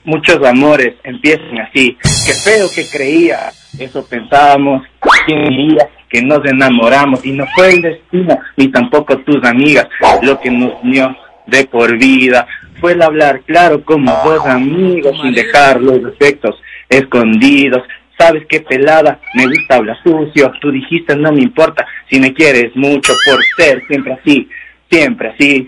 Muchos 0.03 0.43
amores 0.45 0.95
empiezan 1.03 1.59
así. 1.59 1.97
Qué 2.25 2.33
feo 2.33 2.67
que 2.73 2.87
creía. 2.89 3.51
Eso 3.77 4.05
pensábamos. 4.05 4.83
¿Quién 5.25 5.49
diría 5.49 5.89
que 6.09 6.21
nos 6.21 6.45
enamoramos? 6.45 7.25
Y 7.25 7.31
no 7.31 7.45
fue 7.55 7.73
el 7.73 7.81
destino, 7.81 8.39
ni 8.57 8.69
tampoco 8.69 9.17
tus 9.19 9.43
amigas. 9.43 9.87
Lo 10.21 10.39
que 10.39 10.49
nos 10.49 10.73
unió 10.83 11.15
de 11.51 11.65
por 11.65 11.97
vida 11.97 12.47
fue 12.79 12.93
el 12.93 13.01
hablar 13.01 13.41
claro 13.45 13.83
como 13.83 14.11
dos 14.25 14.43
amigos 14.45 15.15
sin 15.21 15.33
dejar 15.33 15.79
los 15.79 16.03
defectos 16.03 16.55
escondidos. 16.89 17.83
Sabes 18.17 18.43
qué 18.49 18.61
pelada, 18.61 19.19
me 19.35 19.45
gusta 19.45 19.75
hablar 19.75 19.97
sucio. 20.03 20.51
Tú 20.61 20.71
dijiste 20.71 21.15
no 21.15 21.31
me 21.31 21.41
importa 21.41 21.85
si 22.09 22.19
me 22.19 22.33
quieres 22.33 22.75
mucho 22.75 23.13
por 23.25 23.39
ser 23.55 23.83
siempre 23.87 24.13
así, 24.13 24.49
siempre 24.89 25.29
así. 25.29 25.67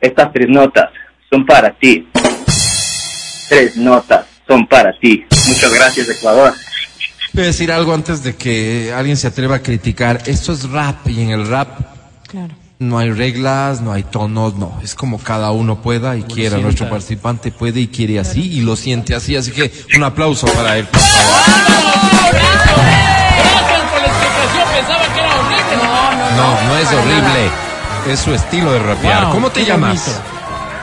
Estas 0.00 0.32
tres 0.32 0.48
notas 0.48 0.90
son 1.30 1.46
para 1.46 1.70
ti. 1.70 2.06
Tres 3.48 3.76
notas 3.76 4.26
son 4.46 4.66
para 4.66 4.92
ti. 4.98 5.24
Muchas 5.30 5.74
gracias, 5.74 6.08
Ecuador. 6.18 6.52
Voy 7.32 7.44
a 7.44 7.46
decir 7.46 7.72
algo 7.72 7.94
antes 7.94 8.22
de 8.22 8.36
que 8.36 8.92
alguien 8.94 9.16
se 9.16 9.26
atreva 9.26 9.56
a 9.56 9.62
criticar. 9.62 10.20
Esto 10.26 10.52
es 10.52 10.70
rap 10.70 11.06
y 11.08 11.22
en 11.22 11.30
el 11.30 11.48
rap 11.48 11.68
Claro. 12.28 12.63
No 12.78 12.98
hay 12.98 13.10
reglas, 13.10 13.80
no 13.80 13.92
hay 13.92 14.02
tonos, 14.02 14.54
no. 14.56 14.78
Es 14.82 14.94
como 14.94 15.18
cada 15.18 15.50
uno 15.52 15.80
pueda 15.80 16.16
y 16.16 16.22
quiera. 16.22 16.58
Nuestro 16.58 16.88
participante 16.90 17.50
puede 17.52 17.80
y 17.80 17.88
quiere 17.88 18.18
así 18.18 18.40
y 18.52 18.60
lo 18.62 18.76
siente 18.76 19.14
así. 19.14 19.36
Así 19.36 19.52
que 19.52 19.72
un 19.96 20.04
aplauso 20.04 20.46
para 20.48 20.76
él, 20.78 20.86
por 20.86 21.00
favor. 21.00 21.40
Gracias 22.32 23.82
por 23.90 24.00
la 24.00 24.06
explicación, 24.08 24.68
pensaba 24.74 25.14
que 25.14 25.20
era 25.20 25.40
horrible. 25.40 25.76
No, 25.76 26.12
no, 26.12 26.30
no. 26.30 26.36
No, 26.36 26.68
no 26.68 26.78
es 26.78 26.88
horrible. 26.92 27.50
Es 28.12 28.20
su 28.20 28.34
estilo 28.34 28.72
de 28.72 28.78
rapear. 28.80 29.24
Wow, 29.24 29.32
¿Cómo 29.34 29.50
te 29.50 29.64
llamas? 29.64 30.04
bonito. 30.06 30.30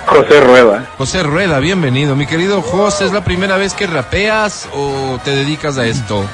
José 0.08 0.42
Rueda. 0.42 0.90
José 0.98 1.24
Rueda, 1.24 1.60
bienvenido. 1.60 2.16
Mi 2.16 2.26
querido 2.26 2.62
José, 2.62 3.06
¿es 3.06 3.14
la 3.14 3.24
primera 3.24 3.58
vez 3.58 3.74
que 3.74 3.86
rapeas 3.88 4.68
o 4.74 5.20
te 5.24 5.32
dedicas 5.32 5.78
a 5.78 5.86
esto? 5.86 6.26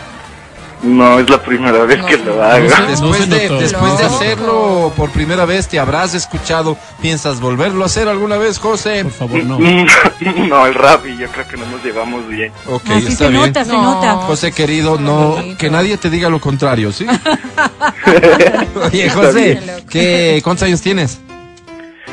No 0.84 1.18
es 1.20 1.28
la 1.28 1.42
primera 1.42 1.86
vez 1.86 2.04
que 2.06 2.18
lo 2.18 2.44
hago. 2.44 2.68
Después 2.88 3.28
de, 3.30 3.50
después 3.50 3.98
de 3.98 4.06
hacerlo 4.06 4.94
por 4.96 5.10
primera 5.10 5.46
vez, 5.46 5.68
¿te 5.68 5.80
habrás 5.80 6.14
escuchado? 6.14 6.78
¿Piensas 7.02 7.40
volverlo 7.40 7.82
a 7.84 7.88
hacer 7.88 8.08
alguna 8.08 8.38
vez, 8.38 8.60
José? 8.60 9.04
Por 9.04 9.12
favor, 9.12 9.44
no. 9.44 9.58
no, 10.48 10.66
el 10.68 10.74
rap 10.76 11.06
y 11.08 11.18
yo 11.18 11.28
creo 11.30 11.48
que 11.48 11.58
no 11.58 11.66
nos 11.66 11.84
llevamos 11.84 12.28
bien. 12.28 12.52
Ok, 12.68 12.90
está 12.90 13.12
se 13.12 13.30
bien. 13.30 13.42
nota, 13.42 13.66
se 13.66 13.72
No. 13.74 13.82
nota. 13.82 14.14
José 14.28 14.52
querido, 14.52 15.00
no, 15.00 15.38
que 15.58 15.70
nadie 15.72 15.98
te 15.98 16.12
diga 16.12 16.30
lo 16.30 16.40
contrario, 16.40 16.92
¿sí? 16.92 17.08
Oye, 18.92 19.10
José, 19.10 19.84
¿qué, 19.90 20.42
¿cuántos 20.44 20.64
años 20.68 20.82
tienes? 20.82 21.20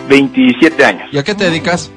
27 0.08 0.84
años. 0.84 1.08
¿Y 1.12 1.18
a 1.18 1.22
qué 1.24 1.34
te 1.34 1.44
dedicas? 1.44 1.90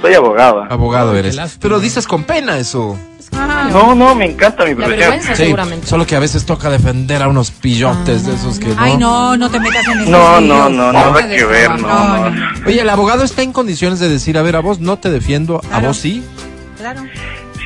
Soy 0.00 0.14
abogado. 0.14 0.64
Abogado 0.70 1.16
eres. 1.16 1.36
Pero 1.60 1.80
dices 1.80 2.06
con 2.06 2.24
pena 2.24 2.58
eso. 2.58 2.96
No, 3.32 3.94
no, 3.94 4.14
me 4.14 4.26
encanta 4.26 4.64
mi 4.64 4.70
La 4.70 4.76
profesión. 4.76 4.98
vergüenza 5.10 5.36
Sí, 5.36 5.42
seguramente. 5.44 5.86
solo 5.86 6.06
que 6.06 6.16
a 6.16 6.18
veces 6.20 6.44
toca 6.46 6.70
defender 6.70 7.22
a 7.22 7.28
unos 7.28 7.50
pillotes 7.50 8.24
de 8.26 8.34
esos 8.34 8.58
que 8.58 8.68
no. 8.68 8.74
Ay, 8.78 8.96
no, 8.96 9.36
no 9.36 9.50
te 9.50 9.60
metas 9.60 9.86
en 9.88 10.00
eso. 10.00 10.10
No, 10.10 10.40
no, 10.40 10.68
no, 10.68 10.92
nada 10.92 11.10
Nada 11.12 11.28
que 11.28 11.44
ver, 11.44 11.70
no, 11.72 11.76
No, 11.88 12.30
no. 12.30 12.52
Oye, 12.66 12.80
el 12.80 12.88
abogado 12.88 13.24
está 13.24 13.42
en 13.42 13.52
condiciones 13.52 13.98
de 14.00 14.08
decir, 14.08 14.38
a 14.38 14.42
ver, 14.42 14.56
a 14.56 14.60
vos 14.60 14.80
no 14.80 14.98
te 14.98 15.10
defiendo, 15.10 15.58
a 15.58 15.60
Claro. 15.60 15.88
vos 15.88 15.96
sí. 15.98 16.24
Claro. 16.78 17.02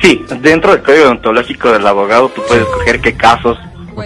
Sí, 0.01 0.21
dentro 0.41 0.71
del 0.73 0.83
código 0.83 1.09
ontológico 1.09 1.71
del 1.71 1.87
abogado 1.87 2.29
tú 2.29 2.41
puedes 2.47 2.63
escoger 2.65 2.99
qué 2.99 3.13
casos 3.15 3.57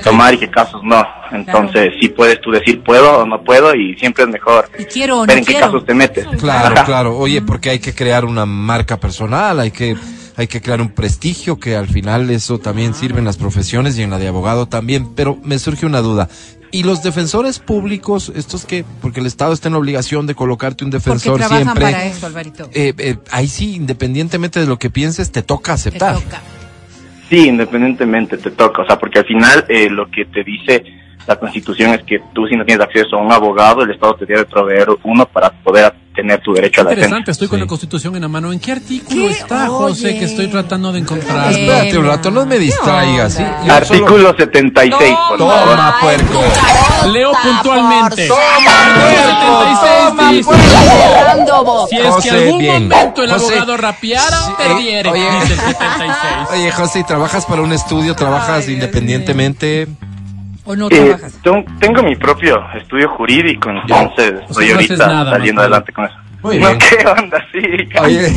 tomar 0.03 0.34
y 0.34 0.38
qué 0.38 0.49
casos 0.49 0.82
no. 0.84 1.03
Entonces, 1.32 1.93
sí 1.99 2.10
puedes 2.10 2.39
tú 2.41 2.51
decir 2.51 2.84
puedo 2.84 3.20
o 3.20 3.26
no 3.26 3.41
puedo 3.41 3.74
y 3.74 3.95
siempre 3.95 4.24
es 4.26 4.30
mejor 4.30 4.70
Y 4.78 4.86
quiero 4.86 5.18
o 5.18 5.22
no 5.22 5.26
ver 5.28 5.39
en 5.39 5.45
qué 5.45 5.55
casos 5.55 5.86
te 5.86 5.93
metes. 5.93 6.26
Claro, 6.39 6.76
Ajá. 6.76 6.86
claro. 6.86 7.18
Oye, 7.18 7.41
porque 7.41 7.70
hay 7.72 7.80
que 7.80 7.95
crear 7.95 8.26
una 8.26 8.45
marca 8.45 8.97
personal, 8.97 9.60
hay 9.60 9.72
que 9.72 9.95
hay 10.38 10.48
que 10.48 10.62
crear 10.62 10.80
un 10.82 10.90
prestigio, 10.90 11.60
que 11.60 11.76
al 11.76 11.88
final 11.88 12.30
eso 12.30 12.60
también 12.60 12.94
sirve 12.94 13.20
en 13.20 13.26
las 13.26 13.38
profesiones 13.38 13.98
y 13.98 14.04
en 14.04 14.12
la 14.12 14.20
de 14.20 14.28
abogado 14.28 14.68
también. 14.68 15.14
Pero 15.16 15.38
me 15.44 15.58
surge 15.60 15.86
una 15.86 16.00
duda. 16.02 16.30
¿Y 16.72 16.84
los 16.84 17.02
defensores 17.02 17.60
públicos, 17.60 18.32
estos 18.36 18.66
que, 18.66 18.84
porque 19.02 19.20
el 19.22 19.26
Estado 19.26 19.54
está 19.54 19.70
en 19.70 19.74
la 19.74 19.80
obligación 19.80 20.28
de 20.28 20.36
colocarte 20.36 20.84
un 20.86 20.92
Porque 20.92 21.04
defensor 21.04 21.38
trabajan 21.40 21.64
siempre, 21.64 21.84
para 21.86 22.06
eso, 22.06 22.26
Alvarito. 22.28 22.70
eh, 22.74 22.94
eh, 22.98 23.18
ahí 23.32 23.48
sí, 23.48 23.76
independientemente 23.76 24.60
de 24.60 24.68
lo 24.68 24.78
que 24.78 24.90
pienses, 24.90 25.32
te 25.32 25.42
toca 25.42 25.72
Te 25.72 25.76
aceptar. 25.76 26.16
toca. 26.16 26.42
Sí, 27.30 27.48
independientemente 27.48 28.38
te 28.38 28.52
toca, 28.52 28.82
o 28.84 28.86
sea, 28.86 29.00
porque 29.00 29.20
al 29.20 29.26
final 29.26 29.66
eh, 29.70 29.90
lo 29.90 30.10
que 30.12 30.26
te 30.26 30.44
dice 30.44 30.84
la 31.28 31.36
Constitución 31.36 31.93
es 31.93 32.03
que 32.03 32.19
tú 32.34 32.47
si 32.47 32.55
no 32.55 32.63
tienes 32.65 32.86
acceso 32.86 33.17
a 33.17 33.21
un 33.21 33.32
abogado, 33.32 33.82
el 33.84 33.91
Estado 33.91 34.15
te 34.15 34.25
debe 34.25 34.45
proveer 34.45 34.88
uno 35.03 35.25
para 35.25 35.49
poder 35.51 35.93
tener 36.15 36.39
tu 36.41 36.51
derecho 36.53 36.82
a 36.82 36.86
la 36.86 36.89
defensa. 36.91 37.07
Interesante, 37.09 37.32
estoy 37.32 37.47
con 37.47 37.59
Sí. 37.59 37.63
la 37.65 37.67
Constitución 37.67 38.15
en 38.15 38.21
la 38.23 38.28
mano. 38.28 38.51
¿En 38.51 38.59
qué 38.59 38.71
artículo 38.71 39.28
¿Qué? 39.28 39.32
está, 39.34 39.67
José, 39.67 40.07
Oye. 40.07 40.19
que 40.19 40.25
estoy 40.25 40.47
tratando 40.47 40.91
de 40.91 40.99
encontrar? 40.99 41.53
Eh, 41.53 41.61
Espérate 41.67 41.97
un 41.99 42.07
rato, 42.07 42.32
no 42.32 42.45
me 42.47 42.57
distraigas. 42.57 43.34
¿sí? 43.36 43.43
Artículo 43.69 44.34
76, 44.36 45.15
por 45.30 45.38
solo- 45.38 45.51
favor. 45.51 45.75
Toma, 45.75 45.95
puerco. 46.01 46.39
Leo 47.11 47.32
puntualmente. 47.43 48.28
puerco, 48.28 48.43
76 49.67 50.45
toma, 50.45 50.57
Cerrando 51.13 51.63
boca. 51.63 51.88
Si 51.89 51.95
es 51.97 52.01
que 52.01 52.09
José, 52.09 52.30
algún 52.32 52.57
bien. 52.59 52.88
momento 52.89 53.23
el 53.23 53.32
José, 53.32 53.45
abogado 53.53 53.78
rapeara, 53.78 54.38
sí, 54.38 54.51
perdiere, 54.57 55.09
oye. 55.11 55.21
dice 55.41 55.53
el 55.53 55.59
76. 55.59 56.23
Oye, 56.51 56.71
José, 56.71 57.03
¿trabajas 57.07 57.45
para 57.45 57.61
un 57.61 57.73
estudio? 57.73 58.15
¿Trabajas 58.15 58.49
Ay, 58.49 58.61
Dios 58.61 58.73
independientemente? 58.73 59.88
¿O 60.70 60.76
no 60.76 60.88
Eh, 60.91 60.99
trabajas? 60.99 61.39
ten- 61.41 61.65
tengo 61.80 62.03
mi 62.03 62.15
propio 62.18 62.61
estudio 62.76 63.09
jurídico, 63.09 63.70
entonces 63.70 64.34
O 64.49 64.53
sea, 64.53 64.65
estoy 64.65 64.68
no 64.68 64.74
ahorita 64.76 65.07
nada, 65.07 65.32
saliendo 65.32 65.61
adelante 65.61 65.93
con 65.93 66.05
eso. 66.05 66.15
Muy 66.43 66.59
no, 66.59 66.68
bien. 66.68 66.80
¿qué 66.89 67.07
onda? 67.07 67.45
Sí, 67.51 67.59
Oye, 68.01 68.32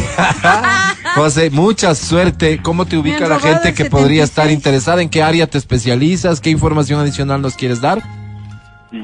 José, 1.16 1.50
mucha 1.50 1.94
suerte. 1.94 2.60
¿Cómo 2.62 2.86
te 2.86 2.96
ubica 2.96 3.26
la 3.28 3.38
gente 3.40 3.74
que 3.74 3.84
podría 3.86 4.24
estar 4.24 4.44
76. 4.46 4.52
interesada? 4.58 5.02
¿En 5.02 5.10
qué 5.10 5.22
área 5.22 5.46
te 5.46 5.58
especializas? 5.58 6.40
¿Qué 6.40 6.50
información 6.50 7.00
adicional 7.00 7.42
nos 7.42 7.56
quieres 7.56 7.80
dar? 7.80 7.98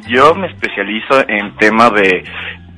Yo 0.08 0.34
me 0.34 0.46
especializo 0.48 1.28
en 1.28 1.54
tema 1.56 1.90
de 1.90 2.24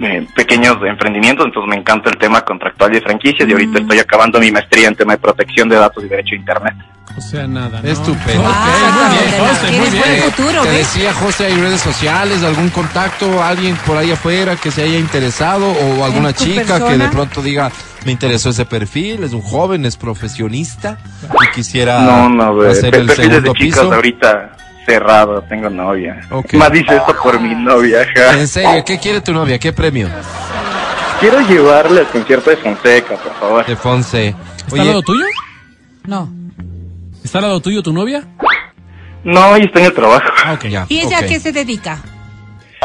eh, 0.00 0.26
pequeños 0.34 0.76
emprendimientos, 0.86 1.46
entonces 1.46 1.68
me 1.68 1.76
encanta 1.76 2.10
el 2.10 2.18
tema 2.18 2.40
contractual 2.42 2.92
y 2.92 2.94
de 2.96 3.00
franquicias 3.02 3.48
y 3.48 3.52
ahorita 3.52 3.78
estoy 3.80 3.98
acabando 3.98 4.38
mi 4.40 4.50
maestría 4.52 4.88
en 4.88 4.94
tema 4.94 5.12
de 5.14 5.18
protección 5.18 5.68
de 5.68 5.76
datos 5.76 6.04
y 6.04 6.08
derecho 6.08 6.34
a 6.34 6.38
Internet. 6.38 6.74
O 7.16 7.20
sea, 7.20 7.48
nada. 7.48 7.80
¿no? 7.82 7.88
Estupendo. 7.88 8.42
Ok, 8.42 8.54
muy 8.94 9.18
bien, 9.18 9.30
de 9.32 9.38
la- 9.38 9.48
José, 9.48 9.62
muy 9.62 9.70
tienes 9.70 9.98
buen 9.98 10.12
bien. 10.12 10.22
futuro, 10.30 10.62
Te 10.62 10.70
decía 10.70 11.12
José, 11.14 11.46
¿hay 11.46 11.54
redes 11.60 11.80
sociales, 11.80 12.44
algún 12.44 12.68
contacto, 12.68 13.42
alguien 13.42 13.74
por 13.84 13.96
ahí 13.96 14.12
afuera 14.12 14.54
que 14.54 14.70
se 14.70 14.82
haya 14.82 14.98
interesado 14.98 15.66
o 15.68 16.04
alguna 16.04 16.28
¿En 16.28 16.34
tu 16.36 16.44
chica 16.44 16.86
que 16.86 16.96
de 16.96 17.08
pronto 17.08 17.42
diga, 17.42 17.72
me 18.06 18.12
interesó 18.12 18.50
ese 18.50 18.66
perfil, 18.66 19.24
es 19.24 19.32
un 19.32 19.40
joven, 19.42 19.84
es 19.84 19.96
profesionista 19.96 20.98
y 21.42 21.54
quisiera 21.56 22.00
no, 22.02 22.28
no, 22.28 22.62
hacer 22.62 22.94
el 22.94 23.06
Perfiles 23.06 23.16
segundo 23.16 23.40
de 23.40 23.58
chicas 23.58 23.80
piso? 23.80 23.92
ahorita 23.94 24.50
cerrado, 24.88 25.42
tengo 25.42 25.68
novia. 25.68 26.26
Más 26.54 26.72
dice 26.72 26.96
esto 26.96 27.14
por 27.22 27.38
mi 27.40 27.54
novia. 27.54 28.06
En 28.32 28.48
serio, 28.48 28.82
¿qué 28.84 28.98
quiere 28.98 29.20
tu 29.20 29.34
novia? 29.34 29.58
¿Qué 29.58 29.72
premio? 29.72 30.08
Quiero 31.20 31.40
llevarle 31.40 32.00
al 32.00 32.06
concierto 32.08 32.50
de 32.50 32.56
Fonseca, 32.56 33.16
por 33.16 33.34
favor. 33.34 33.66
De 33.66 33.76
Fonse. 33.76 34.34
¿Está 34.66 34.80
al 34.80 34.86
lado 34.86 35.02
tuyo? 35.02 35.24
No. 36.06 36.32
¿Está 37.22 37.38
al 37.38 37.44
lado 37.44 37.60
tuyo 37.60 37.82
tu 37.82 37.92
novia? 37.92 38.26
No, 39.24 39.56
ella 39.56 39.66
está 39.66 39.80
en 39.80 39.86
el 39.86 39.94
trabajo. 39.94 40.26
Ah, 40.44 40.58
ya. 40.66 40.86
¿Y 40.88 41.00
ella 41.00 41.18
a 41.18 41.26
qué 41.26 41.38
se 41.38 41.52
dedica? 41.52 41.98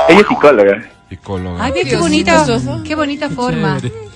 Ella 0.10 0.20
es 0.20 0.28
psicóloga. 0.28 0.84
Psicóloga. 1.10 1.64
Ay, 1.64 1.72
qué 1.74 1.84
Diosito, 1.84 2.02
bonita, 2.02 2.46
qué 2.84 2.96
bonita 2.96 3.30
forma. 3.30 3.80
Chévere. 3.80 4.13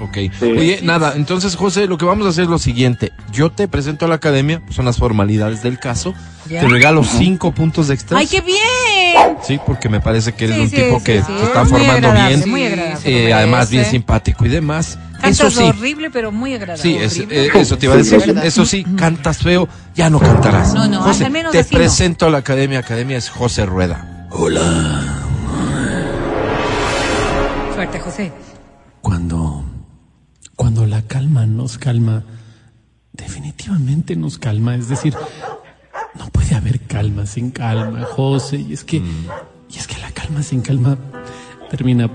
Ok. 0.00 0.14
Sí. 0.38 0.44
Oye, 0.44 0.80
nada, 0.82 1.14
entonces 1.16 1.56
José, 1.56 1.86
lo 1.86 1.98
que 1.98 2.04
vamos 2.04 2.26
a 2.26 2.30
hacer 2.30 2.44
es 2.44 2.50
lo 2.50 2.58
siguiente. 2.58 3.12
Yo 3.32 3.50
te 3.50 3.68
presento 3.68 4.04
a 4.04 4.08
la 4.08 4.14
academia, 4.14 4.62
son 4.70 4.84
las 4.84 4.96
formalidades 4.98 5.62
del 5.62 5.78
caso. 5.78 6.14
Ya. 6.48 6.60
Te 6.60 6.68
regalo 6.68 7.04
cinco 7.04 7.52
puntos 7.52 7.90
extras. 7.90 8.18
¡Ay, 8.20 8.26
qué 8.26 8.40
bien! 8.40 9.36
Sí, 9.46 9.60
porque 9.66 9.88
me 9.88 10.00
parece 10.00 10.32
que 10.32 10.44
eres 10.46 10.56
Sí, 10.56 10.62
un 10.62 10.70
sí, 10.70 10.76
tipo 10.76 10.98
sí, 10.98 11.04
que 11.04 11.20
sí, 11.22 11.32
se 11.38 11.44
está 11.44 11.60
muy 11.64 11.70
formando 11.72 12.08
agradable, 12.08 12.36
bien. 12.36 12.50
muy 12.50 12.64
agradable. 12.64 13.26
eh, 13.28 13.32
además 13.34 13.70
bien 13.70 13.80
merece. 13.80 13.90
simpático 13.96 14.46
y 14.46 14.48
demás. 14.48 14.98
Cantas 15.20 15.30
Eso 15.32 15.50
sí. 15.50 15.62
horrible, 15.68 16.10
pero 16.10 16.32
muy 16.32 16.54
agradable. 16.54 16.82
Sí, 16.82 16.96
es- 16.96 17.18
eh, 17.30 17.50
eso 17.54 17.76
te 17.76 17.86
iba 17.86 17.94
a 17.94 17.98
decir. 17.98 18.22
Eso 18.42 18.64
sí, 18.64 18.84
cantas 18.96 19.38
feo, 19.38 19.68
ya 19.94 20.08
no 20.08 20.18
cantarás. 20.18 20.72
No, 20.72 20.88
no, 20.88 21.02
José, 21.02 21.26
al 21.26 21.30
menos 21.30 21.52
te 21.52 21.58
así 21.58 21.74
no. 21.74 21.78
presento 21.78 22.26
a 22.26 22.30
la 22.30 22.38
academia. 22.38 22.78
Academia 22.78 23.18
es 23.18 23.28
José 23.28 23.66
Rueda. 23.66 24.26
Suerte, 27.74 28.00
José. 28.00 28.32
Cuando, 29.02 29.39
cuando 30.70 30.86
la 30.86 31.02
calma 31.02 31.46
nos 31.46 31.78
calma, 31.78 32.22
definitivamente 33.12 34.14
nos 34.14 34.38
calma. 34.38 34.76
Es 34.76 34.88
decir, 34.88 35.16
no 36.14 36.28
puede 36.28 36.54
haber 36.54 36.82
calma 36.82 37.26
sin 37.26 37.50
calma, 37.50 38.04
José. 38.04 38.58
Y 38.58 38.74
es 38.74 38.84
que, 38.84 38.98
y 38.98 39.76
es 39.76 39.88
que 39.88 39.98
la 39.98 40.12
calma 40.12 40.44
sin 40.44 40.60
calma 40.60 40.96
termina, 41.70 42.08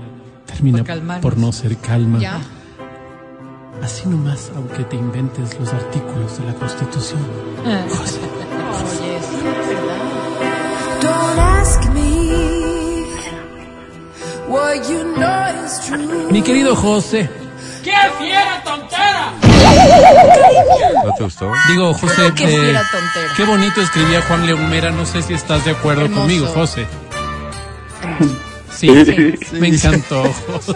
termina 0.46 0.84
Por 0.84 1.20
por 1.20 1.36
no 1.36 1.52
ser 1.52 1.76
calma. 1.76 2.18
Ya. 2.18 2.40
Así 3.82 4.08
nomás, 4.08 4.50
aunque 4.56 4.84
te 4.84 4.96
inventes 4.96 5.60
los 5.60 5.70
artículos 5.74 6.38
de 6.38 6.46
la 6.46 6.54
Constitución. 6.54 7.20
José. 7.90 8.20
Oye, 8.20 9.20
sí, 9.20 9.36
¿verdad? 9.44 10.00
Don't 11.02 11.38
ask 11.38 11.92
me 11.92 13.04
what 14.48 14.88
you 14.88 15.04
know 15.14 15.66
is 15.66 15.78
true. 15.86 16.32
Mi 16.32 16.40
querido 16.40 16.74
José. 16.74 17.45
¡Qué 17.86 17.92
fiera 18.18 18.62
tontera! 18.64 19.32
¿No 21.04 21.12
te 21.14 21.22
gustó? 21.22 21.52
Digo, 21.68 21.94
José, 21.94 22.32
Qué 22.34 22.44
eh, 22.44 22.48
fiera 22.48 22.82
tontera. 22.90 23.32
qué 23.36 23.44
bonito 23.44 23.80
escribía 23.80 24.22
Juan 24.22 24.44
León 24.44 24.68
Mera. 24.68 24.90
No 24.90 25.06
sé 25.06 25.22
si 25.22 25.34
estás 25.34 25.64
de 25.64 25.70
acuerdo 25.70 26.02
Hermoso. 26.02 26.22
conmigo, 26.22 26.46
José. 26.48 26.84
Sí, 28.74 28.88
me 29.52 29.68
encantó. 29.68 30.24
José. 30.52 30.74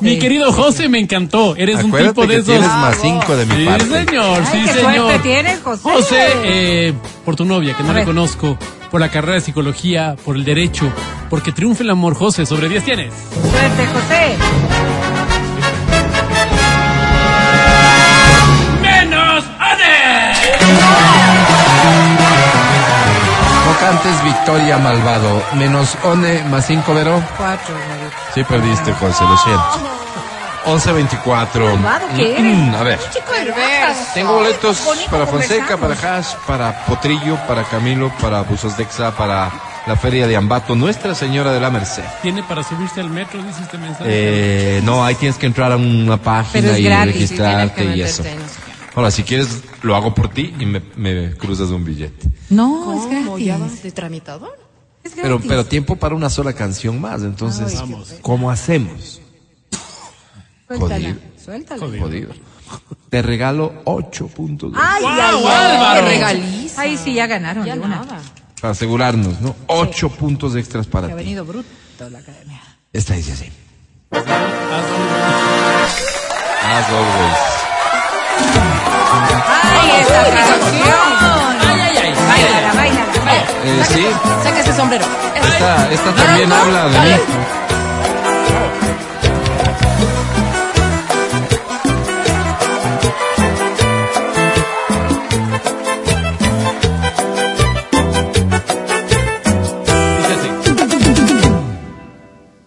Mi 0.00 0.18
querido 0.18 0.52
José, 0.52 0.88
me 0.88 0.98
encantó. 0.98 1.54
Eres 1.56 1.76
un 1.84 1.92
tipo 1.92 2.22
de 2.22 2.28
que 2.28 2.34
esos. 2.34 2.46
tienes 2.46 2.68
más 2.68 2.96
cinco 3.00 3.36
de 3.36 3.46
mi 3.46 3.54
Sí, 3.58 3.64
parte. 3.64 3.84
señor, 4.04 4.40
Ay, 4.40 4.46
sí, 4.50 4.62
qué 4.66 4.72
señor. 4.80 4.94
suerte 4.96 5.18
tienes, 5.20 5.60
José. 5.62 5.82
José, 5.84 6.26
eh, 6.42 6.92
por 7.24 7.36
tu 7.36 7.44
novia, 7.44 7.76
que 7.76 7.84
no 7.84 7.90
A 7.90 7.92
le 7.92 7.98
ver. 8.00 8.06
conozco, 8.06 8.58
por 8.90 9.00
la 9.00 9.10
carrera 9.10 9.34
de 9.34 9.40
psicología, 9.42 10.16
por 10.24 10.34
el 10.34 10.44
derecho, 10.44 10.92
porque 11.30 11.52
triunfa 11.52 11.84
el 11.84 11.90
amor, 11.90 12.14
José, 12.16 12.44
sobre 12.46 12.68
10 12.68 12.84
tienes. 12.84 13.14
Suerte, 13.30 13.86
José. 13.86 14.36
No 23.66 23.78
cantes 23.80 24.24
Victoria 24.24 24.78
Malvado. 24.78 25.42
Menos 25.54 25.96
One 26.04 26.42
más 26.44 26.66
cinco, 26.66 26.94
Vero. 26.94 27.22
Cuatro, 27.36 27.74
Marito. 27.74 28.16
Sí 28.34 28.44
perdiste, 28.44 28.92
José, 28.94 29.24
lo 29.24 29.36
siento. 29.38 29.98
11.24. 30.64 31.76
Malvado 31.78 32.06
que 32.16 32.38
Mm, 32.38 32.68
eres. 32.68 32.80
A 32.80 32.82
ver. 32.84 32.98
Tengo 34.14 34.34
boletos 34.34 34.78
para 35.10 35.26
Fonseca, 35.26 35.76
para. 35.76 35.94
Hash, 35.94 36.34
para 36.46 36.84
Potrillo, 36.86 37.36
para 37.48 37.64
Camilo, 37.64 38.12
para 38.20 38.42
Buzos 38.42 38.76
Dexa, 38.76 39.10
para 39.12 39.50
la 39.86 39.96
Feria 39.96 40.28
de 40.28 40.36
Ambato, 40.36 40.76
Nuestra 40.76 41.16
Señora 41.16 41.50
de 41.52 41.58
la 41.58 41.68
Merced. 41.70 42.04
¿Tiene 42.22 42.44
para 42.44 42.62
subirse 42.62 43.00
al 43.00 43.10
metro, 43.10 43.42
dice 43.42 43.62
este 43.62 43.76
mensaje? 43.78 44.04
Eh, 44.06 44.80
no, 44.84 45.04
ahí 45.04 45.16
tienes 45.16 45.36
que 45.36 45.46
entrar 45.46 45.72
a 45.72 45.76
una 45.76 46.16
Pero 46.16 46.22
página 46.22 46.70
es 46.72 46.78
y 46.78 46.82
gratis, 46.84 47.06
registrarte 47.14 47.74
que 47.84 47.96
y 47.96 48.02
eso. 48.02 48.22
Ahora, 48.94 49.10
si 49.10 49.22
quieres, 49.22 49.62
lo 49.82 49.96
hago 49.96 50.14
por 50.14 50.28
ti 50.28 50.54
y 50.58 50.66
me, 50.66 50.82
me 50.96 51.34
cruzas 51.36 51.70
un 51.70 51.84
billete. 51.84 52.28
No, 52.50 52.82
¿Cómo? 52.84 53.38
es 53.38 53.44
¿Ya 53.44 53.56
gratis. 53.56 53.72
vas 53.74 53.82
de 53.82 53.90
tramitador? 53.92 54.58
Es 55.02 55.12
Pero, 55.14 55.28
gratis. 55.36 55.46
pero 55.48 55.64
tiempo 55.66 55.96
para 55.96 56.14
una 56.14 56.28
sola 56.30 56.52
canción 56.52 57.00
más, 57.00 57.22
entonces, 57.22 57.74
Vamos. 57.74 58.14
¿cómo 58.20 58.50
hacemos? 58.50 59.20
Suéltala, 60.68 60.94
Jodido. 60.94 61.14
suéltala. 61.42 61.86
Jodido. 62.00 62.30
Te 63.10 63.20
regalo 63.22 63.72
ocho 63.84 64.26
puntos 64.28 64.72
de- 64.72 64.78
Ay, 64.80 65.02
¡Guau, 65.02 65.14
ay, 65.14 65.20
ay. 65.20 65.44
Álvaro! 65.46 66.00
Qué 66.06 66.08
regaliza. 66.12 66.80
Ahí 66.82 66.96
sí, 66.96 67.14
ya 67.14 67.26
ganaron. 67.26 67.64
Ya 67.66 67.74
de 67.74 67.80
una. 67.80 67.96
nada. 67.96 68.20
para 68.60 68.72
asegurarnos, 68.72 69.40
¿no? 69.40 69.56
Ocho 69.66 70.08
puntos 70.08 70.54
extras 70.54 70.86
para 70.86 71.08
Que 71.08 71.12
ha 71.14 71.16
ti. 71.16 71.22
venido 71.24 71.44
bruto 71.44 71.68
la 72.10 72.18
academia. 72.20 72.62
Esta 72.92 73.14
dice 73.14 73.32
así. 73.32 73.50
As 76.64 76.86
always. 76.88 77.38
¡Ay, 79.12 79.90
esa 80.00 80.22
canción! 80.24 81.56
Ay, 81.68 81.80
ay, 81.80 81.96
ay. 82.02 82.14
Báilala, 82.28 82.72
báilala. 82.74 83.06
Eh, 83.64 83.84
sí, 83.92 84.06
Saca 84.42 84.60
ese 84.60 84.72
sombrero. 84.74 85.04
esta, 85.34 85.92
esta 85.92 86.12
también 86.14 86.52
habla 86.52 86.84
de 86.88 86.98
mí. 86.98 87.22
Dice 100.18 100.32
así. 100.34 100.48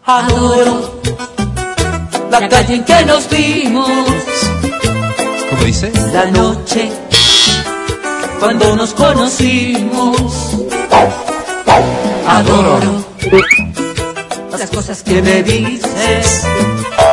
Adoro 0.06 1.02
la 2.30 2.50
calle 2.50 2.76
en 2.76 2.84
que 2.84 3.06
nos 3.06 3.30
vimos. 3.30 3.90
¿Cómo 5.56 5.68
dice? 5.68 5.90
La 6.12 6.26
noche, 6.26 6.92
cuando 8.42 8.76
nos 8.76 8.94
conocimos, 8.94 10.58
adoro 12.28 13.06
las 14.52 14.70
cosas 14.70 15.02
que 15.02 15.22
me 15.22 15.44
dices, 15.44 16.46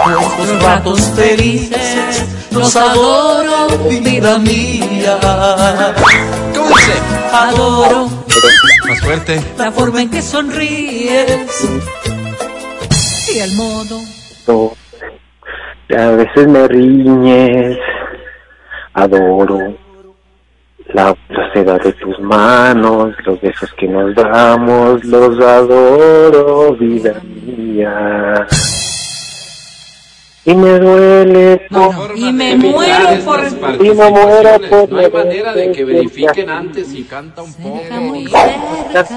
nuestros 0.09 0.63
ratos 0.63 1.01
felices, 1.15 2.25
los 2.51 2.75
adoro, 2.75 3.69
vida 3.89 4.39
mía. 4.39 5.95
¿Cómo 6.53 6.69
dice? 6.69 6.93
Adoro 7.33 8.09
Más 8.89 9.01
fuerte. 9.03 9.41
la 9.57 9.71
forma 9.71 10.03
en 10.03 10.11
que 10.11 10.21
sonríes 10.21 11.69
y 13.33 13.39
el 13.39 13.55
modo. 13.55 14.01
A 15.97 16.07
veces 16.13 16.49
me 16.49 16.67
riñes, 16.69 17.77
adoro 18.95 19.75
la 20.93 21.15
placedad 21.29 21.81
de 21.83 21.93
tus 21.93 22.19
manos, 22.21 23.15
los 23.25 23.41
besos 23.41 23.73
que 23.75 23.89
nos 23.89 24.15
damos, 24.15 25.05
los 25.05 25.39
adoro, 25.41 26.75
vida 26.75 27.21
mía. 27.47 28.47
Y 30.45 30.55
me 30.55 30.77
duele 30.79 31.69
por 31.71 32.19
Y 32.19 32.33
me 32.33 32.57
muero 32.57 33.25
por... 33.25 33.41
y 33.81 33.91
me 33.91 34.11
muero 34.11 34.61
por 34.69 34.91
No 34.91 34.99
hay 34.99 35.11
manera 35.11 35.55
de 35.55 35.71
que 35.71 35.85
verifiquen 35.85 36.51
antes 36.51 36.89
si 36.89 37.05
canta 37.05 37.43
un 37.43 37.55
poco. 37.55 37.81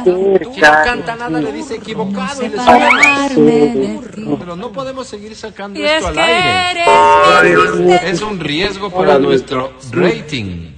Si 0.04 0.62
no 0.62 0.72
canta 0.84 1.16
nada 1.16 1.42
le 1.42 1.52
dice 1.52 1.76
equivocado. 1.76 2.44
y 2.44 2.50
le. 2.50 4.00
Pero 4.40 4.56
no 4.56 4.72
podemos 4.72 5.08
seguir 5.08 5.36
sacando 5.36 5.80
Y 5.80 5.84
esto 5.84 6.12
es 6.12 6.18
al 6.18 6.20
aire. 6.20 8.02
Es 8.04 8.22
un 8.22 8.40
riesgo 8.40 8.92
para 8.92 9.18
nuestro 9.18 9.74
rating. 9.92 10.74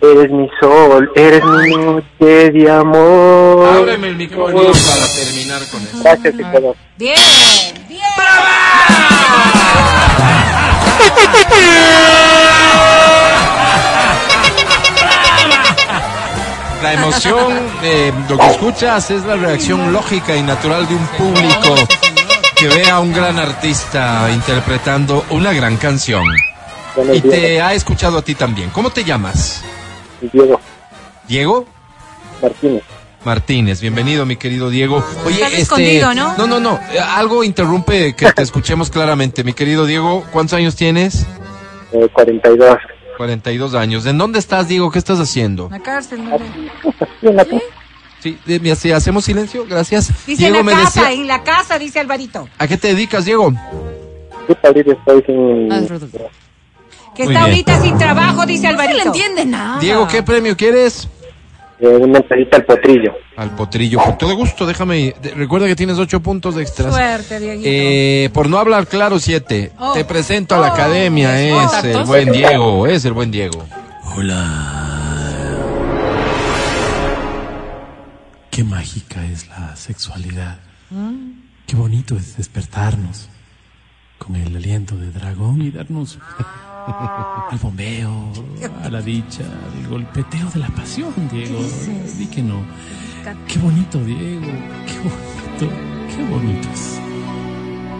Eres 0.00 0.30
mi 0.30 0.48
sol, 0.60 1.10
eres 1.14 1.42
mi 1.44 1.76
noche 1.76 2.50
de 2.50 2.70
amor. 2.70 3.66
Ábreme 3.68 4.08
el 4.08 4.16
micrófono 4.16 4.58
para 4.58 5.06
terminar 5.14 5.62
con 5.70 5.82
esto. 5.82 5.98
Gracias, 6.02 6.34
Ecuador. 6.38 6.76
Bien, 6.98 7.16
bien. 7.94 8.04
La 16.82 16.92
emoción 16.92 17.54
de 17.80 18.12
lo 18.28 18.36
que 18.36 18.46
escuchas 18.46 19.10
es 19.10 19.24
la 19.24 19.36
reacción 19.36 19.92
lógica 19.92 20.36
y 20.36 20.42
natural 20.42 20.86
de 20.86 20.94
un 20.94 21.06
público 21.06 21.74
que 22.56 22.68
ve 22.68 22.90
a 22.90 23.00
un 23.00 23.12
gran 23.12 23.38
artista 23.38 24.30
interpretando 24.30 25.24
una 25.30 25.52
gran 25.52 25.78
canción. 25.78 26.24
Y 27.12 27.20
te 27.22 27.60
ha 27.60 27.72
escuchado 27.72 28.18
a 28.18 28.22
ti 28.22 28.34
también. 28.34 28.70
¿Cómo 28.70 28.90
te 28.90 29.02
llamas? 29.02 29.64
Diego 30.20 30.60
¿Diego? 31.26 31.66
Martínez. 32.42 32.82
Martínez, 33.24 33.80
bienvenido 33.80 34.26
mi 34.26 34.36
querido 34.36 34.70
Diego. 34.70 35.04
Oye, 35.24 35.36
Estás 35.36 35.50
este, 35.50 35.62
escondido, 35.62 36.14
¿no? 36.14 36.36
no, 36.36 36.46
no, 36.46 36.60
no, 36.60 36.80
eh, 36.92 36.98
algo 36.98 37.42
interrumpe 37.44 38.14
que 38.14 38.30
te 38.32 38.42
escuchemos 38.42 38.90
claramente. 38.90 39.44
Mi 39.44 39.52
querido 39.52 39.86
Diego, 39.86 40.24
¿cuántos 40.32 40.54
años 40.54 40.76
tienes? 40.76 41.26
Eh, 41.92 42.08
42. 42.12 42.76
42 43.16 43.74
años. 43.74 44.06
¿En 44.06 44.18
dónde 44.18 44.38
estás, 44.38 44.68
Diego? 44.68 44.90
¿Qué 44.90 44.98
estás 44.98 45.20
haciendo? 45.20 45.68
La 45.70 45.80
cárcel, 45.80 46.22
no 47.22 47.32
Sí, 48.20 48.38
si 48.76 48.92
hacemos 48.92 49.24
silencio, 49.24 49.66
gracias. 49.68 50.08
Dice 50.26 50.44
Diego 50.44 50.60
en 50.60 50.66
me 50.66 50.72
la 50.72 50.78
casa, 50.78 51.00
decía, 51.02 51.12
en 51.20 51.28
la 51.28 51.42
casa, 51.42 51.78
dice 51.78 52.00
Alvarito. 52.00 52.48
¿a 52.58 52.66
qué 52.66 52.78
te 52.78 52.88
dedicas, 52.88 53.26
Diego? 53.26 53.52
Estoy 54.48 55.22
sin... 55.26 55.68
Que 57.14 57.24
Muy 57.24 57.32
está 57.34 57.44
bien. 57.46 57.50
ahorita 57.52 57.82
sin 57.82 57.98
trabajo, 57.98 58.44
dice 58.46 58.62
No 58.64 58.68
se 58.70 58.74
Alvarito. 58.74 58.96
le 58.96 59.04
entiende 59.04 59.44
nada. 59.44 59.78
Diego, 59.78 60.08
¿qué 60.08 60.22
premio 60.22 60.56
quieres? 60.56 61.08
Eh, 61.84 61.96
una 61.96 62.18
entradita 62.18 62.56
al 62.56 62.64
potrillo. 62.64 63.14
Al 63.36 63.50
potrillo, 63.54 63.98
con 63.98 64.16
todo 64.18 64.34
gusto, 64.36 64.64
déjame. 64.66 65.14
de- 65.20 65.30
recuerda 65.34 65.66
que 65.66 65.76
tienes 65.76 65.98
ocho 65.98 66.20
puntos 66.20 66.54
de 66.54 66.62
extras. 66.62 66.94
Suerte, 66.94 67.40
Dieguito. 67.40 67.68
Eh, 67.70 68.30
por 68.32 68.48
no 68.48 68.58
hablar 68.58 68.86
claro, 68.86 69.18
siete. 69.18 69.72
Oh. 69.78 69.92
Te 69.92 70.04
presento 70.04 70.54
a 70.54 70.58
la 70.58 70.68
academia, 70.68 71.40
es 71.40 71.52
Oh. 71.84 71.86
el 71.86 72.04
buen 72.04 72.32
Diego, 72.32 72.86
es 72.86 73.04
el 73.04 73.12
buen 73.12 73.30
Diego. 73.30 73.64
Qué 78.50 78.62
mágica 78.64 79.24
es 79.24 79.48
la 79.48 79.74
sexualidad. 79.76 80.58
Qué 81.66 81.74
bonito 81.76 82.16
es 82.16 82.36
despertarnos 82.36 83.28
con 84.24 84.36
el 84.36 84.56
aliento 84.56 84.96
de 84.96 85.10
dragón 85.10 85.60
y 85.62 85.70
darnos 85.70 86.18
al 87.50 87.58
bombeo, 87.58 88.32
a 88.82 88.88
la 88.88 89.00
dicha, 89.02 89.42
al 89.42 89.88
golpeteo 89.88 90.48
de 90.52 90.60
la 90.60 90.68
pasión, 90.68 91.12
Diego. 91.30 91.60
Di 92.16 92.26
que 92.26 92.42
no. 92.42 92.64
Qué 93.46 93.58
bonito, 93.58 93.98
Diego. 94.04 94.46
Qué 94.86 94.98
bonito. 94.98 95.76
Qué 96.14 96.24
bonito 96.30 96.68
es. 96.72 97.00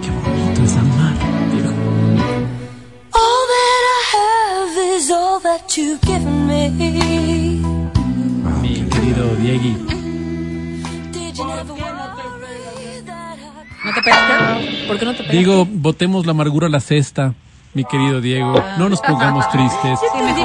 Qué 0.02 0.10
bonito 0.10 0.62
es 0.62 0.76
amar, 0.76 1.14
Diego. 1.52 1.70
All 3.12 3.44
that 3.52 3.82
I 3.90 4.02
have 4.14 4.96
is 4.96 5.10
all 5.10 5.40
that 5.40 5.76
you've 5.76 6.00
given 6.02 6.46
me. 6.46 6.70
Mi 8.62 8.88
querido 8.88 9.36
Diegui. 9.36 9.94
¿No 13.84 13.92
te 13.92 14.02
pegaste? 14.02 14.86
¿Por 14.86 14.98
qué 14.98 15.04
no 15.04 15.12
te 15.12 15.18
pegaste? 15.18 15.36
Digo, 15.36 15.66
botemos 15.70 16.24
la 16.26 16.32
amargura 16.32 16.66
a 16.68 16.70
la 16.70 16.80
cesta, 16.80 17.34
mi 17.74 17.84
querido 17.84 18.20
Diego. 18.20 18.62
No 18.78 18.88
nos 18.88 19.00
pongamos 19.00 19.48
tristes. 19.50 19.98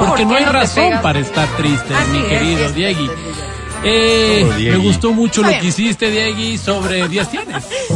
Porque 0.07 0.24
por 0.24 0.32
no 0.32 0.36
hay 0.36 0.45
razón 0.45 0.86
pegas. 0.86 1.02
para 1.02 1.20
estar 1.20 1.48
tristes, 1.57 1.98
mi 2.11 2.22
querido 2.24 2.66
es. 2.66 2.76
Diegui. 2.76 3.10
Eh, 3.84 4.45
me 4.72 4.78
gustó 4.78 5.14
mucho 5.14 5.41
lo 5.41 5.49
que 5.57 5.68
hiciste, 5.68 6.11
Diegui, 6.11 6.57
sobre 6.57 7.07
Díaz 7.07 7.30
Tienes. 7.32 7.64
Qué 7.66 7.94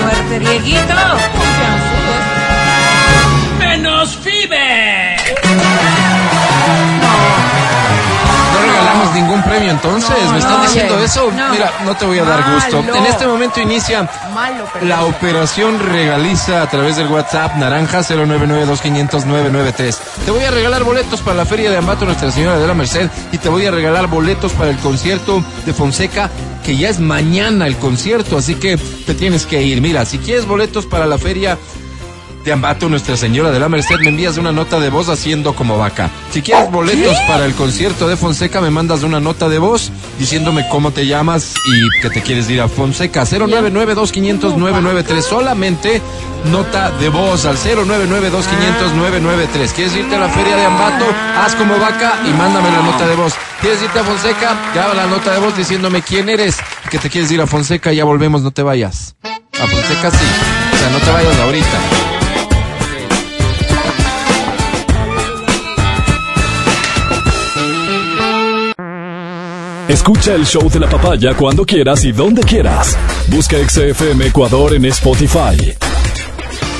suerte, 0.00 0.40
Dieguito. 0.40 0.94
¡Menos 3.58 4.16
FIBE! 4.16 5.16
Ningún 9.14 9.42
premio 9.42 9.70
entonces, 9.70 10.10
No, 10.24 10.32
¿me 10.32 10.38
están 10.38 10.58
no, 10.58 10.62
diciendo 10.62 10.94
oye, 10.96 11.04
eso? 11.04 11.30
no. 11.34 11.50
Mira, 11.50 11.72
no 11.84 11.96
te 11.96 12.06
voy 12.06 12.18
a 12.18 12.24
dar 12.24 12.44
gusto. 12.54 12.78
En 12.96 13.06
este 13.06 13.26
momento 13.26 13.60
inicia 13.60 14.08
Malo, 14.34 14.64
la 14.82 15.04
operación 15.04 15.78
regaliza 15.80 16.62
a 16.62 16.68
través 16.70 16.96
del 16.96 17.08
WhatsApp 17.08 17.56
naranja 17.56 18.00
099-2500-993. 18.00 19.96
Te 20.24 20.30
voy 20.30 20.44
a 20.44 20.50
regalar 20.50 20.84
boletos 20.84 21.20
para 21.20 21.36
la 21.36 21.44
Feria 21.46 21.70
de 21.70 21.76
Ambato 21.76 22.04
Nuestra 22.04 22.30
Señora 22.30 22.58
de 22.58 22.66
la 22.66 22.74
Merced 22.74 23.08
y 23.32 23.38
te 23.38 23.48
voy 23.48 23.66
a 23.66 23.70
regalar 23.70 24.06
boletos 24.08 24.52
para 24.52 24.70
el 24.70 24.76
concierto 24.78 25.42
de 25.66 25.72
Fonseca 25.72 26.30
que 26.64 26.76
ya 26.76 26.90
es 26.90 27.00
mañana 27.00 27.66
el 27.66 27.76
concierto, 27.78 28.36
así 28.36 28.54
que 28.56 28.76
te 28.76 29.14
tienes 29.14 29.46
que 29.46 29.62
ir. 29.62 29.80
Mira, 29.80 30.04
si 30.04 30.18
quieres 30.18 30.44
boletos 30.46 30.84
para 30.86 31.06
la 31.06 31.16
Feria 31.16 31.56
de 32.44 32.52
Ambato 32.52 32.88
Nuestra 32.88 33.16
Señora 33.16 33.50
de 33.50 33.60
la 33.60 33.68
Merced, 33.68 33.98
me 34.00 34.08
envías 34.08 34.38
una 34.38 34.52
nota 34.52 34.80
de 34.80 34.90
voz 34.90 35.08
haciendo 35.08 35.54
como 35.54 35.78
vaca. 35.78 36.10
Si 36.30 36.42
quieres 36.42 36.70
boletos 36.70 37.16
para 37.26 37.44
el 37.44 37.54
concierto 37.54 38.08
de 38.08 38.16
Fonseca, 38.16 38.60
me 38.60 38.70
mandas 38.70 39.02
una 39.02 39.20
nota 39.20 39.48
de 39.48 39.58
voz 39.58 39.90
diciéndome 40.18 40.68
cómo 40.68 40.90
te 40.90 41.06
llamas 41.06 41.54
y 41.64 42.00
que 42.00 42.10
te 42.10 42.22
quieres 42.22 42.48
ir 42.50 42.60
a 42.60 42.68
Fonseca. 42.68 43.24
099-2500-993. 43.24 45.22
Solamente 45.22 46.02
nota 46.50 46.90
de 46.92 47.08
voz 47.08 47.44
al 47.44 47.56
099-2500-993. 47.56 49.72
¿Quieres 49.74 49.96
irte 49.96 50.16
a 50.16 50.18
la 50.18 50.28
feria 50.28 50.56
de 50.56 50.64
Ambato? 50.64 51.06
Haz 51.36 51.54
como 51.54 51.78
vaca 51.78 52.20
y 52.26 52.30
mándame 52.30 52.70
la 52.70 52.82
nota 52.82 53.06
de 53.06 53.16
voz. 53.16 53.34
¿Quieres 53.60 53.82
irte 53.82 53.98
a 53.98 54.04
Fonseca? 54.04 54.56
Graba 54.74 54.94
la 54.94 55.06
nota 55.06 55.32
de 55.32 55.40
voz 55.40 55.56
diciéndome 55.56 56.02
quién 56.02 56.28
eres. 56.28 56.56
Que 56.90 56.98
te 56.98 57.10
quieres 57.10 57.30
ir 57.30 57.40
a 57.40 57.46
Fonseca, 57.46 57.92
ya 57.92 58.04
volvemos, 58.04 58.42
no 58.42 58.50
te 58.50 58.62
vayas. 58.62 59.14
A 59.22 59.66
Fonseca 59.66 60.10
sí. 60.10 60.26
O 60.72 60.76
sea, 60.76 60.90
no 60.90 60.98
te 60.98 61.10
vayas 61.10 61.38
ahorita. 61.40 62.17
Escucha 70.08 70.34
el 70.34 70.46
show 70.46 70.70
de 70.70 70.80
la 70.80 70.88
papaya 70.88 71.34
cuando 71.34 71.66
quieras 71.66 72.02
y 72.02 72.12
donde 72.12 72.42
quieras. 72.42 72.96
Busca 73.26 73.58
XFM 73.58 74.28
Ecuador 74.28 74.72
en 74.72 74.86
Spotify. 74.86 75.76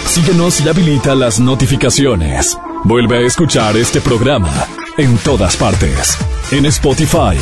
Síguenos 0.06 0.62
y 0.62 0.68
habilita 0.70 1.14
las 1.14 1.38
notificaciones. 1.38 2.56
Vuelve 2.84 3.18
a 3.18 3.20
escuchar 3.26 3.76
este 3.76 4.00
programa 4.00 4.50
en 4.96 5.18
todas 5.18 5.58
partes. 5.58 6.16
En 6.52 6.64
Spotify, 6.64 7.36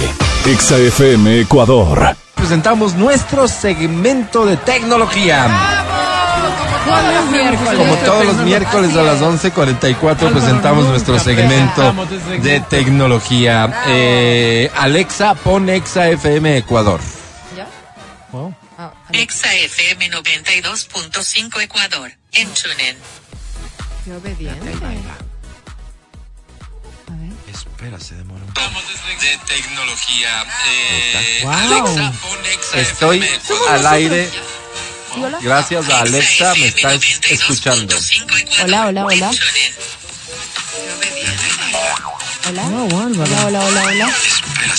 XFM 0.58 1.42
Ecuador. 1.42 2.16
Presentamos 2.34 2.96
nuestro 2.96 3.46
segmento 3.46 4.44
de 4.44 4.56
tecnología. 4.56 5.75
Todos 6.86 7.14
los 7.14 7.30
miércoles. 7.30 7.74
Como 7.76 7.96
todos 7.96 8.26
los 8.26 8.36
miércoles 8.36 8.96
a 8.96 9.02
las 9.02 9.20
11.44 9.20 10.32
presentamos 10.32 10.84
nuestro 10.86 11.18
segmento 11.18 11.92
de 12.42 12.60
tecnología. 12.60 13.84
Eh, 13.88 14.70
Alexa, 14.76 15.34
pon 15.34 15.68
Exa 15.68 16.08
FM 16.10 16.58
Ecuador. 16.58 17.00
Exa 19.12 19.54
FM 19.54 20.10
92.5 20.10 21.62
Ecuador. 21.62 22.12
En 22.32 22.48
TuneIn. 22.54 22.96
Qué 24.04 24.12
obediente. 24.12 24.72
Espera, 27.52 27.98
se 27.98 28.14
demora 28.14 28.42
un 28.44 28.52
de 28.54 29.38
tecnología. 29.46 30.42
Eh, 30.68 31.40
Wow. 31.42 31.52
Alexa, 31.52 32.12
pon 32.22 32.46
Exa 32.46 32.78
Estoy 32.80 33.18
FM. 33.22 33.68
al 33.70 33.86
aire. 33.86 34.30
Sí, 35.16 35.22
hola. 35.22 35.38
Gracias 35.40 35.88
a 35.88 36.00
Alexa 36.00 36.54
me 36.56 36.66
está 36.66 36.92
es- 36.94 37.20
escuchando. 37.30 37.96
Hola, 38.62 38.86
hola, 38.86 39.04
hola. 39.06 39.30
Hola. 42.48 42.62
Hola, 42.66 43.44
hola, 43.44 43.60
hola, 43.64 43.82
hola. 43.84 44.08
Espera, 44.08 44.74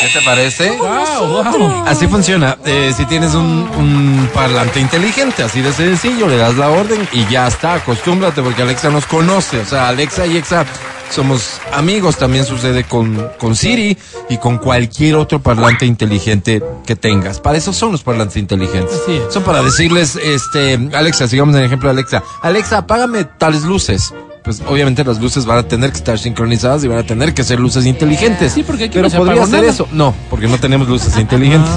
¿Qué 0.00 0.08
te 0.18 0.24
parece? 0.24 0.70
Wow, 0.76 1.44
wow. 1.44 1.84
Así 1.86 2.06
funciona. 2.06 2.58
Eh, 2.64 2.92
si 2.96 3.06
tienes 3.06 3.34
un, 3.34 3.68
un 3.76 4.30
parlante 4.34 4.80
inteligente, 4.80 5.42
así 5.42 5.60
de 5.60 5.72
sencillo, 5.72 6.28
le 6.28 6.36
das 6.36 6.56
la 6.56 6.68
orden 6.68 7.08
y 7.12 7.26
ya 7.26 7.46
está. 7.46 7.74
Acostúmbrate 7.74 8.42
porque 8.42 8.62
Alexa 8.62 8.90
nos 8.90 9.06
conoce. 9.06 9.60
O 9.60 9.64
sea, 9.66 9.88
Alexa 9.88 10.26
y 10.26 10.36
Exa 10.36 10.66
somos 11.10 11.60
amigos. 11.72 12.16
También 12.16 12.44
sucede 12.44 12.84
con, 12.84 13.30
con 13.38 13.56
Siri 13.56 13.96
y 14.28 14.36
con 14.38 14.58
cualquier 14.58 15.16
otro 15.16 15.40
parlante 15.40 15.86
inteligente 15.86 16.62
que 16.84 16.96
tengas. 16.96 17.40
Para 17.40 17.56
eso 17.56 17.72
son 17.72 17.92
los 17.92 18.02
parlantes 18.02 18.36
inteligentes. 18.36 19.00
Son 19.30 19.42
para 19.42 19.62
decirles, 19.62 20.16
este, 20.16 20.78
Alexa, 20.92 21.28
sigamos 21.28 21.54
en 21.54 21.60
el 21.60 21.66
ejemplo 21.66 21.88
de 21.88 21.94
Alexa. 22.00 22.22
Alexa, 22.42 22.78
apágame 22.78 23.24
tales 23.24 23.62
luces. 23.62 24.12
Pues 24.44 24.62
obviamente 24.66 25.02
las 25.04 25.18
luces 25.20 25.46
van 25.46 25.58
a 25.58 25.62
tener 25.62 25.90
que 25.90 25.96
estar 25.96 26.18
sincronizadas 26.18 26.84
y 26.84 26.88
van 26.88 26.98
a 26.98 27.02
tener 27.02 27.32
que 27.32 27.42
ser 27.42 27.58
luces 27.58 27.86
inteligentes. 27.86 28.52
Sí, 28.52 28.62
porque 28.62 28.84
aquí 28.84 28.92
Pero 28.94 29.04
no 29.04 29.10
se 29.10 29.16
podría 29.16 29.42
hacer 29.42 29.60
nada. 29.60 29.70
eso. 29.72 29.88
No, 29.90 30.14
porque 30.28 30.46
no 30.48 30.58
tenemos 30.58 30.86
luces 30.86 31.16
inteligentes. 31.18 31.70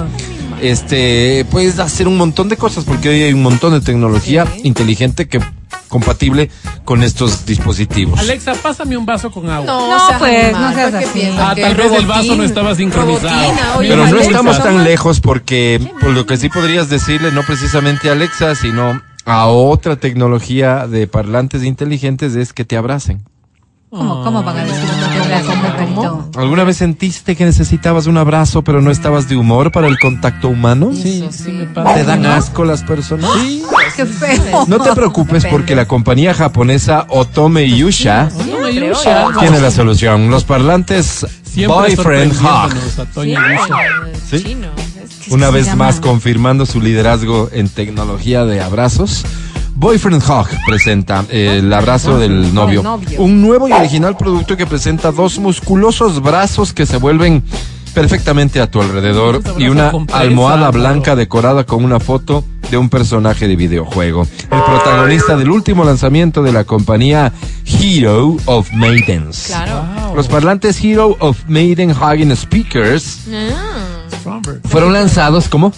Este, 0.62 1.46
puedes 1.50 1.80
hacer 1.80 2.08
un 2.08 2.18
montón 2.18 2.50
de 2.50 2.58
cosas 2.58 2.84
porque 2.84 3.10
hoy 3.10 3.22
hay 3.24 3.34
un 3.34 3.44
montón 3.44 3.74
de 3.74 3.80
tecnología 3.82 4.46
inteligente 4.64 5.28
que 5.28 5.40
compatible 5.88 6.50
con 6.84 7.04
estos 7.04 7.46
dispositivos. 7.46 8.20
Alexa, 8.20 8.54
pásame 8.56 8.98
un 8.98 9.06
vaso 9.06 9.32
con 9.32 9.50
agua. 9.50 9.66
No, 9.66 9.90
No, 9.92 10.06
seas 10.08 10.20
pues, 10.20 10.44
animal, 10.46 10.62
no 10.62 10.74
seas 10.74 10.92
¿por 10.92 11.00
qué 11.00 11.06
así. 11.06 11.36
Ah, 11.38 11.56
tal 11.56 11.76
vez 11.76 11.92
el 11.94 12.06
vaso 12.06 12.36
no 12.36 12.44
estaba 12.44 12.76
sincronizado. 12.76 13.30
Robotina, 13.30 13.78
oye, 13.78 13.90
Pero 13.90 14.02
no 14.04 14.08
Alexa, 14.10 14.28
estamos 14.32 14.62
tan 14.62 14.84
lejos 14.84 15.22
porque 15.22 15.80
por 16.02 16.10
lo 16.10 16.26
que 16.26 16.36
sí 16.36 16.50
podrías 16.50 16.90
decirle 16.90 17.32
no 17.32 17.44
precisamente 17.44 18.10
a 18.10 18.14
Alexa, 18.14 18.56
sino 18.56 19.02
a 19.28 19.48
otra 19.48 19.98
tecnología 19.98 20.88
de 20.88 21.06
parlantes 21.06 21.62
inteligentes 21.66 22.34
es 22.36 22.54
que 22.54 22.64
te 22.64 22.78
abracen. 22.78 23.26
¿Cómo, 23.90 24.22
cómo 24.22 24.44
van 24.44 24.58
a 24.58 24.66
decir 24.66 24.84
te 24.90 25.20
abrazan, 25.20 25.62
Carito? 25.62 26.30
¿Alguna 26.36 26.66
vez 26.66 26.76
sentiste 26.76 27.38
que 27.38 27.46
necesitabas 27.46 28.06
un 28.08 28.18
abrazo 28.18 28.62
pero 28.62 28.82
no 28.82 28.92
estabas 28.92 29.30
de 29.30 29.38
humor 29.38 29.72
para 29.72 29.88
el 29.88 29.98
contacto 29.98 30.50
humano? 30.50 30.92
Sí, 30.94 31.26
sí 31.32 31.52
me 31.54 31.68
pasa. 31.68 31.94
¿Te 31.94 32.04
dan 32.04 32.26
asco 32.26 32.66
las 32.66 32.84
personas? 32.84 33.30
Qué 33.96 34.06
feo. 34.06 34.66
No 34.68 34.80
te 34.80 34.94
preocupes 34.94 35.46
porque 35.46 35.74
la 35.74 35.88
compañía 35.88 36.34
japonesa 36.34 37.06
Otome 37.08 37.70
Yusha 37.70 38.30
tiene 39.40 39.62
la 39.62 39.72
solución. 39.72 40.30
Los 40.30 40.44
parlantes 40.44 41.26
Siempre 41.44 41.96
Boyfriend 41.96 42.34
Hug. 42.34 42.74
¿Sí? 44.30 44.58
Una 45.30 45.50
vez 45.50 45.76
más 45.76 46.02
confirmando 46.02 46.66
su 46.66 46.82
liderazgo 46.82 47.50
en 47.54 47.70
tecnología 47.70 48.44
de 48.44 48.62
abrazos. 48.62 49.24
Boyfriend 49.82 50.24
Hug 50.28 50.48
presenta 50.66 51.24
eh, 51.30 51.58
el 51.60 51.72
abrazo 51.72 52.18
del 52.18 52.52
novio. 52.52 52.82
Un 53.20 53.42
nuevo 53.44 53.68
y 53.68 53.72
original 53.72 54.18
producto 54.18 54.58
que 54.58 54.66
presenta 54.66 55.12
dos 55.12 55.38
musculosos 55.38 56.20
brazos 56.20 56.74
que 56.74 56.88
se 56.88 56.98
vuelven 56.98 57.44
perfectamente 57.94 58.60
a 58.60 58.72
tu 58.72 58.82
alrededor 58.82 59.40
y 59.60 59.68
una 59.68 59.92
almohada 60.14 60.72
blanca 60.72 61.16
decorada 61.16 61.64
con 61.64 61.84
una 61.86 62.00
foto 62.00 62.44
de 62.72 62.78
un 62.78 62.90
personaje 62.90 63.48
de 63.48 63.56
videojuego. 63.56 64.28
El 64.50 64.64
protagonista 64.64 65.38
del 65.38 65.52
último 65.52 65.84
lanzamiento 65.84 66.42
de 66.42 66.54
la 66.54 66.64
compañía 66.64 67.32
Hero 67.66 68.36
of 68.46 68.72
Maidens. 68.74 69.46
Claro. 69.46 70.16
Los 70.16 70.28
parlantes 70.28 70.84
Hero 70.84 71.16
of 71.20 71.38
Maiden 71.48 71.92
Hugging 71.92 72.36
Speakers 72.36 73.20
Ah. 73.32 74.42
Fueron 74.66 74.92
lanzados 74.94 75.48
como 75.48 75.72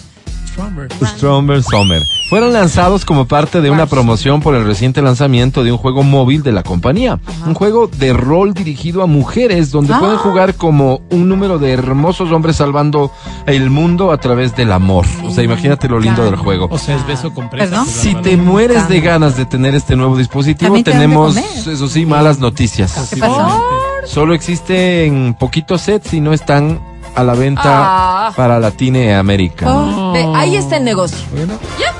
Stromberg. 0.52 0.90
Stronger 1.16 1.62
Summer. 1.62 2.02
Fueron 2.30 2.52
lanzados 2.52 3.04
como 3.04 3.26
parte 3.26 3.60
de 3.60 3.70
una 3.70 3.86
promoción 3.86 4.40
por 4.40 4.54
el 4.54 4.64
reciente 4.64 5.02
lanzamiento 5.02 5.64
de 5.64 5.72
un 5.72 5.78
juego 5.78 6.04
móvil 6.04 6.44
de 6.44 6.52
la 6.52 6.62
compañía. 6.62 7.18
Un 7.44 7.54
juego 7.54 7.88
de 7.88 8.12
rol 8.12 8.54
dirigido 8.54 9.02
a 9.02 9.06
mujeres 9.06 9.72
donde 9.72 9.92
pueden 9.98 10.16
jugar 10.16 10.54
como 10.54 11.00
un 11.10 11.28
número 11.28 11.58
de 11.58 11.72
hermosos 11.72 12.30
hombres 12.30 12.54
salvando 12.54 13.10
el 13.46 13.68
mundo 13.68 14.12
a 14.12 14.18
través 14.18 14.54
del 14.54 14.70
amor. 14.70 15.06
O 15.24 15.30
sea, 15.32 15.42
imagínate 15.42 15.88
lo 15.88 15.98
lindo 15.98 16.24
del 16.24 16.36
juego. 16.36 16.68
O 16.70 16.78
sea, 16.78 16.94
es 16.94 17.04
beso 17.04 17.34
con 17.34 17.50
presa. 17.50 17.68
¿Perdón? 17.70 17.86
Si 17.88 18.14
te 18.14 18.36
mueres 18.36 18.88
de 18.88 19.00
ganas 19.00 19.36
de 19.36 19.44
tener 19.44 19.74
este 19.74 19.96
nuevo 19.96 20.16
dispositivo, 20.16 20.76
te 20.76 20.84
tenemos, 20.84 21.36
eso 21.36 21.88
sí, 21.88 22.06
malas 22.06 22.38
noticias. 22.38 23.10
¿Qué 23.12 23.16
pasó? 23.16 23.60
Solo 24.06 24.34
existen 24.34 25.34
poquitos 25.36 25.80
sets 25.80 26.14
y 26.14 26.20
no 26.20 26.32
están 26.32 26.80
a 27.16 27.24
la 27.24 27.34
venta 27.34 27.62
Ah. 27.64 28.32
para 28.36 28.60
Latinoamérica. 28.60 29.66
Oh, 29.68 30.14
ahí 30.36 30.54
está 30.54 30.76
el 30.76 30.84
negocio. 30.84 31.18
Bueno. 31.34 31.54
¿Ya? 31.76 31.92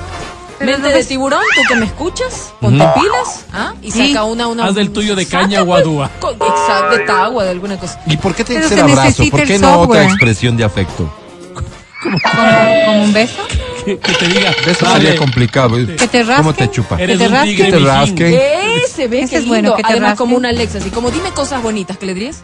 Pero 0.61 0.71
Mente 0.73 0.81
no 0.81 0.87
de 0.89 0.93
ves- 0.95 1.07
tiburón, 1.07 1.41
tú 1.55 1.61
que 1.67 1.75
me 1.75 1.85
escuchas, 1.85 2.53
ponte 2.61 2.85
pilas, 2.95 3.45
¿ah? 3.53 3.73
Y 3.81 3.91
Sí. 3.91 4.09
saca 4.09 4.23
una, 4.25 4.47
una. 4.47 4.65
Haz 4.65 4.75
del 4.75 4.91
tuyo 4.91 5.15
de 5.15 5.25
caña 5.25 5.61
guadúa. 5.61 6.09
co- 6.19 6.31
Exacto, 6.31 6.97
de 6.97 7.05
tagua, 7.05 7.43
de 7.43 7.49
alguna 7.51 7.77
cosa. 7.77 7.99
¿Y 8.07 8.17
por 8.17 8.33
qué 8.35 8.43
tiene 8.43 8.61
que 8.61 8.69
ser 8.69 8.77
se 8.77 8.83
abrazo? 8.83 9.23
¿Por 9.29 9.43
qué 9.43 9.59
no 9.59 9.79
otra 9.81 10.03
expresión 10.05 10.55
de 10.57 10.63
afecto? 10.63 11.11
¿Como, 12.03 12.17
como 12.85 13.03
un 13.03 13.13
beso? 13.13 13.43
Que, 13.85 13.97
que 13.99 14.13
te 14.13 14.27
diga. 14.27 14.51
Eso 14.65 14.85
vale, 14.85 15.05
sería 15.05 15.19
complicado. 15.19 15.75
Que 15.75 16.07
te 16.07 16.23
rasque. 16.23 16.35
¿Cómo 16.43 16.53
te 16.53 16.71
chupa? 16.71 16.95
Eres 16.99 17.17
Que 17.17 17.23
te 17.23 17.27
un 17.29 17.33
rasque. 17.35 17.49
tigre 17.51 17.65
Que 17.65 17.71
te 17.71 17.79
rasque. 17.79 18.83
Ese, 18.85 19.07
ve 19.07 19.19
Ese 19.19 19.29
qué 19.29 19.35
es 19.37 19.41
lindo. 19.43 19.47
bueno, 19.49 19.75
que 19.75 19.83
te 19.83 19.89
Además, 19.91 20.09
rasque. 20.11 20.17
como 20.17 20.35
una 20.37 20.49
Alexa, 20.49 20.79
así 20.79 20.89
como 20.89 21.11
dime 21.11 21.29
cosas 21.31 21.61
bonitas 21.61 21.97
que 21.97 22.05
le 22.07 22.13
dirías. 22.15 22.41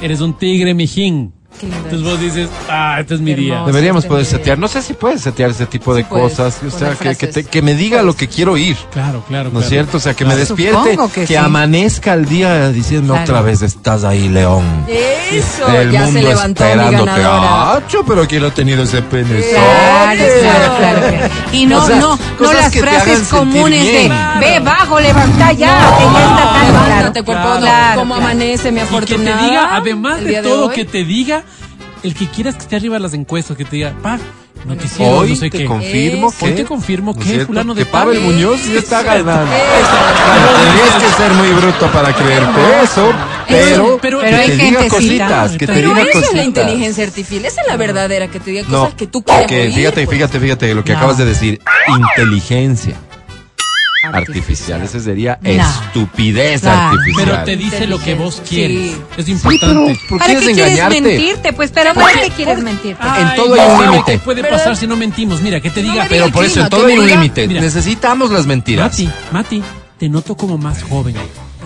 Eres 0.00 0.20
un 0.20 0.36
tigre 0.36 0.74
mijín. 0.74 1.32
Qué 1.60 1.66
lindo 1.66 1.76
Entonces 1.88 2.00
es. 2.00 2.04
vos 2.04 2.20
dices, 2.20 2.48
ah, 2.68 2.96
este 3.00 3.14
es 3.14 3.20
mi 3.20 3.34
día. 3.34 3.54
Hermoso. 3.54 3.66
Deberíamos 3.72 4.06
poder 4.06 4.24
setear. 4.26 4.58
No 4.58 4.68
sé 4.68 4.82
si 4.82 4.94
puedes 4.94 5.20
setear 5.20 5.50
ese 5.50 5.66
tipo 5.66 5.94
de 5.94 6.02
Sí 6.02 6.08
puedes 6.10 6.32
cosas. 6.34 6.58
O 6.66 6.70
sea, 6.76 6.94
que, 6.94 7.14
que, 7.16 7.26
te- 7.28 7.44
que 7.44 7.62
me 7.62 7.74
diga 7.74 8.02
lo 8.02 8.14
que 8.16 8.28
quiero 8.28 8.52
oír. 8.52 8.76
Claro, 8.92 9.24
claro. 9.28 9.50
¿No 9.52 9.60
es 9.60 9.66
claro. 9.66 9.68
cierto? 9.68 9.96
O 9.98 10.00
sea, 10.00 10.14
que 10.14 10.24
me 10.24 10.34
Claro. 10.34 10.40
despierte, 10.40 10.90
Supongo 10.90 11.12
que, 11.12 11.20
que 11.22 11.26
sí. 11.28 11.36
amanezca 11.36 12.14
el 12.14 12.26
día 12.26 12.68
diciendo 12.70 13.14
Claro. 13.14 13.24
otra 13.30 13.42
vez 13.42 13.62
estás 13.62 14.04
ahí, 14.04 14.28
León. 14.28 14.64
Eso, 14.88 15.66
el 15.68 15.90
ya 15.90 16.02
mundo 16.04 16.20
se 16.20 16.26
levantó 16.26 16.64
mi 16.64 16.70
esperándote. 16.70 17.10
ganadora. 17.20 17.72
Acho, 17.76 18.04
pero 18.04 18.26
ha 18.48 18.54
tenido 18.54 18.82
ese 18.82 19.02
pene. 19.02 19.40
Claro, 19.40 20.22
claro, 20.40 20.76
claro. 21.10 21.34
Y 21.52 21.66
no, 21.66 21.82
O 21.82 21.86
sea, 21.86 21.96
no, 21.96 22.16
no 22.16 22.18
cosas 22.38 22.54
las 22.54 22.74
frases 22.76 23.28
comunes 23.28 23.84
de 23.84 24.12
ve 24.40 24.60
bajo, 24.60 24.98
levanta 25.00 25.52
ya, 25.52 25.96
que 25.98 26.04
ya 26.04 26.20
está 26.20 26.52
tan 26.52 26.70
claro. 26.70 26.86
Levántate, 26.88 27.22
cuerpo, 27.22 27.48
no, 27.54 27.60
Claro, 27.60 28.00
como 28.00 28.14
amanece 28.16 28.72
mi 28.72 28.80
Y 28.80 28.82
que 28.82 28.86
te 28.88 28.94
afortunada. 28.96 29.42
diga, 29.46 29.76
además 29.76 30.20
de 30.24 30.42
todo, 30.42 30.70
que 30.70 30.84
te 30.84 31.04
diga 31.04 31.43
el 32.04 32.14
que 32.14 32.28
quieras 32.28 32.54
que 32.54 32.62
esté 32.62 32.76
arriba 32.76 32.94
de 32.94 33.00
las 33.00 33.14
encuestas, 33.14 33.56
que 33.56 33.64
te 33.64 33.76
diga, 33.76 33.92
pa, 34.02 34.18
noticiero, 34.64 35.18
Hoy 35.18 35.30
no 35.30 35.36
sé 35.36 35.50
te 35.50 35.58
qué. 35.58 35.64
confirmo 35.64 36.28
Eso. 36.28 36.38
que. 36.38 36.44
Hoy 36.46 36.52
te 36.52 36.64
confirmo 36.64 37.12
¿no 37.12 37.18
es 37.20 37.24
que 37.26 37.32
cierto? 37.32 37.46
fulano 37.48 37.74
de 37.74 37.84
que 37.84 37.90
Pavel 37.90 38.16
tal- 38.18 38.24
Muñoz 38.26 38.60
ya 38.66 38.78
está 38.78 39.02
ganando. 39.02 39.50
Tendrías 39.50 40.94
que 41.02 41.22
ser 41.22 41.32
muy 41.34 41.48
bruto 41.50 41.90
para 41.92 42.14
creerte 42.14 42.60
eso, 42.82 43.12
pero, 43.48 43.98
pero- 44.00 44.20
que 44.20 44.26
hay 44.26 44.48
te 44.50 44.56
diga 44.56 44.88
cositas, 44.88 45.52
que 45.52 45.66
te 45.66 45.72
Pero 45.72 45.88
diga 45.88 46.00
eso 46.02 46.10
cositas. 46.12 46.30
es 46.30 46.36
la 46.36 46.44
inteligencia 46.44 47.04
artificial, 47.04 47.44
esa 47.44 47.60
es 47.62 47.66
la 47.68 47.76
verdadera, 47.76 48.28
que 48.28 48.40
te 48.40 48.50
diga 48.52 48.62
No, 48.68 48.80
cosas 48.84 48.94
que 48.94 49.06
tú 49.06 49.22
quieres 49.22 49.46
que 49.46 49.70
fíjate, 49.70 50.04
pues. 50.06 50.16
fíjate, 50.16 50.40
fíjate 50.40 50.74
lo 50.74 50.84
que 50.84 50.92
No. 50.92 50.98
acabas 50.98 51.18
de 51.18 51.24
decir, 51.26 51.60
inteligencia 51.88 52.96
artificial, 54.12 54.82
ese 54.82 55.00
sería 55.00 55.38
No. 55.42 55.50
estupidez 55.50 56.60
Claro. 56.62 56.96
artificial. 56.96 57.26
Pero 57.30 57.44
te 57.44 57.56
dice 57.56 57.86
lo 57.86 57.98
que 57.98 58.14
vos 58.14 58.42
quieres. 58.48 58.92
Sí. 58.92 58.96
Es 59.18 59.24
Sí, 59.26 59.32
importante. 59.32 59.66
pero 59.66 60.08
¿por 60.08 60.18
¿Para 60.18 60.32
qué 60.34 60.38
quieres 60.40 60.58
engañarte? 60.58 61.00
mentirte? 61.00 61.52
Pues, 61.52 61.70
pero 61.70 61.94
¿para 61.94 62.20
qué 62.20 62.30
quieres 62.30 62.62
mentirte? 62.62 63.02
Ay, 63.02 63.22
En 63.22 63.34
todo 63.36 63.54
hay 63.54 63.70
un 63.70 63.90
límite. 63.92 64.12
¿Qué 64.12 64.18
puede 64.18 64.44
pasar 64.44 64.76
si 64.76 64.86
no 64.86 64.96
mentimos? 64.96 65.40
Mira, 65.40 65.60
que 65.60 65.70
te 65.70 65.82
diga, 65.82 66.06
Pero 66.08 66.30
por 66.30 66.44
eso, 66.44 66.60
en 66.60 66.68
todo 66.68 66.86
hay 66.86 66.98
un 66.98 67.06
límite. 67.06 67.46
Necesitamos 67.48 68.30
las 68.30 68.46
mentiras. 68.46 68.90
Mati, 68.92 69.08
Mati, 69.32 69.62
te 69.98 70.08
noto 70.08 70.36
como 70.36 70.58
más 70.58 70.82
joven. 70.82 71.14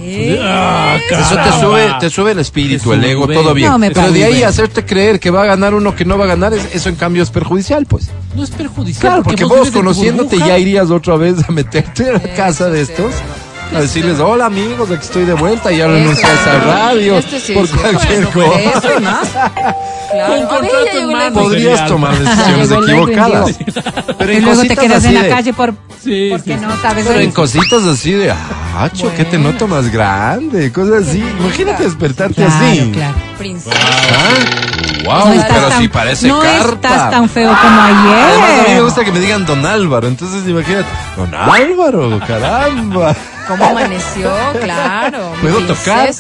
Eh, 0.01 0.39
Ah, 0.43 0.97
Eso 1.11 1.37
te 1.37 1.61
sube, 1.61 1.95
te 2.01 2.11
sube 2.11 2.33
el 2.33 2.39
espíritu, 2.39 2.93
el 2.93 3.05
ego, 3.05 3.27
todo 3.29 3.55
bien. 3.55 3.71
No 3.71 3.79
me 3.79 3.91
Pero 3.91 4.11
de 4.13 4.25
ahí 4.25 4.43
hacerte 4.43 4.85
creer 4.85 5.19
que 5.21 5.31
va 5.31 5.43
a 5.43 5.47
ganar 5.47 5.75
uno 5.75 5.95
que 5.95 6.05
no 6.05 6.17
va 6.19 6.25
a 6.25 6.29
ganar, 6.29 6.53
es- 6.55 6.75
eso 6.75 6.89
en 6.89 6.97
cambio 6.97 7.23
es 7.23 7.31
perjudicial, 7.31 7.87
pues. 7.87 8.11
No 8.35 8.43
es 8.45 8.51
perjudicial. 8.51 9.01
Claro, 9.01 9.23
porque 9.23 9.45
vos 9.45 9.59
vos 9.59 9.71
conociéndote 9.71 10.39
ya 10.39 10.59
irías 10.59 10.91
otra 10.91 11.17
vez 11.17 11.37
a 11.49 11.53
meterte 11.53 12.09
a 12.11 12.13
la 12.13 12.19
Eso 12.19 12.37
casa 12.37 12.69
de 12.71 12.85
sí, 12.87 12.93
estos. 12.93 13.13
es 13.15 13.21
A 13.75 13.81
decirles, 13.81 14.19
hola 14.19 14.47
amigos, 14.47 14.91
aquí 14.91 15.03
estoy 15.05 15.25
de 15.25 15.35
vuelta, 15.35 15.71
ya 15.71 15.85
Eso 15.85 15.89
renuncié 15.93 16.25
a 16.27 16.33
esa 16.35 16.59
radio 16.61 17.23
sí, 17.23 17.53
por 17.53 17.67
sí. 17.69 17.75
cualquier 17.77 18.27
Bueno, 18.27 18.51
cosa. 18.53 18.61
Eso 18.79 18.99
y 18.99 19.03
más. 19.03 19.29
Claro. 20.11 20.35
Con 20.39 20.47
contrato 20.47 20.99
en 20.99 21.13
mano. 21.13 21.33
Podrías 21.35 21.87
tomar 21.87 22.19
decisiones 22.19 22.71
equivocadas. 22.73 23.59
Pero 24.19 24.33
Y 24.33 24.37
en 24.37 24.45
luego 24.47 24.63
te 24.63 24.77
quedas 24.77 25.05
en 25.05 25.15
la 25.15 25.23
de- 25.23 25.29
calle 25.29 25.53
por, 25.53 25.75
Sí, 26.03 26.29
porque 26.31 26.55
sí, 26.55 26.61
no 26.65 26.81
sabes. 26.81 27.07
Pero 27.07 27.21
en 27.21 27.31
cositas 27.33 27.83
así 27.85 28.13
de, 28.13 28.31
ah, 28.31 28.89
cho, 28.95 29.15
que 29.15 29.25
te 29.27 29.37
noto 29.37 29.69
más 29.69 29.91
grande, 29.93 30.73
cosas 30.73 31.07
así. 31.09 31.23
Imagínate 31.39 31.83
despertarte 31.85 32.37
Claro, 32.37 32.55
así. 32.71 32.91
claro. 32.93 33.15
Princesa. 33.37 33.77
Ah, 33.77 34.65
Wow, 35.05 35.33
estás 35.33 35.47
pero 35.55 35.69
tan- 35.69 35.79
sí 35.81 35.89
parece 35.89 36.29
no 36.29 36.41
carta. 36.41 36.89
estás 36.89 37.11
tan 37.11 37.29
feo 37.29 37.49
como 37.49 37.81
Además, 37.81 37.91
a 37.91 38.53
mí 38.57 38.63
me 38.67 38.69
ayer. 38.73 38.83
gusta 38.83 39.05
que 39.05 39.13
me 39.13 39.21
digan 39.21 39.47
Don 39.47 39.65
Álvaro. 39.65 40.09
Entonces, 40.09 40.47
imagínate. 40.49 40.89
Don 41.17 41.35
Álvaro, 41.35 42.19
caramba. 42.27 43.15
¿Cómo 43.49 43.65
amaneció? 43.65 44.31
Claro. 44.63 45.33
¿Puedo 45.41 45.67
tocar? 45.67 46.11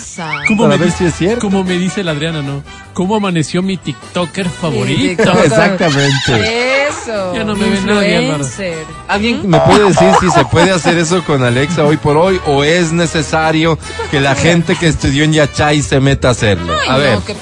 ¿Cómo 0.48 0.64
Para 0.64 0.76
me, 0.78 0.84
ver 0.84 0.92
si 0.92 1.05
es 1.05 1.14
cierto. 1.14 1.40
como 1.40 1.62
me 1.62 1.74
dice 1.74 2.02
la 2.02 2.12
Adriana, 2.12 2.40
¿no? 2.42 2.62
¿Cómo 2.94 3.14
amaneció 3.16 3.62
mi 3.62 3.76
TikToker 3.76 4.48
favorito? 4.48 5.22
TikToker. 5.22 5.44
Exactamente. 5.44 6.86
Eso. 6.88 7.34
Ya 7.34 7.44
no 7.44 7.55
me 7.55 7.68
ve 7.68 7.80
nadie. 7.82 8.34
¿Alguien 9.06 9.48
me 9.48 9.60
puede 9.60 9.84
decir 9.88 10.09
si 10.20 10.30
se 10.30 10.44
puede 10.46 10.70
hacer 10.70 10.96
eso 10.98 11.22
con 11.24 11.44
Alexa 11.44 11.84
hoy 11.84 11.96
por 11.98 12.16
hoy 12.16 12.40
o 12.46 12.64
es 12.64 12.92
necesario 12.92 13.78
que 14.10 14.20
la 14.20 14.34
gente 14.34 14.74
que 14.74 14.88
estudió 14.88 15.24
en 15.24 15.32
Yachay 15.34 15.82
se 15.82 16.00
meta 16.00 16.28
a 16.28 16.30
hacerlo? 16.32 16.72
Ay, 16.80 16.88
A 16.88 16.96
ver, 16.96 17.14
no, 17.14 17.24
qué 17.24 17.34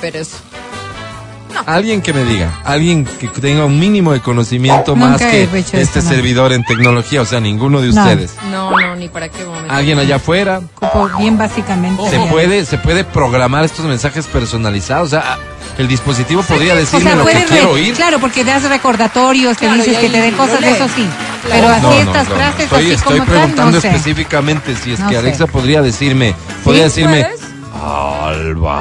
alguien 1.65 2.03
que 2.03 2.13
me 2.13 2.25
diga, 2.25 2.61
alguien 2.65 3.05
que 3.05 3.29
tenga 3.29 3.65
un 3.65 3.79
mínimo 3.79 4.13
de 4.13 4.21
conocimiento 4.21 4.95
Nunca 4.95 5.11
más 5.11 5.21
que 5.23 5.45
este 5.45 5.81
esto, 5.81 6.03
no. 6.03 6.09
servidor 6.09 6.53
en 6.53 6.65
tecnología, 6.65 7.23
o 7.23 7.25
sea, 7.25 7.41
ninguno 7.41 7.81
de 7.81 7.89
No. 7.93 8.03
ustedes. 8.03 8.35
No, 8.51 8.71
no, 8.79 8.97
ni 8.97 9.09
para 9.09 9.29
qué 9.29 9.45
momento. 9.45 9.73
Alguien 9.73 9.99
allá 9.99 10.17
afuera, 10.17 10.61
Ocupo 10.81 11.11
bien 11.19 11.39
básicamente. 11.39 12.03
se 12.11 12.19
puede, 12.31 12.65
se 12.65 12.79
puede 12.79 13.05
programar 13.05 13.65
estos 13.65 13.85
mensajes 13.87 14.27
personalizados, 14.27 15.09
o 15.09 15.11
sea, 15.11 15.39
el 15.79 15.89
dispositivo 15.89 16.43
podría 16.43 16.73
O 16.73 16.77
decirme 16.77 17.05
sea, 17.11 17.17
lo 17.17 17.27
que 17.27 17.45
quiero 17.49 17.71
oír. 17.73 17.95
Claro, 17.95 18.19
porque 18.19 18.45
das 18.45 18.63
recordatorios, 18.69 19.57
te 19.59 19.67
Claro, 19.67 19.83
dices 19.83 19.99
que 19.99 20.09
te 20.09 20.21
den 20.21 20.35
cosas, 20.35 20.61
lee. 20.61 20.69
eso 20.69 20.87
sí. 20.95 21.07
Claro. 21.45 21.63
Pero 21.63 21.69
así 21.69 21.83
No, 21.83 21.91
no, 21.93 21.99
estas 22.01 22.29
no, 22.29 22.35
frases 22.37 22.63
Estoy, 22.65 22.79
así 22.85 22.93
estoy 22.93 23.19
como 23.19 23.25
tal, 23.27 23.35
preguntando 23.35 23.73
no 23.73 23.81
sé. 23.81 23.89
específicamente 23.89 24.75
si 24.77 24.93
es 24.95 25.01
No 25.01 25.09
que 25.09 25.15
sé. 25.15 25.19
Alexa 25.21 25.47
podría 25.47 25.83
decirme, 25.83 26.35
podría 26.65 26.85
decirme, 26.85 27.23
puedes? 27.25 27.41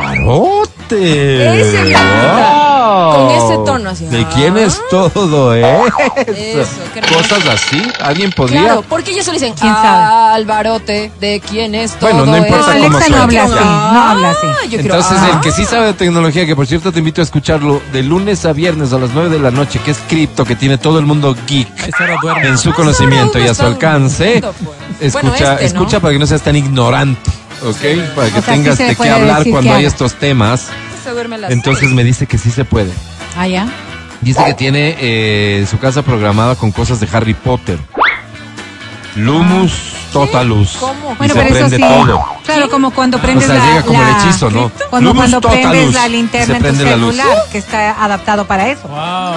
Alvarote. 0.05 1.59
Ese. 1.61 1.95
Con 3.15 3.31
ese 3.31 3.55
tono 3.65 3.89
así. 3.89 4.05
¿De 4.05 4.21
Ah. 4.21 4.29
quién 4.33 4.57
es 4.57 4.79
todo 4.89 5.53
eso? 5.53 5.85
Eso. 6.27 6.69
Cosas 7.13 7.45
así, 7.47 7.81
alguien 8.01 8.31
podría. 8.31 8.61
Claro, 8.63 8.83
porque 8.87 9.11
ellos 9.11 9.25
solo 9.25 9.37
dicen, 9.37 9.53
¿Quién 9.59 9.73
sabe? 9.73 10.33
Alvarote, 10.35 11.11
¿de 11.19 11.39
quién 11.39 11.75
es 11.75 11.93
todo 11.93 12.09
Bueno, 12.11 12.25
no 12.25 12.37
importa 12.37 12.75
eso? 12.77 12.83
cómo 12.85 12.97
Alexa 12.97 13.09
no 13.15 13.21
habla 13.23 13.43
así, 13.43 13.53
no 13.65 14.01
habla 14.03 14.29
así. 14.31 14.47
Ah, 14.47 14.55
yo 14.63 14.69
quiero- 14.79 14.83
Entonces, 14.95 15.17
ah. 15.21 15.29
el 15.33 15.39
que 15.41 15.51
sí 15.51 15.65
sabe 15.65 15.85
de 15.87 15.93
tecnología, 15.93 16.45
que 16.45 16.55
por 16.55 16.67
cierto 16.67 16.91
te 16.91 16.99
invito 16.99 17.21
a 17.21 17.23
escucharlo 17.23 17.81
de 17.93 18.03
lunes 18.03 18.45
a 18.45 18.53
viernes 18.53 18.93
a 18.93 18.97
las 18.97 19.11
9 19.13 19.29
de 19.29 19.39
la 19.39 19.51
noche, 19.51 19.79
que 19.83 19.91
es 19.91 19.97
cripto, 20.09 20.45
que 20.45 20.55
tiene 20.55 20.77
todo 20.77 20.99
el 20.99 21.05
mundo 21.05 21.35
geek 21.47 21.67
en 22.43 22.57
su 22.57 22.73
conocimiento 22.73 23.39
y 23.39 23.47
a 23.47 23.53
su 23.53 23.63
alcance. 23.63 24.41
pues. 24.41 24.55
Escucha, 25.13 25.27
Bueno, 25.29 25.35
este, 25.35 25.45
¿no? 25.73 25.81
escucha 25.81 25.99
para 25.99 26.13
que 26.13 26.19
no 26.19 26.25
seas 26.27 26.41
tan 26.41 26.55
ignorante, 26.55 27.29
¿ok? 27.63 28.13
Para 28.15 28.29
que 28.29 28.39
O 28.39 28.41
sea, 28.41 28.53
sí 28.55 28.61
tengas 28.61 28.77
de 28.77 28.95
qué 28.95 29.09
hablar 29.09 29.43
cuando 29.49 29.61
que 29.61 29.75
hay 29.75 29.85
estos 29.85 30.13
temas. 30.13 30.67
Se 31.05 31.11
duerme 31.11 31.35
a 31.35 31.37
las 31.37 31.51
Entonces 31.51 31.91
me 31.91 32.03
dice 32.03 32.25
que 32.25 32.39
sí 32.39 32.49
se 32.49 32.65
puede. 32.65 32.91
Ah, 33.37 33.47
ya. 33.47 33.67
Dice 34.21 34.43
que 34.43 34.55
tiene 34.55 34.97
eh, 34.99 35.67
su 35.69 35.77
casa 35.77 36.01
programada 36.01 36.55
con 36.55 36.71
cosas 36.71 36.99
de 36.99 37.07
Harry 37.13 37.35
Potter. 37.35 37.77
Lumus 39.15 39.93
Totalus. 40.19 40.77
¿Cómo? 40.79 41.11
Y 41.13 41.15
Bueno, 41.17 41.33
se 41.33 41.39
pero 41.41 41.55
eso 41.55 41.67
prende 41.69 41.75
sí. 41.77 41.81
todo. 41.81 42.25
Claro, 42.45 42.69
como 42.69 42.91
cuando 42.91 43.17
O 43.17 43.21
prendes 43.21 43.47
sea, 43.47 43.55
la, 43.55 43.65
llega 43.65 43.81
como 43.83 44.01
el 44.01 44.07
la- 44.07 44.17
hechizo, 44.19 44.49
¿no? 44.51 44.71
Cuando, 44.89 45.13
cuando 45.15 45.41
prendes 45.41 45.63
Totalus. 45.71 45.93
la 45.93 46.01
Se 46.03 46.09
linterna 46.09 46.53
en 46.57 46.61
tu 46.61 46.63
prende 46.67 46.83
la 46.85 46.95
luz. 46.97 47.15
celular, 47.15 47.37
que 47.51 47.57
está 47.57 48.03
adaptado 48.03 48.45
para 48.45 48.69
eso. 48.69 48.87
Wow. 48.87 49.35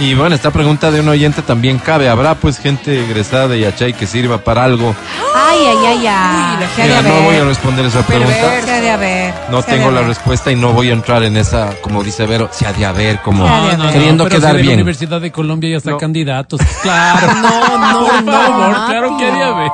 Y 0.00 0.14
bueno, 0.14 0.34
esta 0.34 0.50
pregunta 0.50 0.90
de 0.90 1.00
un 1.00 1.08
oyente 1.08 1.42
también 1.42 1.78
cabe. 1.78 2.08
¿Habrá 2.08 2.34
pues 2.34 2.58
gente 2.58 3.04
egresada 3.04 3.46
de 3.48 3.60
Yachay 3.60 3.92
que 3.92 4.06
sirva 4.06 4.38
para 4.38 4.64
algo? 4.64 4.94
Ay, 5.34 5.58
ay, 5.66 5.76
ay, 5.86 6.06
ay. 6.08 6.66
¿Qué 6.74 6.82
ha 6.82 6.86
de 6.86 6.90
Mira, 6.90 7.02
no 7.02 7.14
voy 7.22 7.34
a 7.34 7.36
haber? 7.38 7.46
responder 7.46 7.86
esa 7.86 8.02
pregunta. 8.02 8.34
¿Qué 8.64 8.70
ha 8.72 8.80
de 8.80 8.90
haber? 8.90 9.34
No 9.50 9.62
¿Qué 9.62 9.70
ha 9.70 9.74
de 9.74 9.78
tengo 9.78 9.90
la 9.92 9.98
haber? 9.98 10.08
respuesta 10.08 10.50
y 10.50 10.56
no 10.56 10.72
voy 10.72 10.90
a 10.90 10.92
entrar 10.94 11.22
en 11.22 11.36
esa, 11.36 11.70
como 11.80 12.02
dice 12.02 12.26
Vero, 12.26 12.48
si 12.52 12.64
ha 12.64 12.72
de 12.72 12.84
haber, 12.84 13.20
como 13.20 13.46
ya, 13.46 13.76
ya. 13.76 13.92
queriendo 13.92 14.24
pero 14.24 14.36
quedar 14.36 14.50
si 14.52 14.56
de 14.56 14.62
la 14.62 14.66
bien. 14.68 14.74
Universidad 14.74 15.20
de 15.20 15.30
Colombia 15.30 15.70
ya 15.70 15.76
está 15.76 15.90
No. 15.92 15.98
candidatos. 15.98 16.60
Claro. 16.82 17.28
No, 17.42 17.78
no, 17.78 18.06
Por 18.06 18.22
no, 18.24 18.32
favor, 18.32 18.70
Mati. 18.70 18.90
claro 18.92 19.16
que 19.18 19.26
haría 19.26 19.50
ver. 19.52 19.70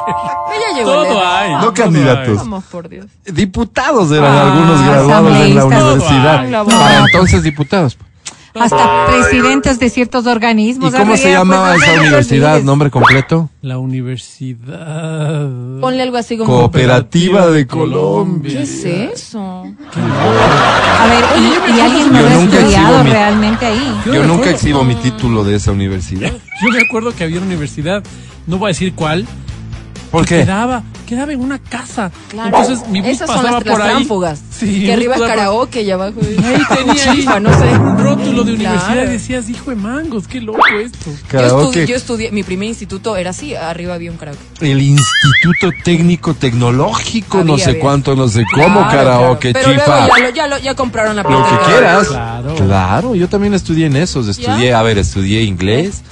Ella 0.56 0.76
llegó 0.78 0.90
Todo 0.92 1.02
lejos. 1.04 1.22
hay. 1.24 1.52
No 1.54 1.74
candidatos. 1.74 2.36
Vamos, 2.38 2.64
por 2.64 2.88
Dios. 2.88 3.06
Diputados 3.26 4.10
eran 4.12 4.32
Ah, 4.34 4.42
algunos 4.52 4.84
graduados 4.84 5.36
en 5.36 5.54
la 5.54 5.64
universidad. 5.64 6.64
Para 6.66 6.98
entonces 7.06 7.42
diputados. 7.42 7.98
Hasta 8.54 9.06
presidentes 9.06 9.78
de 9.78 9.88
ciertos 9.88 10.24
¿Y 10.24 10.28
organismos. 10.28 10.92
cómo 10.92 11.16
se 11.16 11.30
llamaba 11.30 11.74
pues, 11.74 11.82
esa 11.86 12.00
universidad? 12.00 12.62
¿Nombre 12.62 12.90
completo? 12.90 13.48
La 13.62 13.78
universidad. 13.78 15.48
Ponle 15.80 16.02
algo 16.02 16.16
así 16.16 16.36
como... 16.36 16.52
Cooperativa 16.62 17.46
de 17.48 17.66
Colombia. 17.68 18.52
¿Qué 18.54 18.62
es 18.62 18.84
eso? 18.84 19.38
A 19.40 21.06
ver, 21.06 21.24
¿y, 21.38 21.76
y 21.76 21.80
alguien 21.80 22.12
no 22.12 22.18
Yo 22.18 22.26
habrá 22.26 22.34
nunca 22.36 22.56
exhibo 22.56 22.68
estudiado 22.70 23.04
mi- 23.04 23.10
realmente 23.10 23.66
ahí? 23.66 23.94
Yo 24.06 24.12
nunca 24.14 24.32
acuerdo. 24.34 24.50
exhibo 24.50 24.84
mi 24.84 24.94
título 24.96 25.44
de 25.44 25.54
esa 25.56 25.70
universidad. 25.70 26.32
Yo 26.32 26.68
me 26.72 26.80
acuerdo 26.80 27.14
que 27.14 27.24
había 27.24 27.36
una 27.38 27.46
universidad, 27.46 28.02
no 28.46 28.58
voy 28.58 28.66
a 28.66 28.68
decir 28.68 28.92
cuál, 28.94 29.24
¿Por 30.10 30.24
qué? 30.26 30.40
quedaba, 30.40 30.82
quedaba 31.06 31.32
en 31.32 31.40
una 31.40 31.58
casa. 31.58 32.10
Claro. 32.28 32.56
Entonces 32.58 32.88
mi 32.88 33.00
bus 33.00 33.10
Esas 33.10 33.26
pasaba 33.28 33.50
las, 33.52 33.64
las 33.66 33.72
por 33.74 33.82
ahí. 33.82 33.90
tránfugas. 33.90 34.40
Sí, 34.50 34.84
que 34.86 34.92
arriba 34.92 35.14
es 35.16 35.20
karaoke 35.22 35.82
y 35.82 35.90
abajo 35.90 36.14
es... 36.20 36.38
Ahí 36.44 36.62
tenía 36.76 37.10
ahí 37.12 37.16
Chifa, 37.20 37.38
no 37.40 37.56
sé. 37.58 37.68
un 37.78 37.98
rótulo 37.98 38.42
de 38.44 38.52
universidad 38.54 38.92
Claro. 38.92 39.04
y 39.10 39.12
decías, 39.12 39.48
hijo 39.48 39.70
de 39.70 39.76
mangos, 39.76 40.26
qué 40.26 40.40
loco 40.40 40.60
esto. 40.82 41.10
Yo 41.10 41.16
Karaoke. 41.28 41.62
estudié, 41.66 41.86
yo 41.86 41.96
estudié, 41.96 42.30
mi 42.32 42.42
primer 42.42 42.68
instituto 42.68 43.16
era 43.16 43.30
así, 43.30 43.54
arriba 43.54 43.94
había 43.94 44.10
un 44.10 44.16
karaoke. 44.16 44.40
El 44.60 44.80
Instituto 44.80 45.70
Técnico 45.84 46.34
Tecnológico, 46.34 47.44
no 47.44 47.56
sé 47.58 47.70
había. 47.70 47.80
cuánto, 47.82 48.16
no 48.16 48.28
sé 48.28 48.44
cómo, 48.52 48.80
Claro, 48.80 48.90
karaoke, 48.90 49.52
claro. 49.52 49.68
Pero 49.68 49.80
chifa. 49.80 50.06
luego 50.06 50.16
ya, 50.16 50.22
lo, 50.24 50.30
ya, 50.34 50.46
lo- 50.48 50.58
ya 50.58 50.74
compraron 50.74 51.16
la 51.16 51.22
Lo 51.22 51.28
que 51.44 51.66
quieras. 51.70 52.08
Claro, 52.56 53.14
yo 53.14 53.28
también 53.28 53.54
estudié 53.54 53.86
en 53.86 53.96
esos. 53.96 54.28
Estudié, 54.28 54.74
a 54.74 54.82
ver, 54.82 54.98
estudié 54.98 55.42
inglés, 55.42 56.02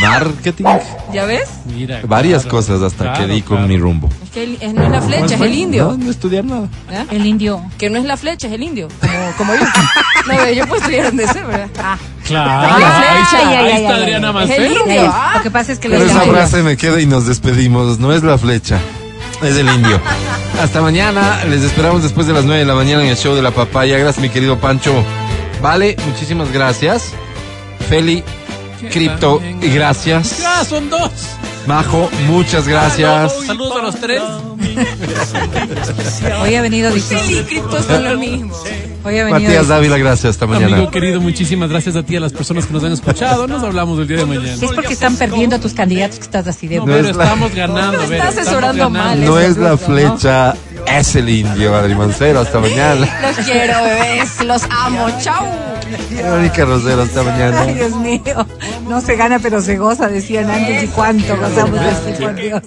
marketing, 0.00 0.64
¿Ya 1.12 1.24
ves? 1.24 1.48
Mira. 1.66 2.00
varias 2.06 2.42
claro, 2.42 2.56
cosas 2.56 2.82
hasta 2.82 3.04
claro, 3.12 3.26
que 3.26 3.32
di 3.32 3.42
con 3.42 3.56
claro. 3.58 3.68
mi 3.68 3.78
rumbo. 3.78 4.08
Es 4.22 4.30
que 4.30 4.44
el- 4.44 4.58
es- 4.60 4.72
no 4.74 4.82
es 4.84 4.90
la 4.90 5.00
flecha, 5.02 5.34
es 5.34 5.40
el 5.40 5.54
indio. 5.54 5.84
No, 5.84 5.96
no 6.04 6.10
estudié 6.10 6.42
nada. 6.42 6.68
¿Eh? 6.90 7.04
El 7.10 7.26
indio. 7.26 7.62
Que 7.78 7.90
no 7.90 7.98
es 7.98 8.04
la 8.04 8.16
flecha, 8.16 8.46
es 8.48 8.52
el 8.54 8.62
indio. 8.62 8.88
Como, 9.00 9.32
como 9.38 9.54
yo. 9.54 9.60
No, 10.26 10.50
yo 10.50 10.66
puedo 10.66 10.80
estudiar 10.80 11.04
donde 11.08 11.28
sea, 11.28 11.44
¿verdad? 11.44 11.68
Ah, 11.78 11.98
Claro, 12.26 12.78
la 12.78 12.86
ahí 12.88 13.24
flecha. 13.26 13.42
está, 13.42 13.58
ahí 13.60 13.72
está 13.82 13.94
Adriana 13.96 14.32
indio. 14.86 15.10
Ah. 15.12 15.32
Lo 15.36 15.42
que 15.42 15.50
pasa 15.50 15.72
es 15.72 15.78
que 15.78 15.90
los 15.90 16.00
esa 16.00 16.20
frase 16.22 16.62
me 16.62 16.78
queda 16.78 16.98
y 16.98 17.04
nos 17.06 17.26
despedimos. 17.26 17.98
No 17.98 18.10
es 18.10 18.22
la 18.22 18.38
flecha, 18.38 18.78
es 19.42 19.56
el 19.56 19.68
indio. 19.68 20.00
Hasta 20.62 20.80
mañana. 20.80 21.44
Les 21.44 21.62
esperamos 21.62 22.02
después 22.02 22.26
de 22.26 22.32
las 22.32 22.44
9 22.46 22.60
de 22.60 22.64
la 22.64 22.74
mañana 22.74 23.02
en 23.02 23.10
el 23.10 23.16
show 23.18 23.34
de 23.34 23.42
la 23.42 23.50
papaya. 23.50 23.98
Gracias, 23.98 24.22
mi 24.22 24.30
querido 24.30 24.58
Pancho. 24.58 24.94
Vale, 25.60 25.94
muchísimas 26.08 26.50
gracias. 26.50 27.10
Feli, 27.90 28.24
Cripto, 28.90 29.40
y 29.62 29.68
gracias. 29.68 30.38
Ya, 30.40 30.64
son 30.64 30.90
dos. 30.90 31.10
Majo, 31.66 32.10
muchas 32.26 32.68
gracias. 32.68 33.32
Saludos 33.46 33.76
a 33.78 33.82
los 33.82 33.94
tres. 33.96 34.22
Hoy 36.42 36.54
ha 36.54 36.62
venido 36.62 36.92
difícil. 36.92 37.44
cripto 37.46 37.82
son 37.82 38.04
lo 38.04 38.18
mismo. 38.18 38.54
Hoy 39.04 39.18
ha 39.18 39.24
venido 39.24 39.42
Matías. 39.50 39.68
Dávila, 39.68 39.98
gracias. 39.98 40.30
Hasta 40.34 40.46
mañana. 40.46 40.76
Amigo 40.76 40.90
querido, 40.90 41.20
muchísimas 41.20 41.68
gracias 41.70 41.96
a 41.96 42.02
ti, 42.02 42.16
a 42.16 42.20
las 42.20 42.32
personas 42.32 42.66
que 42.66 42.72
nos 42.72 42.84
han 42.84 42.92
escuchado. 42.92 43.46
Nos 43.46 43.62
hablamos 43.62 43.98
el 43.98 44.08
día 44.08 44.18
de 44.18 44.26
mañana. 44.26 44.52
Es 44.52 44.60
porque 44.74 44.92
están 44.94 45.16
perdiendo 45.16 45.56
a 45.56 45.58
tus 45.58 45.72
candidatos 45.74 46.18
que 46.18 46.24
estás 46.24 46.46
así 46.46 46.66
de... 46.68 46.76
No, 46.76 46.86
No 46.86 46.92
pero 46.92 47.08
es 47.08 47.16
la- 47.16 47.24
estamos 47.24 47.54
ganando, 47.54 48.02
Está 48.02 48.28
asesorando 48.28 48.90
mal. 48.90 49.24
No 49.24 49.38
es 49.38 49.56
la 49.56 49.76
flecha, 49.76 50.54
es 50.86 51.14
el 51.16 51.28
indio, 51.28 51.74
Adri 51.74 51.94
Mancero. 51.94 52.40
Hasta 52.40 52.60
mañana. 52.60 53.08
Los 53.22 53.46
quiero, 53.46 53.82
bebés. 53.82 54.44
Los 54.44 54.62
amo. 54.70 55.08
Chau. 55.20 55.44
Verónica 56.10 56.64
Rosero, 56.64 57.02
hasta 57.02 57.22
mañana. 57.22 57.60
Ay, 57.60 57.74
Dios 57.74 57.96
mío. 57.96 58.46
No 58.88 59.00
se 59.00 59.16
gana, 59.16 59.38
pero 59.38 59.60
se 59.60 59.76
goza, 59.76 60.08
decían 60.08 60.50
antes. 60.50 60.84
¿Y 60.84 60.86
cuánto 60.88 61.36
gozamos 61.36 61.78
así, 61.78 62.22
por 62.22 62.34
Dios? 62.34 62.62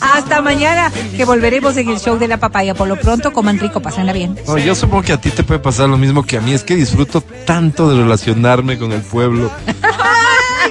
Hasta 0.00 0.42
mañana, 0.42 0.90
que 1.16 1.24
volveremos 1.24 1.76
en 1.76 1.90
el 1.90 1.98
show 1.98 2.18
de 2.18 2.28
la 2.28 2.38
papaya. 2.38 2.74
Por 2.74 2.88
lo 2.88 2.96
pronto, 2.96 3.32
coman 3.32 3.58
rico, 3.58 3.80
pásenla 3.80 4.12
bien. 4.12 4.38
No, 4.46 4.58
yo 4.58 4.74
supongo 4.74 5.02
que 5.02 5.12
a 5.12 5.20
ti 5.20 5.30
te 5.30 5.42
puede 5.42 5.60
pasar 5.60 5.88
lo 5.88 5.98
mismo 5.98 6.24
que 6.24 6.36
a 6.36 6.40
mí. 6.40 6.52
Es 6.52 6.62
que 6.62 6.76
disfruto 6.76 7.20
tanto 7.20 7.90
de 7.90 8.02
relacionarme 8.02 8.78
con 8.78 8.92
el 8.92 9.02
pueblo. 9.02 9.50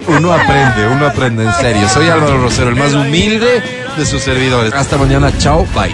Uno 0.07 0.33
aprende, 0.33 0.87
uno 0.87 1.05
aprende 1.05 1.43
en 1.45 1.53
serio. 1.53 1.87
Soy 1.89 2.09
Álvaro 2.09 2.41
Rosero, 2.41 2.69
el 2.69 2.75
más 2.75 2.93
humilde 2.93 3.63
de 3.97 4.05
sus 4.05 4.21
servidores. 4.21 4.73
Hasta 4.73 4.97
mañana, 4.97 5.31
chao, 5.37 5.65
bye. 5.75 5.93